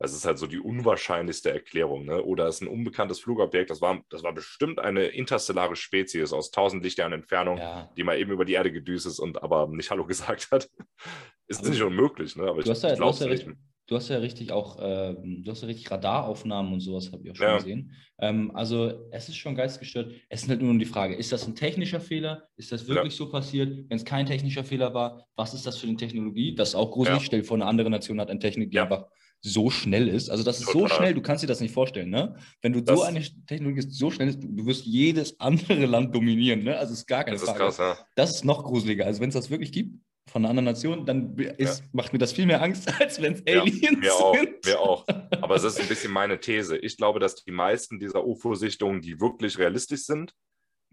Das 0.00 0.12
ist 0.12 0.24
halt 0.24 0.38
so 0.38 0.48
die 0.48 0.58
unwahrscheinlichste 0.58 1.52
Erklärung. 1.52 2.06
Ne? 2.06 2.20
Oder 2.20 2.48
es 2.48 2.56
ist 2.56 2.62
ein 2.62 2.68
unbekanntes 2.68 3.20
Flugobjekt. 3.20 3.70
Das 3.70 3.80
war, 3.80 4.02
das 4.08 4.24
war 4.24 4.32
bestimmt 4.32 4.80
eine 4.80 5.04
interstellare 5.04 5.76
Spezies 5.76 6.32
aus 6.32 6.50
tausend 6.50 6.82
Lichtjahren 6.82 7.12
Entfernung, 7.12 7.58
ja. 7.58 7.88
die 7.96 8.02
mal 8.02 8.18
eben 8.18 8.32
über 8.32 8.44
die 8.44 8.54
Erde 8.54 8.72
gedüst 8.72 9.06
ist 9.06 9.20
und 9.20 9.40
aber 9.40 9.68
nicht 9.68 9.92
Hallo 9.92 10.04
gesagt 10.04 10.50
hat. 10.50 10.68
ist 11.46 11.60
also, 11.60 11.70
nicht 11.70 11.82
unmöglich, 11.82 12.34
ne? 12.34 12.48
aber 12.48 12.58
ich, 12.58 12.66
ich 12.66 12.80
glaube 12.80 13.10
es 13.10 13.20
nicht. 13.20 13.46
Du 13.90 13.96
hast 13.96 14.08
ja 14.08 14.18
richtig 14.18 14.52
auch, 14.52 14.78
äh, 14.78 15.16
du 15.20 15.50
hast 15.50 15.62
ja 15.62 15.66
richtig 15.66 15.90
Radaraufnahmen 15.90 16.72
und 16.72 16.78
sowas, 16.78 17.10
habe 17.10 17.24
ich 17.24 17.32
auch 17.32 17.34
schon 17.34 17.46
ja. 17.48 17.56
gesehen. 17.56 17.90
Ähm, 18.20 18.54
also 18.54 19.08
es 19.10 19.28
ist 19.28 19.34
schon 19.34 19.56
geistgestört. 19.56 20.12
Es 20.28 20.44
ist 20.44 20.48
halt 20.48 20.62
nur 20.62 20.78
die 20.78 20.84
Frage, 20.84 21.16
ist 21.16 21.32
das 21.32 21.44
ein 21.48 21.56
technischer 21.56 21.98
Fehler? 21.98 22.44
Ist 22.56 22.70
das 22.70 22.86
wirklich 22.86 23.14
ja. 23.14 23.18
so 23.18 23.30
passiert? 23.30 23.90
Wenn 23.90 23.96
es 23.96 24.04
kein 24.04 24.26
technischer 24.26 24.62
Fehler 24.62 24.94
war, 24.94 25.26
was 25.34 25.54
ist 25.54 25.66
das 25.66 25.76
für 25.76 25.88
eine 25.88 25.96
Technologie? 25.96 26.54
Das 26.54 26.68
ist 26.68 26.74
auch 26.76 26.92
gruselig. 26.92 27.18
Ja. 27.18 27.24
Stell 27.24 27.42
vor, 27.42 27.56
eine 27.56 27.66
andere 27.66 27.90
Nation 27.90 28.20
hat 28.20 28.30
eine 28.30 28.38
Technik, 28.38 28.70
die 28.70 28.78
einfach 28.78 29.06
so 29.40 29.70
schnell 29.70 30.06
ist. 30.06 30.30
Also 30.30 30.44
das 30.44 30.60
ist 30.60 30.66
Total. 30.66 30.88
so 30.88 30.94
schnell, 30.94 31.14
du 31.14 31.20
kannst 31.20 31.42
dir 31.42 31.48
das 31.48 31.60
nicht 31.60 31.74
vorstellen, 31.74 32.10
ne? 32.10 32.36
Wenn 32.62 32.72
du 32.72 32.82
das, 32.82 32.96
so 32.96 33.04
eine 33.04 33.24
Technologie 33.48 33.80
so 33.80 34.12
schnell 34.12 34.28
ist, 34.28 34.40
du 34.40 34.66
wirst 34.66 34.84
jedes 34.84 35.40
andere 35.40 35.86
Land 35.86 36.14
dominieren, 36.14 36.62
ne? 36.62 36.78
Also 36.78 36.92
es 36.92 37.00
ist 37.00 37.06
gar 37.06 37.24
keine 37.24 37.38
das 37.38 37.44
Frage. 37.44 37.66
Ist 37.66 37.76
krass, 37.78 37.98
ja. 37.98 38.06
Das 38.14 38.36
ist 38.36 38.44
noch 38.44 38.62
gruseliger. 38.62 39.06
Also 39.06 39.20
wenn 39.20 39.30
es 39.30 39.34
das 39.34 39.50
wirklich 39.50 39.72
gibt, 39.72 39.98
von 40.30 40.42
einer 40.42 40.50
anderen 40.50 40.66
Nation, 40.66 41.04
dann 41.04 41.36
ist, 41.36 41.80
ja. 41.80 41.86
macht 41.92 42.12
mir 42.12 42.18
das 42.18 42.32
viel 42.32 42.46
mehr 42.46 42.62
Angst, 42.62 42.88
als 43.00 43.20
wenn 43.20 43.34
es 43.34 43.46
Aliens 43.46 43.80
ja, 43.80 43.92
mir 43.92 44.14
auch, 44.14 44.34
sind. 44.34 44.64
Mir 44.64 44.80
auch. 44.80 45.06
Aber 45.40 45.56
es 45.56 45.64
ist 45.64 45.80
ein 45.80 45.88
bisschen 45.88 46.12
meine 46.12 46.38
These. 46.38 46.78
Ich 46.78 46.96
glaube, 46.96 47.18
dass 47.18 47.36
die 47.36 47.50
meisten 47.50 47.98
dieser 47.98 48.24
UFO-Sichtungen, 48.24 49.02
die 49.02 49.20
wirklich 49.20 49.58
realistisch 49.58 50.02
sind, 50.02 50.34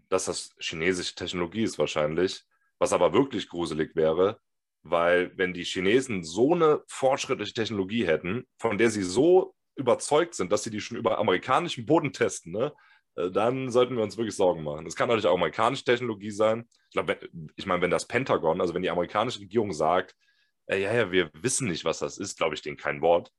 dass 0.08 0.24
das 0.24 0.50
chinesische 0.58 1.14
Technologie 1.14 1.62
ist 1.62 1.78
wahrscheinlich, 1.78 2.42
was 2.78 2.92
aber 2.92 3.12
wirklich 3.12 3.48
gruselig 3.48 3.94
wäre, 3.94 4.40
weil 4.82 5.32
wenn 5.36 5.52
die 5.52 5.64
Chinesen 5.64 6.24
so 6.24 6.54
eine 6.54 6.82
fortschrittliche 6.86 7.52
Technologie 7.52 8.06
hätten, 8.06 8.46
von 8.58 8.78
der 8.78 8.90
sie 8.90 9.02
so 9.02 9.54
überzeugt 9.76 10.34
sind, 10.34 10.50
dass 10.50 10.64
sie 10.64 10.70
die 10.70 10.80
schon 10.80 10.96
über 10.96 11.18
amerikanischen 11.18 11.86
Boden 11.86 12.12
testen, 12.12 12.52
ne, 12.52 12.72
dann 13.30 13.70
sollten 13.70 13.96
wir 13.96 14.02
uns 14.02 14.16
wirklich 14.16 14.36
Sorgen 14.36 14.62
machen. 14.62 14.86
Es 14.86 14.96
kann 14.96 15.08
natürlich 15.08 15.26
auch 15.26 15.34
amerikanische 15.34 15.84
Technologie 15.84 16.30
sein. 16.30 16.68
Ich 16.88 16.92
glaube, 16.92 17.18
ich 17.56 17.66
meine, 17.66 17.82
wenn 17.82 17.90
das 17.90 18.06
Pentagon, 18.06 18.60
also 18.60 18.74
wenn 18.74 18.82
die 18.82 18.90
amerikanische 18.90 19.40
Regierung 19.40 19.72
sagt, 19.72 20.14
äh, 20.66 20.80
ja, 20.80 20.94
ja, 20.94 21.10
wir 21.10 21.30
wissen 21.34 21.68
nicht, 21.68 21.84
was 21.84 21.98
das 21.98 22.18
ist, 22.18 22.38
glaube 22.38 22.54
ich 22.54 22.62
denen 22.62 22.76
kein 22.76 23.00
Wort. 23.00 23.32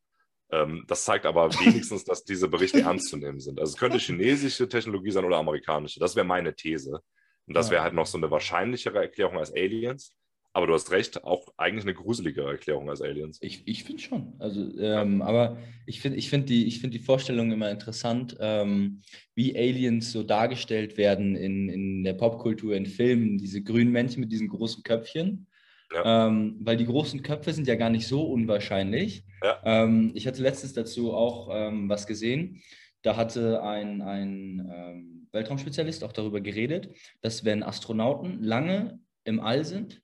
Ähm, 0.52 0.84
das 0.88 1.06
zeigt 1.06 1.26
aber 1.26 1.50
wenigstens, 1.60 2.04
dass 2.04 2.24
diese 2.24 2.48
Berichte 2.48 2.82
ernst 2.82 3.10
zu 3.10 3.18
nehmen 3.18 3.40
sind. 3.40 3.60
Also 3.60 3.74
es 3.74 3.80
könnte 3.80 4.00
chinesische 4.00 4.68
Technologie 4.68 5.12
sein 5.12 5.26
oder 5.26 5.38
amerikanische. 5.38 6.00
Das 6.00 6.16
wäre 6.16 6.26
meine 6.26 6.56
These. 6.56 7.02
Und 7.46 7.54
das 7.56 7.72
wäre 7.72 7.82
halt 7.82 7.94
noch 7.94 8.06
so 8.06 8.18
eine 8.18 8.30
wahrscheinlichere 8.30 9.00
Erklärung 9.00 9.40
als 9.40 9.52
Aliens. 9.52 10.14
Aber 10.52 10.66
du 10.66 10.74
hast 10.74 10.92
recht, 10.92 11.24
auch 11.24 11.48
eigentlich 11.58 11.84
eine 11.84 11.94
gruseligere 11.94 12.50
Erklärung 12.50 12.90
als 12.90 13.02
Aliens. 13.02 13.38
Ich, 13.42 13.62
ich 13.68 13.84
finde 13.84 14.02
schon. 14.02 14.34
Also, 14.40 14.62
ähm, 14.80 15.22
aber 15.22 15.58
ich 15.86 16.02
finde 16.02 16.18
ich 16.18 16.30
find 16.30 16.50
die, 16.50 16.70
find 16.72 16.94
die 16.94 17.00
Vorstellung 17.00 17.52
immer 17.52 17.70
interessant, 17.70 18.36
ähm, 18.40 19.02
wie 19.36 19.56
Aliens 19.56 20.12
so 20.12 20.24
dargestellt 20.24 20.98
werden 20.98 21.36
in, 21.36 21.70
in 21.70 22.04
der 22.04 22.14
Popkultur, 22.14 22.76
in 22.76 22.88
Filmen, 22.88 23.38
diese 23.38 23.62
grünen 23.62 23.92
Männchen 23.92 24.22
mit 24.22 24.32
diesen 24.32 24.50
großen 24.50 24.82
Köpfchen. 24.84 25.48
Ja. 25.94 26.28
Ähm, 26.28 26.58
weil 26.62 26.78
die 26.78 26.86
großen 26.86 27.22
Köpfe 27.24 27.54
sind 27.54 27.68
ja 27.68 27.76
gar 27.76 27.90
nicht 27.90 28.08
so 28.08 28.24
unwahrscheinlich. 28.24 29.24
Ja. 29.44 29.60
Ähm, 29.64 30.12
ich 30.14 30.28
hatte 30.28 30.42
letztens 30.42 30.74
dazu 30.74 31.14
auch 31.14 31.50
ähm, 31.52 31.90
was 31.90 32.08
gesehen. 32.08 32.62
Da 33.02 33.16
hatte 33.16 33.64
ein, 33.64 34.02
ein 34.02 34.70
ähm, 34.72 35.28
Weltraumspezialist 35.32 36.04
auch 36.04 36.12
darüber 36.12 36.42
geredet, 36.42 36.90
dass 37.22 37.46
wenn 37.46 37.64
Astronauten 37.64 38.44
lange 38.44 39.00
im 39.24 39.40
All 39.40 39.64
sind, 39.64 40.02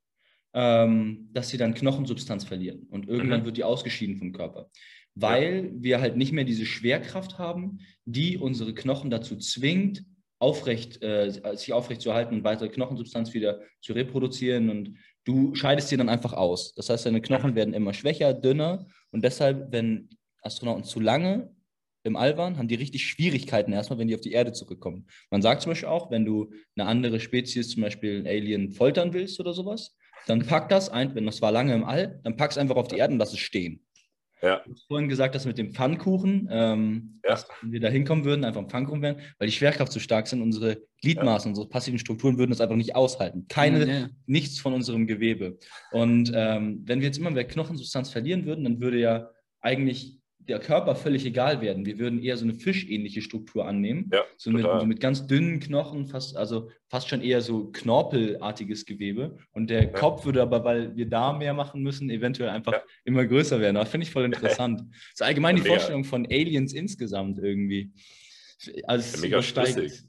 ähm, 0.55 1.29
dass 1.33 1.49
sie 1.49 1.57
dann 1.57 1.73
Knochensubstanz 1.73 2.45
verlieren 2.45 2.87
und 2.89 3.09
irgendwann 3.09 3.41
mhm. 3.41 3.45
wird 3.45 3.57
die 3.57 3.65
ausgeschieden 3.65 4.15
vom 4.15 4.31
Körper, 4.31 4.69
weil 5.13 5.65
ja. 5.65 5.83
wir 5.83 6.01
halt 6.01 6.15
nicht 6.15 6.31
mehr 6.31 6.45
diese 6.45 6.65
Schwerkraft 6.65 7.37
haben, 7.37 7.79
die 8.05 8.37
unsere 8.37 8.73
Knochen 8.73 9.09
dazu 9.09 9.35
zwingt, 9.35 10.05
aufrecht, 10.39 11.03
äh, 11.03 11.29
sich 11.29 11.73
aufrecht 11.73 12.01
zu 12.01 12.13
halten 12.13 12.35
und 12.35 12.43
weitere 12.45 12.69
Knochensubstanz 12.69 13.33
wieder 13.33 13.61
zu 13.81 13.93
reproduzieren 13.93 14.69
und 14.69 14.97
du 15.25 15.53
scheidest 15.55 15.89
sie 15.89 15.97
dann 15.97 16.09
einfach 16.09 16.33
aus. 16.33 16.73
Das 16.73 16.89
heißt, 16.89 17.05
deine 17.05 17.21
Knochen 17.21 17.55
werden 17.55 17.73
immer 17.73 17.93
schwächer, 17.93 18.33
dünner 18.33 18.87
und 19.11 19.25
deshalb, 19.25 19.73
wenn 19.73 20.09
Astronauten 20.41 20.85
zu 20.85 21.01
lange 21.01 21.53
im 22.03 22.15
All 22.15 22.37
waren, 22.37 22.57
haben 22.57 22.67
die 22.69 22.75
richtig 22.75 23.05
Schwierigkeiten 23.05 23.73
erstmal, 23.73 23.99
wenn 23.99 24.07
die 24.07 24.15
auf 24.15 24.21
die 24.21 24.31
Erde 24.31 24.53
zurückkommen. 24.53 25.07
Man 25.31 25.41
sagt 25.41 25.63
zum 25.63 25.71
Beispiel 25.71 25.89
auch, 25.89 26.11
wenn 26.11 26.23
du 26.23 26.53
eine 26.77 26.87
andere 26.87 27.19
Spezies, 27.19 27.69
zum 27.69 27.81
Beispiel 27.81 28.19
ein 28.19 28.27
Alien, 28.27 28.71
foltern 28.71 29.11
willst 29.11 29.39
oder 29.39 29.53
sowas, 29.53 29.97
dann 30.27 30.45
pack 30.45 30.69
das 30.69 30.89
ein, 30.89 31.13
wenn 31.15 31.25
das 31.25 31.41
war 31.41 31.51
lange 31.51 31.73
im 31.73 31.83
All, 31.83 32.19
dann 32.23 32.35
pack 32.35 32.51
es 32.51 32.57
einfach 32.57 32.75
auf 32.75 32.87
die 32.87 32.97
Erde 32.97 33.13
und 33.13 33.19
lass 33.19 33.33
es 33.33 33.39
stehen. 33.39 33.85
Ja. 34.41 34.61
Du 34.65 34.73
hast 34.73 34.85
vorhin 34.87 35.09
gesagt, 35.09 35.33
dass 35.33 35.45
mit 35.45 35.57
dem 35.57 35.73
Pfannkuchen, 35.73 36.47
ähm, 36.51 37.19
ja. 37.23 37.31
dass 37.31 37.47
wir 37.63 37.79
da 37.79 37.87
hinkommen 37.87 38.25
würden, 38.25 38.43
einfach 38.43 38.61
ein 38.61 38.69
Pfannkuchen 38.69 39.01
werden, 39.01 39.21
weil 39.39 39.47
die 39.47 39.53
Schwerkraft 39.53 39.91
zu 39.91 39.99
stark 39.99 40.27
sind, 40.27 40.41
unsere 40.41 40.83
Gliedmaßen, 41.01 41.49
ja. 41.49 41.51
unsere 41.51 41.67
passiven 41.67 41.97
Strukturen 41.97 42.37
würden 42.37 42.51
das 42.51 42.61
einfach 42.61 42.75
nicht 42.75 42.95
aushalten. 42.95 43.47
Keine, 43.47 43.87
ja. 43.87 44.09
nichts 44.27 44.59
von 44.59 44.73
unserem 44.73 45.07
Gewebe. 45.07 45.57
Und 45.91 46.31
ähm, 46.35 46.83
wenn 46.85 46.99
wir 46.99 47.07
jetzt 47.07 47.17
immer 47.17 47.31
mehr 47.31 47.47
Knochensubstanz 47.47 48.11
verlieren 48.11 48.45
würden, 48.45 48.63
dann 48.65 48.81
würde 48.81 48.99
ja 48.99 49.31
eigentlich 49.61 50.19
der 50.47 50.59
Körper 50.59 50.95
völlig 50.95 51.25
egal 51.25 51.61
werden. 51.61 51.85
Wir 51.85 51.97
würden 51.97 52.21
eher 52.21 52.37
so 52.37 52.45
eine 52.45 52.53
fischähnliche 52.53 53.21
Struktur 53.21 53.65
annehmen. 53.67 54.09
Ja, 54.13 54.23
so, 54.37 54.51
mit, 54.51 54.63
so 54.63 54.85
mit, 54.85 54.99
ganz 54.99 55.25
dünnen 55.27 55.59
Knochen, 55.59 56.07
fast, 56.07 56.37
also 56.37 56.69
fast 56.87 57.09
schon 57.09 57.21
eher 57.21 57.41
so 57.41 57.71
knorpelartiges 57.71 58.85
Gewebe. 58.85 59.37
Und 59.53 59.69
der 59.69 59.83
ja. 59.83 59.89
Kopf 59.89 60.25
würde 60.25 60.41
aber, 60.41 60.63
weil 60.63 60.95
wir 60.95 61.09
da 61.09 61.33
mehr 61.33 61.53
machen 61.53 61.81
müssen, 61.81 62.09
eventuell 62.09 62.49
einfach 62.49 62.73
ja. 62.73 62.81
immer 63.05 63.25
größer 63.25 63.59
werden. 63.59 63.75
Das 63.75 63.89
finde 63.89 64.05
ich 64.05 64.11
voll 64.11 64.25
interessant. 64.25 64.81
Das 65.15 65.21
ist 65.21 65.21
allgemein 65.21 65.55
die 65.55 65.61
Vorstellung 65.61 66.03
von 66.03 66.25
Aliens 66.25 66.73
insgesamt 66.73 67.39
irgendwie. 67.39 67.91
Als 68.83 69.21
mega 69.21 69.37
übersteigt. 69.37 70.03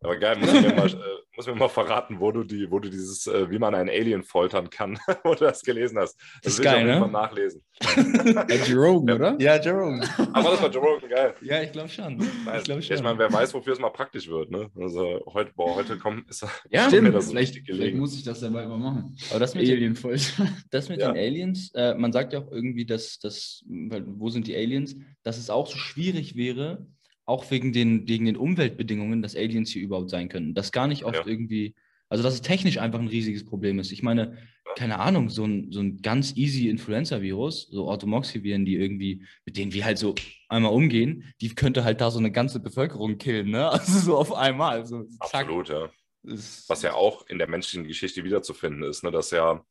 Aber 0.00 0.16
geil, 0.16 0.36
muss 0.38 0.52
ich 0.52 0.60
mir 0.62 0.74
mal, 0.74 0.88
äh, 0.88 0.94
muss 1.36 1.46
mir 1.46 1.54
mal 1.54 1.68
verraten, 1.68 2.18
wo 2.18 2.32
du, 2.32 2.44
die, 2.44 2.70
wo 2.70 2.78
du 2.78 2.88
dieses, 2.88 3.26
äh, 3.26 3.50
wie 3.50 3.58
man 3.58 3.74
einen 3.74 3.90
Alien 3.90 4.22
foltern 4.22 4.70
kann, 4.70 4.98
wo 5.24 5.34
du 5.34 5.44
das 5.44 5.62
gelesen 5.62 5.98
hast. 5.98 6.18
Das, 6.18 6.40
das 6.42 6.52
ist 6.54 6.62
geil, 6.62 6.84
ne? 6.84 7.00
Mal 7.00 7.10
nachlesen. 7.10 7.62
Jerome, 8.66 9.14
oder? 9.14 9.36
Ja, 9.38 9.60
Jerome. 9.60 10.02
Aber 10.32 10.50
das 10.50 10.62
war 10.62 10.72
Jerome, 10.72 11.08
geil. 11.08 11.34
Ja, 11.42 11.62
ich 11.62 11.72
glaube 11.72 11.88
schon. 11.90 12.20
Ich, 12.20 12.64
glaub 12.64 12.82
schon. 12.82 12.96
ich 12.96 13.02
meine, 13.02 13.18
wer 13.18 13.30
weiß, 13.32 13.52
wofür 13.52 13.74
es 13.74 13.78
mal 13.78 13.90
praktisch 13.90 14.28
wird, 14.28 14.50
ne? 14.50 14.70
Also 14.76 15.22
heute, 15.32 15.52
boah, 15.54 15.76
heute 15.76 15.98
kommt, 15.98 16.28
ist 16.30 16.46
ja, 16.70 16.88
stimmt. 16.88 17.02
mir 17.02 17.12
das 17.12 17.28
vielleicht, 17.28 17.54
vielleicht 17.66 17.96
muss 17.96 18.14
ich 18.14 18.24
das 18.24 18.40
dann 18.40 18.54
bald 18.54 18.68
mal 18.68 18.78
machen. 18.78 19.16
Aber 19.30 19.40
das 19.40 19.54
mit 19.54 19.68
Alien 19.68 19.94
foltern. 19.94 20.56
Das 20.70 20.88
mit 20.88 21.00
ja. 21.00 21.12
den 21.12 21.18
Aliens, 21.18 21.70
äh, 21.74 21.94
man 21.94 22.12
sagt 22.12 22.32
ja 22.32 22.40
auch 22.40 22.50
irgendwie, 22.50 22.86
dass, 22.86 23.18
dass, 23.18 23.62
wo 23.66 24.30
sind 24.30 24.46
die 24.46 24.56
Aliens, 24.56 24.96
dass 25.22 25.36
es 25.36 25.50
auch 25.50 25.66
so 25.66 25.76
schwierig 25.76 26.34
wäre, 26.36 26.86
auch 27.26 27.50
wegen 27.50 27.72
den, 27.72 28.08
wegen 28.08 28.24
den 28.24 28.36
Umweltbedingungen, 28.36 29.20
dass 29.20 29.36
Aliens 29.36 29.70
hier 29.70 29.82
überhaupt 29.82 30.10
sein 30.10 30.28
können. 30.28 30.54
Das 30.54 30.72
gar 30.72 30.86
nicht 30.86 31.04
oft 31.04 31.16
ja. 31.16 31.26
irgendwie, 31.26 31.74
also 32.08 32.22
dass 32.22 32.34
es 32.34 32.42
technisch 32.42 32.78
einfach 32.78 33.00
ein 33.00 33.08
riesiges 33.08 33.44
Problem 33.44 33.78
ist. 33.80 33.90
Ich 33.90 34.02
meine, 34.02 34.38
keine 34.76 35.00
Ahnung, 35.00 35.28
so 35.28 35.44
ein, 35.44 35.72
so 35.72 35.80
ein 35.80 36.02
ganz 36.02 36.36
easy 36.36 36.68
Influenza-Virus, 36.68 37.68
so 37.70 37.90
Automoxy-Viren, 37.90 38.64
die 38.64 38.76
irgendwie, 38.76 39.24
mit 39.44 39.56
denen 39.56 39.72
wir 39.72 39.84
halt 39.84 39.98
so 39.98 40.14
einmal 40.48 40.72
umgehen, 40.72 41.24
die 41.40 41.54
könnte 41.54 41.82
halt 41.82 42.00
da 42.00 42.10
so 42.10 42.18
eine 42.18 42.30
ganze 42.30 42.60
Bevölkerung 42.60 43.18
killen, 43.18 43.50
ne? 43.50 43.68
Also 43.70 43.98
so 43.98 44.16
auf 44.16 44.32
einmal. 44.32 44.86
So, 44.86 45.04
Absolut, 45.18 45.68
ja. 45.68 45.90
Was 46.22 46.82
ja 46.82 46.94
auch 46.94 47.26
in 47.28 47.38
der 47.38 47.48
menschlichen 47.48 47.86
Geschichte 47.86 48.24
wiederzufinden 48.24 48.82
ist, 48.82 49.02
ne? 49.02 49.10
dass 49.10 49.30
ja 49.30 49.64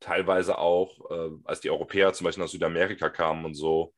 teilweise 0.00 0.58
auch, 0.58 1.10
äh, 1.10 1.30
als 1.44 1.60
die 1.60 1.70
Europäer 1.70 2.12
zum 2.12 2.24
Beispiel 2.24 2.42
nach 2.42 2.50
Südamerika 2.50 3.08
kamen 3.08 3.44
und 3.44 3.54
so, 3.54 3.94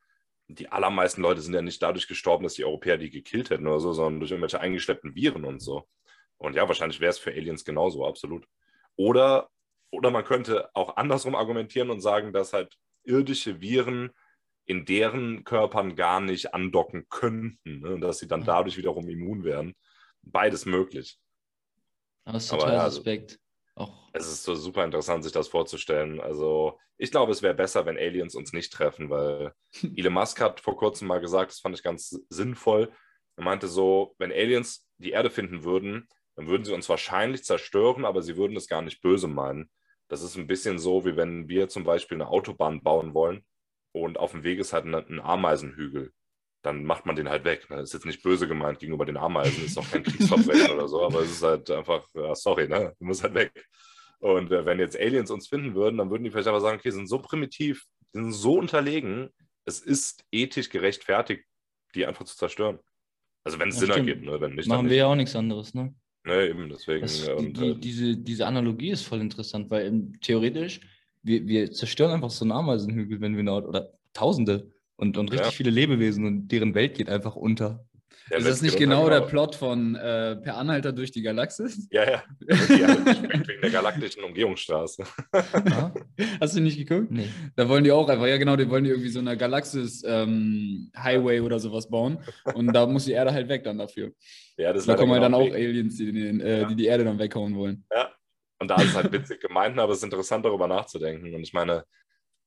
die 0.47 0.69
allermeisten 0.69 1.21
Leute 1.21 1.41
sind 1.41 1.53
ja 1.53 1.61
nicht 1.61 1.81
dadurch 1.81 2.07
gestorben, 2.07 2.43
dass 2.43 2.53
die 2.53 2.65
Europäer 2.65 2.97
die 2.97 3.09
gekillt 3.09 3.49
hätten 3.49 3.67
oder 3.67 3.79
so, 3.79 3.93
sondern 3.93 4.19
durch 4.19 4.31
irgendwelche 4.31 4.59
eingeschleppten 4.59 5.15
Viren 5.15 5.45
und 5.45 5.59
so. 5.59 5.87
Und 6.37 6.55
ja, 6.55 6.67
wahrscheinlich 6.67 6.99
wäre 6.99 7.09
es 7.09 7.19
für 7.19 7.31
Aliens 7.31 7.65
genauso, 7.65 8.05
absolut. 8.05 8.47
Oder, 8.95 9.49
oder 9.89 10.11
man 10.11 10.23
könnte 10.23 10.69
auch 10.75 10.97
andersrum 10.97 11.35
argumentieren 11.35 11.89
und 11.89 12.01
sagen, 12.01 12.33
dass 12.33 12.53
halt 12.53 12.77
irdische 13.03 13.61
Viren 13.61 14.11
in 14.65 14.85
deren 14.85 15.43
Körpern 15.43 15.95
gar 15.95 16.19
nicht 16.19 16.53
andocken 16.53 17.07
könnten 17.09 17.79
ne? 17.81 17.93
und 17.93 18.01
dass 18.01 18.19
sie 18.19 18.27
dann 18.27 18.43
dadurch 18.43 18.77
wiederum 18.77 19.07
immun 19.09 19.43
werden. 19.43 19.75
Beides 20.21 20.65
möglich. 20.65 21.19
Das 22.25 22.45
ist 22.45 22.49
total 22.49 22.69
Aber, 22.69 22.77
ja, 22.77 22.89
suspekt. 22.89 23.39
Auch. 23.75 24.09
Es 24.13 24.27
ist 24.27 24.43
so 24.43 24.55
super 24.55 24.85
interessant, 24.85 25.23
sich 25.23 25.33
das 25.33 25.49
vorzustellen. 25.49 26.21
Also, 26.21 26.79
ich 26.97 27.11
glaube, 27.11 27.31
es 27.33 27.41
wäre 27.41 27.53
besser, 27.53 27.85
wenn 27.85 27.97
Aliens 27.97 28.35
uns 28.35 28.53
nicht 28.53 28.71
treffen, 28.71 29.09
weil 29.09 29.53
Elon 29.95 30.13
Musk 30.13 30.39
hat 30.41 30.61
vor 30.61 30.77
kurzem 30.77 31.07
mal 31.07 31.19
gesagt, 31.19 31.51
das 31.51 31.59
fand 31.59 31.75
ich 31.75 31.83
ganz 31.83 32.17
sinnvoll. 32.29 32.91
Er 33.35 33.43
meinte 33.43 33.67
so, 33.67 34.15
wenn 34.17 34.31
Aliens 34.31 34.87
die 34.97 35.11
Erde 35.11 35.29
finden 35.29 35.63
würden, 35.63 36.07
dann 36.35 36.47
würden 36.47 36.63
sie 36.63 36.73
uns 36.73 36.87
wahrscheinlich 36.87 37.43
zerstören, 37.43 38.05
aber 38.05 38.21
sie 38.21 38.37
würden 38.37 38.55
es 38.55 38.67
gar 38.67 38.81
nicht 38.81 39.01
böse 39.01 39.27
meinen. 39.27 39.69
Das 40.07 40.21
ist 40.21 40.37
ein 40.37 40.47
bisschen 40.47 40.79
so, 40.79 41.05
wie 41.05 41.17
wenn 41.17 41.49
wir 41.49 41.67
zum 41.67 41.83
Beispiel 41.83 42.15
eine 42.15 42.29
Autobahn 42.29 42.81
bauen 42.81 43.13
wollen 43.13 43.45
und 43.91 44.17
auf 44.17 44.31
dem 44.31 44.43
Weg 44.43 44.59
ist 44.59 44.71
halt 44.71 44.85
ein, 44.85 44.95
ein 44.95 45.19
Ameisenhügel 45.19 46.13
dann 46.65 46.83
macht 46.83 47.05
man 47.05 47.15
den 47.15 47.29
halt 47.29 47.43
weg. 47.43 47.65
Das 47.69 47.83
ist 47.83 47.93
jetzt 47.93 48.05
nicht 48.05 48.23
böse 48.23 48.47
gemeint 48.47 48.79
gegenüber 48.79 49.05
den 49.05 49.17
Ameisen, 49.17 49.63
ist 49.63 49.77
auch 49.77 49.89
kein 49.89 50.03
Kriegsverbrechen 50.03 50.71
oder 50.75 50.87
so, 50.87 51.03
aber 51.03 51.21
es 51.21 51.31
ist 51.31 51.43
halt 51.43 51.69
einfach, 51.69 52.07
ja, 52.15 52.33
sorry, 52.33 52.67
ne? 52.67 52.93
Du 52.99 53.05
musst 53.05 53.23
halt 53.23 53.35
weg. 53.35 53.51
Und 54.19 54.51
äh, 54.51 54.65
wenn 54.65 54.79
jetzt 54.79 54.99
Aliens 54.99 55.29
uns 55.29 55.47
finden 55.47 55.75
würden, 55.75 55.97
dann 55.97 56.09
würden 56.09 56.23
die 56.23 56.31
vielleicht 56.31 56.47
aber 56.47 56.61
sagen, 56.61 56.79
okay, 56.79 56.89
sind 56.89 57.07
so 57.07 57.19
primitiv, 57.19 57.85
sind 58.13 58.31
so 58.31 58.57
unterlegen, 58.57 59.29
es 59.65 59.79
ist 59.79 60.25
ethisch 60.31 60.69
gerechtfertigt, 60.69 61.43
die 61.93 62.05
einfach 62.05 62.25
zu 62.25 62.35
zerstören. 62.35 62.79
Also 63.43 63.59
wenn 63.59 63.69
es 63.69 63.75
ja, 63.75 63.81
Sinn 63.81 63.91
ergibt, 63.91 64.23
ne? 64.23 64.41
Wenn 64.41 64.55
nicht, 64.55 64.67
Machen 64.67 64.89
wir 64.89 64.97
ja 64.97 65.05
auch 65.05 65.15
nichts 65.15 65.35
anderes, 65.35 65.73
ne? 65.75 65.93
Ne, 66.23 66.47
eben, 66.49 66.69
deswegen. 66.69 67.01
Das, 67.01 67.27
und, 67.29 67.57
die, 67.57 67.69
äh, 67.69 67.75
diese, 67.75 68.17
diese 68.17 68.47
Analogie 68.47 68.89
ist 68.89 69.03
voll 69.03 69.21
interessant, 69.21 69.69
weil 69.69 69.85
ähm, 69.85 70.13
theoretisch, 70.19 70.79
wir, 71.21 71.45
wir 71.47 71.71
zerstören 71.71 72.11
einfach 72.11 72.31
so 72.31 72.43
einen 72.43 72.53
Ameisenhügel, 72.53 73.21
wenn 73.21 73.35
wir 73.35 73.43
noch, 73.43 73.61
oder 73.61 73.91
Tausende 74.13 74.71
und, 74.97 75.17
und 75.17 75.31
richtig 75.31 75.47
ja. 75.47 75.51
viele 75.51 75.71
Lebewesen 75.71 76.25
und 76.25 76.47
deren 76.47 76.75
Welt 76.75 76.95
geht 76.95 77.09
einfach 77.09 77.35
unter. 77.35 77.85
Ja, 78.29 78.37
ist 78.37 78.47
das 78.47 78.61
nicht 78.63 78.77
genau 78.77 79.07
der 79.07 79.21
Plot 79.21 79.55
von 79.55 79.95
äh, 79.95 80.35
Per 80.37 80.57
Anhalter 80.57 80.91
durch 80.91 81.11
die 81.11 81.21
Galaxis? 81.21 81.87
Ja, 81.91 82.09
ja. 82.09 82.23
wegen 82.39 83.61
der 83.61 83.69
galaktischen 83.69 84.23
Umgehungsstraße. 84.23 85.03
Hast 86.41 86.55
du 86.55 86.61
nicht 86.61 86.77
geguckt? 86.77 87.11
Nee. 87.11 87.29
Da 87.55 87.69
wollen 87.69 87.83
die 87.83 87.91
auch 87.91 88.09
einfach, 88.09 88.25
ja 88.25 88.37
genau, 88.37 88.55
die 88.55 88.67
wollen 88.67 88.83
die 88.83 88.89
irgendwie 88.89 89.09
so 89.09 89.19
eine 89.19 89.37
Galaxis-Highway 89.37 91.37
ähm, 91.37 91.45
oder 91.45 91.59
sowas 91.59 91.87
bauen. 91.87 92.17
Und 92.55 92.73
da 92.73 92.87
muss 92.87 93.05
die 93.05 93.11
Erde 93.11 93.31
halt 93.31 93.47
weg 93.47 93.63
dann 93.63 93.77
dafür. 93.77 94.11
Ja, 94.57 94.73
das 94.73 94.87
da 94.87 94.95
kommen 94.95 95.11
halt 95.11 95.21
genau 95.21 95.39
dann 95.39 95.49
auch 95.49 95.53
Aliens, 95.53 95.97
die, 95.97 96.11
die, 96.11 96.41
äh, 96.41 96.61
ja. 96.61 96.67
die 96.67 96.75
die 96.75 96.85
Erde 96.85 97.03
dann 97.03 97.19
weghauen 97.19 97.55
wollen. 97.55 97.85
Ja, 97.93 98.11
und 98.57 98.69
da 98.69 98.75
ist 98.77 98.89
es 98.89 98.95
halt 98.95 99.11
witzig 99.11 99.39
gemeint, 99.39 99.77
aber 99.77 99.91
es 99.91 99.99
ist 99.99 100.03
interessant, 100.03 100.45
darüber 100.45 100.67
nachzudenken. 100.67 101.35
Und 101.35 101.43
ich 101.43 101.53
meine, 101.53 101.83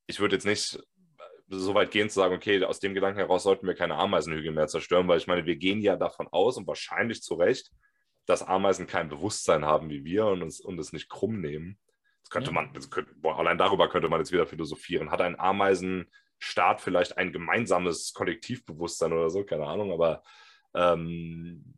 ich 0.09 0.19
würde 0.19 0.35
jetzt 0.35 0.47
nicht 0.47 0.81
so 1.49 1.75
weit 1.75 1.91
gehen 1.91 2.11
zu 2.11 2.17
sagen, 2.17 2.35
okay, 2.35 2.63
aus 2.65 2.81
dem 2.81 2.95
Gedanken 2.95 3.19
heraus 3.19 3.43
sollten 3.43 3.67
wir 3.67 3.75
keine 3.75 3.97
Ameisenhügel 3.97 4.53
mehr 4.53 4.67
zerstören, 4.67 5.09
weil 5.09 5.19
ich 5.19 5.27
meine, 5.27 5.47
wir 5.47 5.57
gehen 5.57 5.81
ja 5.81 5.97
davon 5.97 6.29
aus 6.29 6.57
und 6.57 6.67
wahrscheinlich 6.67 7.23
zu 7.23 7.35
Recht, 7.35 7.71
dass 8.27 8.43
Ameisen 8.43 8.87
kein 8.87 9.09
Bewusstsein 9.09 9.65
haben 9.65 9.89
wie 9.89 10.05
wir 10.05 10.27
und, 10.27 10.43
uns, 10.43 10.61
und 10.61 10.79
es 10.79 10.93
nicht 10.93 11.09
krumm 11.09 11.41
nehmen. 11.41 11.79
Das 12.23 12.31
könnte 12.31 12.53
man, 12.53 12.75
das 12.75 12.91
könnte, 12.91 13.15
boah, 13.17 13.39
allein 13.39 13.57
darüber 13.57 13.89
könnte 13.89 14.11
man 14.11 14.21
jetzt 14.21 14.33
wieder 14.33 14.47
philosophieren. 14.47 15.11
Hat 15.11 15.23
ein 15.23 15.41
Ameisenstaat 15.41 16.83
vielleicht 16.83 17.17
ein 17.17 17.33
gemeinsames 17.33 18.13
Kollektivbewusstsein 18.13 19.15
oder 19.15 19.31
so? 19.31 19.45
Keine 19.45 19.67
Ahnung, 19.67 19.93
aber 19.93 20.23
ähm, 20.75 21.75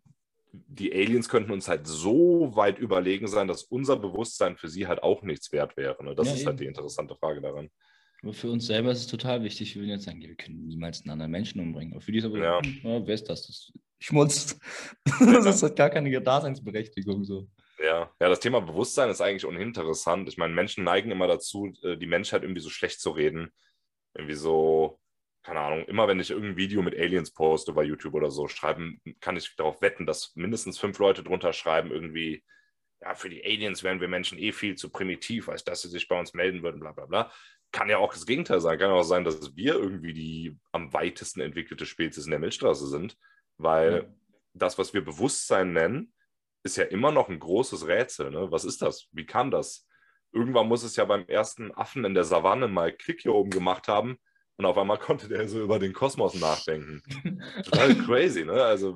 die 0.53 0.93
Aliens 0.93 1.29
könnten 1.29 1.53
uns 1.53 1.69
halt 1.69 1.87
so 1.87 2.57
weit 2.57 2.81
überlegen 2.81 3.29
sein, 3.29 3.47
dass 3.47 3.63
unser 3.63 3.97
Bewusstsein 3.97 4.57
für 4.57 4.69
sie 4.69 4.89
halt 4.89 5.05
auch 5.05 5.23
nichts 5.23 5.53
wert 5.53 5.77
wäre. 5.77 6.03
Ne? 6.05 6.17
Das 6.17 6.27
ja, 6.27 6.35
ist 6.35 6.39
halt 6.39 6.41
eben. 6.41 6.49
halt 6.49 6.61
die 6.61 6.67
interessante 6.67 7.15
Frage 7.15 7.41
daran. 7.41 7.71
Aber 8.23 8.35
für 8.35 8.51
uns 8.51 8.67
selber 8.67 8.91
ist 8.91 9.01
es 9.01 9.07
total 9.07 9.43
wichtig, 9.43 9.75
wir 9.75 9.83
würden 9.83 9.93
jetzt 9.93 10.05
sagen, 10.05 10.21
wir 10.21 10.35
können 10.35 10.67
niemals 10.67 11.03
einen 11.03 11.13
anderen 11.13 11.31
Menschen 11.31 11.61
umbringen. 11.61 11.95
Aber 11.95 12.03
für 12.03 12.13
die 12.13 12.19
ist 12.19 12.25
aber, 12.25 12.39
Ja. 12.39 12.61
ja. 12.63 13.07
wer 13.07 13.15
ist 13.15 13.29
das? 13.29 13.47
das 13.47 13.49
ist 13.51 13.73
Schmutz. 13.99 14.59
das 15.21 15.63
hat 15.63 15.77
gar 15.77 15.91
keine 15.91 16.21
Daseinsberechtigung. 16.21 17.25
So. 17.25 17.49
Ja, 17.83 18.11
ja, 18.21 18.29
das 18.29 18.41
Thema 18.41 18.61
Bewusstsein 18.61 19.11
ist 19.11 19.21
eigentlich 19.21 19.47
uninteressant. 19.47 20.29
Ich 20.29 20.37
meine, 20.37 20.55
Menschen 20.55 20.85
neigen 20.85 21.11
immer 21.11 21.27
dazu, 21.27 21.73
äh, 21.83 21.97
die 21.97 22.07
Menschheit 22.07 22.43
irgendwie 22.43 22.61
so 22.61 22.71
schlecht 22.71 23.01
zu 23.01 23.11
reden. 23.11 23.51
Irgendwie 24.15 24.35
so, 24.35 25.01
keine 25.43 25.61
Ahnung, 25.61 25.85
immer 25.87 26.09
wenn 26.09 26.21
ich 26.21 26.31
irgendein 26.31 26.57
Video 26.57 26.83
mit 26.83 26.99
Aliens 26.99 27.33
poste 27.33 27.73
bei 27.73 27.85
YouTube 27.85 28.15
oder 28.15 28.31
so, 28.31 28.49
schreiben, 28.49 29.01
kann 29.21 29.37
ich 29.37 29.55
darauf 29.57 29.81
wetten, 29.81 30.05
dass 30.05 30.35
mindestens 30.35 30.79
fünf 30.79 30.99
Leute 30.99 31.23
drunter 31.23 31.53
schreiben, 31.53 31.91
irgendwie, 31.91 32.45
ja, 33.01 33.15
für 33.15 33.31
die 33.31 33.45
Aliens 33.45 33.83
wären 33.83 34.01
wir 34.01 34.09
Menschen 34.09 34.39
eh 34.39 34.53
viel 34.53 34.75
zu 34.75 34.91
primitiv, 34.91 35.49
als 35.49 35.65
dass 35.65 35.83
sie 35.83 35.89
sich 35.89 36.07
bei 36.09 36.19
uns 36.19 36.35
melden 36.35 36.63
würden, 36.63 36.81
bla 36.81 36.93
bla 36.93 37.07
bla. 37.07 37.33
Kann 37.73 37.89
ja 37.89 37.99
auch 37.99 38.13
das 38.13 38.27
Gegenteil 38.27 38.61
sein. 38.61 38.79
Kann 38.79 38.91
auch 38.91 39.03
sein, 39.03 39.25
dass 39.25 39.55
wir 39.57 39.75
irgendwie 39.75 40.13
die 40.13 40.59
am 40.73 40.93
weitesten 40.93 41.41
entwickelte 41.41 41.87
Spezies 41.87 42.25
in 42.25 42.31
der 42.31 42.41
Milchstraße 42.41 42.87
sind, 42.89 43.17
weil 43.59 43.95
Ja. 43.95 44.15
das, 44.55 44.79
was 44.79 44.93
wir 44.93 45.05
Bewusstsein 45.05 45.73
nennen, 45.73 46.13
ist 46.63 46.77
ja 46.77 46.85
immer 46.85 47.11
noch 47.13 47.29
ein 47.29 47.39
großes 47.39 47.87
Rätsel. 47.87 48.31
Ne? 48.31 48.51
Was 48.51 48.65
ist 48.65 48.83
das? 48.83 49.09
Wie 49.13 49.25
kam 49.25 49.51
das? 49.51 49.87
Irgendwann 50.33 50.69
muss 50.69 50.83
es 50.83 50.97
ja 50.97 51.05
beim 51.05 51.25
ersten 51.27 51.73
Affen 51.73 52.05
in 52.05 52.15
der 52.15 52.25
Savanne 52.25 52.69
mal 52.69 52.93
Klick 52.93 53.23
hier 53.23 53.35
oben 53.35 53.51
gemacht 53.51 53.89
haben 53.89 54.19
und 54.57 54.67
auf 54.67 54.77
einmal 54.77 54.99
konnte 54.99 55.29
der 55.29 55.49
so 55.49 55.63
über 55.63 55.79
den 55.79 55.93
Kosmos 55.93 56.35
nachdenken. 56.35 57.03
Total 57.65 57.95
crazy, 58.07 58.45
ne? 58.45 58.63
Also, 58.63 58.93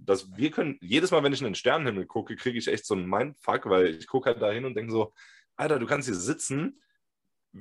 dass 0.00 0.36
wir 0.36 0.50
können, 0.50 0.78
jedes 0.80 1.10
Mal, 1.10 1.22
wenn 1.22 1.32
ich 1.32 1.40
in 1.40 1.46
den 1.46 1.54
Sternenhimmel 1.54 2.06
gucke, 2.06 2.36
kriege 2.36 2.58
ich 2.58 2.68
echt 2.68 2.84
so 2.86 2.94
einen 2.94 3.08
Mindfuck, 3.08 3.66
weil 3.66 3.86
ich 3.86 4.06
gucke 4.06 4.30
halt 4.30 4.42
da 4.42 4.50
hin 4.50 4.64
und 4.64 4.74
denke 4.74 4.92
so, 4.92 5.12
Alter, 5.56 5.78
du 5.78 5.86
kannst 5.86 6.06
hier 6.06 6.14
sitzen, 6.16 6.80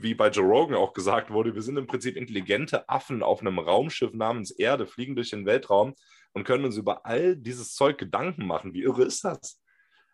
wie 0.01 0.13
bei 0.13 0.29
Joe 0.29 0.45
Rogan 0.45 0.75
auch 0.75 0.93
gesagt 0.93 1.31
wurde, 1.31 1.55
wir 1.55 1.61
sind 1.61 1.77
im 1.77 1.87
Prinzip 1.87 2.15
intelligente 2.17 2.87
Affen 2.89 3.23
auf 3.23 3.41
einem 3.41 3.59
Raumschiff 3.59 4.13
namens 4.13 4.51
Erde, 4.51 4.85
fliegen 4.87 5.15
durch 5.15 5.29
den 5.29 5.45
Weltraum 5.45 5.95
und 6.33 6.43
können 6.43 6.65
uns 6.65 6.75
über 6.77 7.05
all 7.05 7.35
dieses 7.37 7.73
Zeug 7.73 7.97
Gedanken 7.97 8.45
machen. 8.45 8.73
Wie 8.73 8.83
irre 8.83 9.03
ist 9.03 9.23
das? 9.23 9.61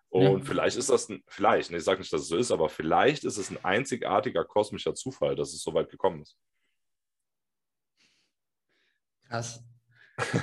Und 0.09 0.39
Ja. 0.39 0.45
vielleicht 0.45 0.77
ist 0.77 0.89
das 0.89 1.09
ein, 1.09 1.23
vielleicht, 1.27 1.71
ne, 1.71 1.77
ich 1.77 1.83
sage 1.83 1.99
nicht, 1.99 2.11
dass 2.13 2.21
es 2.21 2.27
so 2.27 2.37
ist, 2.37 2.51
aber 2.51 2.69
vielleicht 2.69 3.23
ist 3.23 3.37
es 3.37 3.49
ein 3.49 3.63
einzigartiger 3.63 4.43
kosmischer 4.45 4.93
Zufall, 4.93 5.35
dass 5.35 5.53
es 5.53 5.61
so 5.63 5.73
weit 5.73 5.89
gekommen 5.89 6.21
ist. 6.21 6.37
Krass. 9.27 9.63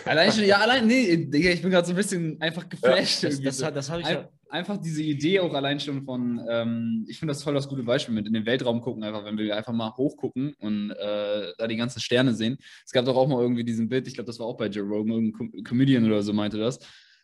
Allein 0.07 0.33
schon, 0.33 0.45
ja, 0.45 0.57
allein, 0.59 0.87
nee, 0.87 1.03
ich 1.11 1.63
bin 1.63 1.71
gerade 1.71 1.87
so 1.87 1.93
ein 1.93 1.97
bisschen 1.97 2.41
einfach 2.41 2.69
geflasht. 2.69 3.23
Das, 3.23 3.35
irgendwie 3.35 3.45
das, 3.45 3.63
hat- 3.63 3.77
das 3.77 3.91
habe 3.91 4.01
ich 4.01 4.07
Ein, 4.09 4.15
ja. 4.15 4.29
Einfach 4.51 4.77
diese 4.79 5.03
Idee 5.03 5.41
auch 5.41 5.53
allein 5.55 5.79
schon 5.81 6.03
von, 6.05 6.41
ähm, 6.51 7.05
ich 7.09 7.19
finde 7.19 7.33
das 7.33 7.43
voll 7.43 7.55
das 7.55 7.69
gute 7.69 7.83
Beispiel 7.83 8.15
mit 8.15 8.27
in 8.27 8.33
den 8.33 8.47
Weltraum 8.47 8.81
gucken, 8.81 9.03
einfach 9.05 9.25
wenn 9.25 9.37
wir 9.39 9.57
einfach 9.57 9.73
mal 9.73 9.93
hochgucken 9.97 10.55
und 10.59 10.91
äh, 10.91 11.53
da 11.59 11.67
die 11.67 11.77
ganzen 11.77 12.01
Sterne 12.01 12.35
sehen. 12.35 12.59
Es 12.85 12.93
gab 12.93 13.05
doch 13.05 13.17
auch 13.17 13.29
mal 13.29 13.41
irgendwie 13.43 13.65
diesen 13.65 13.89
Bild, 13.89 14.07
ich 14.09 14.15
glaube, 14.15 14.27
das 14.27 14.39
war 14.39 14.47
auch 14.47 14.57
bei 14.57 14.67
Joe 14.69 14.85
Rogan, 14.87 15.13
irgendein 15.13 15.33
Com 15.53 15.65
Comedian 15.65 16.05
oder 16.07 16.23
so 16.23 16.33
meinte 16.33 16.59
das. 16.59 16.79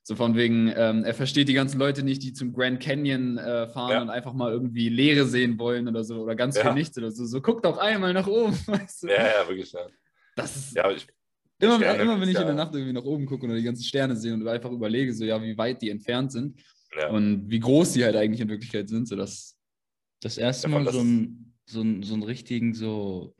So 0.06 0.16
von 0.16 0.36
wegen, 0.36 0.70
ähm, 0.76 1.02
er 1.04 1.14
versteht 1.14 1.48
die 1.48 1.54
ganzen 1.54 1.78
Leute 1.78 2.02
nicht, 2.02 2.22
die 2.22 2.34
zum 2.34 2.52
Grand 2.52 2.78
Canyon 2.78 3.38
äh, 3.38 3.68
fahren 3.68 3.90
Ja. 3.92 4.02
und 4.02 4.10
einfach 4.10 4.34
mal 4.34 4.52
irgendwie 4.52 4.90
Leere 4.90 5.24
sehen 5.26 5.58
wollen 5.58 5.88
oder 5.88 6.04
so 6.04 6.22
oder 6.22 6.34
ganz 6.34 6.56
Ja. 6.56 6.64
viel 6.64 6.74
nichts 6.74 6.98
oder 6.98 7.10
so. 7.10 7.24
So 7.24 7.40
guck 7.40 7.62
doch 7.62 7.78
einmal 7.78 8.12
nach 8.12 8.26
oben, 8.26 8.52
weißt 8.66 9.04
du? 9.04 9.08
Ja, 9.08 9.22
ja, 9.40 9.48
wirklich. 9.48 9.72
Ja, 9.72 9.80
Das 10.36 10.54
ist 10.56 10.76
ja 10.76 10.90
ich, 10.90 11.06
Immer, 11.60 11.76
Sterne 11.76 12.02
immer 12.02 12.20
wenn 12.20 12.28
ich 12.28 12.34
in 12.34 12.40
ja- 12.42 12.44
der 12.44 12.54
Nacht 12.54 12.74
irgendwie 12.74 12.92
nach 12.92 13.04
oben 13.04 13.24
gucke 13.24 13.46
und 13.46 13.54
die 13.54 13.62
ganzen 13.62 13.84
Sterne 13.84 14.14
sehe 14.16 14.34
und 14.34 14.46
einfach 14.46 14.70
überlege, 14.70 15.14
so 15.14 15.24
ja, 15.24 15.40
wie 15.42 15.56
weit 15.56 15.80
die 15.80 15.88
entfernt 15.88 16.30
sind 16.32 16.60
ja. 16.96 17.10
und 17.10 17.50
wie 17.50 17.60
groß 17.60 17.92
die 17.92 18.04
halt 18.04 18.16
eigentlich 18.16 18.40
in 18.40 18.48
Wirklichkeit 18.48 18.88
sind, 18.88 19.08
so 19.08 19.16
das. 19.16 19.56
Das 20.20 20.38
erste 20.38 20.68
Mal 20.68 20.90
so 20.90 21.00
einen 21.00 21.54
so 21.66 21.82
ein, 21.82 22.02
so 22.02 22.14
einen 22.14 22.22
richtigen 22.22 22.74
so 22.74 23.34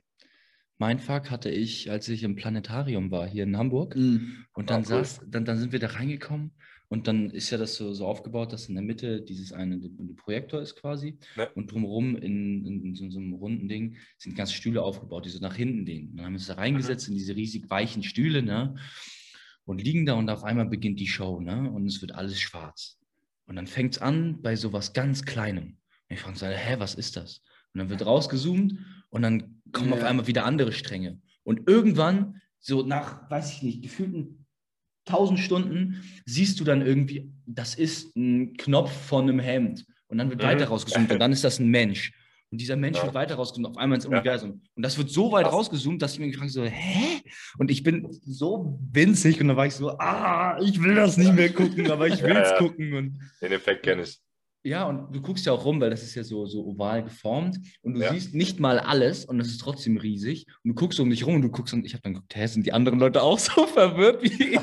Mindfuck 0.78 1.30
hatte 1.30 1.50
ich, 1.50 1.90
als 1.90 2.08
ich 2.08 2.22
im 2.24 2.34
Planetarium 2.36 3.10
war, 3.10 3.26
hier 3.26 3.44
in 3.44 3.56
Hamburg. 3.56 3.94
Und 3.96 4.70
dann, 4.70 4.82
Ah, 4.84 4.96
cool. 4.98 5.04
saß, 5.04 5.20
dann, 5.28 5.44
dann 5.44 5.58
sind 5.58 5.72
wir 5.72 5.78
da 5.78 5.88
reingekommen 5.88 6.52
und 6.88 7.06
dann 7.06 7.30
ist 7.30 7.50
ja 7.50 7.58
das 7.58 7.76
so, 7.76 7.92
so 7.92 8.06
aufgebaut, 8.06 8.52
dass 8.52 8.68
in 8.68 8.74
der 8.74 8.84
Mitte 8.84 9.22
dieses 9.22 9.52
eine 9.52 9.78
der 9.78 9.88
Projektor 10.16 10.60
ist 10.60 10.76
quasi 10.76 11.18
Ja. 11.36 11.48
und 11.54 11.70
drumherum 11.70 12.16
in, 12.16 12.66
in, 12.66 12.84
in 12.84 12.94
so, 12.94 13.08
so 13.10 13.18
einem 13.18 13.34
runden 13.34 13.68
Ding 13.68 13.96
sind 14.18 14.36
ganz 14.36 14.52
Stühle 14.52 14.82
aufgebaut, 14.82 15.24
die 15.26 15.30
so 15.30 15.38
nach 15.40 15.56
hinten 15.56 15.84
gehen. 15.84 16.10
Und 16.10 16.16
dann 16.16 16.26
haben 16.26 16.32
wir 16.32 16.38
uns 16.38 16.46
da 16.46 16.54
reingesetzt 16.54 17.08
in 17.08 17.14
diese 17.14 17.36
riesig 17.36 17.70
weichen 17.70 18.02
Stühle 18.02 18.42
ne? 18.42 18.74
und 19.64 19.82
liegen 19.82 20.06
da 20.06 20.14
und 20.14 20.28
auf 20.28 20.44
einmal 20.44 20.66
beginnt 20.66 20.98
die 21.00 21.06
Show 21.06 21.40
ne? 21.40 21.70
und 21.70 21.86
es 21.86 22.00
wird 22.00 22.14
alles 22.14 22.38
schwarz. 22.40 22.98
Und 23.46 23.56
dann 23.56 23.66
fängt 23.66 23.94
es 23.96 24.02
an 24.02 24.40
bei 24.42 24.56
sowas 24.56 24.92
ganz 24.92 25.24
Kleinem. 25.24 25.76
Und 26.08 26.16
ich 26.16 26.20
frage 26.20 26.36
so, 26.38 26.46
hä, 26.46 26.76
was 26.78 26.94
ist 26.94 27.16
das? 27.16 27.40
Und 27.72 27.78
dann 27.80 27.90
wird 27.90 28.04
rausgezoomt 28.06 28.78
und 29.10 29.22
dann 29.22 29.60
kommen 29.72 29.92
auf 29.92 30.00
Ja. 30.00 30.06
einmal 30.06 30.26
wieder 30.26 30.44
andere 30.44 30.72
Stränge. 30.72 31.20
Und 31.42 31.68
irgendwann, 31.68 32.40
so 32.60 32.82
nach, 32.82 33.28
weiß 33.30 33.52
ich 33.52 33.62
nicht, 33.62 33.82
gefühlten 33.82 34.46
tausend 35.04 35.38
Stunden, 35.38 36.02
siehst 36.24 36.58
du 36.60 36.64
dann 36.64 36.80
irgendwie, 36.80 37.30
das 37.46 37.74
ist 37.74 38.16
ein 38.16 38.54
Knopf 38.56 38.90
von 38.90 39.24
einem 39.28 39.38
Hemd. 39.40 39.84
Und 40.06 40.18
dann 40.18 40.30
wird 40.30 40.40
Mhm. 40.40 40.46
weiter 40.46 40.66
rausgezoomt 40.68 41.10
und 41.12 41.18
dann 41.18 41.32
ist 41.32 41.44
das 41.44 41.58
ein 41.58 41.68
Mensch. 41.68 42.12
Und 42.54 42.60
dieser 42.60 42.76
Mensch 42.76 42.96
Ja. 42.98 43.06
wird 43.06 43.14
weiter 43.14 43.34
rausgezoomt, 43.34 43.66
auf 43.66 43.76
einmal 43.78 43.96
ins 43.96 44.04
Ja. 44.04 44.10
Universum. 44.12 44.62
Und 44.76 44.82
das 44.84 44.96
wird 44.96 45.10
so 45.10 45.32
weit 45.32 45.46
rausgezoomt, 45.46 46.00
dass 46.00 46.12
ich 46.12 46.20
mir 46.20 46.28
gefragt 46.28 46.42
habe, 46.42 46.50
so, 46.52 46.64
hä? 46.64 47.20
Und 47.58 47.68
ich 47.68 47.82
bin 47.82 48.06
so 48.24 48.78
winzig 48.92 49.40
und 49.40 49.48
da 49.48 49.56
war 49.56 49.66
ich 49.66 49.74
so, 49.74 49.90
ah, 49.98 50.56
ich 50.62 50.80
will 50.80 50.94
das 50.94 51.16
nicht 51.16 51.34
mehr 51.34 51.52
gucken, 51.52 51.90
aber 51.90 52.06
ich 52.06 52.22
will 52.22 52.36
es 52.36 52.48
Ja, 52.50 52.52
ja. 52.52 52.58
gucken. 52.58 52.94
Und 52.94 53.18
Den 53.42 53.50
Effekt 53.50 53.82
kenne 53.82 54.02
ich. 54.02 54.20
ja, 54.62 54.84
und 54.84 55.12
du 55.12 55.20
guckst 55.20 55.44
ja 55.46 55.52
auch 55.52 55.64
rum, 55.64 55.80
weil 55.80 55.90
das 55.90 56.04
ist 56.04 56.14
ja 56.14 56.22
so, 56.22 56.46
so 56.46 56.64
oval 56.64 57.02
geformt 57.02 57.58
und 57.82 57.94
du 57.94 58.00
Ja. 58.02 58.12
siehst 58.12 58.34
nicht 58.36 58.60
mal 58.60 58.78
alles 58.78 59.24
und 59.24 59.40
es 59.40 59.48
ist 59.48 59.58
trotzdem 59.60 59.96
riesig. 59.96 60.46
Und 60.62 60.68
du 60.70 60.74
guckst 60.76 61.00
um 61.00 61.10
dich 61.10 61.26
rum 61.26 61.34
und 61.34 61.42
du 61.42 61.50
guckst 61.50 61.74
und 61.74 61.84
ich 61.84 61.92
habe 61.94 62.02
dann 62.02 62.14
geguckt, 62.14 62.36
hä, 62.36 62.46
sind 62.46 62.64
die 62.66 62.72
anderen 62.72 63.00
Leute 63.00 63.20
auch 63.20 63.40
so 63.40 63.66
verwirrt 63.66 64.22
wie 64.22 64.28
ich? 64.54 64.60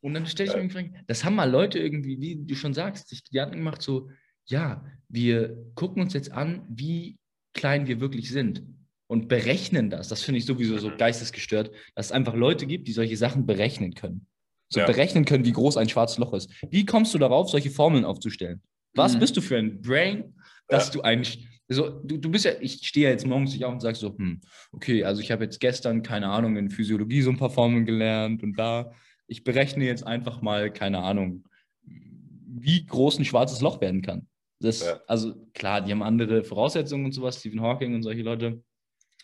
und 0.00 0.14
dann 0.14 0.26
stelle 0.26 0.50
ich 0.50 0.54
mir 0.56 0.62
die 0.62 0.70
Frage, 0.70 0.92
das 1.08 1.24
haben 1.24 1.34
mal 1.34 1.50
Leute 1.50 1.80
irgendwie, 1.80 2.20
wie 2.20 2.36
du 2.36 2.54
schon 2.54 2.72
sagst, 2.74 3.08
sich 3.08 3.24
Gedanken 3.24 3.56
gemacht, 3.56 3.82
so, 3.82 4.08
ja, 4.48 4.84
wir 5.08 5.56
gucken 5.74 6.02
uns 6.02 6.12
jetzt 6.14 6.32
an, 6.32 6.62
wie 6.68 7.16
klein 7.54 7.86
wir 7.86 8.00
wirklich 8.00 8.30
sind 8.30 8.62
und 9.06 9.28
berechnen 9.28 9.88
das. 9.90 10.08
Das 10.08 10.22
finde 10.22 10.38
ich 10.38 10.46
sowieso 10.46 10.78
so 10.78 10.90
Mhm. 10.90 10.96
geistesgestört, 10.98 11.70
dass 11.94 12.06
es 12.06 12.12
einfach 12.12 12.34
Leute 12.34 12.66
gibt, 12.66 12.88
die 12.88 12.92
solche 12.92 13.16
Sachen 13.16 13.46
berechnen 13.46 13.94
können. 13.94 14.26
So 14.68 14.80
Ja. 14.80 14.86
berechnen 14.86 15.24
können, 15.24 15.44
wie 15.44 15.52
groß 15.52 15.76
ein 15.76 15.88
schwarzes 15.88 16.18
Loch 16.18 16.32
ist. 16.34 16.50
Wie 16.70 16.84
kommst 16.84 17.14
du 17.14 17.18
darauf, 17.18 17.48
solche 17.48 17.70
Formeln 17.70 18.04
aufzustellen? 18.04 18.60
Was 18.94 19.14
Mhm. 19.14 19.20
bist 19.20 19.36
du 19.36 19.40
für 19.40 19.56
ein 19.58 19.80
Brain, 19.80 20.34
dass 20.68 20.88
Ja. 20.88 20.92
du 20.94 21.02
eigentlich. 21.02 21.46
So, 21.68 21.88
du, 22.00 22.16
du 22.18 22.30
bist 22.30 22.44
ja, 22.44 22.52
ich 22.60 22.86
stehe 22.86 23.06
ja 23.06 23.10
jetzt 23.10 23.26
morgens 23.26 23.52
nicht 23.52 23.64
auf 23.64 23.72
und 23.72 23.80
sage 23.80 23.96
so, 23.96 24.16
hm, 24.16 24.40
okay, 24.72 25.02
also 25.04 25.20
ich 25.20 25.30
habe 25.32 25.44
jetzt 25.44 25.58
gestern, 25.60 26.02
keine 26.02 26.28
Ahnung, 26.28 26.56
in 26.56 26.70
Physiologie 26.70 27.22
so 27.22 27.30
ein 27.30 27.36
paar 27.38 27.50
Formeln 27.50 27.84
gelernt 27.86 28.42
und 28.44 28.56
da, 28.58 28.92
ich 29.26 29.42
berechne 29.44 29.84
jetzt 29.84 30.06
einfach 30.06 30.42
mal, 30.42 30.72
keine 30.72 30.98
Ahnung, 30.98 31.44
wie 31.84 32.84
groß 32.86 33.18
ein 33.18 33.24
schwarzes 33.24 33.60
Loch 33.60 33.80
werden 33.80 34.02
kann. 34.02 34.28
Das, 34.60 34.80
Ja. 34.84 35.00
Also 35.06 35.34
klar, 35.54 35.80
die 35.82 35.92
haben 35.92 36.02
andere 36.02 36.42
Voraussetzungen 36.44 37.04
und 37.04 37.12
sowas, 37.12 37.40
Stephen 37.40 37.60
Hawking 37.60 37.94
und 37.94 38.02
solche 38.02 38.22
Leute. 38.22 38.62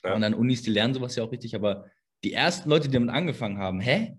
Ja. 0.04 0.14
Und 0.14 0.24
an 0.24 0.34
Unis, 0.34 0.62
die 0.62 0.70
lernen 0.70 0.94
sowas 0.94 1.16
ja 1.16 1.22
auch 1.24 1.32
richtig, 1.32 1.54
aber 1.54 1.86
die 2.24 2.32
ersten 2.32 2.68
Leute, 2.68 2.88
die 2.88 2.94
damit 2.94 3.10
angefangen 3.10 3.58
haben, 3.58 3.80
hä? 3.80 4.16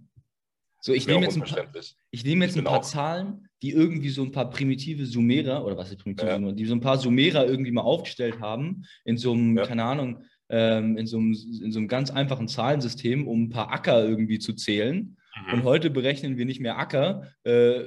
So, 0.82 0.92
ich 0.94 1.08
nehme 1.08 1.22
jetzt 1.22 1.36
ein 1.38 1.44
paar, 1.44 1.66
ich 2.12 2.26
nehme 2.26 2.44
jetzt 2.46 2.56
Ich 2.56 2.62
ein 2.62 2.66
paar 2.66 2.80
auch- 2.80 2.84
Zahlen, 2.84 3.48
die 3.62 3.72
irgendwie 3.72 4.10
so 4.10 4.22
ein 4.24 4.32
paar 4.32 4.50
primitive 4.50 5.06
Sumerer, 5.06 5.64
oder 5.66 5.78
was 5.78 5.90
ist 5.92 5.98
primitive 6.00 6.28
Ja. 6.28 6.36
Sumerer, 6.36 6.54
die 6.54 6.66
so 6.66 6.74
ein 6.76 6.82
paar 6.82 6.98
Sumerer 6.98 7.46
irgendwie 7.48 7.72
mal 7.72 7.82
aufgestellt 7.82 8.42
haben, 8.42 8.84
in 9.06 9.18
so 9.18 9.32
einem, 9.32 9.58
Ja. 9.58 9.66
keine 9.66 9.84
Ahnung, 9.86 10.24
ähm, 10.50 10.98
in, 10.98 11.08
so 11.08 11.18
einem, 11.18 11.34
in 11.64 11.72
so 11.72 11.80
einem 11.80 11.88
ganz 11.88 12.12
einfachen 12.12 12.48
Zahlensystem, 12.50 13.28
um 13.28 13.44
ein 13.44 13.50
paar 13.50 13.72
Acker 13.72 14.04
irgendwie 14.06 14.40
zu 14.40 14.54
zählen. 14.54 15.16
Mhm. 15.48 15.54
Und 15.54 15.64
heute 15.64 15.90
berechnen 15.90 16.38
wir 16.38 16.46
nicht 16.46 16.60
mehr 16.60 16.78
Acker, 16.78 17.30
äh, 17.44 17.84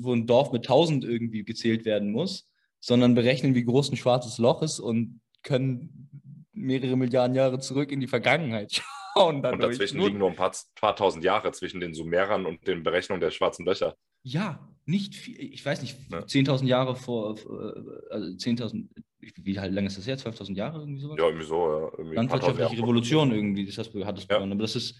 wo 0.00 0.12
ein 0.12 0.26
Dorf 0.26 0.52
mit 0.52 0.64
1000 0.64 1.04
irgendwie 1.04 1.44
gezählt 1.44 1.86
werden 1.86 2.12
muss, 2.12 2.50
sondern 2.84 3.14
berechnen, 3.14 3.54
wie 3.54 3.64
groß 3.64 3.90
ein 3.92 3.96
schwarzes 3.96 4.36
Loch 4.38 4.60
ist 4.62 4.78
und 4.78 5.20
können 5.42 6.10
mehrere 6.52 6.96
Milliarden 6.96 7.34
Jahre 7.34 7.58
zurück 7.58 7.90
in 7.90 8.00
die 8.00 8.06
Vergangenheit 8.06 8.72
schauen. 9.14 9.36
Und 9.36 9.42
dadurch. 9.42 9.72
dazwischen 9.72 9.96
Nur- 9.98 10.06
liegen 10.08 10.18
nur 10.18 10.28
ein 10.30 10.36
paar, 10.36 10.52
paar 10.78 10.94
tausend 10.94 11.24
Jahre 11.24 11.50
zwischen 11.52 11.80
den 11.80 11.94
Sumerern 11.94 12.44
und 12.46 12.66
den 12.66 12.82
Berechnungen 12.82 13.20
der 13.22 13.30
schwarzen 13.30 13.64
Löcher. 13.64 13.96
Ja, 14.22 14.68
nicht 14.84 15.14
viel. 15.14 15.38
Ich 15.40 15.64
weiß 15.64 15.80
nicht, 15.82 15.96
Ja. 16.10 16.18
10.000 16.20 16.66
Jahre 16.66 16.94
vor, 16.96 17.36
äh, 17.38 18.12
also 18.12 18.26
10.000, 18.36 18.88
wie 19.36 19.58
halt 19.58 19.72
lange 19.72 19.86
ist 19.86 19.96
das 19.96 20.06
her? 20.06 20.18
12.000 20.18 20.54
Jahre 20.54 20.80
irgendwie 20.80 21.00
sowas? 21.00 21.16
Ja, 21.18 21.24
irgendwie 21.26 21.46
so. 21.46 21.56
Ja. 21.56 21.90
Irgendwie 21.98 22.16
Landwirtschaftliche. 22.16 22.82
Revolution 22.82 23.32
irgendwie, 23.32 23.64
das 23.66 23.78
hast 23.78 23.94
hattest 23.94 24.28
du 24.30 24.34
Ja. 24.34 24.38
begonnen. 24.38 24.52
Aber 24.52 24.62
das 24.62 24.76
ist, 24.76 24.94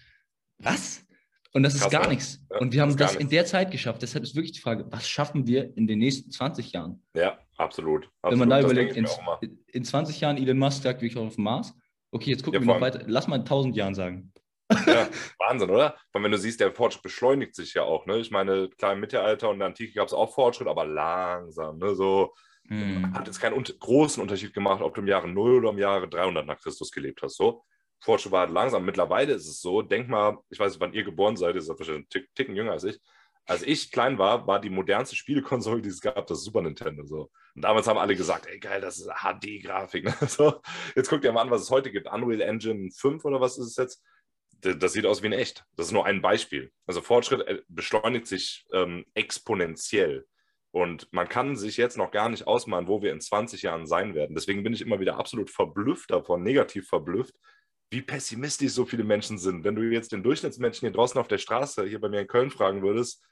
was? 0.59 1.05
Und 1.53 1.62
das 1.62 1.74
ist 1.74 1.82
Krass, 1.82 1.93
gar 1.93 2.03
ne? 2.05 2.09
nichts. 2.14 2.45
Ja, 2.51 2.59
Und 2.59 2.72
wir 2.72 2.80
haben 2.82 2.97
das 2.97 3.11
ist 3.12 3.14
das 3.16 3.22
in 3.22 3.28
der 3.30 3.45
Zeit 3.47 3.70
geschafft. 3.70 4.01
Deshalb 4.03 4.24
ist 4.24 4.35
wirklich 4.35 4.53
die 4.53 4.61
Frage, 4.61 4.87
was 4.91 5.07
schaffen 5.09 5.47
wir 5.47 5.76
in 5.76 5.87
den 5.87 5.99
nächsten 6.01 6.30
20 6.30 6.72
Jahren? 6.72 7.03
Ja, 7.14 7.39
absolut. 7.57 8.11
absolut. 8.22 8.32
Wenn 8.32 8.38
man 8.38 8.50
da 8.50 8.61
Das 8.61 8.70
überlegt, 8.70 8.96
in, 8.96 9.07
in 9.68 9.84
20 9.84 10.20
Jahren 10.20 10.36
Elon 10.36 10.59
Musk 10.59 10.82
sagt, 10.82 11.02
wir 11.02 11.12
kommen 11.12 11.28
auf 11.28 11.36
den 11.36 11.44
Mars. 11.44 11.74
Okay, 12.11 12.30
jetzt 12.30 12.44
gucken 12.44 12.61
Ja, 12.61 12.66
wir 12.66 12.74
noch 12.74 12.80
weiter. 12.80 13.02
Lass 13.07 13.26
mal 13.26 13.36
in 13.36 13.42
1000 13.42 13.76
Jahren 13.76 13.94
sagen. 13.94 14.32
Ja, 14.86 15.09
Wahnsinn, 15.38 15.70
oder? 15.70 15.96
Weil 16.12 16.22
wenn 16.22 16.30
du 16.30 16.38
siehst, 16.38 16.61
der 16.61 16.72
Fortschritt 16.72 17.02
beschleunigt 17.02 17.55
sich 17.55 17.74
ja 17.74 17.82
auch. 17.82 18.07
Ne? 18.07 18.18
Ich 18.18 18.30
meine, 18.30 18.68
klar, 18.70 18.92
im 18.92 19.00
Mittelalter 19.00 19.48
und 19.48 19.55
in 19.55 19.61
der 19.61 19.68
Antike 19.68 19.94
gab 19.94 20.09
es 20.09 20.14
auch 20.14 20.32
Fortschritt, 20.32 20.68
aber 20.68 20.84
langsam. 20.84 21.78
Ne? 21.78 21.94
So, 21.94 22.32
Hm. 22.68 23.14
Hat 23.14 23.26
jetzt 23.26 23.40
keinen 23.40 23.62
großen 23.62 24.22
Unterschied 24.22 24.55
gemacht, 24.55 24.80
ob 24.80 24.94
du 24.94 25.02
im 25.02 25.07
Jahre 25.07 25.28
0 25.28 25.57
oder 25.57 25.70
im 25.70 25.78
Jahre 25.78 26.09
300 26.09 26.46
nach 26.46 26.59
Christus 26.59 26.90
gelebt 26.90 27.22
hast. 27.22 27.36
So. 27.36 27.64
Fortschritt 28.00 28.32
war 28.32 28.40
halt 28.40 28.50
langsam. 28.50 28.84
Mittlerweile 28.84 29.32
ist 29.32 29.46
es 29.46 29.61
so, 29.61 29.82
denk 29.82 30.09
mal, 30.09 30.38
ich 30.50 30.59
weiß 30.59 30.72
nicht, 30.72 30.80
wann 30.80 30.92
ihr 30.92 31.05
geboren 31.05 31.36
seid, 31.36 31.55
ihr 31.55 31.61
seid 31.61 31.78
wahrscheinlich 31.78 32.07
einen 32.14 32.26
Ticken 32.34 32.57
jünger 32.57 32.72
als 32.72 32.84
ich. 32.84 32.98
Als 33.47 33.62
ich 33.62 33.90
klein 33.90 34.16
war, 34.16 34.47
war 34.47 34.61
die 34.61 34.70
modernste 34.70 35.16
Spielekonsole, 35.16 35.82
die 35.82 35.90
es 35.90 36.01
gab, 36.01 36.26
das 36.26 36.45
Super 36.45 36.62
Nintendo. 36.62 37.05
So. 37.05 37.30
Und 37.55 37.62
damals 37.62 37.86
haben 37.86 37.99
alle 37.99 38.16
gesagt, 38.16 38.47
ey 38.47 38.59
geil, 38.59 38.80
das 38.80 38.99
ist 38.99 39.09
HD-Grafik. 39.09 40.05
Ne? 40.05 40.14
So. 40.28 40.62
Jetzt 40.97 41.11
guckt 41.11 41.24
ihr 41.24 41.32
mal 41.32 41.42
an, 41.42 41.51
was 41.51 41.62
es 41.62 41.70
heute 41.70 41.90
gibt. 41.90 42.11
Unreal 42.11 42.40
Engine 42.40 42.90
5 42.90 43.24
oder 43.24 43.40
was 43.40 43.59
ist 43.59 43.66
es 43.66 43.76
jetzt? 43.76 44.03
Das 44.61 44.95
sieht 44.95 45.05
aus 45.05 45.22
wie 45.22 45.26
ein 45.26 45.32
echt. 45.32 45.64
Das 45.76 45.86
ist 45.86 45.92
nur 45.92 46.07
ein 46.07 46.22
Beispiel. 46.22 46.72
Also 46.86 47.03
Fortschritt 47.03 47.47
äh, 47.47 47.61
beschleunigt 47.68 48.26
sich 48.26 48.66
ähm, 48.72 49.05
exponentiell. 49.12 50.26
Und 50.70 51.12
man 51.12 51.28
kann 51.28 51.55
sich 51.55 51.76
jetzt 51.76 51.99
noch 51.99 52.11
gar 52.11 52.30
nicht 52.30 52.47
ausmalen, 52.47 52.88
wo 52.88 53.03
wir 53.03 53.12
in 53.12 53.20
20 53.20 53.62
Jahren 53.62 53.86
sein 53.86 54.14
werden. 54.14 54.34
Deswegen 54.34 54.62
bin 54.62 54.72
ich 54.72 54.80
immer 54.80 54.99
wieder 54.99 55.18
absolut 55.18 55.51
verblüfft 55.51 56.11
davon, 56.11 56.42
negativ 56.42 56.88
verblüfft, 56.88 57.34
wie 57.90 58.03
pessimistisch 58.03 58.72
so 58.72 58.84
viele 58.84 59.05
Menschen 59.05 59.38
sind. 59.38 59.62
Wenn 59.62 59.76
du 59.76 59.82
jetzt 59.82 60.11
den 60.11 60.24
Durchschnittsmenschen 60.24 60.80
hier 60.80 60.92
draußen 60.92 61.20
auf 61.20 61.28
der 61.28 61.38
Straße, 61.38 61.84
hier 61.84 62.01
bei 62.01 62.09
mir 62.09 62.22
in 62.22 62.26
Köln 62.26 62.51
fragen 62.51 62.82
würdest, 62.82 63.22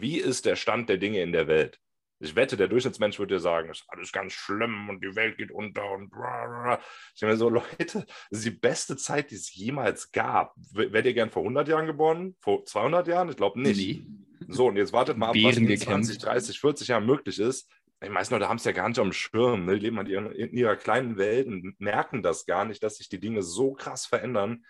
wie 0.00 0.18
ist 0.18 0.46
der 0.46 0.56
Stand 0.56 0.88
der 0.88 0.98
Dinge 0.98 1.22
in 1.22 1.32
der 1.32 1.46
Welt? 1.46 1.78
Ich 2.20 2.36
wette, 2.36 2.56
der 2.56 2.68
Durchschnittsmensch 2.68 3.18
würde 3.18 3.34
dir 3.34 3.40
sagen, 3.40 3.68
es 3.70 3.80
ist 3.80 3.86
alles 3.88 4.12
ganz 4.12 4.32
schlimm 4.32 4.88
und 4.88 5.02
die 5.02 5.14
Welt 5.14 5.36
geht 5.36 5.50
unter 5.50 5.90
und 5.90 6.10
bla 6.10 6.46
bla. 6.46 6.80
Ich 7.12 7.20
denke 7.20 7.32
mir 7.32 7.36
so, 7.36 7.48
Leute, 7.50 8.06
das 8.30 8.38
ist 8.38 8.44
die 8.44 8.50
beste 8.50 8.96
Zeit, 8.96 9.30
die 9.30 9.34
es 9.34 9.54
jemals 9.54 10.10
gab. 10.12 10.54
Wärt 10.72 11.06
ihr 11.06 11.14
gern 11.14 11.30
vor 11.30 11.42
100 11.42 11.68
Jahren 11.68 11.86
geboren? 11.86 12.36
Vor 12.40 12.64
200 12.64 13.08
Jahren? 13.08 13.28
Ich 13.28 13.36
glaube 13.36 13.60
nicht. 13.60 13.76
Nee. 13.76 14.06
So, 14.48 14.66
und 14.68 14.76
jetzt 14.76 14.92
wartet 14.92 15.16
mal 15.16 15.28
ab, 15.30 15.36
was 15.36 15.56
in 15.56 15.76
20, 15.76 16.18
30, 16.18 16.60
40 16.60 16.88
Jahren 16.88 17.06
möglich 17.06 17.38
ist. 17.38 17.70
Die 18.02 18.10
meisten 18.10 18.34
Leute 18.34 18.48
haben 18.48 18.56
es 18.56 18.64
ja 18.64 18.72
gar 18.72 18.88
nicht 18.88 18.98
am 18.98 19.12
Schirm. 19.12 19.64
Ne? 19.64 19.74
Die 19.74 19.80
leben 19.80 19.98
in, 20.06 20.30
in 20.32 20.52
ihrer 20.52 20.76
kleinen 20.76 21.16
Welt 21.16 21.46
und 21.46 21.78
merken 21.80 22.22
das 22.22 22.46
gar 22.46 22.64
nicht, 22.64 22.82
dass 22.82 22.96
sich 22.96 23.08
die 23.08 23.20
Dinge 23.20 23.42
so 23.42 23.72
krass 23.72 24.06
verändern. 24.06 24.64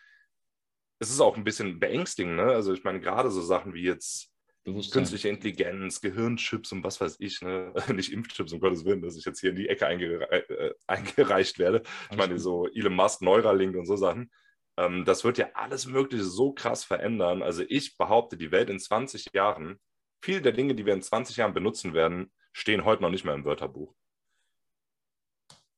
Es 1.00 1.10
ist 1.10 1.20
auch 1.20 1.36
ein 1.36 1.44
bisschen 1.44 1.80
beängstigend. 1.80 2.36
Ne? 2.36 2.44
Also 2.44 2.72
ich 2.72 2.84
meine, 2.84 3.00
gerade 3.00 3.30
so 3.30 3.42
Sachen 3.42 3.74
wie 3.74 3.82
jetzt 3.82 4.33
künstliche 4.64 5.28
Intelligenz, 5.28 6.00
Gehirnchips 6.00 6.72
und 6.72 6.82
was 6.82 7.00
weiß 7.00 7.16
ich, 7.18 7.42
ne? 7.42 7.72
nicht 7.94 8.12
Impfchips, 8.12 8.52
um 8.52 8.60
Gottes 8.60 8.84
Willen, 8.84 9.02
dass 9.02 9.16
ich 9.16 9.24
jetzt 9.24 9.40
hier 9.40 9.50
in 9.50 9.56
die 9.56 9.68
Ecke 9.68 9.86
eingere 9.86 10.30
äh, 10.30 10.74
eingereicht 10.86 11.58
werde. 11.58 11.82
Ich 12.10 12.16
meine, 12.16 12.38
so 12.38 12.66
Elon 12.68 12.94
Musk, 12.94 13.22
Neuralink 13.22 13.76
und 13.76 13.86
so 13.86 13.96
Sachen. 13.96 14.30
Ähm, 14.76 15.04
das 15.04 15.24
wird 15.24 15.38
ja 15.38 15.50
alles 15.54 15.86
Mögliche 15.86 16.24
so 16.24 16.52
krass 16.52 16.84
verändern. 16.84 17.42
Also 17.42 17.62
ich 17.68 17.96
behaupte, 17.96 18.36
die 18.36 18.50
Welt 18.50 18.70
in 18.70 18.78
20 18.78 19.32
Jahren, 19.34 19.78
viele 20.22 20.40
der 20.40 20.52
Dinge, 20.52 20.74
die 20.74 20.86
wir 20.86 20.94
in 20.94 21.02
20 21.02 21.36
Jahren 21.36 21.54
benutzen 21.54 21.94
werden, 21.94 22.32
stehen 22.52 22.84
heute 22.84 23.02
noch 23.02 23.10
nicht 23.10 23.24
mehr 23.24 23.34
im 23.34 23.44
Wörterbuch. 23.44 23.94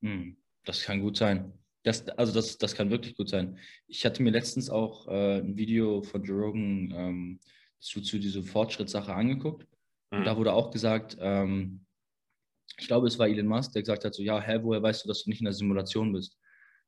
Hm, 0.03 0.37
das 0.65 0.83
kann 0.83 1.01
gut 1.01 1.17
sein. 1.17 1.53
Das, 1.83 2.09
also 2.09 2.33
das, 2.33 2.59
das 2.59 2.75
kann 2.75 2.91
wirklich 2.91 3.17
gut 3.17 3.29
sein. 3.29 3.59
Ich 3.87 4.05
hatte 4.05 4.23
mir 4.23 4.31
letztens 4.31 4.71
auch 4.71 5.07
äh, 5.09 5.39
ein 5.39 5.57
Video 5.57 6.03
von 6.03 6.23
Joe 6.25 6.41
Rogan 6.41 6.93
ähm, 6.97 7.41
zu, 7.87 8.01
zu 8.01 8.19
dieser 8.19 8.43
Fortschrittssache 8.43 9.15
angeguckt. 9.15 9.67
Mhm. 10.11 10.19
Und 10.19 10.25
da 10.25 10.37
wurde 10.37 10.53
auch 10.53 10.71
gesagt, 10.71 11.17
ähm, 11.21 11.87
ich 12.79 12.89
glaube, 12.89 13.07
es 13.07 13.19
war 13.19 13.29
Elon 13.29 13.47
Musk, 13.47 13.73
der 13.73 13.83
gesagt 13.83 14.05
hat, 14.05 14.15
so, 14.15 14.23
ja, 14.23 14.41
hä, 14.41 14.59
woher 14.63 14.83
weißt 14.83 15.05
du, 15.05 15.09
dass 15.09 15.25
du 15.25 15.31
nicht 15.31 15.41
in 15.41 15.47
der 15.47 15.55
Simulation 15.55 16.13
bist? 16.13 16.37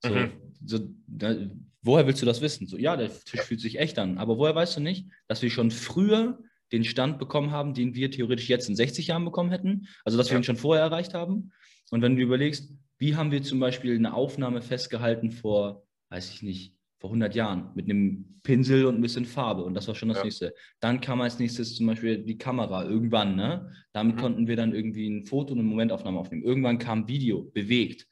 So, 0.01 0.11
mhm. 0.11 0.32
so 0.64 0.78
da, 1.07 1.34
woher 1.82 2.07
willst 2.07 2.20
du 2.20 2.26
das 2.26 2.40
wissen? 2.40 2.66
So, 2.66 2.76
ja, 2.76 2.96
der 2.96 3.11
Tisch 3.24 3.40
fühlt 3.40 3.61
sich 3.61 3.78
echt 3.78 3.99
an. 3.99 4.18
Aber 4.18 4.38
woher 4.38 4.55
weißt 4.55 4.76
du 4.76 4.80
nicht, 4.80 5.09
dass 5.28 5.40
wir 5.42 5.51
schon 5.51 5.70
früher 5.70 6.38
den 6.72 6.84
Stand 6.84 7.18
bekommen 7.18 7.53
haben, 7.53 7.74
den 7.74 7.94
wir 7.94 8.11
theoretisch 8.11 8.49
jetzt 8.49 8.68
in 8.68 8.76
60 8.76 9.07
Jahren 9.07 9.24
bekommen 9.24 9.51
hätten? 9.51 9.88
Also, 10.05 10.18
dass 10.18 10.30
wir 10.30 10.36
ihn 10.36 10.44
schon 10.44 10.57
vorher 10.57 10.84
erreicht 10.84 11.14
haben? 11.14 11.53
Und 11.90 12.03
wenn 12.03 12.16
du 12.16 12.22
überlegst, 12.22 12.72
wie 12.99 13.16
haben 13.16 13.30
wir 13.30 13.42
zum 13.42 13.61
Beispiel 13.61 13.94
eine 13.94 14.12
Aufnahme 14.12 14.61
festgehalten 14.61 15.30
vor, 15.30 15.86
weiß 16.11 16.30
ich 16.30 16.42
nicht, 16.42 16.74
vor 16.99 17.11
100 17.11 17.34
Jahren 17.34 17.70
mit 17.74 17.86
einem 17.86 18.40
Pinsel 18.42 18.86
und 18.86 18.96
ein 18.96 19.01
bisschen 19.01 19.24
Farbe 19.24 19.62
und 19.62 19.74
das 19.74 19.88
war 19.88 19.94
schon 19.94 20.09
das 20.09 20.18
ja. 20.18 20.24
nächste. 20.24 20.55
Dann 20.80 21.01
kam 21.01 21.20
als 21.20 21.38
nächstes 21.38 21.76
zum 21.76 21.86
Beispiel 21.86 22.18
die 22.18 22.38
Kamera 22.38 22.84
irgendwann, 22.84 23.36
ne? 23.36 23.70
Damit 23.92 24.16
mhm. 24.16 24.20
konnten 24.20 24.46
wir 24.49 24.57
dann 24.57 24.74
irgendwie 24.74 25.09
ein 25.09 25.24
Foto 25.24 25.53
und 25.53 25.61
eine 25.61 25.68
Momentaufnahme 25.68 26.18
aufnehmen. 26.18 26.42
Irgendwann 26.42 26.78
kam 26.78 27.09
Video, 27.09 27.51
bewegt 27.55 28.07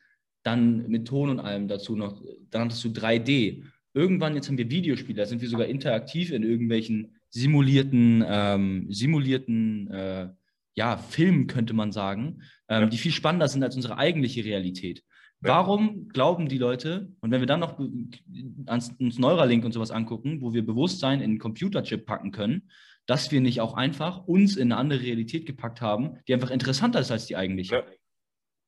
dann 0.46 0.88
mit 0.88 1.08
Ton 1.08 1.30
und 1.30 1.40
allem 1.40 1.66
dazu 1.66 1.96
noch, 1.96 2.22
dann 2.50 2.62
hattest 2.62 2.84
du 2.84 2.88
3D. 2.88 3.64
Irgendwann, 3.94 4.36
jetzt 4.36 4.48
haben 4.48 4.58
wir 4.58 4.70
Videospiele, 4.70 5.16
da 5.16 5.26
sind 5.26 5.42
wir 5.42 5.48
sogar 5.48 5.66
interaktiv 5.66 6.30
in 6.30 6.44
irgendwelchen 6.44 7.16
simulierten, 7.30 8.24
ähm, 8.26 8.86
simulierten 8.90 9.90
äh, 9.90 10.28
ja, 10.74 10.98
Filmen, 10.98 11.48
könnte 11.48 11.74
man 11.74 11.90
sagen, 11.90 12.42
ähm, 12.68 12.82
ja. 12.82 12.86
die 12.86 12.98
viel 12.98 13.10
spannender 13.10 13.48
sind 13.48 13.64
als 13.64 13.74
unsere 13.74 13.98
eigentliche 13.98 14.44
Realität. 14.44 15.02
Warum 15.40 16.08
glauben 16.08 16.48
die 16.48 16.58
Leute, 16.58 17.12
und 17.20 17.30
wenn 17.30 17.40
wir 17.40 17.46
dann 17.46 17.60
noch 17.60 17.78
uns 17.78 19.18
Neuralink 19.18 19.64
und 19.64 19.72
sowas 19.72 19.90
angucken, 19.90 20.40
wo 20.40 20.54
wir 20.54 20.64
Bewusstsein 20.64 21.20
in 21.20 21.30
einen 21.30 21.38
Computerchip 21.38 22.06
packen 22.06 22.32
können, 22.32 22.70
dass 23.06 23.30
wir 23.30 23.40
nicht 23.40 23.60
auch 23.60 23.74
einfach 23.74 24.26
uns 24.26 24.56
in 24.56 24.72
eine 24.72 24.80
andere 24.80 25.00
Realität 25.00 25.46
gepackt 25.46 25.80
haben, 25.80 26.18
die 26.26 26.34
einfach 26.34 26.50
interessanter 26.50 27.00
ist 27.00 27.12
als 27.12 27.26
die 27.26 27.36
eigentliche. 27.36 27.76
Ja. 27.76 27.84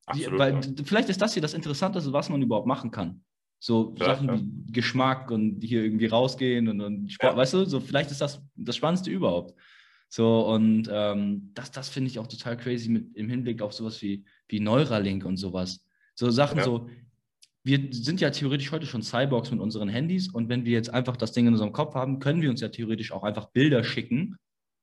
Absolut, 0.06 0.38
weil 0.38 0.54
ja. 0.54 0.60
vielleicht 0.84 1.08
ist 1.08 1.20
das 1.20 1.34
hier 1.34 1.42
das 1.42 1.54
Interessanteste, 1.54 2.12
was 2.12 2.28
man 2.30 2.40
überhaupt 2.40 2.66
machen 2.66 2.90
kann. 2.90 3.22
So 3.58 3.94
ja, 3.98 4.06
Sachen 4.06 4.64
wie 4.66 4.72
Geschmack 4.72 5.30
und 5.30 5.60
hier 5.62 5.82
irgendwie 5.82 6.06
rausgehen 6.06 6.68
und, 6.68 6.80
und 6.80 7.12
Sport, 7.12 7.36
weißt 7.36 7.54
du, 7.54 7.64
so 7.64 7.80
vielleicht 7.80 8.10
ist 8.10 8.20
das 8.20 8.40
das 8.54 8.76
Spannendste 8.76 9.10
überhaupt. 9.10 9.54
So, 10.08 10.46
und 10.48 10.88
ähm, 10.90 11.50
das, 11.52 11.70
das 11.70 11.88
finde 11.90 12.08
ich 12.08 12.18
auch 12.18 12.26
total 12.26 12.56
crazy 12.56 12.88
mit, 12.88 13.14
im 13.14 13.28
Hinblick 13.28 13.60
auf 13.60 13.74
sowas 13.74 14.00
wie, 14.00 14.24
wie 14.48 14.60
Neuralink 14.60 15.24
und 15.26 15.36
sowas. 15.36 15.84
So 16.18 16.32
Sachen 16.32 16.64
so, 16.64 16.90
wir 17.62 17.92
sind 17.92 18.20
ja 18.20 18.30
theoretisch 18.30 18.72
heute 18.72 18.86
schon 18.86 19.02
Cyborgs 19.02 19.52
mit 19.52 19.60
unseren 19.60 19.88
Handys 19.88 20.28
und 20.28 20.48
wenn 20.48 20.64
wir 20.64 20.72
jetzt 20.72 20.92
einfach 20.92 21.16
das 21.16 21.30
Ding 21.30 21.46
in 21.46 21.52
unserem 21.52 21.72
Kopf 21.72 21.94
haben, 21.94 22.18
können 22.18 22.42
wir 22.42 22.50
uns 22.50 22.60
ja 22.60 22.70
theoretisch 22.70 23.12
auch 23.12 23.22
einfach 23.22 23.50
Bilder 23.50 23.84
schicken, 23.84 24.36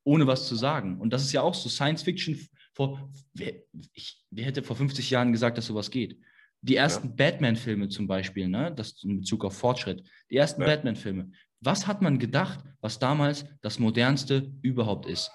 ohne 0.06 0.28
was 0.28 0.48
zu 0.48 0.56
sagen. 0.56 0.98
Und 0.98 1.12
das 1.12 1.24
ist 1.24 1.34
ja 1.34 1.42
auch 1.42 1.54
so 1.54 1.68
Science 1.68 2.04
Fiction 2.04 2.40
vor, 2.74 3.12
wer, 3.34 3.52
ich, 3.92 4.24
wer 4.32 4.46
hätte 4.46 4.64
vor 4.64 4.78
50 4.78 5.10
Jahren 5.10 5.34
gesagt, 5.34 5.58
dass 5.58 5.66
sowas 5.66 5.92
geht? 5.92 6.18
Die 6.62 6.78
ersten 6.78 7.10
ja. 7.10 7.14
Batman-Filme 7.18 7.90
zum 7.90 8.08
Beispiel, 8.08 8.48
ne? 8.48 8.72
das 8.74 9.04
in 9.04 9.20
Bezug 9.20 9.44
auf 9.44 9.58
Fortschritt, 9.58 10.04
die 10.32 10.38
ersten 10.38 10.62
ja. 10.62 10.68
Batman-Filme. 10.68 11.32
Was 11.60 11.86
hat 11.86 12.02
man 12.02 12.18
gedacht, 12.18 12.64
was 12.80 12.98
damals 12.98 13.46
das 13.62 13.78
modernste 13.78 14.54
überhaupt 14.62 15.06
ist? 15.06 15.32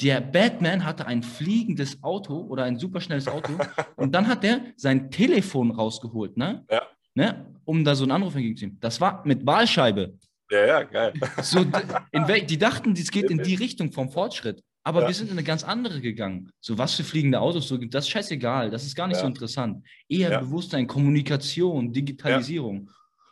Der 0.00 0.20
Batman 0.20 0.84
hatte 0.84 1.06
ein 1.06 1.22
fliegendes 1.22 2.02
Auto 2.02 2.40
oder 2.40 2.64
ein 2.64 2.78
superschnelles 2.78 3.28
Auto 3.28 3.52
und 3.96 4.14
dann 4.14 4.28
hat 4.28 4.42
der 4.42 4.60
sein 4.76 5.10
Telefon 5.10 5.70
rausgeholt, 5.70 6.36
ne? 6.36 6.64
Ja. 6.70 6.82
ne? 7.14 7.46
um 7.64 7.84
da 7.84 7.94
so 7.94 8.04
einen 8.04 8.12
Anruf 8.12 8.34
entgegenzunehmen. 8.34 8.78
Das 8.80 9.00
war 9.00 9.26
mit 9.26 9.44
Wahlscheibe. 9.46 10.14
Ja, 10.50 10.66
ja, 10.66 10.82
geil. 10.84 11.12
So, 11.42 11.64
die 11.64 12.58
dachten, 12.58 12.94
das 12.94 13.10
geht 13.10 13.30
in 13.30 13.42
die 13.42 13.56
Richtung 13.56 13.92
vom 13.92 14.10
Fortschritt. 14.10 14.62
Aber 14.84 15.02
ja. 15.02 15.08
wir 15.08 15.14
sind 15.14 15.26
in 15.26 15.32
eine 15.32 15.42
ganz 15.42 15.64
andere 15.64 16.00
gegangen. 16.00 16.48
So, 16.60 16.78
was 16.78 16.94
für 16.94 17.02
fliegende 17.02 17.40
Autos 17.40 17.66
so 17.66 17.76
gibt, 17.76 17.92
das 17.92 18.04
ist 18.04 18.10
scheißegal. 18.10 18.70
Das 18.70 18.84
ist 18.84 18.94
gar 18.94 19.08
nicht 19.08 19.16
ja. 19.16 19.22
so 19.22 19.26
interessant. 19.26 19.84
Eher 20.08 20.30
ja. 20.30 20.38
Bewusstsein, 20.38 20.86
Kommunikation, 20.86 21.92
Digitalisierung. 21.92 22.88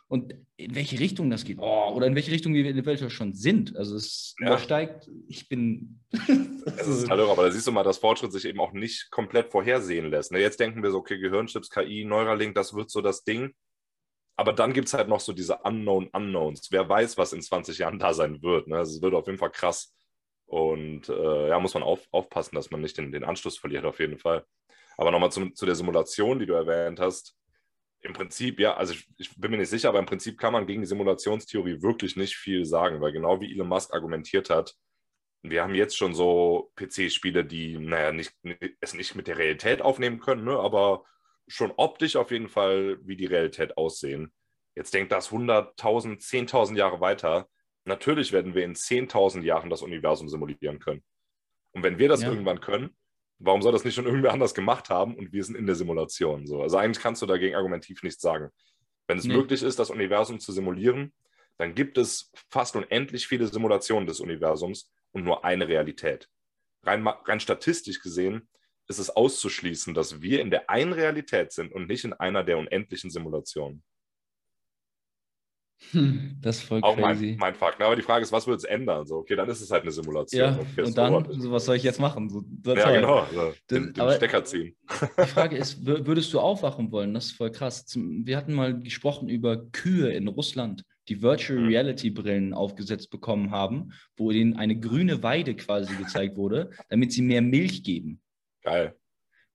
Und 0.07 0.35
in 0.55 0.75
welche 0.75 0.99
Richtung 0.99 1.31
das 1.31 1.45
geht. 1.45 1.57
Oh, 1.59 1.91
oder 1.93 2.05
in 2.05 2.13
welche 2.13 2.31
Richtung 2.31 2.53
wir 2.53 2.65
in 2.65 2.75
der 2.75 2.85
Welt 2.85 3.11
schon 3.11 3.33
sind. 3.33 3.75
Also 3.75 3.95
es 3.95 4.35
übersteigt, 4.39 5.09
ich 5.27 5.49
bin. 5.49 5.99
halt 6.13 7.11
aber 7.11 7.43
da 7.43 7.51
siehst 7.51 7.65
du 7.65 7.71
mal, 7.71 7.83
dass 7.83 7.97
Fortschritt 7.97 8.31
sich 8.31 8.45
eben 8.45 8.59
auch 8.59 8.71
nicht 8.71 9.09
komplett 9.09 9.51
vorhersehen 9.51 10.11
lässt. 10.11 10.31
Ne, 10.31 10.39
jetzt 10.39 10.59
denken 10.59 10.83
wir 10.83 10.91
so, 10.91 10.99
okay, 10.99 11.17
Gehirnchips, 11.17 11.71
KI, 11.71 12.05
Neuralink, 12.05 12.53
das 12.53 12.75
wird 12.75 12.91
so 12.91 13.01
das 13.01 13.23
Ding. 13.23 13.53
Aber 14.37 14.53
dann 14.53 14.73
gibt 14.73 14.87
es 14.87 14.93
halt 14.93 15.07
noch 15.07 15.21
so 15.21 15.33
diese 15.33 15.57
Unknown 15.63 16.07
Unknowns. 16.07 16.71
Wer 16.71 16.87
weiß, 16.87 17.17
was 17.17 17.33
in 17.33 17.41
20 17.41 17.79
Jahren 17.79 17.99
da 17.99 18.13
sein 18.13 18.41
wird. 18.43 18.67
Ne? 18.67 18.77
Also 18.77 18.97
es 18.97 19.01
wird 19.01 19.13
auf 19.15 19.25
jeden 19.25 19.39
Fall 19.39 19.51
krass. 19.51 19.93
Und 20.45 21.09
äh, 21.09 21.49
ja, 21.49 21.59
muss 21.59 21.73
man 21.73 21.83
auf, 21.83 22.07
aufpassen, 22.11 22.55
dass 22.55 22.69
man 22.69 22.81
nicht 22.81 22.97
den, 22.97 23.11
den 23.11 23.23
Anschluss 23.23 23.57
verliert, 23.57 23.85
auf 23.85 23.99
jeden 23.99 24.19
Fall. 24.19 24.45
Aber 24.97 25.11
nochmal 25.11 25.31
zu 25.31 25.65
der 25.65 25.75
Simulation, 25.75 26.39
die 26.39 26.45
du 26.45 26.53
erwähnt 26.53 26.99
hast. 26.99 27.35
Im 28.05 28.13
Prinzip, 28.13 28.59
ja, 28.59 28.75
also 28.75 28.93
ich, 28.93 29.07
ich, 29.17 29.35
bin 29.35 29.51
mir 29.51 29.57
nicht 29.57 29.69
sicher, 29.69 29.89
aber 29.89 29.99
im 29.99 30.05
Prinzip 30.05 30.37
kann 30.37 30.53
man 30.53 30.67
gegen 30.67 30.81
die 30.81 30.87
Simulationstheorie 30.87 31.81
wirklich 31.81 32.15
nicht 32.15 32.35
viel 32.35 32.65
sagen, 32.65 33.01
weil 33.01 33.11
genau 33.11 33.41
wie 33.41 33.51
Elon 33.51 33.67
Musk 33.67 33.93
argumentiert 33.93 34.49
hat, 34.49 34.75
wir 35.41 35.63
haben 35.63 35.75
jetzt 35.75 35.97
schon 35.97 36.13
so 36.13 36.71
PC-Spiele, 36.75 37.45
die, 37.45 37.77
naja, 37.77 38.11
nicht, 38.11 38.33
es 38.79 38.93
nicht 38.93 39.15
mit 39.15 39.27
der 39.27 39.37
Realität 39.37 39.81
aufnehmen 39.81 40.19
können, 40.19 40.43
ne, 40.43 40.57
aber 40.57 41.03
schon 41.47 41.71
optisch 41.77 42.15
auf 42.15 42.31
jeden 42.31 42.49
Fall 42.49 42.97
wie 43.03 43.15
die 43.15 43.27
Realität 43.27 43.77
aussehen. 43.77 44.31
Jetzt 44.75 44.93
denkt 44.93 45.11
das 45.11 45.29
100.000, 45.29 46.19
10.000 46.19 46.75
Jahre 46.75 46.99
weiter 46.99 47.47
Natürlich 47.85 48.31
werden 48.31 48.55
wir 48.55 48.63
in 48.63 48.73
10.000 48.73 49.43
Jahren 49.43 49.69
das 49.69 49.83
Universum 49.83 50.27
simulieren 50.27 50.79
können. 50.79 51.03
Und 51.71 51.83
wenn 51.83 51.99
wir 51.99 52.09
das 52.09 52.23
ja. 52.23 52.29
irgendwann 52.29 52.59
können, 52.59 52.97
warum 53.45 53.61
soll 53.61 53.71
das 53.71 53.85
nicht 53.85 53.95
schon 53.95 54.05
irgendwer 54.05 54.33
anders 54.33 54.53
gemacht 54.53 54.89
haben 54.89 55.15
und 55.15 55.31
wir 55.31 55.43
sind 55.43 55.55
in 55.55 55.65
der 55.65 55.75
Simulation? 55.75 56.47
So. 56.47 56.61
Also 56.61 56.77
eigentlich 56.77 57.01
kannst 57.01 57.21
du 57.21 57.25
dagegen 57.25 57.55
argumentiv 57.55 58.01
nichts 58.03 58.21
sagen. 58.21 58.49
Wenn 59.07 59.17
es 59.17 59.25
nee. 59.25 59.35
möglich 59.35 59.61
ist, 59.61 59.77
das 59.77 59.91
Universum 59.91 60.39
zu 60.39 60.51
simulieren, 60.51 61.13
dann 61.57 61.75
gibt 61.75 61.97
es 61.97 62.31
fast 62.49 62.75
unendlich 62.75 63.27
viele 63.27 63.47
Simulationen 63.47 64.07
des 64.07 64.19
Universums 64.19 64.91
und 65.11 65.23
nur 65.23 65.45
eine 65.45 65.67
Realität. 65.67 66.27
Rein, 66.83 67.07
rein 67.07 67.39
statistisch 67.39 68.01
gesehen 68.01 68.49
ist 68.87 68.99
es 68.99 69.09
auszuschließen, 69.09 69.93
dass 69.93 70.21
wir 70.21 70.41
in 70.41 70.51
der 70.51 70.69
einen 70.69 70.93
Realität 70.93 71.51
sind 71.51 71.71
und 71.71 71.87
nicht 71.87 72.03
in 72.03 72.13
einer 72.13 72.43
der 72.43 72.57
unendlichen 72.57 73.09
Simulationen. 73.09 73.83
Hm, 75.91 76.37
das 76.41 76.57
ist 76.57 76.63
voll 76.63 76.79
Auch 76.81 76.95
crazy. 76.95 77.25
mein, 77.31 77.37
mein 77.37 77.55
Fakt. 77.55 77.81
Aber 77.81 77.95
die 77.95 78.01
Frage 78.01 78.23
ist, 78.23 78.31
was 78.31 78.47
wird 78.47 78.57
es 78.59 78.63
ändern? 78.63 79.05
So, 79.05 79.17
okay, 79.17 79.35
dann 79.35 79.49
ist 79.49 79.61
es 79.61 79.71
halt 79.71 79.83
eine 79.83 79.91
Simulation. 79.91 80.41
ja, 80.41 80.57
Okay, 80.59 80.81
und 80.83 80.97
dann, 80.97 81.25
so, 81.39 81.51
was 81.51 81.65
soll 81.65 81.75
ich 81.75 81.83
jetzt 81.83 81.99
machen? 81.99 82.29
So, 82.29 82.43
Ja, 82.73 82.85
halt. 82.85 82.95
genau. 83.01 83.25
So, 83.33 83.53
den, 83.69 83.93
den 83.93 84.09
Stecker 84.11 84.43
ziehen. 84.45 84.75
Die 85.21 85.27
Frage 85.27 85.57
ist, 85.57 85.81
wür- 85.85 86.05
würdest 86.07 86.33
du 86.33 86.39
aufwachen 86.39 86.91
wollen? 86.91 87.13
Das 87.13 87.25
ist 87.25 87.31
voll 87.33 87.51
krass. 87.51 87.85
Wir 87.95 88.37
hatten 88.37 88.53
mal 88.53 88.79
gesprochen 88.79 89.27
über 89.29 89.69
Kühe 89.71 90.09
in 90.11 90.27
Russland, 90.27 90.83
die 91.09 91.21
Virtual 91.21 91.59
Mhm. 91.59 91.67
Reality 91.67 92.09
Brillen 92.09 92.53
aufgesetzt 92.53 93.09
bekommen 93.11 93.51
haben, 93.51 93.91
wo 94.17 94.31
ihnen 94.31 94.55
eine 94.55 94.79
grüne 94.79 95.21
Weide 95.23 95.55
quasi 95.55 95.93
gezeigt 95.95 96.37
wurde, 96.37 96.71
damit 96.89 97.11
sie 97.11 97.21
mehr 97.21 97.41
Milch 97.41 97.83
geben. 97.83 98.21
Geil. 98.63 98.95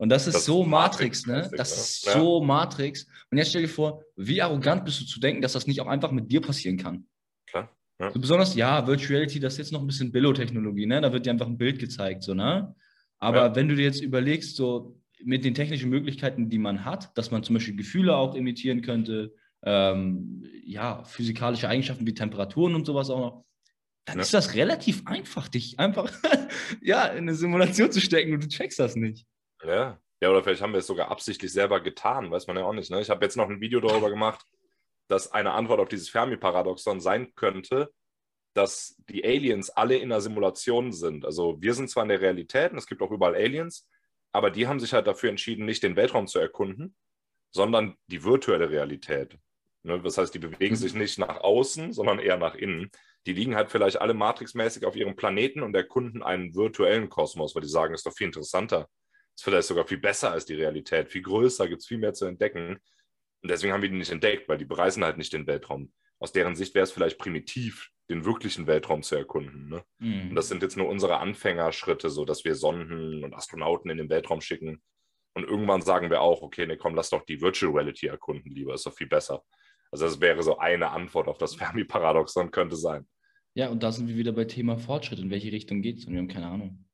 Und 0.00 0.08
das 0.08 0.26
ist 0.26 0.32
Das 0.34 0.44
so 0.46 0.64
Matrix, 0.64 1.26
ne? 1.26 1.34
Matrix-mäßig, 1.34 1.58
Das 1.58 1.76
ne? 1.76 1.82
ist 1.82 2.06
Ja. 2.06 2.12
so 2.14 2.40
Matrix. 2.42 3.06
Und 3.30 3.36
jetzt 3.36 3.50
stell 3.50 3.60
dir 3.62 3.68
vor, 3.68 4.02
wie 4.16 4.40
arrogant 4.40 4.86
bist 4.86 4.98
du 5.02 5.04
zu 5.04 5.20
denken, 5.20 5.42
dass 5.42 5.52
das 5.52 5.66
nicht 5.66 5.78
auch 5.82 5.86
einfach 5.88 6.10
mit 6.10 6.32
dir 6.32 6.40
passieren 6.40 6.78
kann. 6.78 7.06
Klar. 7.46 7.70
Ja. 8.00 8.10
So 8.10 8.18
besonders, 8.18 8.54
ja, 8.54 8.86
Virtual 8.86 9.10
Reality, 9.10 9.40
das 9.40 9.52
ist 9.54 9.58
jetzt 9.58 9.72
noch 9.72 9.82
ein 9.82 9.86
bisschen 9.86 10.10
Billo-Technologie, 10.10 10.86
ne? 10.86 11.02
Da 11.02 11.12
wird 11.12 11.26
dir 11.26 11.30
einfach 11.30 11.46
ein 11.46 11.58
Bild 11.58 11.78
gezeigt, 11.78 12.22
so, 12.22 12.32
ne? 12.32 12.74
Aber 13.18 13.46
Ja. 13.48 13.54
wenn 13.56 13.68
du 13.68 13.76
dir 13.76 13.84
jetzt 13.84 14.00
überlegst, 14.00 14.56
so 14.56 14.98
mit 15.22 15.44
den 15.44 15.52
technischen 15.52 15.90
Möglichkeiten, 15.90 16.48
die 16.48 16.56
man 16.58 16.86
hat, 16.86 17.10
dass 17.18 17.30
man 17.30 17.42
zum 17.42 17.52
Beispiel 17.56 17.76
Gefühle 17.76 18.16
auch 18.16 18.34
imitieren 18.34 18.80
könnte, 18.80 19.34
ähm, 19.64 20.46
ja, 20.64 21.04
physikalische 21.04 21.68
Eigenschaften 21.68 22.06
wie 22.06 22.14
Temperaturen 22.14 22.74
und 22.74 22.86
sowas 22.86 23.10
auch 23.10 23.18
noch, 23.18 23.44
dann 24.06 24.18
ist 24.18 24.32
das 24.32 24.54
relativ 24.54 25.02
einfach, 25.06 25.48
dich 25.48 25.78
einfach 25.78 26.10
ja, 26.80 27.04
in 27.04 27.24
eine 27.24 27.34
Simulation 27.34 27.92
zu 27.92 28.00
stecken 28.00 28.32
und 28.32 28.42
du 28.44 28.48
checkst 28.48 28.78
das 28.78 28.96
nicht. 28.96 29.26
Ja. 29.64 30.00
Ja, 30.22 30.30
oder 30.30 30.42
vielleicht 30.42 30.60
haben 30.60 30.72
wir 30.72 30.80
es 30.80 30.86
sogar 30.86 31.10
absichtlich 31.10 31.50
selber 31.50 31.80
getan, 31.80 32.30
weiß 32.30 32.46
man 32.46 32.56
ja 32.56 32.64
auch 32.64 32.74
nicht. 32.74 32.90
Ne? 32.90 33.00
Ich 33.00 33.08
habe 33.08 33.24
jetzt 33.24 33.36
noch 33.36 33.48
ein 33.48 33.60
Video 33.60 33.80
darüber 33.80 34.10
gemacht, 34.10 34.44
dass 35.08 35.32
eine 35.32 35.52
Antwort 35.52 35.80
auf 35.80 35.88
dieses 35.88 36.10
Fermi-Paradoxon 36.10 37.00
sein 37.00 37.34
könnte, 37.34 37.90
dass 38.54 38.96
die 39.08 39.24
Aliens 39.24 39.70
alle 39.70 39.96
in 39.96 40.12
einer 40.12 40.20
Simulation 40.20 40.92
sind. 40.92 41.24
Also 41.24 41.56
wir 41.60 41.74
sind 41.74 41.88
zwar 41.88 42.02
in 42.02 42.10
der 42.10 42.20
Realität 42.20 42.72
und 42.72 42.78
es 42.78 42.86
gibt 42.86 43.00
auch 43.00 43.10
überall 43.10 43.34
Aliens, 43.34 43.88
aber 44.32 44.50
die 44.50 44.66
haben 44.66 44.80
sich 44.80 44.92
halt 44.92 45.06
dafür 45.06 45.30
entschieden, 45.30 45.64
nicht 45.64 45.82
den 45.82 45.96
Weltraum 45.96 46.26
zu 46.26 46.38
erkunden, 46.38 46.94
sondern 47.50 47.96
die 48.08 48.22
virtuelle 48.22 48.70
Realität. 48.70 49.38
Ne? 49.82 50.00
Das 50.02 50.18
heißt, 50.18 50.34
die 50.34 50.38
bewegen 50.38 50.76
sich 50.76 50.94
nicht 50.94 51.18
nach 51.18 51.38
außen, 51.38 51.92
sondern 51.92 52.18
eher 52.18 52.36
nach 52.36 52.54
innen. 52.54 52.90
Die 53.26 53.32
liegen 53.32 53.56
halt 53.56 53.70
vielleicht 53.70 54.00
alle 54.00 54.14
matrixmäßig 54.14 54.84
auf 54.84 54.96
ihrem 54.96 55.16
Planeten 55.16 55.62
und 55.62 55.74
erkunden 55.74 56.22
einen 56.22 56.54
virtuellen 56.54 57.08
Kosmos, 57.08 57.54
weil 57.54 57.62
die 57.62 57.68
sagen, 57.68 57.94
ist 57.94 58.06
doch 58.06 58.14
viel 58.14 58.26
interessanter. 58.28 58.88
Ist 59.40 59.44
vielleicht 59.44 59.68
sogar 59.68 59.86
viel 59.86 59.96
besser 59.96 60.32
als 60.32 60.44
die 60.44 60.52
Realität, 60.52 61.08
viel 61.08 61.22
größer, 61.22 61.66
gibt 61.66 61.80
es 61.80 61.86
viel 61.86 61.96
mehr 61.96 62.12
zu 62.12 62.26
entdecken. 62.26 62.72
Und 63.42 63.50
deswegen 63.50 63.72
haben 63.72 63.80
wir 63.80 63.88
die 63.88 63.96
nicht 63.96 64.12
entdeckt, 64.12 64.50
weil 64.50 64.58
die 64.58 64.66
bereisen 64.66 65.02
halt 65.02 65.16
nicht 65.16 65.32
den 65.32 65.46
Weltraum. 65.46 65.94
Aus 66.18 66.32
deren 66.32 66.54
Sicht 66.56 66.74
wäre 66.74 66.84
es 66.84 66.92
vielleicht 66.92 67.16
primitiv, 67.16 67.88
den 68.10 68.26
wirklichen 68.26 68.66
Weltraum 68.66 69.02
zu 69.02 69.16
erkunden. 69.16 69.70
Ne? 69.70 69.82
Mhm. 69.96 70.28
Und 70.28 70.34
das 70.34 70.48
sind 70.48 70.62
jetzt 70.62 70.76
nur 70.76 70.90
unsere 70.90 71.16
Anfängerschritte, 71.16 72.10
so 72.10 72.26
dass 72.26 72.44
wir 72.44 72.54
Sonden 72.54 73.24
und 73.24 73.32
Astronauten 73.32 73.90
in 73.90 73.96
den 73.96 74.10
Weltraum 74.10 74.42
schicken. 74.42 74.82
Und 75.32 75.44
irgendwann 75.44 75.80
sagen 75.80 76.10
wir 76.10 76.20
auch, 76.20 76.42
okay, 76.42 76.66
ne, 76.66 76.76
komm, 76.76 76.94
lass 76.94 77.08
doch 77.08 77.24
die 77.24 77.40
Virtual 77.40 77.72
Reality 77.72 78.08
erkunden 78.08 78.52
lieber, 78.52 78.74
ist 78.74 78.84
doch 78.84 78.94
viel 78.94 79.08
besser. 79.08 79.42
Also 79.90 80.04
das 80.04 80.20
wäre 80.20 80.42
so 80.42 80.58
eine 80.58 80.90
Antwort 80.90 81.28
auf 81.28 81.38
das 81.38 81.54
Fermi-Paradoxon, 81.54 82.50
könnte 82.50 82.76
sein. 82.76 83.08
Ja, 83.54 83.70
und 83.70 83.82
da 83.82 83.90
sind 83.90 84.06
wir 84.06 84.16
wieder 84.16 84.32
bei 84.32 84.44
Thema 84.44 84.76
Fortschritt. 84.76 85.18
In 85.18 85.30
welche 85.30 85.50
Richtung 85.50 85.80
geht 85.80 85.96
es? 85.96 86.04
Und 86.04 86.12
wir 86.12 86.18
haben 86.18 86.28
keine 86.28 86.48
Ahnung. 86.48 86.84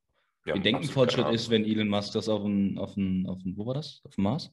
Ja, 0.47 0.53
wir 0.53 0.61
denken, 0.61 0.83
Fortschritt 0.85 1.27
ist, 1.29 1.49
wenn 1.49 1.65
Elon 1.65 1.89
Musk 1.89 2.13
das 2.13 2.29
auf 2.29 2.43
den, 2.43 2.77
auf 2.77 2.93
den, 2.93 3.27
auf 3.27 3.41
den 3.43 3.57
wo 3.57 3.65
war 3.65 3.73
das? 3.73 4.01
Auf 4.05 4.15
dem 4.15 4.23
Mars? 4.23 4.51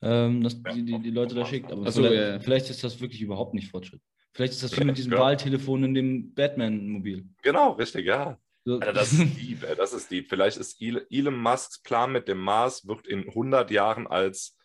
Ähm, 0.00 0.42
dass 0.42 0.54
Ja, 0.64 0.72
die, 0.72 0.84
die, 0.84 0.98
die 1.00 1.10
Leute 1.10 1.34
da 1.34 1.44
schickt. 1.44 1.70
Aber 1.70 1.86
Ach 1.86 1.92
so, 1.92 2.02
vielleicht, 2.02 2.16
ja, 2.16 2.40
vielleicht 2.40 2.70
ist 2.70 2.82
das 2.82 3.00
wirklich 3.00 3.20
überhaupt 3.20 3.54
nicht 3.54 3.68
Fortschritt. 3.70 4.00
Vielleicht 4.32 4.52
ist 4.52 4.62
das 4.62 4.72
wie 4.72 4.80
Ja, 4.80 4.84
mit 4.86 4.96
diesem 4.98 5.12
ja. 5.12 5.18
Wahltelefon 5.18 5.84
in 5.84 5.94
dem 5.94 6.34
Batman-Mobil. 6.34 7.26
Genau, 7.42 7.72
richtig, 7.72 8.06
ja. 8.06 8.38
So, 8.64 8.74
Alter, 8.74 8.92
das 8.92 9.12
ist 9.12 9.36
deep, 9.36 9.62
ey, 9.64 9.74
das 9.76 9.92
ist 9.92 10.10
deep. 10.10 10.28
Vielleicht 10.28 10.56
ist 10.56 10.80
El- 10.80 11.06
Elon 11.10 11.36
Musks 11.36 11.82
Plan 11.82 12.12
mit 12.12 12.28
dem 12.28 12.38
Mars 12.38 12.86
wird 12.86 13.06
in 13.06 13.26
100 13.28 13.70
Jahren 13.70 14.06
als 14.06 14.56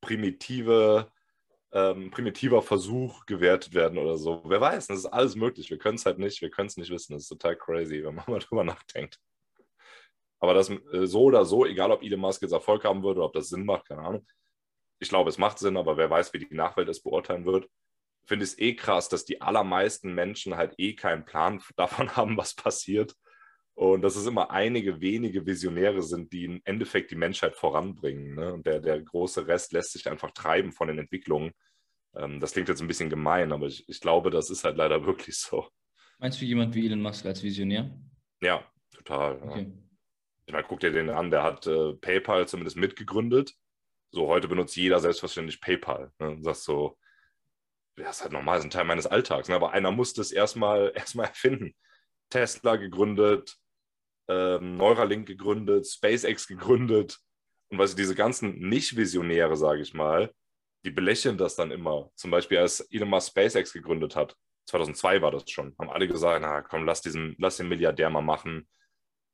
primitive, 0.00 1.10
ähm, 1.72 2.10
primitiver 2.10 2.62
Versuch 2.62 3.26
gewertet 3.26 3.74
werden 3.74 3.98
oder 3.98 4.18
so. 4.18 4.42
Wer 4.46 4.60
weiß, 4.60 4.88
das 4.88 4.98
ist 5.00 5.06
alles 5.06 5.36
möglich. 5.36 5.70
Wir 5.70 5.78
können 5.78 5.96
es 5.96 6.06
halt 6.06 6.18
nicht, 6.18 6.40
wir 6.40 6.50
können 6.50 6.66
es 6.68 6.76
nicht 6.76 6.90
wissen. 6.90 7.12
Das 7.12 7.22
ist 7.22 7.28
total 7.28 7.56
crazy, 7.56 8.02
wenn 8.02 8.14
man 8.14 8.24
mal 8.28 8.40
drüber 8.40 8.64
nachdenkt. 8.64 9.20
Aber 10.40 10.54
das 10.54 10.70
äh, 10.70 11.06
so 11.06 11.24
oder 11.24 11.44
so, 11.44 11.66
egal 11.66 11.92
ob 11.92 12.02
Elon 12.02 12.20
Musk 12.20 12.42
jetzt 12.42 12.52
Erfolg 12.52 12.84
haben 12.84 13.02
würde, 13.02 13.22
ob 13.22 13.34
das 13.34 13.48
Sinn 13.48 13.64
macht, 13.64 13.86
keine 13.86 14.02
Ahnung. 14.02 14.26
Ich 14.98 15.08
glaube, 15.08 15.30
es 15.30 15.38
macht 15.38 15.58
Sinn, 15.58 15.76
aber 15.76 15.96
wer 15.96 16.10
weiß, 16.10 16.32
wie 16.32 16.38
die 16.40 16.54
Nachwelt 16.54 16.88
es 16.88 17.02
beurteilen 17.02 17.44
wird. 17.44 17.68
Finde 18.26 18.44
es 18.44 18.58
eh 18.58 18.74
krass, 18.74 19.08
dass 19.08 19.24
die 19.24 19.40
allermeisten 19.40 20.14
Menschen 20.14 20.56
halt 20.56 20.74
eh 20.78 20.94
keinen 20.94 21.24
Plan 21.24 21.62
davon 21.76 22.16
haben, 22.16 22.36
was 22.36 22.54
passiert. 22.54 23.14
Und 23.74 24.02
dass 24.02 24.16
es 24.16 24.26
immer 24.26 24.50
einige 24.50 25.00
wenige 25.00 25.46
Visionäre 25.46 26.02
sind, 26.02 26.32
die 26.32 26.44
im 26.44 26.60
Endeffekt 26.64 27.10
die 27.12 27.16
Menschheit 27.16 27.56
voranbringen. 27.56 28.34
Ne? 28.34 28.52
Und 28.52 28.66
der, 28.66 28.80
der 28.80 29.00
große 29.00 29.46
Rest 29.46 29.72
lässt 29.72 29.92
sich 29.92 30.10
einfach 30.10 30.32
treiben 30.32 30.72
von 30.72 30.88
den 30.88 30.98
Entwicklungen. 30.98 31.52
Ähm, 32.14 32.40
das 32.40 32.52
klingt 32.52 32.68
jetzt 32.68 32.82
ein 32.82 32.88
bisschen 32.88 33.08
gemein, 33.08 33.52
aber 33.52 33.66
ich, 33.66 33.88
ich 33.88 34.00
glaube, 34.00 34.30
das 34.30 34.50
ist 34.50 34.64
halt 34.64 34.76
leider 34.76 35.06
wirklich 35.06 35.36
so. 35.38 35.66
Meinst 36.18 36.40
du 36.40 36.44
jemand 36.44 36.74
wie 36.74 36.86
Elon 36.86 37.00
Musk 37.00 37.24
als 37.24 37.42
Visionär? 37.42 37.90
Ja, 38.42 38.70
total. 38.92 39.38
Ja. 39.38 39.89
Ich 40.50 40.52
meine, 40.52 40.66
guck 40.66 40.80
dir 40.80 40.90
den 40.90 41.10
an, 41.10 41.30
der 41.30 41.44
hat 41.44 41.68
äh, 41.68 41.92
PayPal 41.92 42.48
zumindest 42.48 42.76
mitgegründet. 42.76 43.54
So, 44.10 44.26
heute 44.26 44.48
benutzt 44.48 44.74
jeder 44.74 44.98
selbstverständlich 44.98 45.60
PayPal. 45.60 46.10
Ne? 46.18 46.30
Und 46.30 46.42
sagst 46.42 46.64
so, 46.64 46.98
ja, 47.96 48.10
ist 48.10 48.22
halt 48.22 48.32
normal, 48.32 48.58
ist 48.58 48.64
ein 48.64 48.70
Teil 48.70 48.84
meines 48.84 49.06
Alltags. 49.06 49.48
Ne? 49.48 49.54
Aber 49.54 49.70
einer 49.70 49.92
musste 49.92 50.20
es 50.20 50.32
erstmal 50.32 50.90
erstmal 50.96 51.26
erfinden. 51.26 51.76
Tesla 52.30 52.74
gegründet, 52.74 53.58
ähm, 54.26 54.76
Neuralink 54.76 55.28
gegründet, 55.28 55.86
SpaceX 55.86 56.48
gegründet. 56.48 57.20
Und 57.68 57.78
was 57.78 57.94
diese 57.94 58.16
ganzen 58.16 58.58
Nicht-Visionäre, 58.58 59.56
sage 59.56 59.82
ich 59.82 59.94
mal, 59.94 60.34
die 60.84 60.90
belächeln 60.90 61.38
das 61.38 61.54
dann 61.54 61.70
immer. 61.70 62.10
Zum 62.16 62.32
Beispiel, 62.32 62.58
als 62.58 62.80
Elon 62.90 63.08
Musk 63.08 63.28
SpaceX 63.28 63.72
gegründet 63.72 64.16
hat, 64.16 64.34
2002 64.66 65.22
war 65.22 65.30
das 65.30 65.48
schon, 65.48 65.76
haben 65.78 65.90
alle 65.90 66.08
gesagt, 66.08 66.42
na 66.42 66.60
komm, 66.62 66.86
lass, 66.86 67.02
diesen, 67.02 67.36
lass 67.38 67.58
den 67.58 67.68
Milliardär 67.68 68.10
mal 68.10 68.20
machen. 68.20 68.68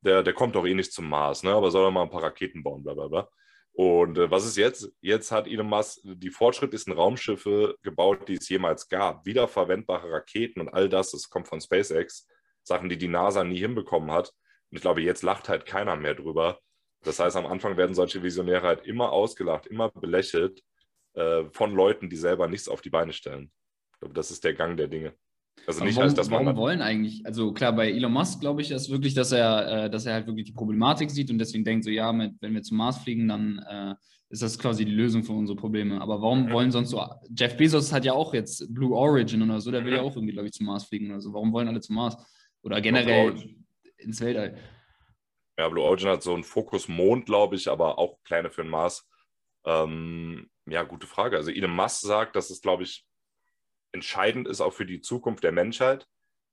Der, 0.01 0.22
der 0.22 0.34
kommt 0.34 0.55
doch 0.55 0.66
eh 0.66 0.74
nicht 0.74 0.92
zum 0.92 1.09
Mars, 1.09 1.42
ne? 1.42 1.53
aber 1.53 1.70
soll 1.70 1.86
er 1.86 1.90
mal 1.90 2.03
ein 2.03 2.11
paar 2.11 2.22
Raketen 2.22 2.62
bauen, 2.62 2.82
bla 2.82 2.94
bla 2.94 3.09
bla. 3.09 3.28
Und 3.72 4.16
äh, 4.16 4.30
was 4.30 4.47
ist 4.47 4.57
jetzt? 4.57 4.90
Jetzt 5.03 5.30
hat 5.32 5.47
Elon 5.47 5.68
Musk 5.68 5.99
die 6.05 6.30
fortschrittlichsten 6.30 6.94
Raumschiffe 6.94 7.76
gebaut, 7.82 8.26
die 8.28 8.34
es 8.34 8.49
jemals 8.49 8.88
gab. 8.88 9.26
Wiederverwendbare 9.26 10.11
Raketen 10.11 10.61
und 10.61 10.68
all 10.70 10.88
das, 10.88 11.11
das 11.11 11.28
kommt 11.28 11.47
von 11.49 11.61
SpaceX. 11.61 12.26
Sachen, 12.62 12.88
die 12.88 12.99
die 12.99 13.09
NASA 13.09 13.44
nie 13.44 13.59
hinbekommen 13.59 14.11
hat. 14.11 14.32
Und 14.70 14.76
ich 14.76 14.80
glaube, 14.80 15.03
jetzt 15.03 15.22
lacht 15.22 15.49
halt 15.49 15.66
keiner 15.66 15.94
mehr 15.94 16.14
drüber. 16.14 16.59
Das 17.03 17.20
heißt, 17.20 17.36
am 17.36 17.47
Anfang 17.47 17.76
werden 17.76 17.94
solche 17.94 18.22
Visionäre 18.22 18.66
halt 18.66 18.86
immer 18.86 19.12
ausgelacht, 19.12 19.66
immer 19.66 19.90
belächelt 19.90 20.62
äh, 21.12 21.44
von 21.53 21.74
Leuten, 21.74 22.11
die 22.11 22.16
selber 22.16 22.49
nichts 22.49 22.68
auf 22.68 22.80
die 22.80 22.90
Beine 22.90 23.12
stellen. 23.12 23.53
Ich 23.92 24.01
glaube, 24.01 24.14
das 24.14 24.30
ist 24.30 24.42
der 24.42 24.55
Gang 24.55 24.76
der 24.76 24.88
Dinge. 24.88 25.14
Also 25.66 25.84
nicht 25.84 25.96
warum, 25.96 26.07
heißt, 26.09 26.18
dass 26.18 26.30
man. 26.30 26.44
warum 26.46 26.57
wollen 26.59 26.80
eigentlich, 26.82 27.24
also 27.26 27.52
klar, 27.52 27.72
bei 27.72 27.90
Elon 27.90 28.12
Musk 28.12 28.40
glaube 28.40 28.62
ich, 28.62 28.70
ist 28.70 28.90
wirklich, 28.90 29.14
dass 29.14 29.32
er, 29.32 29.84
äh, 29.86 29.90
dass 29.90 30.07
er 30.07 30.14
halt 30.14 30.26
wirklich 30.26 30.46
die 30.46 30.52
Problematik 30.52 31.11
sieht 31.11 31.30
und 31.30 31.38
deswegen 31.38 31.64
denkt, 31.64 31.84
so 31.84 31.90
ja, 31.90 32.12
mit, 32.12 32.34
wenn 32.40 32.54
wir 32.54 32.62
zum 32.62 32.76
Mars 32.76 32.98
fliegen, 32.98 33.26
dann 33.28 33.59
äh, 33.68 33.94
ist 34.28 34.42
das 34.42 34.59
quasi 34.59 34.84
die 34.84 34.92
Lösung 34.92 35.22
für 35.24 35.32
unsere 35.32 35.57
Probleme. 35.57 36.00
Aber 36.00 36.20
warum 36.22 36.46
Mhm. 36.46 36.52
wollen 36.52 36.70
sonst 36.70 36.90
so, 36.90 37.04
Jeff 37.36 37.57
Bezos 37.57 37.92
hat 37.92 38.04
ja 38.04 38.12
auch 38.12 38.32
jetzt 38.34 38.72
Blue 38.74 38.94
Origin 38.96 39.42
oder 39.42 39.61
so, 39.61 39.70
der 39.70 39.84
will 39.84 39.92
Mhm. 39.92 39.96
ja 39.96 40.02
auch 40.02 40.14
irgendwie, 40.16 40.32
glaube 40.32 40.48
ich, 40.48 40.52
zum 40.54 40.66
Mars 40.66 40.84
fliegen 40.84 41.11
oder 41.11 41.20
so. 41.20 41.32
Warum 41.32 41.52
wollen 41.52 41.68
alle 41.68 41.80
zum 41.80 41.96
Mars? 41.96 42.16
Oder 42.62 42.80
generell 42.80 43.34
ins 43.98 44.20
Weltall. 44.20 44.57
Ja, 45.59 45.68
Blue 45.68 45.82
Origin 45.84 46.11
hat 46.11 46.22
so 46.22 46.34
einen 46.34 46.44
Fokus 46.44 46.86
Mond, 46.86 47.26
glaube 47.26 47.57
ich, 47.57 47.68
aber 47.68 47.98
auch 47.98 48.18
Pläne 48.24 48.50
für 48.50 48.62
den 48.62 48.70
Mars. 48.70 49.09
Ähm, 49.64 50.48
ja, 50.68 50.82
gute 50.82 51.07
Frage. 51.07 51.36
Also 51.36 51.50
Elon 51.50 51.74
Musk 51.74 52.00
sagt, 52.02 52.36
dass 52.36 52.50
es, 52.50 52.61
glaube 52.61 52.82
ich, 52.82 53.04
entscheidend 53.97 54.47
ist 54.47 54.61
auch 54.61 54.72
für 54.72 54.86
die 54.86 55.01
Zukunft 55.01 55.42
der 55.42 55.53
Menschheit. 55.53 56.07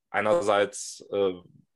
Einerseits, 0.10 1.06
äh, 1.12 1.34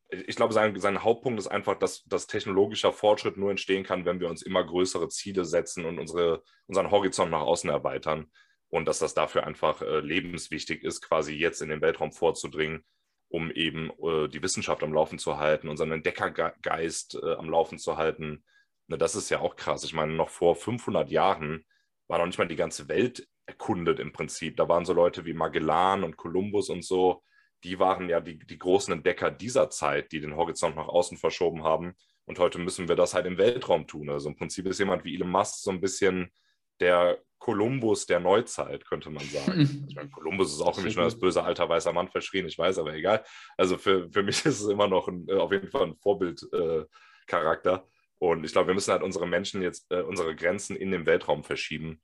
ich 0.09 0.35
glaube, 0.35 0.53
sein, 0.53 0.79
sein 0.79 1.03
Hauptpunkt 1.03 1.39
ist 1.39 1.47
einfach, 1.47 1.77
dass, 1.77 2.03
dass 2.05 2.27
technologischer 2.27 2.93
Fortschritt 2.93 3.37
nur 3.37 3.51
entstehen 3.51 3.83
kann, 3.83 4.05
wenn 4.05 4.19
wir 4.19 4.29
uns 4.29 4.41
immer 4.41 4.63
größere 4.63 5.09
Ziele 5.09 5.43
setzen 5.43 5.85
und 5.85 5.99
unsere, 5.99 6.43
unseren 6.67 6.91
Horizont 6.91 7.31
nach 7.31 7.41
außen 7.41 7.69
erweitern. 7.69 8.31
Und 8.69 8.85
dass 8.85 8.99
das 8.99 9.13
dafür 9.13 9.45
einfach 9.45 9.81
äh, 9.81 9.99
lebenswichtig 9.99 10.83
ist, 10.83 11.01
quasi 11.01 11.33
jetzt 11.33 11.61
in 11.61 11.69
den 11.69 11.81
Weltraum 11.81 12.11
vorzudringen, 12.11 12.85
um 13.29 13.51
eben 13.51 13.91
äh, 14.01 14.29
die 14.29 14.41
Wissenschaft 14.41 14.83
am 14.83 14.93
Laufen 14.93 15.19
zu 15.19 15.37
halten, 15.37 15.67
unseren 15.67 15.91
Entdeckergeist 15.91 17.19
äh, 17.21 17.33
am 17.35 17.49
Laufen 17.49 17.77
zu 17.77 17.97
halten. 17.97 18.43
Ne, 18.87 18.97
das 18.97 19.15
ist 19.15 19.29
ja 19.29 19.39
auch 19.39 19.55
krass. 19.55 19.83
Ich 19.83 19.93
meine, 19.93 20.13
noch 20.13 20.29
vor 20.29 20.55
500 20.55 21.09
Jahren 21.09 21.65
war 22.07 22.19
noch 22.19 22.25
nicht 22.25 22.37
mal 22.37 22.47
die 22.47 22.55
ganze 22.55 22.87
Welt 22.87 23.27
erkundet 23.45 23.99
im 23.99 24.11
Prinzip. 24.11 24.57
Da 24.57 24.67
waren 24.67 24.85
so 24.85 24.93
Leute 24.93 25.25
wie 25.25 25.33
Magellan 25.33 26.03
und 26.03 26.17
Kolumbus 26.17 26.69
und 26.69 26.83
so. 26.83 27.23
Die 27.63 27.79
waren 27.79 28.09
ja 28.09 28.19
die, 28.19 28.37
die 28.37 28.59
großen 28.59 28.93
Entdecker 28.93 29.31
dieser 29.31 29.69
Zeit, 29.69 30.11
die 30.11 30.19
den 30.21 30.35
Horizont 30.35 30.75
nach 30.75 30.87
außen 30.87 31.17
verschoben 31.17 31.63
haben 31.63 31.95
Und 32.25 32.39
heute 32.39 32.59
müssen 32.59 32.87
wir 32.87 32.95
das 32.95 33.13
halt 33.13 33.25
im 33.25 33.37
Weltraum 33.37 33.87
tun. 33.87 34.09
Also 34.09 34.29
im 34.29 34.35
Prinzip 34.35 34.67
ist 34.67 34.79
jemand 34.79 35.05
wie 35.05 35.15
Elon 35.15 35.31
Musk 35.31 35.63
so 35.63 35.71
ein 35.71 35.81
bisschen 35.81 36.31
der 36.79 37.19
Kolumbus 37.39 38.05
der 38.05 38.19
Neuzeit, 38.19 38.85
könnte 38.85 39.09
man 39.09 39.23
sagen. 39.25 39.85
ich 39.89 39.95
meine, 39.95 40.09
Kolumbus 40.09 40.53
ist 40.53 40.61
auch 40.61 40.77
irgendwie 40.77 40.91
schon 40.91 41.03
als 41.03 41.19
böser 41.19 41.45
alter 41.45 41.69
weißer 41.69 41.93
Mann 41.93 42.09
verschrien, 42.09 42.47
ich 42.47 42.57
weiß, 42.57 42.79
aber 42.79 42.93
egal. 42.93 43.23
Also 43.57 43.77
für, 43.77 44.09
für 44.11 44.23
mich 44.23 44.37
ist 44.45 44.61
es 44.61 44.67
immer 44.67 44.87
noch 44.87 45.07
ein, 45.07 45.27
äh, 45.29 45.35
auf 45.35 45.51
jeden 45.51 45.69
Fall 45.69 45.87
ein 45.87 45.95
Vorbildcharakter. 45.97 47.73
Äh, 47.73 47.96
und 48.19 48.43
ich 48.43 48.51
glaube, 48.51 48.67
wir 48.67 48.73
müssen 48.73 48.91
halt 48.91 49.03
unsere 49.03 49.27
Menschen 49.27 49.61
jetzt, 49.61 49.91
äh, 49.91 50.01
unsere 50.01 50.35
Grenzen 50.35 50.75
in 50.75 50.91
den 50.91 51.05
Weltraum 51.05 51.43
verschieben. 51.43 52.01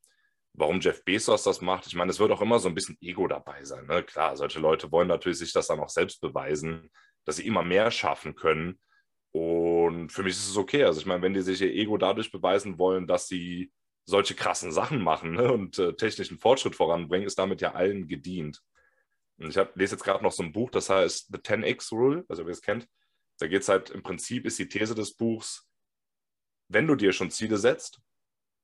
Warum 0.53 0.79
Jeff 0.79 1.03
Bezos 1.03 1.43
das 1.43 1.61
macht, 1.61 1.87
ich 1.87 1.95
meine, 1.95 2.11
es 2.11 2.19
wird 2.19 2.31
auch 2.31 2.41
immer 2.41 2.59
so 2.59 2.69
ein 2.69 2.75
bisschen 2.75 2.97
Ego 3.01 3.27
dabei 3.27 3.63
sein. 3.63 3.87
Ne? 3.87 4.03
Klar, 4.03 4.37
solche 4.37 4.59
Leute 4.59 4.91
wollen 4.91 5.07
natürlich 5.07 5.39
sich 5.39 5.51
das 5.51 5.67
dann 5.67 5.79
auch 5.79 5.89
selbst 5.89 6.21
beweisen, 6.21 6.91
dass 7.25 7.37
sie 7.37 7.47
immer 7.47 7.63
mehr 7.63 7.89
schaffen 7.89 8.35
können. 8.35 8.79
Und 9.31 10.11
für 10.11 10.21
mich 10.21 10.33
ist 10.33 10.49
es 10.49 10.57
okay. 10.57 10.83
Also 10.83 10.99
ich 10.99 11.07
meine, 11.07 11.23
wenn 11.23 11.33
die 11.33 11.41
sich 11.41 11.61
ihr 11.61 11.73
Ego 11.73 11.97
dadurch 11.97 12.31
beweisen 12.31 12.77
wollen, 12.77 13.07
dass 13.07 13.27
sie 13.27 13.71
solche 14.05 14.35
krassen 14.35 14.71
Sachen 14.71 15.01
machen 15.01 15.33
ne, 15.33 15.51
und 15.51 15.79
äh, 15.79 15.93
technischen 15.95 16.37
Fortschritt 16.37 16.75
voranbringen, 16.75 17.25
ist 17.25 17.39
damit 17.39 17.61
ja 17.61 17.71
allen 17.71 18.07
gedient. 18.07 18.61
Und 19.37 19.49
ich 19.49 19.57
hab, 19.57 19.75
lese 19.75 19.95
jetzt 19.95 20.03
gerade 20.03 20.23
noch 20.23 20.31
so 20.31 20.43
ein 20.43 20.51
Buch, 20.51 20.69
das 20.69 20.89
heißt 20.89 21.29
The 21.31 21.39
10x 21.39 21.91
Rule, 21.91 22.25
also 22.27 22.45
wer 22.45 22.51
es 22.51 22.61
kennt. 22.61 22.87
Da 23.39 23.47
geht 23.47 23.63
es 23.63 23.69
halt 23.69 23.89
im 23.89 24.03
Prinzip, 24.03 24.45
ist 24.45 24.59
die 24.59 24.67
These 24.67 24.93
des 24.93 25.15
Buchs, 25.15 25.67
wenn 26.73 26.87
du 26.87 26.95
dir 26.95 27.13
schon 27.13 27.31
Ziele 27.31 27.57
setzt, 27.57 28.01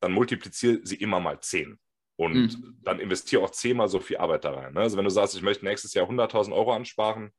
dann 0.01 0.11
multipliziere 0.11 0.79
sie 0.83 0.95
immer 0.95 1.19
mal 1.19 1.39
10. 1.39 1.79
Und 2.17 2.33
mhm. 2.33 2.77
dann 2.81 2.99
investiere 2.99 3.43
auch 3.43 3.51
zehnmal 3.51 3.87
so 3.87 3.99
viel 3.99 4.17
Arbeit 4.17 4.43
da 4.43 4.51
rein. 4.51 4.73
Ne? 4.73 4.81
Also 4.81 4.97
wenn 4.97 5.05
du 5.05 5.09
sagst, 5.09 5.35
ich 5.35 5.41
möchte 5.41 5.63
nächstes 5.63 5.93
Jahr 5.93 6.09
100.000 6.09 6.53
Euro 6.53 6.73
ansparen, 6.73 7.31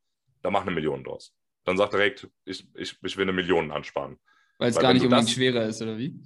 dann 0.43 0.53
mach 0.53 0.63
eine 0.63 0.71
Million 0.71 1.05
draus. 1.05 1.35
Dann 1.65 1.77
sag 1.77 1.91
direkt, 1.91 2.29
ich, 2.47 2.67
ich, 2.75 2.97
ich 3.03 3.17
will 3.17 3.25
eine 3.25 3.33
Million 3.33 3.73
ansparen. 3.73 4.19
Weil 4.59 4.71
es 4.71 4.79
gar 4.79 4.95
nicht 4.95 5.03
unbedingt 5.03 5.29
das, 5.29 5.35
schwerer 5.35 5.67
ist, 5.67 5.83
oder 5.83 5.99
wie? 5.99 6.19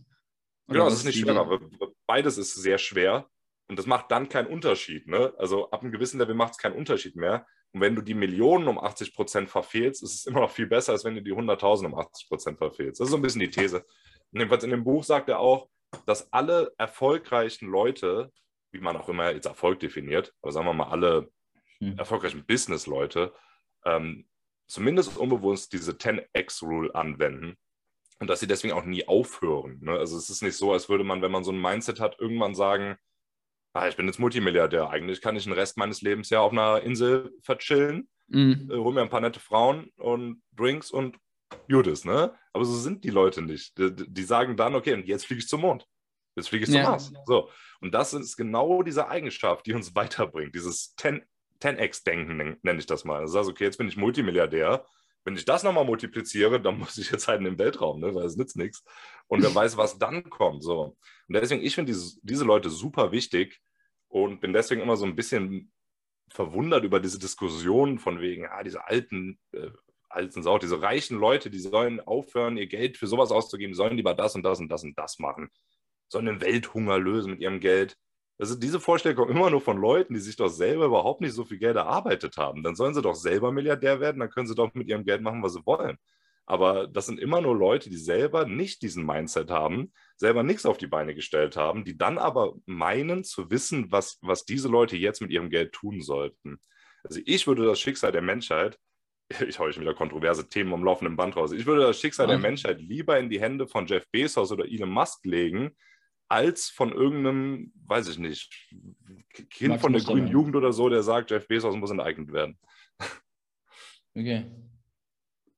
Genau, 0.69 0.87
es 0.87 0.95
ist 0.95 1.05
nicht 1.05 1.19
schwer, 1.19 1.37
aber 1.37 1.61
beides 2.07 2.39
ist 2.39 2.55
sehr 2.55 2.79
schwer 2.79 3.29
und 3.69 3.79
das 3.79 3.87
macht 3.87 4.11
dann 4.11 4.29
keinen 4.29 4.47
Unterschied. 4.47 5.07
Ne? 5.07 5.35
Also 5.39 5.71
ab 5.71 5.83
einem 5.83 5.93
gewissen 5.93 6.19
Level 6.19 6.35
macht 6.35 6.53
es 6.53 6.59
keinen 6.59 6.77
Unterschied 6.77 7.17
mehr. 7.17 7.47
Und 7.73 7.81
wenn 7.81 7.97
du 7.97 8.03
die 8.03 8.15
Millionen 8.15 8.69
um 8.69 8.79
80 8.79 9.15
Prozent 9.15 9.51
verfehlst, 9.51 10.03
ist 10.03 10.15
es 10.15 10.27
immer 10.27 10.41
noch 10.41 10.51
viel 10.51 10.67
besser, 10.67 10.93
als 10.93 11.05
wenn 11.05 11.15
du 11.15 11.23
die 11.23 11.33
100.000 11.33 11.87
um 11.87 11.95
80 11.95 12.29
Prozent 12.29 12.59
verfehlst. 12.59 13.01
Das 13.01 13.07
ist 13.07 13.11
so 13.11 13.17
ein 13.17 13.23
bisschen 13.23 13.41
die 13.41 13.51
These. 13.51 13.85
Jedenfalls 14.35 14.65
in 14.65 14.71
dem 14.71 14.85
Buch 14.85 15.05
sagt 15.05 15.29
er 15.29 15.39
auch, 15.39 15.69
dass 16.07 16.33
alle 16.33 16.75
erfolgreichen 16.77 17.69
Leute, 17.69 18.33
wie 18.73 18.81
man 18.81 18.97
auch 18.97 19.09
immer 19.09 19.33
jetzt 19.33 19.47
Erfolg 19.47 19.81
definiert, 19.81 20.35
aber 20.43 20.53
sagen 20.53 20.67
wir 20.67 20.75
mal 20.75 20.89
alle 20.89 21.31
hm. 21.79 21.97
erfolgreichen 21.99 22.45
Business-Leute, 22.45 23.33
ähm, 23.85 24.27
zumindest 24.67 25.17
unbewusst 25.17 25.73
diese 25.73 25.93
10x-Rule 25.93 26.95
anwenden 26.95 27.57
und 28.19 28.29
dass 28.29 28.41
sie 28.41 28.47
deswegen 28.47 28.75
auch 28.75 28.85
nie 28.85 29.07
aufhören. 29.07 29.79
Ne? 29.83 29.93
Also 29.93 30.17
es 30.17 30.31
ist 30.31 30.43
nicht 30.43 30.57
so, 30.57 30.73
als 30.73 30.89
würde 30.89 31.05
man, 31.05 31.23
wenn 31.23 31.33
man 31.33 31.45
so 31.45 31.53
ein 31.53 31.61
Mindset 31.61 32.01
hat, 32.01 32.19
irgendwann 32.19 32.55
sagen, 32.55 32.97
ah, 33.75 33.89
ich 33.89 33.97
bin 33.97 34.07
jetzt 34.07 34.19
Multimilliardär, 34.19 34.91
eigentlich 34.91 35.21
kann 35.21 35.37
ich 35.37 35.45
den 35.45 35.53
Rest 35.53 35.77
meines 35.77 36.01
Lebens 36.03 36.31
ja 36.31 36.41
auf 36.41 36.53
einer 36.53 36.83
Insel 36.83 37.33
verchillen, 37.43 38.09
mhm. 38.29 38.69
äh, 38.71 38.77
hol 38.77 38.95
mir 38.95 39.03
ein 39.03 39.11
paar 39.11 39.21
nette 39.21 39.41
Frauen 39.41 39.91
und 39.97 40.43
Drinks 40.53 40.91
und 40.91 41.19
Judas, 41.67 42.05
ne? 42.05 42.35
Aber 42.53 42.65
so 42.65 42.75
sind 42.75 43.05
die 43.05 43.11
Leute 43.11 43.43
nicht. 43.43 43.77
Die, 43.79 43.95
die, 43.95 44.23
sagen 44.23 44.57
dann, 44.57 44.75
okay, 44.75 44.95
und 44.95 45.07
jetzt 45.07 45.27
fliege 45.27 45.41
ich 45.41 45.49
zum 45.49 45.63
Mond. 45.63 45.87
Jetzt 46.37 46.49
fliege 46.49 46.65
ich 46.65 46.71
zum 46.71 46.81
ja. 46.81 46.91
Mars. 46.91 47.13
So. 47.27 47.51
Und 47.81 47.93
das 47.93 48.15
ist 48.15 48.37
genau 48.37 48.83
diese 48.83 49.09
Eigenschaft, 49.09 49.67
die 49.67 49.75
uns 49.75 49.95
weiterbringt. 49.95 50.55
Dieses 50.55 50.95
10, 50.97 51.23
10x-Denken 51.61 52.59
nenne 52.63 52.79
ich 52.79 52.87
das 52.87 53.05
mal. 53.05 53.21
Also, 53.21 53.41
okay, 53.41 53.65
jetzt 53.65 53.79
bin 53.79 53.89
ich 53.89 53.97
Multimilliardär 53.97 54.85
wenn 55.25 55.37
ich 55.37 55.45
das 55.45 55.63
nochmal 55.63 55.85
multipliziere, 55.85 56.61
dann 56.61 56.79
muss 56.79 56.99
ich 56.99 57.11
jetzt 57.11 57.29
halt 57.29 57.39
in 57.39 57.47
den 57.47 57.59
Weltraum, 57.59 58.01
ne? 58.01 58.15
weil 58.15 58.27
es 58.27 58.37
nützt 58.37 58.57
nichts. 58.57 58.85
Und 59.27 59.43
wer 59.43 59.55
weiß, 59.55 59.77
was 59.77 59.99
dann 59.99 60.31
kommt. 60.31 60.63
So. 60.63 60.97
Und 61.29 61.35
deswegen, 61.35 61.63
ich 61.63 61.75
finde 61.75 61.93
diese, 61.93 62.19
diese 62.23 62.45
Leute 62.45 62.71
super 62.71 63.11
wichtig 63.13 63.61
und 64.09 64.41
bin 64.41 64.53
deswegen 64.53 64.83
immer 64.83 64.97
so 64.97 65.07
ein 65.07 65.17
bisschen 65.17 65.73
verwundert 66.31 66.85
über 66.85 67.01
diese 67.01 67.19
Diskussion 67.19 67.99
von 67.99 68.21
wegen, 68.21 68.47
ah, 68.47 68.63
diese 68.63 68.87
alten, 68.87 69.39
äh, 69.53 69.71
alten 70.15 70.43
Sau, 70.43 70.59
diese 70.59 70.81
reichen 70.81 71.19
Leute, 71.19 71.51
die 71.51 71.59
sollen 71.59 72.01
aufhören, 72.01 72.57
ihr 72.57 72.67
Geld 72.67 72.97
für 72.97 73.07
sowas 73.07 73.31
auszugeben, 73.31 73.75
sollen 73.75 73.97
lieber 73.97 74.15
das 74.15 74.35
und 74.35 74.43
das 74.43 74.61
und 74.61 74.69
das 74.69 74.85
und 74.85 74.99
das 74.99 75.19
machen, 75.19 75.51
sollen 76.09 76.27
den 76.27 76.41
Welthunger 76.41 76.99
lösen 76.99 77.33
mit 77.33 77.41
ihrem 77.41 77.61
Geld. 77.61 77.97
Also 78.39 78.57
diese 78.57 78.81
Vorstellung 78.81 79.17
kommt 79.17 79.31
immer 79.31 79.51
nur 79.51 79.61
von 79.61 79.79
Leuten, 79.79 80.15
die 80.15 80.21
sich 80.21 80.37
doch 80.37 80.49
selber 80.49 80.87
überhaupt 80.87 81.21
nicht 81.21 81.35
so 81.35 81.45
viel 81.45 81.59
Geld 81.59 81.77
erarbeitet 81.77 82.37
haben. 82.37 82.63
Dann 82.63 82.75
sollen 82.75 82.95
sie 82.95 83.03
doch 83.03 83.15
selber 83.15 83.53
Milliardär 83.53 84.01
werden, 84.01 84.19
dann 84.19 84.31
können 84.31 84.47
sie 84.47 84.57
doch 84.57 84.75
mit 84.75 84.89
ihrem 84.89 85.05
Geld 85.05 85.23
machen, 85.23 85.43
was 85.43 85.53
sie 85.55 85.67
wollen. 85.67 85.99
Aber 86.47 86.87
das 86.89 87.07
sind 87.07 87.21
immer 87.21 87.41
nur 87.41 87.57
Leute, 87.57 87.89
die 87.89 87.97
selber 87.97 88.45
nicht 88.47 88.83
diesen 88.83 89.07
Mindset 89.07 89.51
haben, 89.51 89.93
selber 90.17 90.43
nichts 90.43 90.67
auf 90.67 90.77
die 90.77 90.87
Beine 90.87 91.15
gestellt 91.15 91.57
haben, 91.57 91.85
die 91.85 91.97
dann 91.97 92.19
aber 92.19 92.55
meinen 92.67 93.25
zu 93.25 93.51
wissen, 93.51 93.91
was, 93.91 94.19
was 94.21 94.45
diese 94.45 94.69
Leute 94.69 94.97
jetzt 94.97 95.23
mit 95.23 95.31
ihrem 95.31 95.49
Geld 95.49 95.73
tun 95.73 96.03
sollten. 96.03 96.59
Also 97.03 97.21
ich 97.25 97.47
würde 97.47 97.65
das 97.65 97.81
Schicksal 97.81 98.13
der 98.13 98.23
Menschheit, 98.23 98.79
ich 99.49 99.59
habe 99.59 99.73
schon 99.73 99.83
wieder 99.83 99.95
kontroverse 99.95 100.49
Themen 100.49 100.73
am 100.73 100.85
laufenden 100.85 101.17
Band 101.17 101.37
raus, 101.37 101.53
ich 101.53 101.67
würde 101.67 101.83
das 101.83 102.01
Schicksal 102.01 102.27
der 102.27 102.39
Menschheit 102.39 102.81
lieber 102.81 103.19
in 103.19 103.31
die 103.31 103.41
Hände 103.41 103.67
von 103.67 103.87
Jeff 103.87 104.07
Bezos 104.11 104.53
oder 104.53 104.67
Elon 104.67 104.91
Musk 104.91 105.25
legen, 105.25 105.71
als 106.29 106.69
von 106.69 106.93
irgendeinem, 106.93 107.73
weiß 107.87 108.09
ich 108.09 108.19
nicht, 108.19 108.53
Kind 109.51 109.71
Max 109.71 109.83
von 109.83 109.93
der 109.93 110.03
grünen 110.03 110.29
Jugend 110.29 110.57
oder 110.57 110.73
so, 110.73 110.89
der 110.89 111.03
sagt, 111.03 111.31
Jeff 111.31 111.47
Bezos 111.47 111.77
muss 111.77 111.91
enteignet 111.91 112.33
werden. 112.33 112.59
Okay. 114.15 114.47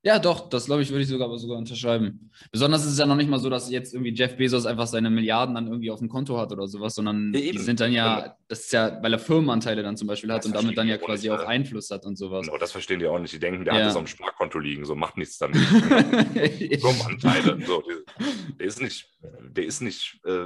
Ja, 0.07 0.19
doch, 0.19 0.47
das 0.47 0.67
glaube 0.67 0.81
ich, 0.81 0.89
würde 0.89 1.01
ich 1.01 1.09
sogar, 1.09 1.37
sogar 1.37 1.57
unterschreiben. 1.57 2.31
Besonders 2.53 2.85
ist 2.85 2.93
es 2.93 2.97
ja 2.97 3.05
noch 3.05 3.17
nicht 3.17 3.29
mal 3.29 3.39
so, 3.39 3.49
dass 3.49 3.69
jetzt 3.69 3.93
irgendwie 3.93 4.13
Jeff 4.13 4.37
Bezos 4.37 4.65
einfach 4.65 4.87
seine 4.87 5.09
Milliarden 5.09 5.53
dann 5.53 5.67
irgendwie 5.67 5.91
auf 5.91 5.99
dem 5.99 6.07
Konto 6.07 6.37
hat 6.37 6.49
oder 6.53 6.65
sowas, 6.65 6.95
sondern 6.95 7.33
ja, 7.33 7.51
die 7.51 7.57
sind 7.57 7.81
dann 7.81 7.91
ja, 7.91 8.37
das 8.47 8.61
ist 8.61 8.71
ja, 8.71 9.03
weil 9.03 9.11
er 9.11 9.19
Firmenanteile 9.19 9.83
dann 9.83 9.97
zum 9.97 10.07
Beispiel 10.07 10.31
hat 10.31 10.39
das 10.39 10.45
und 10.45 10.55
damit 10.55 10.77
dann 10.77 10.87
ja 10.87 10.97
quasi 10.97 11.29
auch, 11.29 11.39
auch 11.39 11.47
Einfluss 11.47 11.89
hat 11.91 12.05
und 12.05 12.15
sowas. 12.15 12.45
Genau, 12.45 12.57
das 12.57 12.71
verstehen 12.71 13.01
die 13.01 13.07
auch 13.07 13.19
nicht. 13.19 13.33
Die 13.33 13.39
denken, 13.39 13.65
der 13.65 13.73
ja. 13.73 13.79
hat 13.81 13.87
das 13.87 13.97
auf 13.97 14.03
dem 14.03 14.07
Sparkonto 14.07 14.59
liegen, 14.59 14.85
so 14.85 14.95
macht 14.95 15.17
nichts 15.17 15.39
damit. 15.39 15.57
Firmenanteile, 15.61 17.59
so, 17.65 17.83
der, 18.57 18.65
ist 18.65 18.81
nicht, 18.81 19.09
der 19.41 19.65
ist 19.65 19.81
nicht 19.81 20.21
äh, 20.23 20.45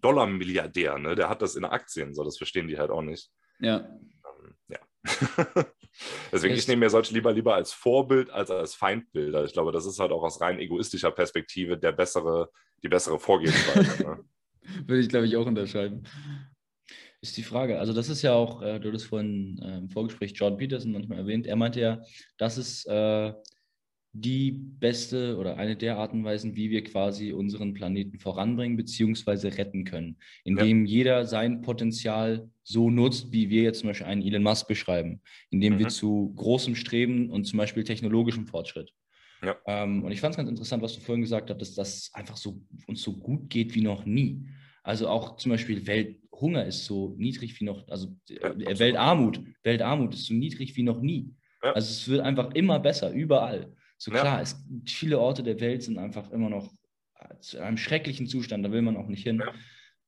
Dollar-Milliardär, 0.00 0.98
ne? 0.98 1.14
der 1.14 1.28
hat 1.28 1.42
das 1.42 1.54
in 1.54 1.64
Aktien, 1.64 2.12
so, 2.12 2.24
das 2.24 2.38
verstehen 2.38 2.66
die 2.66 2.76
halt 2.76 2.90
auch 2.90 3.02
nicht. 3.02 3.30
Ja. 3.60 3.76
Ähm, 3.76 4.54
ja. 4.66 4.78
Deswegen, 6.32 6.54
Echt? 6.54 6.62
ich 6.62 6.68
nehme 6.68 6.80
mir 6.80 6.90
solche 6.90 7.14
lieber 7.14 7.32
lieber 7.32 7.54
als 7.54 7.72
Vorbild 7.72 8.30
als 8.30 8.50
als 8.50 8.74
Feindbilder. 8.74 9.44
Ich 9.44 9.52
glaube, 9.52 9.72
das 9.72 9.86
ist 9.86 9.98
halt 9.98 10.12
auch 10.12 10.22
aus 10.22 10.40
rein 10.40 10.58
egoistischer 10.58 11.10
Perspektive 11.10 11.78
der 11.78 11.92
bessere, 11.92 12.50
die 12.82 12.88
bessere 12.88 13.18
Vorgehensweise. 13.18 14.02
ne? 14.02 14.24
Würde 14.86 15.00
ich, 15.00 15.08
glaube 15.08 15.26
ich, 15.26 15.36
auch 15.36 15.46
unterscheiden. 15.46 16.06
Ist 17.20 17.36
die 17.36 17.42
Frage. 17.42 17.78
Also, 17.78 17.92
das 17.92 18.08
ist 18.08 18.22
ja 18.22 18.34
auch, 18.34 18.62
äh, 18.62 18.78
du 18.78 18.92
hast 18.92 19.04
vorhin 19.04 19.58
äh, 19.62 19.78
im 19.78 19.88
Vorgespräch 19.88 20.32
John 20.34 20.56
Peterson 20.56 20.92
manchmal 20.92 21.18
erwähnt. 21.18 21.46
Er 21.46 21.56
meinte 21.56 21.80
ja, 21.80 22.02
das 22.36 22.58
ist 22.58 22.86
äh, 22.86 23.32
die 24.20 24.52
beste 24.52 25.36
oder 25.36 25.56
eine 25.56 25.76
der 25.76 25.98
Arten 25.98 26.18
und 26.18 26.24
Weisen, 26.24 26.56
wie 26.56 26.70
wir 26.70 26.82
quasi 26.84 27.32
unseren 27.32 27.74
Planeten 27.74 28.18
voranbringen 28.18 28.76
bzw. 28.76 29.48
retten 29.48 29.84
können, 29.84 30.16
indem 30.44 30.86
ja. 30.86 30.92
jeder 30.92 31.24
sein 31.26 31.60
Potenzial 31.60 32.48
so 32.62 32.90
nutzt, 32.90 33.32
wie 33.32 33.50
wir 33.50 33.62
jetzt 33.62 33.80
zum 33.80 33.88
Beispiel 33.88 34.06
einen 34.06 34.22
Elon 34.22 34.42
Musk 34.42 34.68
beschreiben, 34.68 35.20
indem 35.50 35.74
mhm. 35.74 35.78
wir 35.80 35.88
zu 35.88 36.32
großem 36.36 36.74
Streben 36.74 37.30
und 37.30 37.44
zum 37.44 37.58
Beispiel 37.58 37.84
technologischem 37.84 38.46
Fortschritt. 38.46 38.92
Ja. 39.42 39.56
Ähm, 39.66 40.02
und 40.02 40.12
ich 40.12 40.20
fand 40.20 40.32
es 40.32 40.36
ganz 40.38 40.48
interessant, 40.48 40.82
was 40.82 40.94
du 40.94 41.00
vorhin 41.00 41.22
gesagt 41.22 41.50
hast, 41.50 41.58
dass 41.58 41.74
das 41.74 42.10
einfach 42.14 42.36
so 42.36 42.60
uns 42.86 43.02
so 43.02 43.12
gut 43.12 43.50
geht 43.50 43.74
wie 43.74 43.82
noch 43.82 44.06
nie. 44.06 44.46
Also 44.82 45.08
auch 45.08 45.36
zum 45.36 45.50
Beispiel 45.50 45.86
Welthunger 45.86 46.64
ist 46.64 46.84
so 46.84 47.14
niedrig 47.18 47.60
wie 47.60 47.64
noch, 47.64 47.86
also 47.88 48.16
ja, 48.28 48.50
äh, 48.50 48.78
Weltarmut, 48.78 49.40
Weltarmut 49.62 50.14
ist 50.14 50.26
so 50.26 50.34
niedrig 50.34 50.76
wie 50.76 50.82
noch 50.82 51.00
nie. 51.00 51.34
Also 51.60 51.90
es 51.90 52.08
wird 52.08 52.20
einfach 52.20 52.52
immer 52.54 52.78
besser, 52.78 53.10
überall. 53.10 53.72
So 53.98 54.10
klar, 54.10 54.24
ja. 54.24 54.40
es, 54.40 54.56
viele 54.84 55.18
Orte 55.18 55.42
der 55.42 55.60
Welt 55.60 55.82
sind 55.82 55.98
einfach 55.98 56.30
immer 56.30 56.50
noch 56.50 56.72
in 57.52 57.60
einem 57.60 57.76
schrecklichen 57.76 58.26
Zustand, 58.26 58.64
da 58.64 58.70
will 58.70 58.82
man 58.82 58.96
auch 58.96 59.08
nicht 59.08 59.22
hin. 59.22 59.42
Ja. 59.44 59.52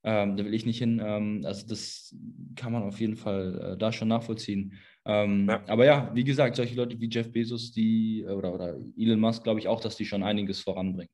Ähm, 0.05 0.37
da 0.37 0.45
will 0.45 0.55
ich 0.55 0.65
nicht 0.65 0.79
hin. 0.79 1.03
Ähm, 1.05 1.43
also 1.45 1.67
das 1.67 2.15
kann 2.55 2.73
man 2.73 2.85
auf 2.85 3.01
jeden 3.01 3.17
Fall 3.17 3.73
äh, 3.75 3.77
da 3.77 3.93
schon 3.93 4.09
nachvollziehen. 4.09 4.75
Ähm, 5.05 5.49
ja. 5.49 5.63
Aber 5.67 5.85
ja, 5.85 6.11
wie 6.15 6.25
gesagt, 6.25 6.57
solche 6.57 6.77
Leute 6.77 7.01
wie 7.01 7.09
Jeff 7.11 7.33
Bezos, 7.33 7.73
die 7.73 8.23
äh, 8.23 8.31
oder, 8.31 8.55
oder 8.55 8.77
Elon 8.97 9.19
Musk, 9.19 9.43
glaube 9.43 9.59
ich 9.59 9.67
auch, 9.67 9.81
dass 9.81 9.97
die 9.97 10.05
schon 10.05 10.23
einiges 10.23 10.61
voranbringen. 10.61 11.11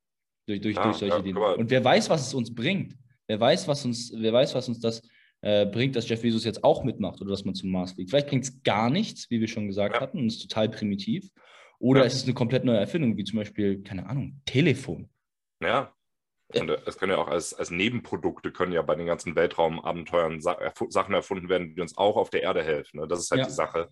Durch, 0.47 0.61
durch, 0.61 0.77
durch 0.77 0.97
solche 0.97 1.22
Dinge. 1.22 1.41
Und 1.57 1.70
wer 1.70 1.83
weiß, 1.83 2.11
was 2.11 2.27
es 2.27 2.35
uns 2.35 2.55
bringt. 2.55 2.95
Wer 3.27 3.41
weiß, 3.41 3.66
was 3.66 3.85
uns, 3.87 4.12
wer 4.14 4.33
weiß, 4.35 4.55
was 4.55 4.68
uns 4.68 4.81
das 4.81 5.01
äh, 5.41 5.64
bringt, 5.64 5.97
dass 5.97 6.07
Jeff 6.07 6.20
Bezos 6.20 6.45
jetzt 6.45 6.62
auch 6.62 6.85
mitmacht 6.85 7.20
oder 7.22 7.31
dass 7.31 7.47
man 7.47 7.55
zum 7.55 7.70
Mars 7.70 7.93
fliegt. 7.93 8.11
Vielleicht 8.11 8.29
bringt 8.29 8.45
es 8.45 8.62
gar 8.62 8.91
nichts, 8.91 9.31
wie 9.31 9.41
wir 9.41 9.49
schon 9.49 9.66
gesagt 9.66 9.99
hatten, 9.99 10.18
und 10.18 10.27
ist 10.27 10.43
total 10.43 10.68
primitiv. 10.68 11.31
Oder 11.85 12.01
ja. 12.01 12.07
es 12.07 12.14
ist 12.14 12.24
eine 12.24 12.32
komplett 12.32 12.64
neue 12.64 12.78
Erfindung, 12.78 13.18
wie 13.18 13.24
zum 13.24 13.39
Beispiel, 13.39 13.82
keine 13.82 14.07
Ahnung, 14.09 14.41
Telefon. 14.47 15.11
Ja. 15.61 15.93
Und 16.55 16.70
äh, 16.70 16.78
es 16.87 16.97
können 16.97 17.12
ja 17.12 17.18
auch 17.18 17.28
als, 17.28 17.53
als 17.53 17.70
Nebenprodukte 17.70 18.53
können 18.53 18.72
ja 18.72 18.80
bei 18.80 18.95
den 18.95 19.05
ganzen 19.05 19.37
Weltraumabenteuern 19.37 20.41
Sa 20.41 20.57
Sachen 20.89 21.12
erfunden 21.12 21.51
werden, 21.51 21.74
die 21.74 21.82
uns 21.82 21.99
auch 21.99 22.16
auf 22.16 22.30
der 22.30 22.43
Erde 22.43 22.62
helfen. 22.62 23.01
Ne? 23.01 23.07
Das 23.07 23.20
ist 23.20 23.30
halt 23.30 23.41
ja. 23.41 23.47
die 23.47 23.53
Sache. 23.53 23.91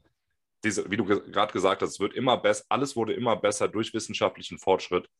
Diese, 0.64 0.90
wie 0.90 0.97
du 0.97 1.05
gerade 1.05 1.53
gesagt 1.53 1.82
hast, 1.82 1.90
es 1.90 2.01
wird 2.01 2.14
immer 2.14 2.38
besser, 2.38 2.64
alles 2.70 2.97
wurde 2.97 3.12
immer 3.12 3.36
besser 3.36 3.68
durch 3.68 3.93
wissenschaftlichen 3.93 4.57
Fortschritt. 4.57 5.11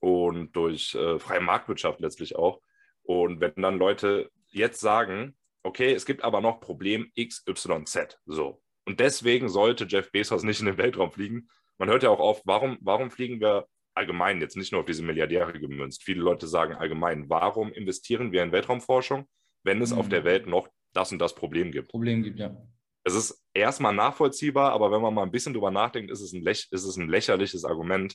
und 0.00 0.50
durch 0.56 0.96
äh, 0.96 1.20
freie 1.20 1.40
Marktwirtschaft 1.40 2.00
letztlich 2.00 2.34
auch. 2.34 2.60
Und 3.04 3.40
wenn 3.40 3.52
dann 3.54 3.78
Leute 3.78 4.32
jetzt 4.48 4.80
sagen, 4.80 5.36
okay, 5.62 5.92
es 5.92 6.06
gibt 6.06 6.24
aber 6.24 6.40
noch 6.40 6.58
Problem 6.58 7.12
XYZ, 7.16 8.18
so. 8.26 8.60
Und 8.84 8.98
deswegen 8.98 9.48
sollte 9.48 9.84
Jeff 9.84 10.10
Bezos 10.10 10.42
nicht 10.42 10.58
in 10.58 10.66
den 10.66 10.78
Weltraum 10.78 11.12
fliegen. 11.12 11.48
Man 11.80 11.88
hört 11.88 12.02
ja 12.02 12.10
auch 12.10 12.20
oft, 12.20 12.42
warum, 12.44 12.76
warum 12.82 13.10
fliegen 13.10 13.40
wir 13.40 13.66
allgemein, 13.94 14.38
jetzt 14.42 14.54
nicht 14.54 14.70
nur 14.70 14.82
auf 14.82 14.86
diese 14.86 15.02
Milliardäre 15.02 15.58
gemünzt. 15.58 16.02
Viele 16.04 16.20
Leute 16.20 16.46
sagen 16.46 16.74
allgemein, 16.74 17.30
warum 17.30 17.72
investieren 17.72 18.32
wir 18.32 18.42
in 18.42 18.52
Weltraumforschung, 18.52 19.26
wenn 19.64 19.80
es 19.80 19.90
mhm. 19.90 19.98
auf 19.98 20.10
der 20.10 20.24
Welt 20.24 20.46
noch 20.46 20.68
das 20.92 21.10
und 21.10 21.18
das 21.18 21.34
Problem 21.34 21.72
gibt? 21.72 21.88
Problem 21.88 22.22
gibt, 22.22 22.38
ja. 22.38 22.54
Es 23.02 23.14
ist 23.14 23.42
erstmal 23.54 23.94
nachvollziehbar, 23.94 24.72
aber 24.72 24.92
wenn 24.92 25.00
man 25.00 25.14
mal 25.14 25.22
ein 25.22 25.30
bisschen 25.30 25.54
drüber 25.54 25.70
nachdenkt, 25.70 26.10
ist 26.10 26.20
es 26.20 26.34
ein, 26.34 26.46
ist 26.46 26.70
es 26.70 26.96
ein 26.98 27.08
lächerliches 27.08 27.64
Argument, 27.64 28.14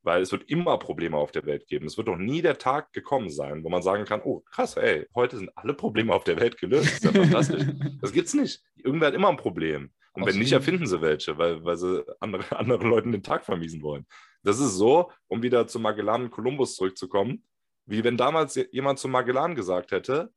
weil 0.00 0.22
es 0.22 0.32
wird 0.32 0.48
immer 0.48 0.78
Probleme 0.78 1.18
auf 1.18 1.32
der 1.32 1.44
Welt 1.44 1.66
geben. 1.66 1.84
Es 1.84 1.98
wird 1.98 2.08
doch 2.08 2.16
nie 2.16 2.40
der 2.40 2.56
Tag 2.56 2.94
gekommen 2.94 3.28
sein, 3.28 3.62
wo 3.62 3.68
man 3.68 3.82
sagen 3.82 4.06
kann, 4.06 4.22
oh 4.24 4.40
krass, 4.40 4.78
ey, 4.78 5.06
heute 5.14 5.36
sind 5.36 5.50
alle 5.54 5.74
Probleme 5.74 6.14
auf 6.14 6.24
der 6.24 6.40
Welt 6.40 6.56
gelöst. 6.56 7.04
Das 7.04 7.04
ist 7.04 7.04
ja 7.04 7.12
fantastisch. 7.24 7.66
das 8.00 8.12
gibt's 8.14 8.32
nicht. 8.32 8.62
Irgendwer 8.76 9.08
hat 9.08 9.14
immer 9.14 9.28
ein 9.28 9.36
Problem. 9.36 9.92
Und 10.14 10.26
wenn 10.26 10.38
nicht, 10.38 10.52
erfinden 10.52 10.86
sie 10.86 11.00
welche, 11.00 11.38
weil, 11.38 11.64
weil 11.64 11.76
sie 11.76 12.04
andere, 12.20 12.44
anderen 12.58 12.88
Leuten 12.88 13.12
den 13.12 13.22
Tag 13.22 13.44
vermiesen 13.44 13.82
wollen. 13.82 14.06
Das 14.42 14.58
ist 14.60 14.76
so, 14.76 15.10
um 15.28 15.42
wieder 15.42 15.66
zu 15.66 15.80
Magellan 15.80 16.24
und 16.24 16.30
Kolumbus 16.30 16.76
zurückzukommen, 16.76 17.44
wie 17.86 18.04
wenn 18.04 18.16
damals 18.16 18.58
jemand 18.72 18.98
zu 18.98 19.08
Magellan 19.08 19.54
gesagt 19.54 19.92
hätte, 19.92 20.32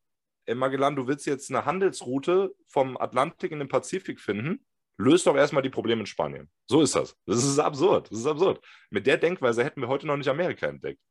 ey 0.45 0.55
Magellan, 0.55 0.95
du 0.95 1.07
willst 1.07 1.26
jetzt 1.26 1.49
eine 1.49 1.65
Handelsroute 1.65 2.55
vom 2.67 2.97
Atlantik 2.97 3.51
in 3.51 3.59
den 3.59 3.67
Pazifik 3.67 4.19
finden, 4.19 4.65
löst 4.97 5.28
doch 5.28 5.36
erstmal 5.36 5.63
die 5.63 5.69
Probleme 5.69 6.01
in 6.01 6.05
Spanien. 6.05 6.49
So 6.69 6.82
ist 6.82 6.95
das. 6.95 7.17
Das 7.26 7.43
ist 7.43 7.59
absurd. 7.59 8.09
Das 8.11 8.19
ist 8.19 8.28
absurd. 8.28 8.63
Mit 8.89 9.07
der 9.07 9.17
Denkweise 9.17 9.63
hätten 9.63 9.82
wir 9.82 9.88
heute 9.88 10.07
noch 10.07 10.17
nicht 10.17 10.30
Amerika 10.30 10.67
entdeckt. 10.67 11.01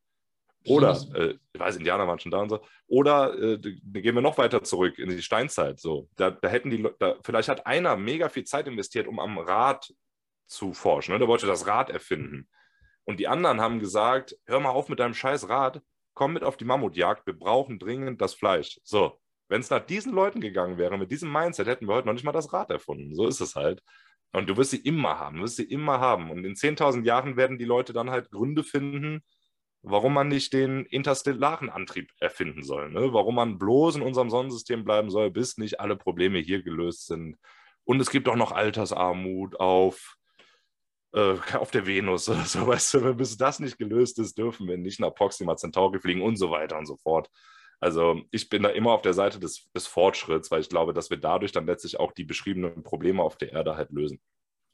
Oder, 0.66 0.98
äh, 1.14 1.34
ich 1.52 1.60
weiß, 1.60 1.76
Indianer 1.76 2.06
waren 2.06 2.18
schon 2.18 2.32
da 2.32 2.38
und 2.38 2.48
so. 2.48 2.60
Oder 2.86 3.38
äh, 3.38 3.58
gehen 3.58 4.14
wir 4.14 4.22
noch 4.22 4.38
weiter 4.38 4.62
zurück 4.62 4.98
in 4.98 5.10
die 5.10 5.22
Steinzeit. 5.22 5.78
So, 5.78 6.08
da, 6.16 6.30
da 6.30 6.48
hätten 6.48 6.70
die, 6.70 6.88
da, 6.98 7.16
vielleicht 7.22 7.48
hat 7.48 7.66
einer 7.66 7.96
mega 7.96 8.28
viel 8.28 8.44
Zeit 8.44 8.66
investiert, 8.66 9.06
um 9.06 9.20
am 9.20 9.38
Rad 9.38 9.92
zu 10.46 10.72
forschen. 10.72 11.12
Ne? 11.12 11.18
Der 11.18 11.28
wollte 11.28 11.46
das 11.46 11.66
Rad 11.66 11.90
erfinden. 11.90 12.48
Und 13.04 13.20
die 13.20 13.28
anderen 13.28 13.60
haben 13.60 13.78
gesagt: 13.78 14.36
Hör 14.46 14.60
mal 14.60 14.70
auf 14.70 14.88
mit 14.88 15.00
deinem 15.00 15.14
scheiß 15.14 15.48
Rad, 15.48 15.82
komm 16.14 16.32
mit 16.32 16.44
auf 16.44 16.56
die 16.56 16.64
Mammutjagd, 16.64 17.26
wir 17.26 17.38
brauchen 17.38 17.78
dringend 17.78 18.20
das 18.20 18.34
Fleisch. 18.34 18.80
So, 18.84 19.20
wenn 19.48 19.60
es 19.60 19.70
nach 19.70 19.84
diesen 19.84 20.14
Leuten 20.14 20.40
gegangen 20.40 20.78
wäre, 20.78 20.96
mit 20.96 21.10
diesem 21.10 21.30
Mindset, 21.30 21.66
hätten 21.66 21.86
wir 21.86 21.94
heute 21.94 22.06
noch 22.06 22.14
nicht 22.14 22.24
mal 22.24 22.32
das 22.32 22.52
Rad 22.52 22.70
erfunden. 22.70 23.14
So 23.14 23.26
ist 23.26 23.40
es 23.40 23.54
halt. 23.54 23.82
Und 24.32 24.48
du 24.48 24.56
wirst 24.56 24.72
sie 24.72 24.78
immer 24.80 25.18
haben, 25.18 25.36
du 25.36 25.42
wirst 25.44 25.56
sie 25.56 25.64
immer 25.64 26.00
haben. 26.00 26.30
Und 26.30 26.44
in 26.44 26.54
10.000 26.54 27.04
Jahren 27.04 27.36
werden 27.36 27.58
die 27.58 27.64
Leute 27.64 27.92
dann 27.92 28.10
halt 28.10 28.30
Gründe 28.30 28.64
finden, 28.64 29.22
warum 29.85 30.14
man 30.14 30.28
nicht 30.28 30.53
den 30.53 30.87
interstellaren 30.87 31.68
Antrieb 31.68 32.11
erfinden 32.18 32.62
soll. 32.62 32.91
Ne? 32.91 33.12
Warum 33.12 33.35
man 33.35 33.59
bloß 33.59 33.97
in 33.97 34.03
unserem 34.03 34.30
Sonnensystem 34.30 34.85
bleiben 34.85 35.11
soll, 35.11 35.30
bis 35.30 35.59
nicht 35.59 35.78
alle 35.78 35.97
Probleme 35.97 36.39
hier 36.39 36.62
gelöst 36.62 37.07
sind. 37.07 37.37
Und 37.85 38.01
es 38.01 38.11
gibt 38.11 38.28
auch 38.28 38.37
noch 38.37 38.53
Altersarmut 38.53 39.61
auf, 39.61 40.16
äh, 41.12 41.37
auf 41.53 41.70
der 41.70 41.87
Venus. 41.87 42.24
So, 42.24 42.35
weißt 42.66 42.95
du, 42.95 43.14
bis 43.14 43.37
das 43.37 43.61
nicht 43.61 43.76
gelöst 43.76 44.18
ist, 44.18 44.39
dürfen 44.39 44.66
wir 44.66 44.78
nicht 44.78 45.01
nach 45.01 45.14
Proxima 45.14 45.57
Centauri 45.57 46.01
fliegen 46.01 46.22
und 46.22 46.37
so 46.37 46.51
weiter 46.51 46.78
und 46.78 46.87
so 46.87 46.97
fort. 46.97 47.28
Also 47.78 48.22
ich 48.30 48.49
bin 48.49 48.62
da 48.62 48.70
immer 48.70 48.93
auf 48.93 49.03
der 49.03 49.12
Seite 49.12 49.39
des, 49.39 49.70
des 49.72 49.87
Fortschritts, 49.87 50.51
weil 50.51 50.61
ich 50.61 50.70
glaube, 50.70 50.95
dass 50.95 51.11
wir 51.11 51.18
dadurch 51.18 51.53
dann 51.53 51.66
letztlich 51.66 52.01
auch 52.01 52.12
die 52.12 52.24
beschriebenen 52.24 52.82
Probleme 52.82 53.22
auf 53.22 53.37
der 53.37 53.53
Erde 53.53 53.76
halt 53.76 53.91
lösen. 53.91 54.20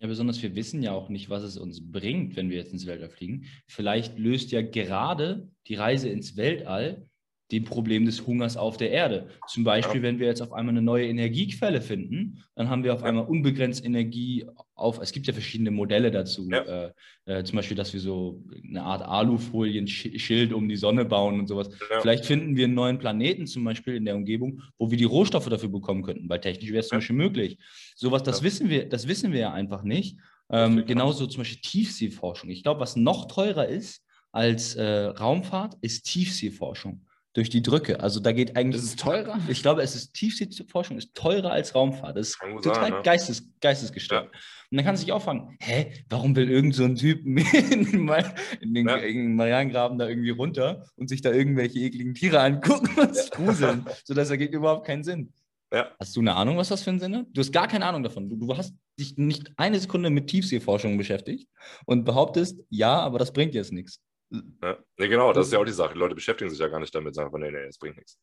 Ja, 0.01 0.09
besonders 0.09 0.43
wir 0.43 0.55
wissen 0.55 0.83
ja 0.83 0.93
auch 0.93 1.11
nicht, 1.11 1.29
was 1.29 1.43
es 1.43 1.59
uns 1.59 1.93
bringt, 1.93 2.35
wenn 2.35 2.49
wir 2.49 2.57
jetzt 2.57 2.73
ins 2.73 2.87
Weltall 2.87 3.11
fliegen. 3.11 3.45
Vielleicht 3.67 4.19
löst 4.19 4.51
ja 4.51 4.63
gerade 4.63 5.49
die 5.67 5.75
Reise 5.75 6.09
ins 6.09 6.39
Weltall 6.39 7.07
dem 7.53 7.65
Problem 7.65 8.07
des 8.07 8.27
Hungers 8.27 8.57
auf 8.57 8.79
der 8.79 8.91
Erde. 8.93 9.29
Zum 9.49 9.65
Beispiel, 9.65 10.03
wenn 10.03 10.19
wir 10.19 10.27
jetzt 10.27 10.41
auf 10.41 10.53
einmal 10.53 10.73
eine 10.73 10.83
neue 10.83 11.09
Energiequelle 11.09 11.83
finden, 11.83 12.43
dann 12.55 12.71
haben 12.71 12.85
wir 12.85 12.95
auf 12.95 13.03
einmal 13.03 13.27
unbegrenzt 13.27 13.85
Energie 13.85 14.47
auf. 14.81 15.01
Es 15.01 15.13
gibt 15.13 15.27
ja 15.27 15.33
verschiedene 15.33 15.71
Modelle 15.71 16.11
dazu. 16.11 16.49
Ja. 16.51 16.63
Äh, 16.63 16.93
äh, 17.27 17.45
zum 17.45 17.57
Beispiel, 17.57 17.77
dass 17.77 17.93
wir 17.93 18.01
so 18.01 18.43
eine 18.69 18.83
Art 18.83 19.03
Alufolien-Schild 19.03 20.53
um 20.53 20.69
die 20.69 20.77
Sonne 20.77 21.05
bauen 21.05 21.41
und 21.41 21.47
sowas. 21.47 21.71
Ja. 21.91 22.01
Vielleicht 22.01 22.25
finden 22.27 22.57
wir 22.57 22.65
einen 22.65 22.75
neuen 22.75 22.99
Planeten 22.99 23.47
zum 23.47 23.65
Beispiel 23.65 23.97
in 23.97 24.05
der 24.05 24.17
Umgebung, 24.17 24.63
wo 24.79 24.91
wir 24.91 24.99
die 24.99 25.05
Rohstoffe 25.05 25.49
dafür 25.49 25.69
bekommen 25.69 26.03
könnten, 26.03 26.29
weil 26.29 26.41
technisch 26.41 26.71
wäre 26.71 26.81
es 26.81 26.89
zum 26.89 26.99
Beispiel 26.99 27.17
möglich. 27.17 27.59
Sowas, 27.95 28.23
das 28.23 28.43
wissen 28.43 28.69
wir, 28.69 28.89
das 28.89 29.07
wissen 29.07 29.33
wir 29.33 29.41
ja 29.41 29.53
einfach 29.53 29.83
nicht. 29.83 30.19
Ähm, 30.51 30.85
genauso 30.87 31.27
zum 31.27 31.43
Beispiel 31.43 31.61
Tiefseeforschung. 31.61 32.51
Ich 32.51 32.63
glaube, 32.63 32.81
was 32.81 32.97
noch 32.97 33.27
teurer 33.29 33.69
ist 33.69 34.05
als 34.33 34.75
äh, 34.75 34.85
Raumfahrt, 34.85 35.77
ist 35.81 36.07
Tiefseeforschung 36.07 37.05
durch 37.33 37.49
die 37.49 37.63
Drücke. 37.63 38.01
Also 38.01 38.21
da 38.21 38.33
geht 38.33 38.57
eigentlich. 38.57 38.81
Das 38.81 38.91
ist 38.91 39.01
teurer? 39.01 39.39
Ich 39.49 39.63
glaube, 39.63 39.83
es 39.83 39.95
ist 39.95 40.15
Tiefseeforschung 40.15 40.99
ist 40.99 41.15
teurer 41.15 41.53
als 41.53 41.75
Raumfahrt. 41.75 42.17
Das 42.17 42.31
ist 42.31 42.39
total 42.63 42.75
sein, 42.75 42.93
ne? 42.93 43.01
geistes, 43.03 43.45
geistesgestört. 43.61 44.31
Ja. 44.33 44.41
Und 44.71 44.77
dann 44.77 44.85
kannst 44.85 45.03
du 45.03 45.07
dich 45.07 45.13
auch 45.13 45.23
fragen, 45.23 45.57
hä, 45.61 45.93
warum 46.09 46.35
will 46.37 46.51
irgend 46.51 46.75
so 46.75 46.85
ein 46.85 46.95
Typ 46.95 47.25
in, 47.27 47.39
in 47.39 48.75
den 48.75 48.89
ja. 48.89 48.99
Marianengraben 49.29 49.99
da 49.99 50.09
irgendwie 50.09 50.31
runter 50.31 50.87
und 50.97 51.09
sich 51.09 51.23
da 51.23 51.33
irgendwelche 51.33 51.79
ekligen 51.81 52.15
Tiere 52.15 52.41
angucken 52.41 52.99
und 52.99 53.15
sich 53.15 53.31
gruseln? 53.31 53.85
so, 54.05 54.15
das 54.15 54.31
ergibt 54.31 54.55
überhaupt 54.55 54.87
keinen 54.87 55.05
Sinn. 55.05 55.33
Ja. 55.73 55.93
Hast 56.01 56.17
du 56.17 56.21
eine 56.21 56.35
Ahnung, 56.35 56.57
was 56.57 56.69
das 56.69 56.83
für 56.83 56.91
ein 56.91 56.99
Sinn 56.99 57.17
hat? 57.17 57.27
Du 57.33 57.41
hast 57.41 57.53
gar 57.53 57.69
keine 57.69 57.87
Ahnung 57.87 58.03
davon. 58.03 58.29
Du, 58.29 58.37
du 58.37 58.57
hast 58.57 58.75
dich 58.99 59.17
nicht 59.17 59.53
eine 59.57 59.79
Sekunde 59.79 60.11
mit 60.11 60.27
Tiefseeforschung 60.27 60.99
beschäftigt 60.99 61.49
und 61.87 62.05
behauptest, 62.05 62.61
ja, 62.71 62.99
aber 62.99 63.21
das 63.21 63.33
bringt 63.33 63.55
jetzt 63.55 63.73
nichts. 63.73 64.01
Ja. 64.31 64.79
Nee, 64.97 65.09
genau, 65.09 65.33
das 65.33 65.47
ist 65.47 65.53
ja 65.53 65.59
auch 65.59 65.65
die 65.65 65.73
Sache. 65.73 65.95
Die 65.95 65.99
Leute 65.99 66.15
beschäftigen 66.15 66.51
sich 66.51 66.59
ja 66.59 66.69
gar 66.69 66.81
nicht 66.81 66.95
damit, 66.95 67.15
sagen 67.15 67.31
von, 67.31 67.41
nee, 67.41 67.51
nee, 67.51 67.65
es 67.65 67.79
bringt 67.79 67.97
nichts. 67.97 68.19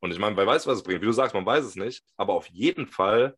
Und 0.00 0.10
ich 0.10 0.18
meine, 0.18 0.36
wer 0.36 0.46
weiß, 0.46 0.66
was 0.66 0.78
es 0.78 0.82
bringt. 0.82 1.00
Wie 1.02 1.06
du 1.06 1.12
sagst, 1.12 1.34
man 1.34 1.46
weiß 1.46 1.64
es 1.64 1.76
nicht, 1.76 2.04
aber 2.16 2.34
auf 2.34 2.48
jeden 2.48 2.86
Fall 2.86 3.36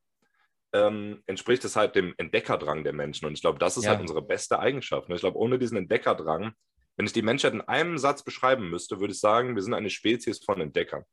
ähm, 0.73 1.23
entspricht 1.27 1.65
es 1.65 1.77
halt 1.77 1.95
dem 1.95 2.15
Entdeckerdrang 2.17 2.85
der 2.85 2.93
Menschen. 2.93 3.27
Und 3.27 3.35
ich 3.35 3.41
glaube, 3.41 3.59
das 3.59 3.77
ist 3.77 3.85
ja. 3.85 3.91
halt 3.91 4.01
unsere 4.01 4.23
beste 4.23 4.59
Eigenschaft. 4.59 5.09
Ne? 5.09 5.17
Ich 5.17 5.21
glaube, 5.21 5.39
ohne 5.39 5.59
diesen 5.59 5.77
Entdeckerdrang, 5.77 6.53
wenn 6.97 7.07
ich 7.07 7.13
die 7.13 7.23
Menschheit 7.23 7.53
in 7.53 7.61
einem 7.61 7.99
Satz 7.99 8.23
beschreiben 8.23 8.71
müsste, 8.71 9.01
würde 9.01 9.13
ich 9.13 9.21
sagen, 9.21 9.55
wir 9.55 9.63
sind 9.63 9.75
eine 9.75 9.91
Spezies 9.91 10.43
von 10.45 10.61
Entdeckern. 10.61 11.05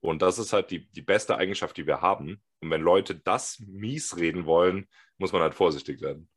Und 0.00 0.22
das 0.22 0.38
ist 0.38 0.52
halt 0.52 0.70
die, 0.70 0.90
die 0.90 1.02
beste 1.02 1.36
Eigenschaft, 1.36 1.76
die 1.76 1.86
wir 1.86 2.00
haben. 2.00 2.42
Und 2.60 2.70
wenn 2.70 2.80
Leute 2.80 3.14
das 3.14 3.58
mies 3.60 4.16
reden 4.16 4.46
wollen, 4.46 4.88
muss 5.18 5.32
man 5.32 5.42
halt 5.42 5.54
vorsichtig 5.54 6.00
werden. 6.00 6.28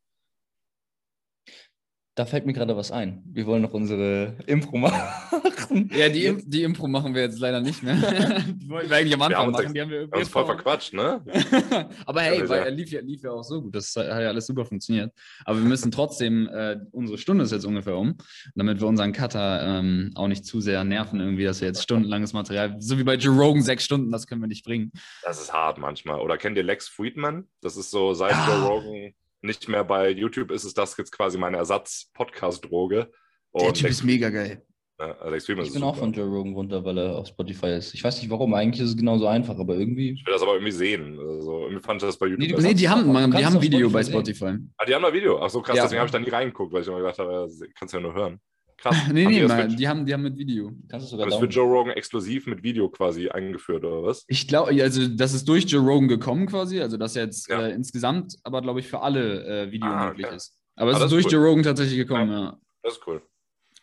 Da 2.15 2.25
fällt 2.25 2.45
mir 2.45 2.53
gerade 2.53 2.77
was 2.77 2.91
ein. 2.91 3.23
Wir 3.25 3.47
wollen 3.47 3.63
noch 3.63 3.73
unsere 3.73 4.37
Impro 4.45 4.77
machen. 4.77 5.89
Ja, 5.95 6.09
die, 6.09 6.37
die 6.45 6.61
Impro 6.61 6.87
machen 6.87 7.15
wir 7.15 7.23
jetzt 7.23 7.39
leider 7.39 7.59
nicht 7.59 7.81
mehr. 7.81 7.95
die 8.47 8.69
wollten 8.69 8.89
wir 8.89 8.97
eigentlich 8.97 9.13
am 9.15 9.23
Anfang 9.23 9.47
wir 9.47 9.51
machen. 9.51 9.73
Die 9.73 9.81
haben 9.81 9.89
wir 9.89 10.01
irgendwie 10.01 10.19
uns 10.19 10.29
voll 10.29 10.45
verquatscht, 10.45 10.93
ne? 10.93 11.23
Aber 12.05 12.21
hey, 12.21 12.47
weil, 12.47 12.71
lief, 12.75 12.91
ja, 12.91 13.01
lief 13.01 13.23
ja 13.23 13.31
auch 13.31 13.43
so 13.43 13.63
gut. 13.63 13.73
Das 13.73 13.95
hat 13.95 14.05
ja 14.05 14.27
alles 14.27 14.45
super 14.45 14.63
funktioniert. 14.65 15.11
Aber 15.45 15.57
wir 15.57 15.67
müssen 15.67 15.89
trotzdem, 15.89 16.47
äh, 16.49 16.77
unsere 16.91 17.17
Stunde 17.17 17.45
ist 17.45 17.51
jetzt 17.51 17.65
ungefähr 17.65 17.97
um, 17.97 18.15
damit 18.53 18.79
wir 18.79 18.87
unseren 18.87 19.11
Cutter 19.11 19.79
ähm, 19.79 20.11
auch 20.13 20.27
nicht 20.27 20.45
zu 20.45 20.61
sehr 20.61 20.83
nerven, 20.83 21.19
irgendwie, 21.19 21.45
dass 21.45 21.61
wir 21.61 21.67
jetzt 21.67 21.81
stundenlanges 21.81 22.33
Material, 22.33 22.75
so 22.79 22.99
wie 22.99 23.03
bei 23.03 23.15
Joe 23.15 23.35
Rogan, 23.35 23.63
sechs 23.63 23.85
Stunden, 23.85 24.11
das 24.11 24.27
können 24.27 24.41
wir 24.41 24.47
nicht 24.47 24.65
bringen. 24.65 24.91
Das 25.23 25.41
ist 25.41 25.51
hart 25.51 25.79
manchmal. 25.79 26.19
Oder 26.19 26.37
kennt 26.37 26.57
ihr 26.57 26.63
Lex 26.63 26.87
Friedman? 26.87 27.47
Das 27.61 27.75
ist 27.75 27.89
so 27.89 28.13
seit 28.13 28.33
ja. 28.33 28.47
Joe 28.47 28.67
Rogan 28.67 29.13
nicht 29.43 29.67
mehr 29.67 29.83
bei 29.83 30.09
YouTube 30.09 30.51
ist 30.51 30.63
es 30.63 30.73
das 30.73 30.97
jetzt 30.97 31.11
quasi 31.11 31.37
meine 31.37 31.57
Ersatz-Podcast-Droge. 31.57 33.11
Der 33.59 33.73
Typ 33.73 33.89
ist 33.89 34.03
mega 34.03 34.29
geil. 34.29 34.63
Ja, 34.99 35.11
Alex 35.19 35.49
ich 35.49 35.73
bin 35.73 35.83
auch 35.83 35.95
von 35.95 36.13
Joe 36.13 36.27
Rogan 36.27 36.53
runter, 36.53 36.85
weil 36.85 36.97
er 36.97 37.17
auf 37.17 37.27
Spotify 37.27 37.75
ist. 37.77 37.93
Ich 37.93 38.03
weiß 38.03 38.21
nicht 38.21 38.29
warum, 38.29 38.53
eigentlich 38.53 38.81
ist 38.81 38.89
es 38.89 38.97
genauso 38.97 39.27
einfach, 39.27 39.57
aber 39.57 39.75
irgendwie. 39.75 40.11
Ich 40.11 40.25
will 40.25 40.33
das 40.33 40.41
aber 40.43 40.53
irgendwie 40.53 40.71
sehen. 40.71 41.19
Also, 41.19 41.63
irgendwie 41.63 41.83
fand 41.83 42.01
ich 42.01 42.07
das 42.07 42.17
bei 42.17 42.27
YouTube. 42.27 42.59
Nee, 42.59 42.67
nee 42.67 42.73
die 42.73 42.87
haben, 42.87 43.11
man, 43.11 43.31
die 43.31 43.43
haben 43.43 43.55
ein 43.55 43.61
Video 43.61 43.89
Spotify 43.89 43.93
bei 43.93 44.03
Spotify. 44.03 44.51
Sehen. 44.51 44.73
Ah, 44.77 44.85
die 44.85 44.93
haben 44.95 45.03
ein 45.03 45.13
Video. 45.13 45.41
Ach 45.41 45.49
so, 45.49 45.61
krass, 45.61 45.75
ja. 45.75 45.83
deswegen 45.83 45.99
habe 45.99 46.07
ich 46.07 46.11
da 46.11 46.19
nie 46.19 46.29
reingeguckt, 46.29 46.71
weil 46.71 46.83
ich 46.83 46.87
immer 46.87 46.99
gedacht 46.99 47.17
habe, 47.17 47.49
kannst 47.75 47.93
du 47.93 47.97
ja 47.97 48.03
nur 48.03 48.13
hören. 48.13 48.39
Krass. 48.83 48.97
nee, 49.13 49.25
nee, 49.25 49.47
mal, 49.47 49.69
die, 49.69 49.87
haben, 49.87 50.05
die 50.05 50.13
haben 50.13 50.23
mit 50.23 50.37
Video. 50.37 50.73
Kannst 50.89 51.07
du 51.07 51.11
sogar 51.11 51.29
das 51.29 51.39
wird 51.39 51.53
Joe 51.55 51.65
Rogan 51.65 51.93
exklusiv 51.93 52.47
mit 52.47 52.63
Video 52.63 52.89
quasi 52.89 53.29
eingeführt, 53.29 53.85
oder 53.85 54.03
was? 54.03 54.25
Ich 54.27 54.45
glaube, 54.45 54.71
also 54.83 55.07
das 55.07 55.33
ist 55.33 55.47
durch 55.47 55.63
Joe 55.63 55.81
Rogan 55.81 56.09
gekommen 56.09 56.47
quasi, 56.47 56.81
also 56.81 56.97
dass 56.97 57.15
jetzt 57.15 57.47
ja. 57.47 57.67
äh, 57.67 57.71
insgesamt, 57.71 58.35
aber 58.43 58.61
glaube 58.61 58.81
ich 58.81 58.87
für 58.87 58.99
alle 58.99 59.67
äh, 59.67 59.71
Video 59.71 59.89
ah, 59.89 60.07
möglich 60.07 60.25
okay. 60.25 60.35
ist. 60.35 60.57
Aber 60.75 60.91
es 60.91 60.99
ah, 60.99 61.05
ist 61.05 61.11
durch 61.13 61.25
cool. 61.27 61.31
Joe 61.31 61.45
Rogan 61.45 61.63
tatsächlich 61.63 61.97
gekommen, 61.97 62.29
ja. 62.29 62.39
ja. 62.41 62.59
Das 62.81 62.95
ist 62.95 63.07
cool. 63.07 63.21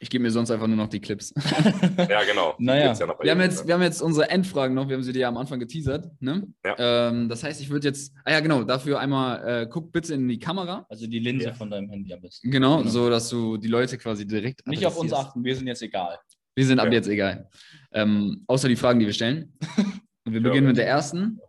Ich 0.03 0.09
gebe 0.09 0.23
mir 0.23 0.31
sonst 0.31 0.51
einfach 0.51 0.67
nur 0.67 0.79
noch 0.79 0.89
die 0.89 0.99
Clips. 0.99 1.35
ja, 2.09 2.25
genau. 2.25 2.55
naja. 2.59 2.95
Ja 2.95 3.15
wir, 3.21 3.31
haben 3.31 3.41
jetzt, 3.43 3.67
wir 3.67 3.75
haben 3.75 3.83
jetzt 3.83 4.01
unsere 4.01 4.31
Endfragen 4.31 4.75
noch, 4.75 4.89
wir 4.89 4.97
haben 4.97 5.03
sie 5.03 5.13
dir 5.13 5.21
ja 5.21 5.29
am 5.29 5.37
Anfang 5.37 5.61
geteasert. 5.61 6.11
Ne? 6.21 6.49
Ja. 6.65 7.09
Ähm, 7.09 7.29
das 7.29 7.45
heißt, 7.45 7.61
ich 7.61 7.69
würde 7.69 7.89
jetzt, 7.89 8.15
ah 8.25 8.33
ja, 8.33 8.41
genau, 8.41 8.65
dafür 8.65 8.99
einmal, 8.99 9.47
äh, 9.47 9.67
guck 9.71 9.93
bitte 9.93 10.15
in 10.15 10.27
die 10.27 10.39
Kamera. 10.39 10.87
Also 10.89 11.07
die 11.07 11.19
Linse 11.19 11.49
ja. 11.49 11.55
von 11.55 11.69
deinem 11.69 11.91
Handy 11.91 12.15
am 12.15 12.23
besten. 12.23 12.51
Genau, 12.51 12.79
genau, 12.79 12.89
so 12.89 13.11
dass 13.11 13.29
du 13.29 13.59
die 13.59 13.69
Leute 13.69 13.99
quasi 13.99 14.27
direkt. 14.27 14.67
Nicht 14.67 14.87
auf 14.87 14.99
uns 14.99 15.13
achten, 15.13 15.45
wir 15.45 15.55
sind 15.55 15.67
jetzt 15.67 15.83
egal. 15.83 16.19
Wir 16.55 16.65
sind 16.65 16.81
ab 16.81 16.91
jetzt 16.91 17.09
egal. 17.09 17.51
Ähm, 17.93 18.43
außer 18.47 18.69
die 18.69 18.77
Fragen, 18.77 19.01
die 19.01 19.07
wir 19.07 19.13
stellen. 19.13 19.53
Und 20.25 20.33
wir 20.33 20.43
beginnen 20.43 20.67
mit 20.67 20.79
der 20.79 20.87
ersten. 20.87 21.41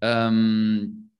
Ähm, 0.00 1.10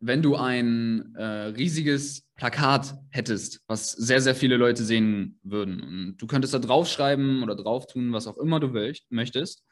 wenn 0.00 0.20
du 0.20 0.36
ein 0.36 1.14
äh, 1.14 1.24
riesiges 1.24 2.26
Plakat 2.40 2.94
hättest, 3.10 3.62
was 3.66 3.92
sehr, 3.92 4.22
sehr 4.22 4.34
viele 4.34 4.56
Leute 4.56 4.82
sehen 4.82 5.38
würden. 5.42 5.82
Und 5.82 6.16
du 6.16 6.26
könntest 6.26 6.54
da 6.54 6.58
draufschreiben 6.58 7.42
oder 7.42 7.54
drauf 7.54 7.86
tun, 7.86 8.14
was 8.14 8.26
auch 8.26 8.38
immer 8.38 8.58
du 8.60 8.72
willst, 8.72 9.12
möchtest. 9.12 9.62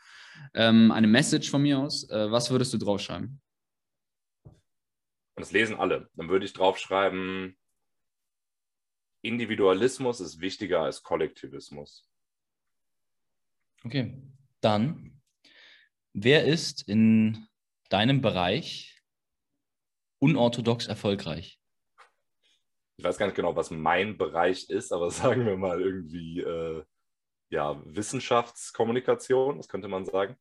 Ähm, 0.53 0.93
eine 0.93 1.07
Message 1.07 1.51
von 1.51 1.63
mir 1.63 1.79
aus. 1.79 2.11
Äh, 2.11 2.31
was 2.31 2.51
würdest 2.51 2.75
du 2.75 2.77
draufschreiben? 2.77 3.41
Und 4.45 4.55
das 5.35 5.51
lesen 5.51 5.77
alle. 5.77 6.11
Dann 6.15 6.29
würde 6.29 6.45
ich 6.45 6.53
draufschreiben, 6.53 7.57
Individualismus 9.23 10.21
ist 10.21 10.39
wichtiger 10.39 10.83
als 10.83 11.03
Kollektivismus. 11.03 12.07
Okay, 13.83 14.21
dann, 14.61 15.23
wer 16.13 16.45
ist 16.45 16.87
in 16.87 17.49
deinem 17.89 18.21
Bereich 18.21 19.03
unorthodox 20.19 20.87
erfolgreich? 20.87 21.58
Ich 22.99 23.05
weiß 23.05 23.17
gar 23.17 23.27
nicht 23.27 23.37
genau, 23.37 23.55
was 23.55 23.71
mein 23.71 24.19
Bereich 24.19 24.69
ist, 24.69 24.93
aber 24.93 25.11
sagen 25.11 25.47
wir 25.47 25.57
mal 25.57 25.81
irgendwie 25.81 26.41
äh, 26.41 26.85
ja, 27.51 27.81
Wissenschaftskommunikation, 27.87 29.57
das 29.57 29.69
könnte 29.69 29.89
man 29.89 30.05
sagen. 30.05 30.37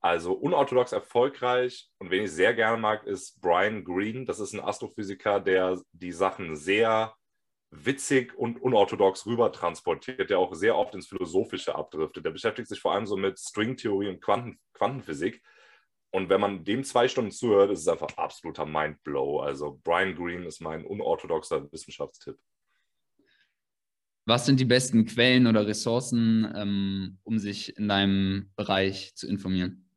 Also 0.00 0.32
unorthodox 0.32 0.92
erfolgreich 0.92 1.88
und 1.98 2.10
wen 2.10 2.24
ich 2.24 2.32
sehr 2.32 2.54
gerne 2.54 2.76
mag, 2.76 3.04
ist 3.06 3.40
Brian 3.40 3.84
Greene. 3.84 4.24
Das 4.24 4.40
ist 4.40 4.52
ein 4.52 4.60
Astrophysiker, 4.60 5.38
der 5.38 5.80
die 5.92 6.10
Sachen 6.10 6.56
sehr 6.56 7.14
witzig 7.70 8.34
und 8.36 8.60
unorthodox 8.60 9.26
rüber 9.26 9.52
transportiert, 9.52 10.28
der 10.28 10.38
auch 10.38 10.54
sehr 10.54 10.76
oft 10.76 10.94
ins 10.94 11.06
Philosophische 11.06 11.74
abdriftet. 11.74 12.24
Der 12.24 12.30
beschäftigt 12.32 12.68
sich 12.68 12.80
vor 12.80 12.92
allem 12.92 13.06
so 13.06 13.16
mit 13.16 13.38
Stringtheorie 13.38 14.08
und 14.08 14.20
Quanten 14.20 14.58
Quantenphysik. 14.74 15.40
Und 16.14 16.28
wenn 16.28 16.42
man 16.42 16.62
dem 16.62 16.84
zwei 16.84 17.08
Stunden 17.08 17.30
zuhört, 17.30 17.70
ist 17.70 17.80
es 17.80 17.88
einfach 17.88 18.16
absoluter 18.18 18.66
Mindblow. 18.66 19.40
Also 19.40 19.80
Brian 19.82 20.14
Greene 20.14 20.46
ist 20.46 20.60
mein 20.60 20.84
unorthodoxer 20.84 21.72
Wissenschaftstipp. 21.72 22.38
Was 24.26 24.44
sind 24.44 24.60
die 24.60 24.66
besten 24.66 25.06
Quellen 25.06 25.46
oder 25.46 25.66
Ressourcen, 25.66 26.52
ähm, 26.54 27.18
um 27.24 27.38
sich 27.38 27.76
in 27.76 27.88
deinem 27.88 28.52
Bereich 28.56 29.14
zu 29.14 29.26
informieren? 29.26 29.88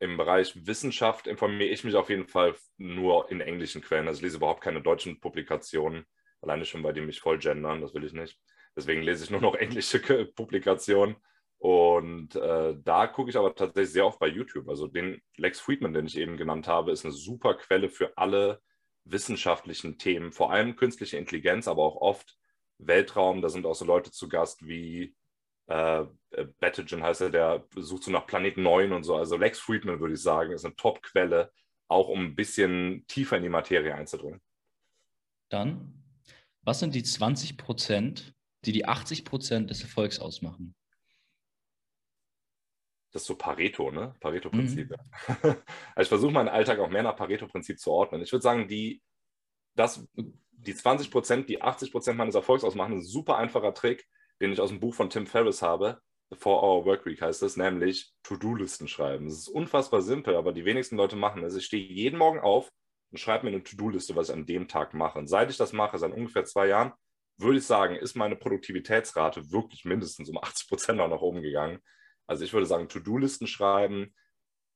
Im 0.00 0.16
Bereich 0.16 0.66
Wissenschaft 0.66 1.26
informiere 1.26 1.68
ich 1.68 1.84
mich 1.84 1.94
auf 1.94 2.08
jeden 2.08 2.26
Fall 2.26 2.56
nur 2.78 3.30
in 3.30 3.42
englischen 3.42 3.82
Quellen. 3.82 4.08
Also 4.08 4.18
ich 4.18 4.22
lese 4.22 4.38
überhaupt 4.38 4.62
keine 4.62 4.80
deutschen 4.80 5.20
Publikationen, 5.20 6.06
alleine 6.40 6.64
schon, 6.64 6.82
weil 6.82 6.94
die 6.94 7.02
mich 7.02 7.20
voll 7.20 7.38
gendern, 7.38 7.82
das 7.82 7.92
will 7.92 8.04
ich 8.04 8.14
nicht. 8.14 8.40
Deswegen 8.74 9.02
lese 9.02 9.22
ich 9.22 9.30
nur 9.30 9.42
noch 9.42 9.54
englische 9.56 10.00
Publikationen. 10.34 11.16
Und 11.60 12.36
äh, 12.36 12.74
da 12.82 13.06
gucke 13.06 13.28
ich 13.28 13.36
aber 13.36 13.54
tatsächlich 13.54 13.92
sehr 13.92 14.06
oft 14.06 14.18
bei 14.18 14.28
YouTube. 14.28 14.66
Also 14.70 14.86
den 14.86 15.20
Lex 15.36 15.60
Friedman, 15.60 15.92
den 15.92 16.06
ich 16.06 16.16
eben 16.16 16.38
genannt 16.38 16.66
habe, 16.66 16.90
ist 16.90 17.04
eine 17.04 17.12
super 17.12 17.54
Quelle 17.54 17.90
für 17.90 18.16
alle 18.16 18.62
wissenschaftlichen 19.04 19.98
Themen, 19.98 20.32
vor 20.32 20.52
allem 20.52 20.74
künstliche 20.74 21.18
Intelligenz, 21.18 21.68
aber 21.68 21.82
auch 21.82 21.96
oft 21.96 22.38
Weltraum. 22.78 23.42
Da 23.42 23.50
sind 23.50 23.66
auch 23.66 23.74
so 23.74 23.84
Leute 23.84 24.10
zu 24.10 24.28
Gast 24.28 24.66
wie 24.66 25.14
äh, 25.66 26.06
Betagen 26.58 27.02
heißt 27.02 27.20
er, 27.20 27.30
der 27.30 27.66
sucht 27.76 28.04
so 28.04 28.10
nach 28.10 28.26
Planet 28.26 28.56
9 28.56 28.92
und 28.92 29.04
so. 29.04 29.16
Also 29.16 29.36
Lex 29.36 29.58
Friedman, 29.58 30.00
würde 30.00 30.14
ich 30.14 30.22
sagen, 30.22 30.52
ist 30.52 30.64
eine 30.64 30.74
Top-Quelle, 30.76 31.52
auch 31.88 32.08
um 32.08 32.24
ein 32.24 32.34
bisschen 32.34 33.04
tiefer 33.06 33.36
in 33.36 33.42
die 33.42 33.48
Materie 33.50 33.94
einzudringen. 33.94 34.40
Dann, 35.50 36.02
was 36.62 36.80
sind 36.80 36.94
die 36.94 37.02
20 37.02 37.58
Prozent, 37.58 38.34
die 38.64 38.72
die 38.72 38.86
80 38.86 39.24
Prozent 39.24 39.70
des 39.70 39.82
Erfolgs 39.82 40.18
ausmachen? 40.18 40.74
Das 43.12 43.22
ist 43.22 43.28
so 43.28 43.36
Pareto, 43.36 43.90
ne? 43.90 44.14
Pareto-Prinzip. 44.20 44.90
Mhm. 44.90 44.96
also 45.94 46.02
ich 46.02 46.08
versuche 46.08 46.32
meinen 46.32 46.48
Alltag 46.48 46.78
auch 46.78 46.88
mehr 46.88 47.02
nach 47.02 47.16
Pareto-Prinzip 47.16 47.78
zu 47.78 47.90
ordnen. 47.90 48.22
Ich 48.22 48.32
würde 48.32 48.42
sagen, 48.42 48.68
die, 48.68 49.02
das, 49.74 50.06
die 50.52 50.74
20 50.74 51.10
Prozent, 51.10 51.48
die 51.48 51.60
80 51.60 51.90
Prozent 51.90 52.18
meines 52.18 52.34
Erfolgs 52.34 52.64
ausmachen, 52.64 52.92
ist 52.96 53.04
ein 53.04 53.08
super 53.08 53.36
einfacher 53.36 53.74
Trick, 53.74 54.06
den 54.40 54.52
ich 54.52 54.60
aus 54.60 54.70
dem 54.70 54.80
Buch 54.80 54.94
von 54.94 55.10
Tim 55.10 55.26
Ferriss 55.26 55.62
habe. 55.62 56.00
The 56.30 56.36
Four 56.36 56.62
Hour 56.62 56.84
Workweek 56.84 57.20
heißt 57.20 57.42
es, 57.42 57.56
nämlich 57.56 58.12
To-Do-Listen 58.22 58.86
schreiben. 58.86 59.26
Es 59.26 59.38
ist 59.38 59.48
unfassbar 59.48 60.02
simpel, 60.02 60.36
aber 60.36 60.52
die 60.52 60.64
wenigsten 60.64 60.96
Leute 60.96 61.16
machen 61.16 61.42
es. 61.42 61.56
Ich 61.56 61.66
stehe 61.66 61.84
jeden 61.84 62.18
Morgen 62.18 62.38
auf 62.38 62.70
und 63.10 63.18
schreibe 63.18 63.46
mir 63.46 63.52
eine 63.52 63.64
To-Do-Liste, 63.64 64.14
was 64.14 64.28
ich 64.28 64.34
an 64.34 64.46
dem 64.46 64.68
Tag 64.68 64.94
mache. 64.94 65.18
Und 65.18 65.26
seit 65.26 65.50
ich 65.50 65.56
das 65.56 65.72
mache, 65.72 65.98
seit 65.98 66.12
ungefähr 66.12 66.44
zwei 66.44 66.68
Jahren, 66.68 66.92
würde 67.36 67.58
ich 67.58 67.66
sagen, 67.66 67.96
ist 67.96 68.14
meine 68.14 68.36
Produktivitätsrate 68.36 69.50
wirklich 69.50 69.84
mindestens 69.84 70.28
um 70.28 70.38
80 70.38 70.68
Prozent 70.68 71.00
auch 71.00 71.08
nach 71.08 71.20
oben 71.20 71.42
gegangen. 71.42 71.80
Also 72.30 72.44
ich 72.44 72.52
würde 72.52 72.66
sagen, 72.66 72.88
To-Do-Listen 72.88 73.48
schreiben 73.48 74.14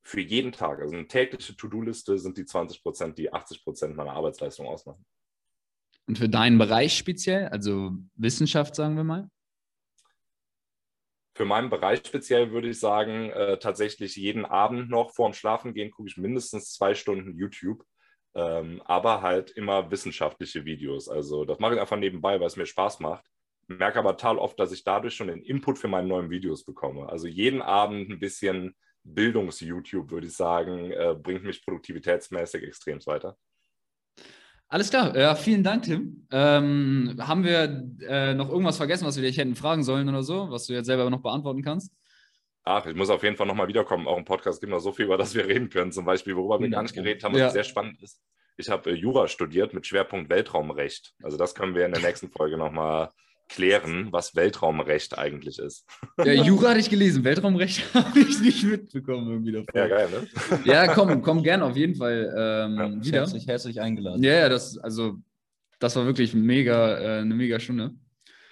für 0.02 0.20
jeden 0.20 0.50
Tag. 0.50 0.80
Also 0.80 0.92
eine 0.92 1.06
tägliche 1.06 1.56
To-Do-Liste 1.56 2.18
sind 2.18 2.36
die 2.36 2.46
20 2.46 2.82
Prozent, 2.82 3.16
die 3.16 3.32
80 3.32 3.62
Prozent 3.62 3.96
meiner 3.96 4.10
Arbeitsleistung 4.10 4.66
ausmachen. 4.66 5.06
Und 6.08 6.18
für 6.18 6.28
deinen 6.28 6.58
Bereich 6.58 6.98
speziell, 6.98 7.46
also 7.50 7.92
Wissenschaft, 8.16 8.74
sagen 8.74 8.96
wir 8.96 9.04
mal? 9.04 9.30
Für 11.36 11.44
meinen 11.44 11.70
Bereich 11.70 12.00
speziell 12.04 12.50
würde 12.50 12.70
ich 12.70 12.80
sagen, 12.80 13.30
äh, 13.30 13.56
tatsächlich 13.60 14.16
jeden 14.16 14.44
Abend 14.44 14.90
noch 14.90 15.12
vorm 15.12 15.32
Schlafengehen 15.32 15.92
gucke 15.92 16.08
ich 16.08 16.16
mindestens 16.16 16.72
zwei 16.72 16.96
Stunden 16.96 17.38
YouTube, 17.38 17.84
ähm, 18.34 18.82
aber 18.84 19.22
halt 19.22 19.52
immer 19.52 19.92
wissenschaftliche 19.92 20.64
Videos. 20.64 21.08
Also 21.08 21.44
das 21.44 21.60
mache 21.60 21.74
ich 21.74 21.80
einfach 21.80 21.98
nebenbei, 21.98 22.40
weil 22.40 22.48
es 22.48 22.56
mir 22.56 22.66
Spaß 22.66 22.98
macht 22.98 23.24
merke 23.68 23.98
aber 23.98 24.16
total 24.16 24.38
oft, 24.38 24.58
dass 24.58 24.72
ich 24.72 24.84
dadurch 24.84 25.14
schon 25.14 25.28
den 25.28 25.42
Input 25.42 25.78
für 25.78 25.88
meine 25.88 26.08
neuen 26.08 26.30
Videos 26.30 26.64
bekomme. 26.64 27.08
Also 27.08 27.26
jeden 27.26 27.62
Abend 27.62 28.10
ein 28.10 28.18
bisschen 28.18 28.74
Bildungs-YouTube, 29.04 30.10
würde 30.10 30.26
ich 30.26 30.34
sagen, 30.34 30.90
äh, 30.90 31.14
bringt 31.14 31.44
mich 31.44 31.64
produktivitätsmäßig 31.64 32.62
extrem 32.62 32.98
weiter. 33.06 33.36
Alles 34.68 34.90
klar, 34.90 35.16
ja, 35.16 35.34
vielen 35.34 35.62
Dank, 35.62 35.84
Tim. 35.84 36.26
Ähm, 36.32 37.16
haben 37.20 37.44
wir 37.44 37.86
äh, 38.08 38.34
noch 38.34 38.48
irgendwas 38.48 38.78
vergessen, 38.78 39.06
was 39.06 39.16
wir 39.16 39.22
dich 39.22 39.36
hätten 39.36 39.54
fragen 39.54 39.84
sollen 39.84 40.08
oder 40.08 40.22
so, 40.22 40.50
was 40.50 40.66
du 40.66 40.72
jetzt 40.72 40.86
selber 40.86 41.08
noch 41.10 41.22
beantworten 41.22 41.62
kannst? 41.62 41.92
Ach, 42.64 42.86
ich 42.86 42.96
muss 42.96 43.10
auf 43.10 43.22
jeden 43.22 43.36
Fall 43.36 43.46
nochmal 43.46 43.68
wiederkommen. 43.68 44.08
Auch 44.08 44.16
im 44.16 44.24
Podcast 44.24 44.60
gibt 44.60 44.72
noch 44.72 44.80
so 44.80 44.92
viel, 44.92 45.04
über 45.04 45.18
das 45.18 45.34
wir 45.34 45.46
reden 45.46 45.68
können. 45.68 45.92
Zum 45.92 46.06
Beispiel, 46.06 46.34
worüber 46.34 46.60
wir 46.60 46.70
gar 46.70 46.82
nicht 46.82 46.94
geredet 46.94 47.22
haben, 47.22 47.34
was 47.34 47.40
ja. 47.40 47.50
sehr 47.50 47.64
spannend 47.64 48.02
ist. 48.02 48.22
Ich 48.56 48.70
habe 48.70 48.90
äh, 48.90 48.94
Jura 48.94 49.28
studiert 49.28 49.74
mit 49.74 49.86
Schwerpunkt 49.86 50.30
Weltraumrecht. 50.30 51.14
Also 51.22 51.36
das 51.36 51.54
können 51.54 51.74
wir 51.74 51.84
in 51.84 51.92
der 51.92 52.02
nächsten 52.02 52.30
Folge 52.30 52.56
nochmal 52.56 53.10
klären, 53.48 54.08
was 54.10 54.34
Weltraumrecht 54.34 55.18
eigentlich 55.18 55.58
ist. 55.58 55.86
Ja, 56.18 56.32
Jura 56.32 56.70
hatte 56.70 56.80
ich 56.80 56.90
gelesen, 56.90 57.24
Weltraumrecht 57.24 57.82
habe 57.94 58.18
ich 58.18 58.40
nicht 58.40 58.64
mitbekommen 58.64 59.30
irgendwie 59.30 59.52
davon. 59.52 59.74
Ja, 59.74 59.86
geil, 59.88 60.08
ne? 60.10 60.58
Ja, 60.64 60.94
komm, 60.94 61.22
komm 61.22 61.42
gerne 61.42 61.64
auf 61.64 61.76
jeden 61.76 61.94
Fall 61.94 62.32
ähm, 62.36 62.76
ja, 62.76 63.04
wieder. 63.04 63.18
Herzlich, 63.20 63.46
herzlich 63.46 63.80
eingeladen. 63.80 64.22
Ja, 64.22 64.32
ja, 64.32 64.48
das, 64.48 64.78
also, 64.78 65.16
das 65.78 65.94
war 65.96 66.06
wirklich 66.06 66.34
mega, 66.34 66.98
äh, 66.98 67.20
eine 67.20 67.34
mega 67.34 67.60
Stunde. 67.60 67.94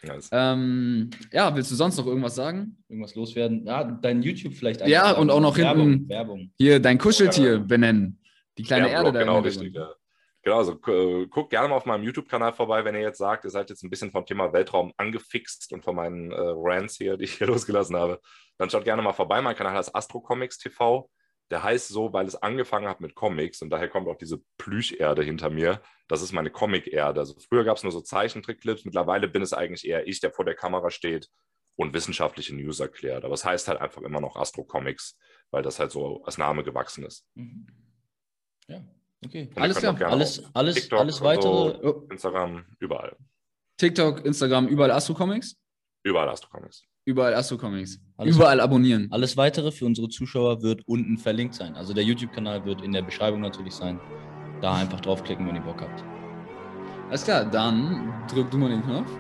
Nice. 0.05 0.29
Ähm, 0.33 1.11
ja, 1.33 1.55
willst 1.55 1.71
du 1.71 1.77
sonst 1.77 1.97
noch 1.97 2.07
irgendwas 2.07 2.35
sagen? 2.35 2.77
Irgendwas 2.89 3.15
loswerden? 3.15 3.65
Ja, 3.67 3.85
dein 3.85 4.21
YouTube 4.21 4.55
vielleicht. 4.55 4.87
Ja, 4.87 5.13
und 5.13 5.31
auch 5.31 5.41
noch 5.41 5.57
Werbung, 5.57 5.91
hinten 5.91 6.09
Werbung. 6.09 6.51
hier 6.59 6.81
dein 6.81 6.99
Kuscheltier 6.99 7.61
benennen. 7.61 8.19
Die 8.59 8.65
kleine 8.65 8.91
Erde 8.91 9.13
da. 9.13 9.21
Genau, 9.21 9.39
richtig. 9.39 9.75
Ja. 9.75 9.95
Genau, 10.43 10.59
also 10.59 10.73
äh, 10.89 11.27
guckt 11.29 11.51
gerne 11.51 11.69
mal 11.69 11.77
auf 11.77 11.87
meinem 11.87 12.03
YouTube-Kanal 12.03 12.53
vorbei, 12.53 12.85
wenn 12.85 12.97
ihr 12.97 13.01
jetzt 13.01 13.19
sagt, 13.19 13.45
ihr 13.45 13.51
seid 13.51 13.71
jetzt 13.71 13.85
ein 13.85 13.91
bisschen 13.91 14.11
vom 14.11 14.27
Thema 14.27 14.53
Weltraum 14.53 14.93
angefixt 14.97 15.73
und 15.73 15.85
von 15.85 15.95
meinen 15.95 16.33
äh, 16.33 16.37
Rants 16.37 16.97
hier, 16.97 17.17
die 17.17 17.25
ich 17.25 17.35
hier 17.39 17.47
losgelassen 17.49 17.95
habe. 17.95 18.21
Dann 18.59 18.69
schaut 18.69 18.85
gerne 18.85 19.03
mal 19.03 19.13
vorbei. 19.13 19.41
Mein 19.41 19.55
Kanal 19.55 19.75
heißt 19.75 19.95
Astro 19.95 20.21
Comics 20.21 20.59
TV. 20.59 21.09
Der 21.51 21.63
heißt 21.63 21.89
so, 21.89 22.13
weil 22.13 22.27
es 22.27 22.35
angefangen 22.35 22.89
hat 22.89 23.01
mit 23.01 23.15
Comics 23.15 23.61
und 23.63 23.71
daher 23.71 23.89
kommt 23.89 24.09
auch 24.09 24.17
diese 24.17 24.43
Plüscherde 24.57 25.23
hinter 25.23 25.51
mir. 25.51 25.83
Das 26.09 26.23
ist 26.23 26.33
meine 26.33 26.51
Comic-Erde. 26.51 27.21
Also 27.21 27.35
früher 27.39 27.63
gab 27.63 27.77
es 27.77 27.83
nur 27.83 27.93
so 27.93 28.01
Zeichentrickclips. 28.01 28.85
Mittlerweile 28.85 29.29
bin 29.29 29.43
es 29.43 29.53
eigentlich 29.53 29.87
eher 29.87 30.09
ich, 30.09 30.21
der 30.21 30.33
vor 30.33 30.45
der 30.45 30.55
Kamera 30.55 30.91
steht 30.91 31.29
und 31.77 31.95
wissenschaftliche 31.95 32.55
News 32.57 32.81
erklärt. 32.81 33.25
Aber 33.25 33.35
es 33.35 33.45
heißt 33.45 33.69
halt 33.69 33.81
einfach 33.81 34.03
immer 34.03 34.21
noch 34.21 34.37
Astro 34.37 34.65
Comics, 34.65 35.19
weil 35.51 35.63
das 35.63 35.79
halt 35.79 35.93
so 35.93 36.25
als 36.25 36.39
Name 36.39 36.65
gewachsen 36.65 37.05
ist. 37.05 37.27
Mhm. 37.35 37.67
Ja, 38.67 38.83
Okay, 39.25 39.51
alles 39.55 39.77
klar. 39.77 40.01
Alles, 40.03 40.43
alles, 40.55 40.75
TikTok, 40.75 40.99
alles 40.99 41.21
weitere. 41.21 41.81
So, 41.83 42.07
Instagram, 42.11 42.65
überall. 42.81 43.17
TikTok, 43.77 44.25
Instagram, 44.25 44.69
überall 44.69 44.91
Astro 44.91 45.15
Comics? 45.15 45.57
Überall 46.05 46.29
Astro 46.29 46.51
Comics. 46.51 46.85
Überall 47.05 47.35
Astro 47.35 47.57
Comics. 47.57 48.01
Alles 48.17 48.37
überall 48.37 48.61
abonnieren. 48.61 49.09
Alles 49.11 49.37
weitere 49.37 49.71
für 49.71 49.87
unsere 49.87 50.09
Zuschauer 50.09 50.63
wird 50.63 50.83
unten 50.87 51.17
verlinkt 51.19 51.55
sein. 51.55 51.75
Also 51.75 51.93
der 51.93 52.05
YouTube-Kanal 52.05 52.65
wird 52.65 52.83
in 52.83 52.93
der 52.93 53.03
Beschreibung 53.03 53.41
natürlich 53.41 53.75
sein. 53.75 54.01
Da 54.61 54.75
einfach 54.75 55.01
draufklicken, 55.01 55.47
wenn 55.47 55.57
ihr 55.57 55.63
Bock 55.63 55.81
habt. 55.81 56.05
Alles 57.09 57.25
klar, 57.25 57.45
dann 57.45 58.13
drück 58.29 58.51
du 58.51 58.59
mal 58.59 58.71
den 58.71 58.83
Knopf. 58.83 59.11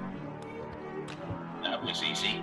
That 1.63 1.83
was 1.85 2.03
easy. 2.03 2.43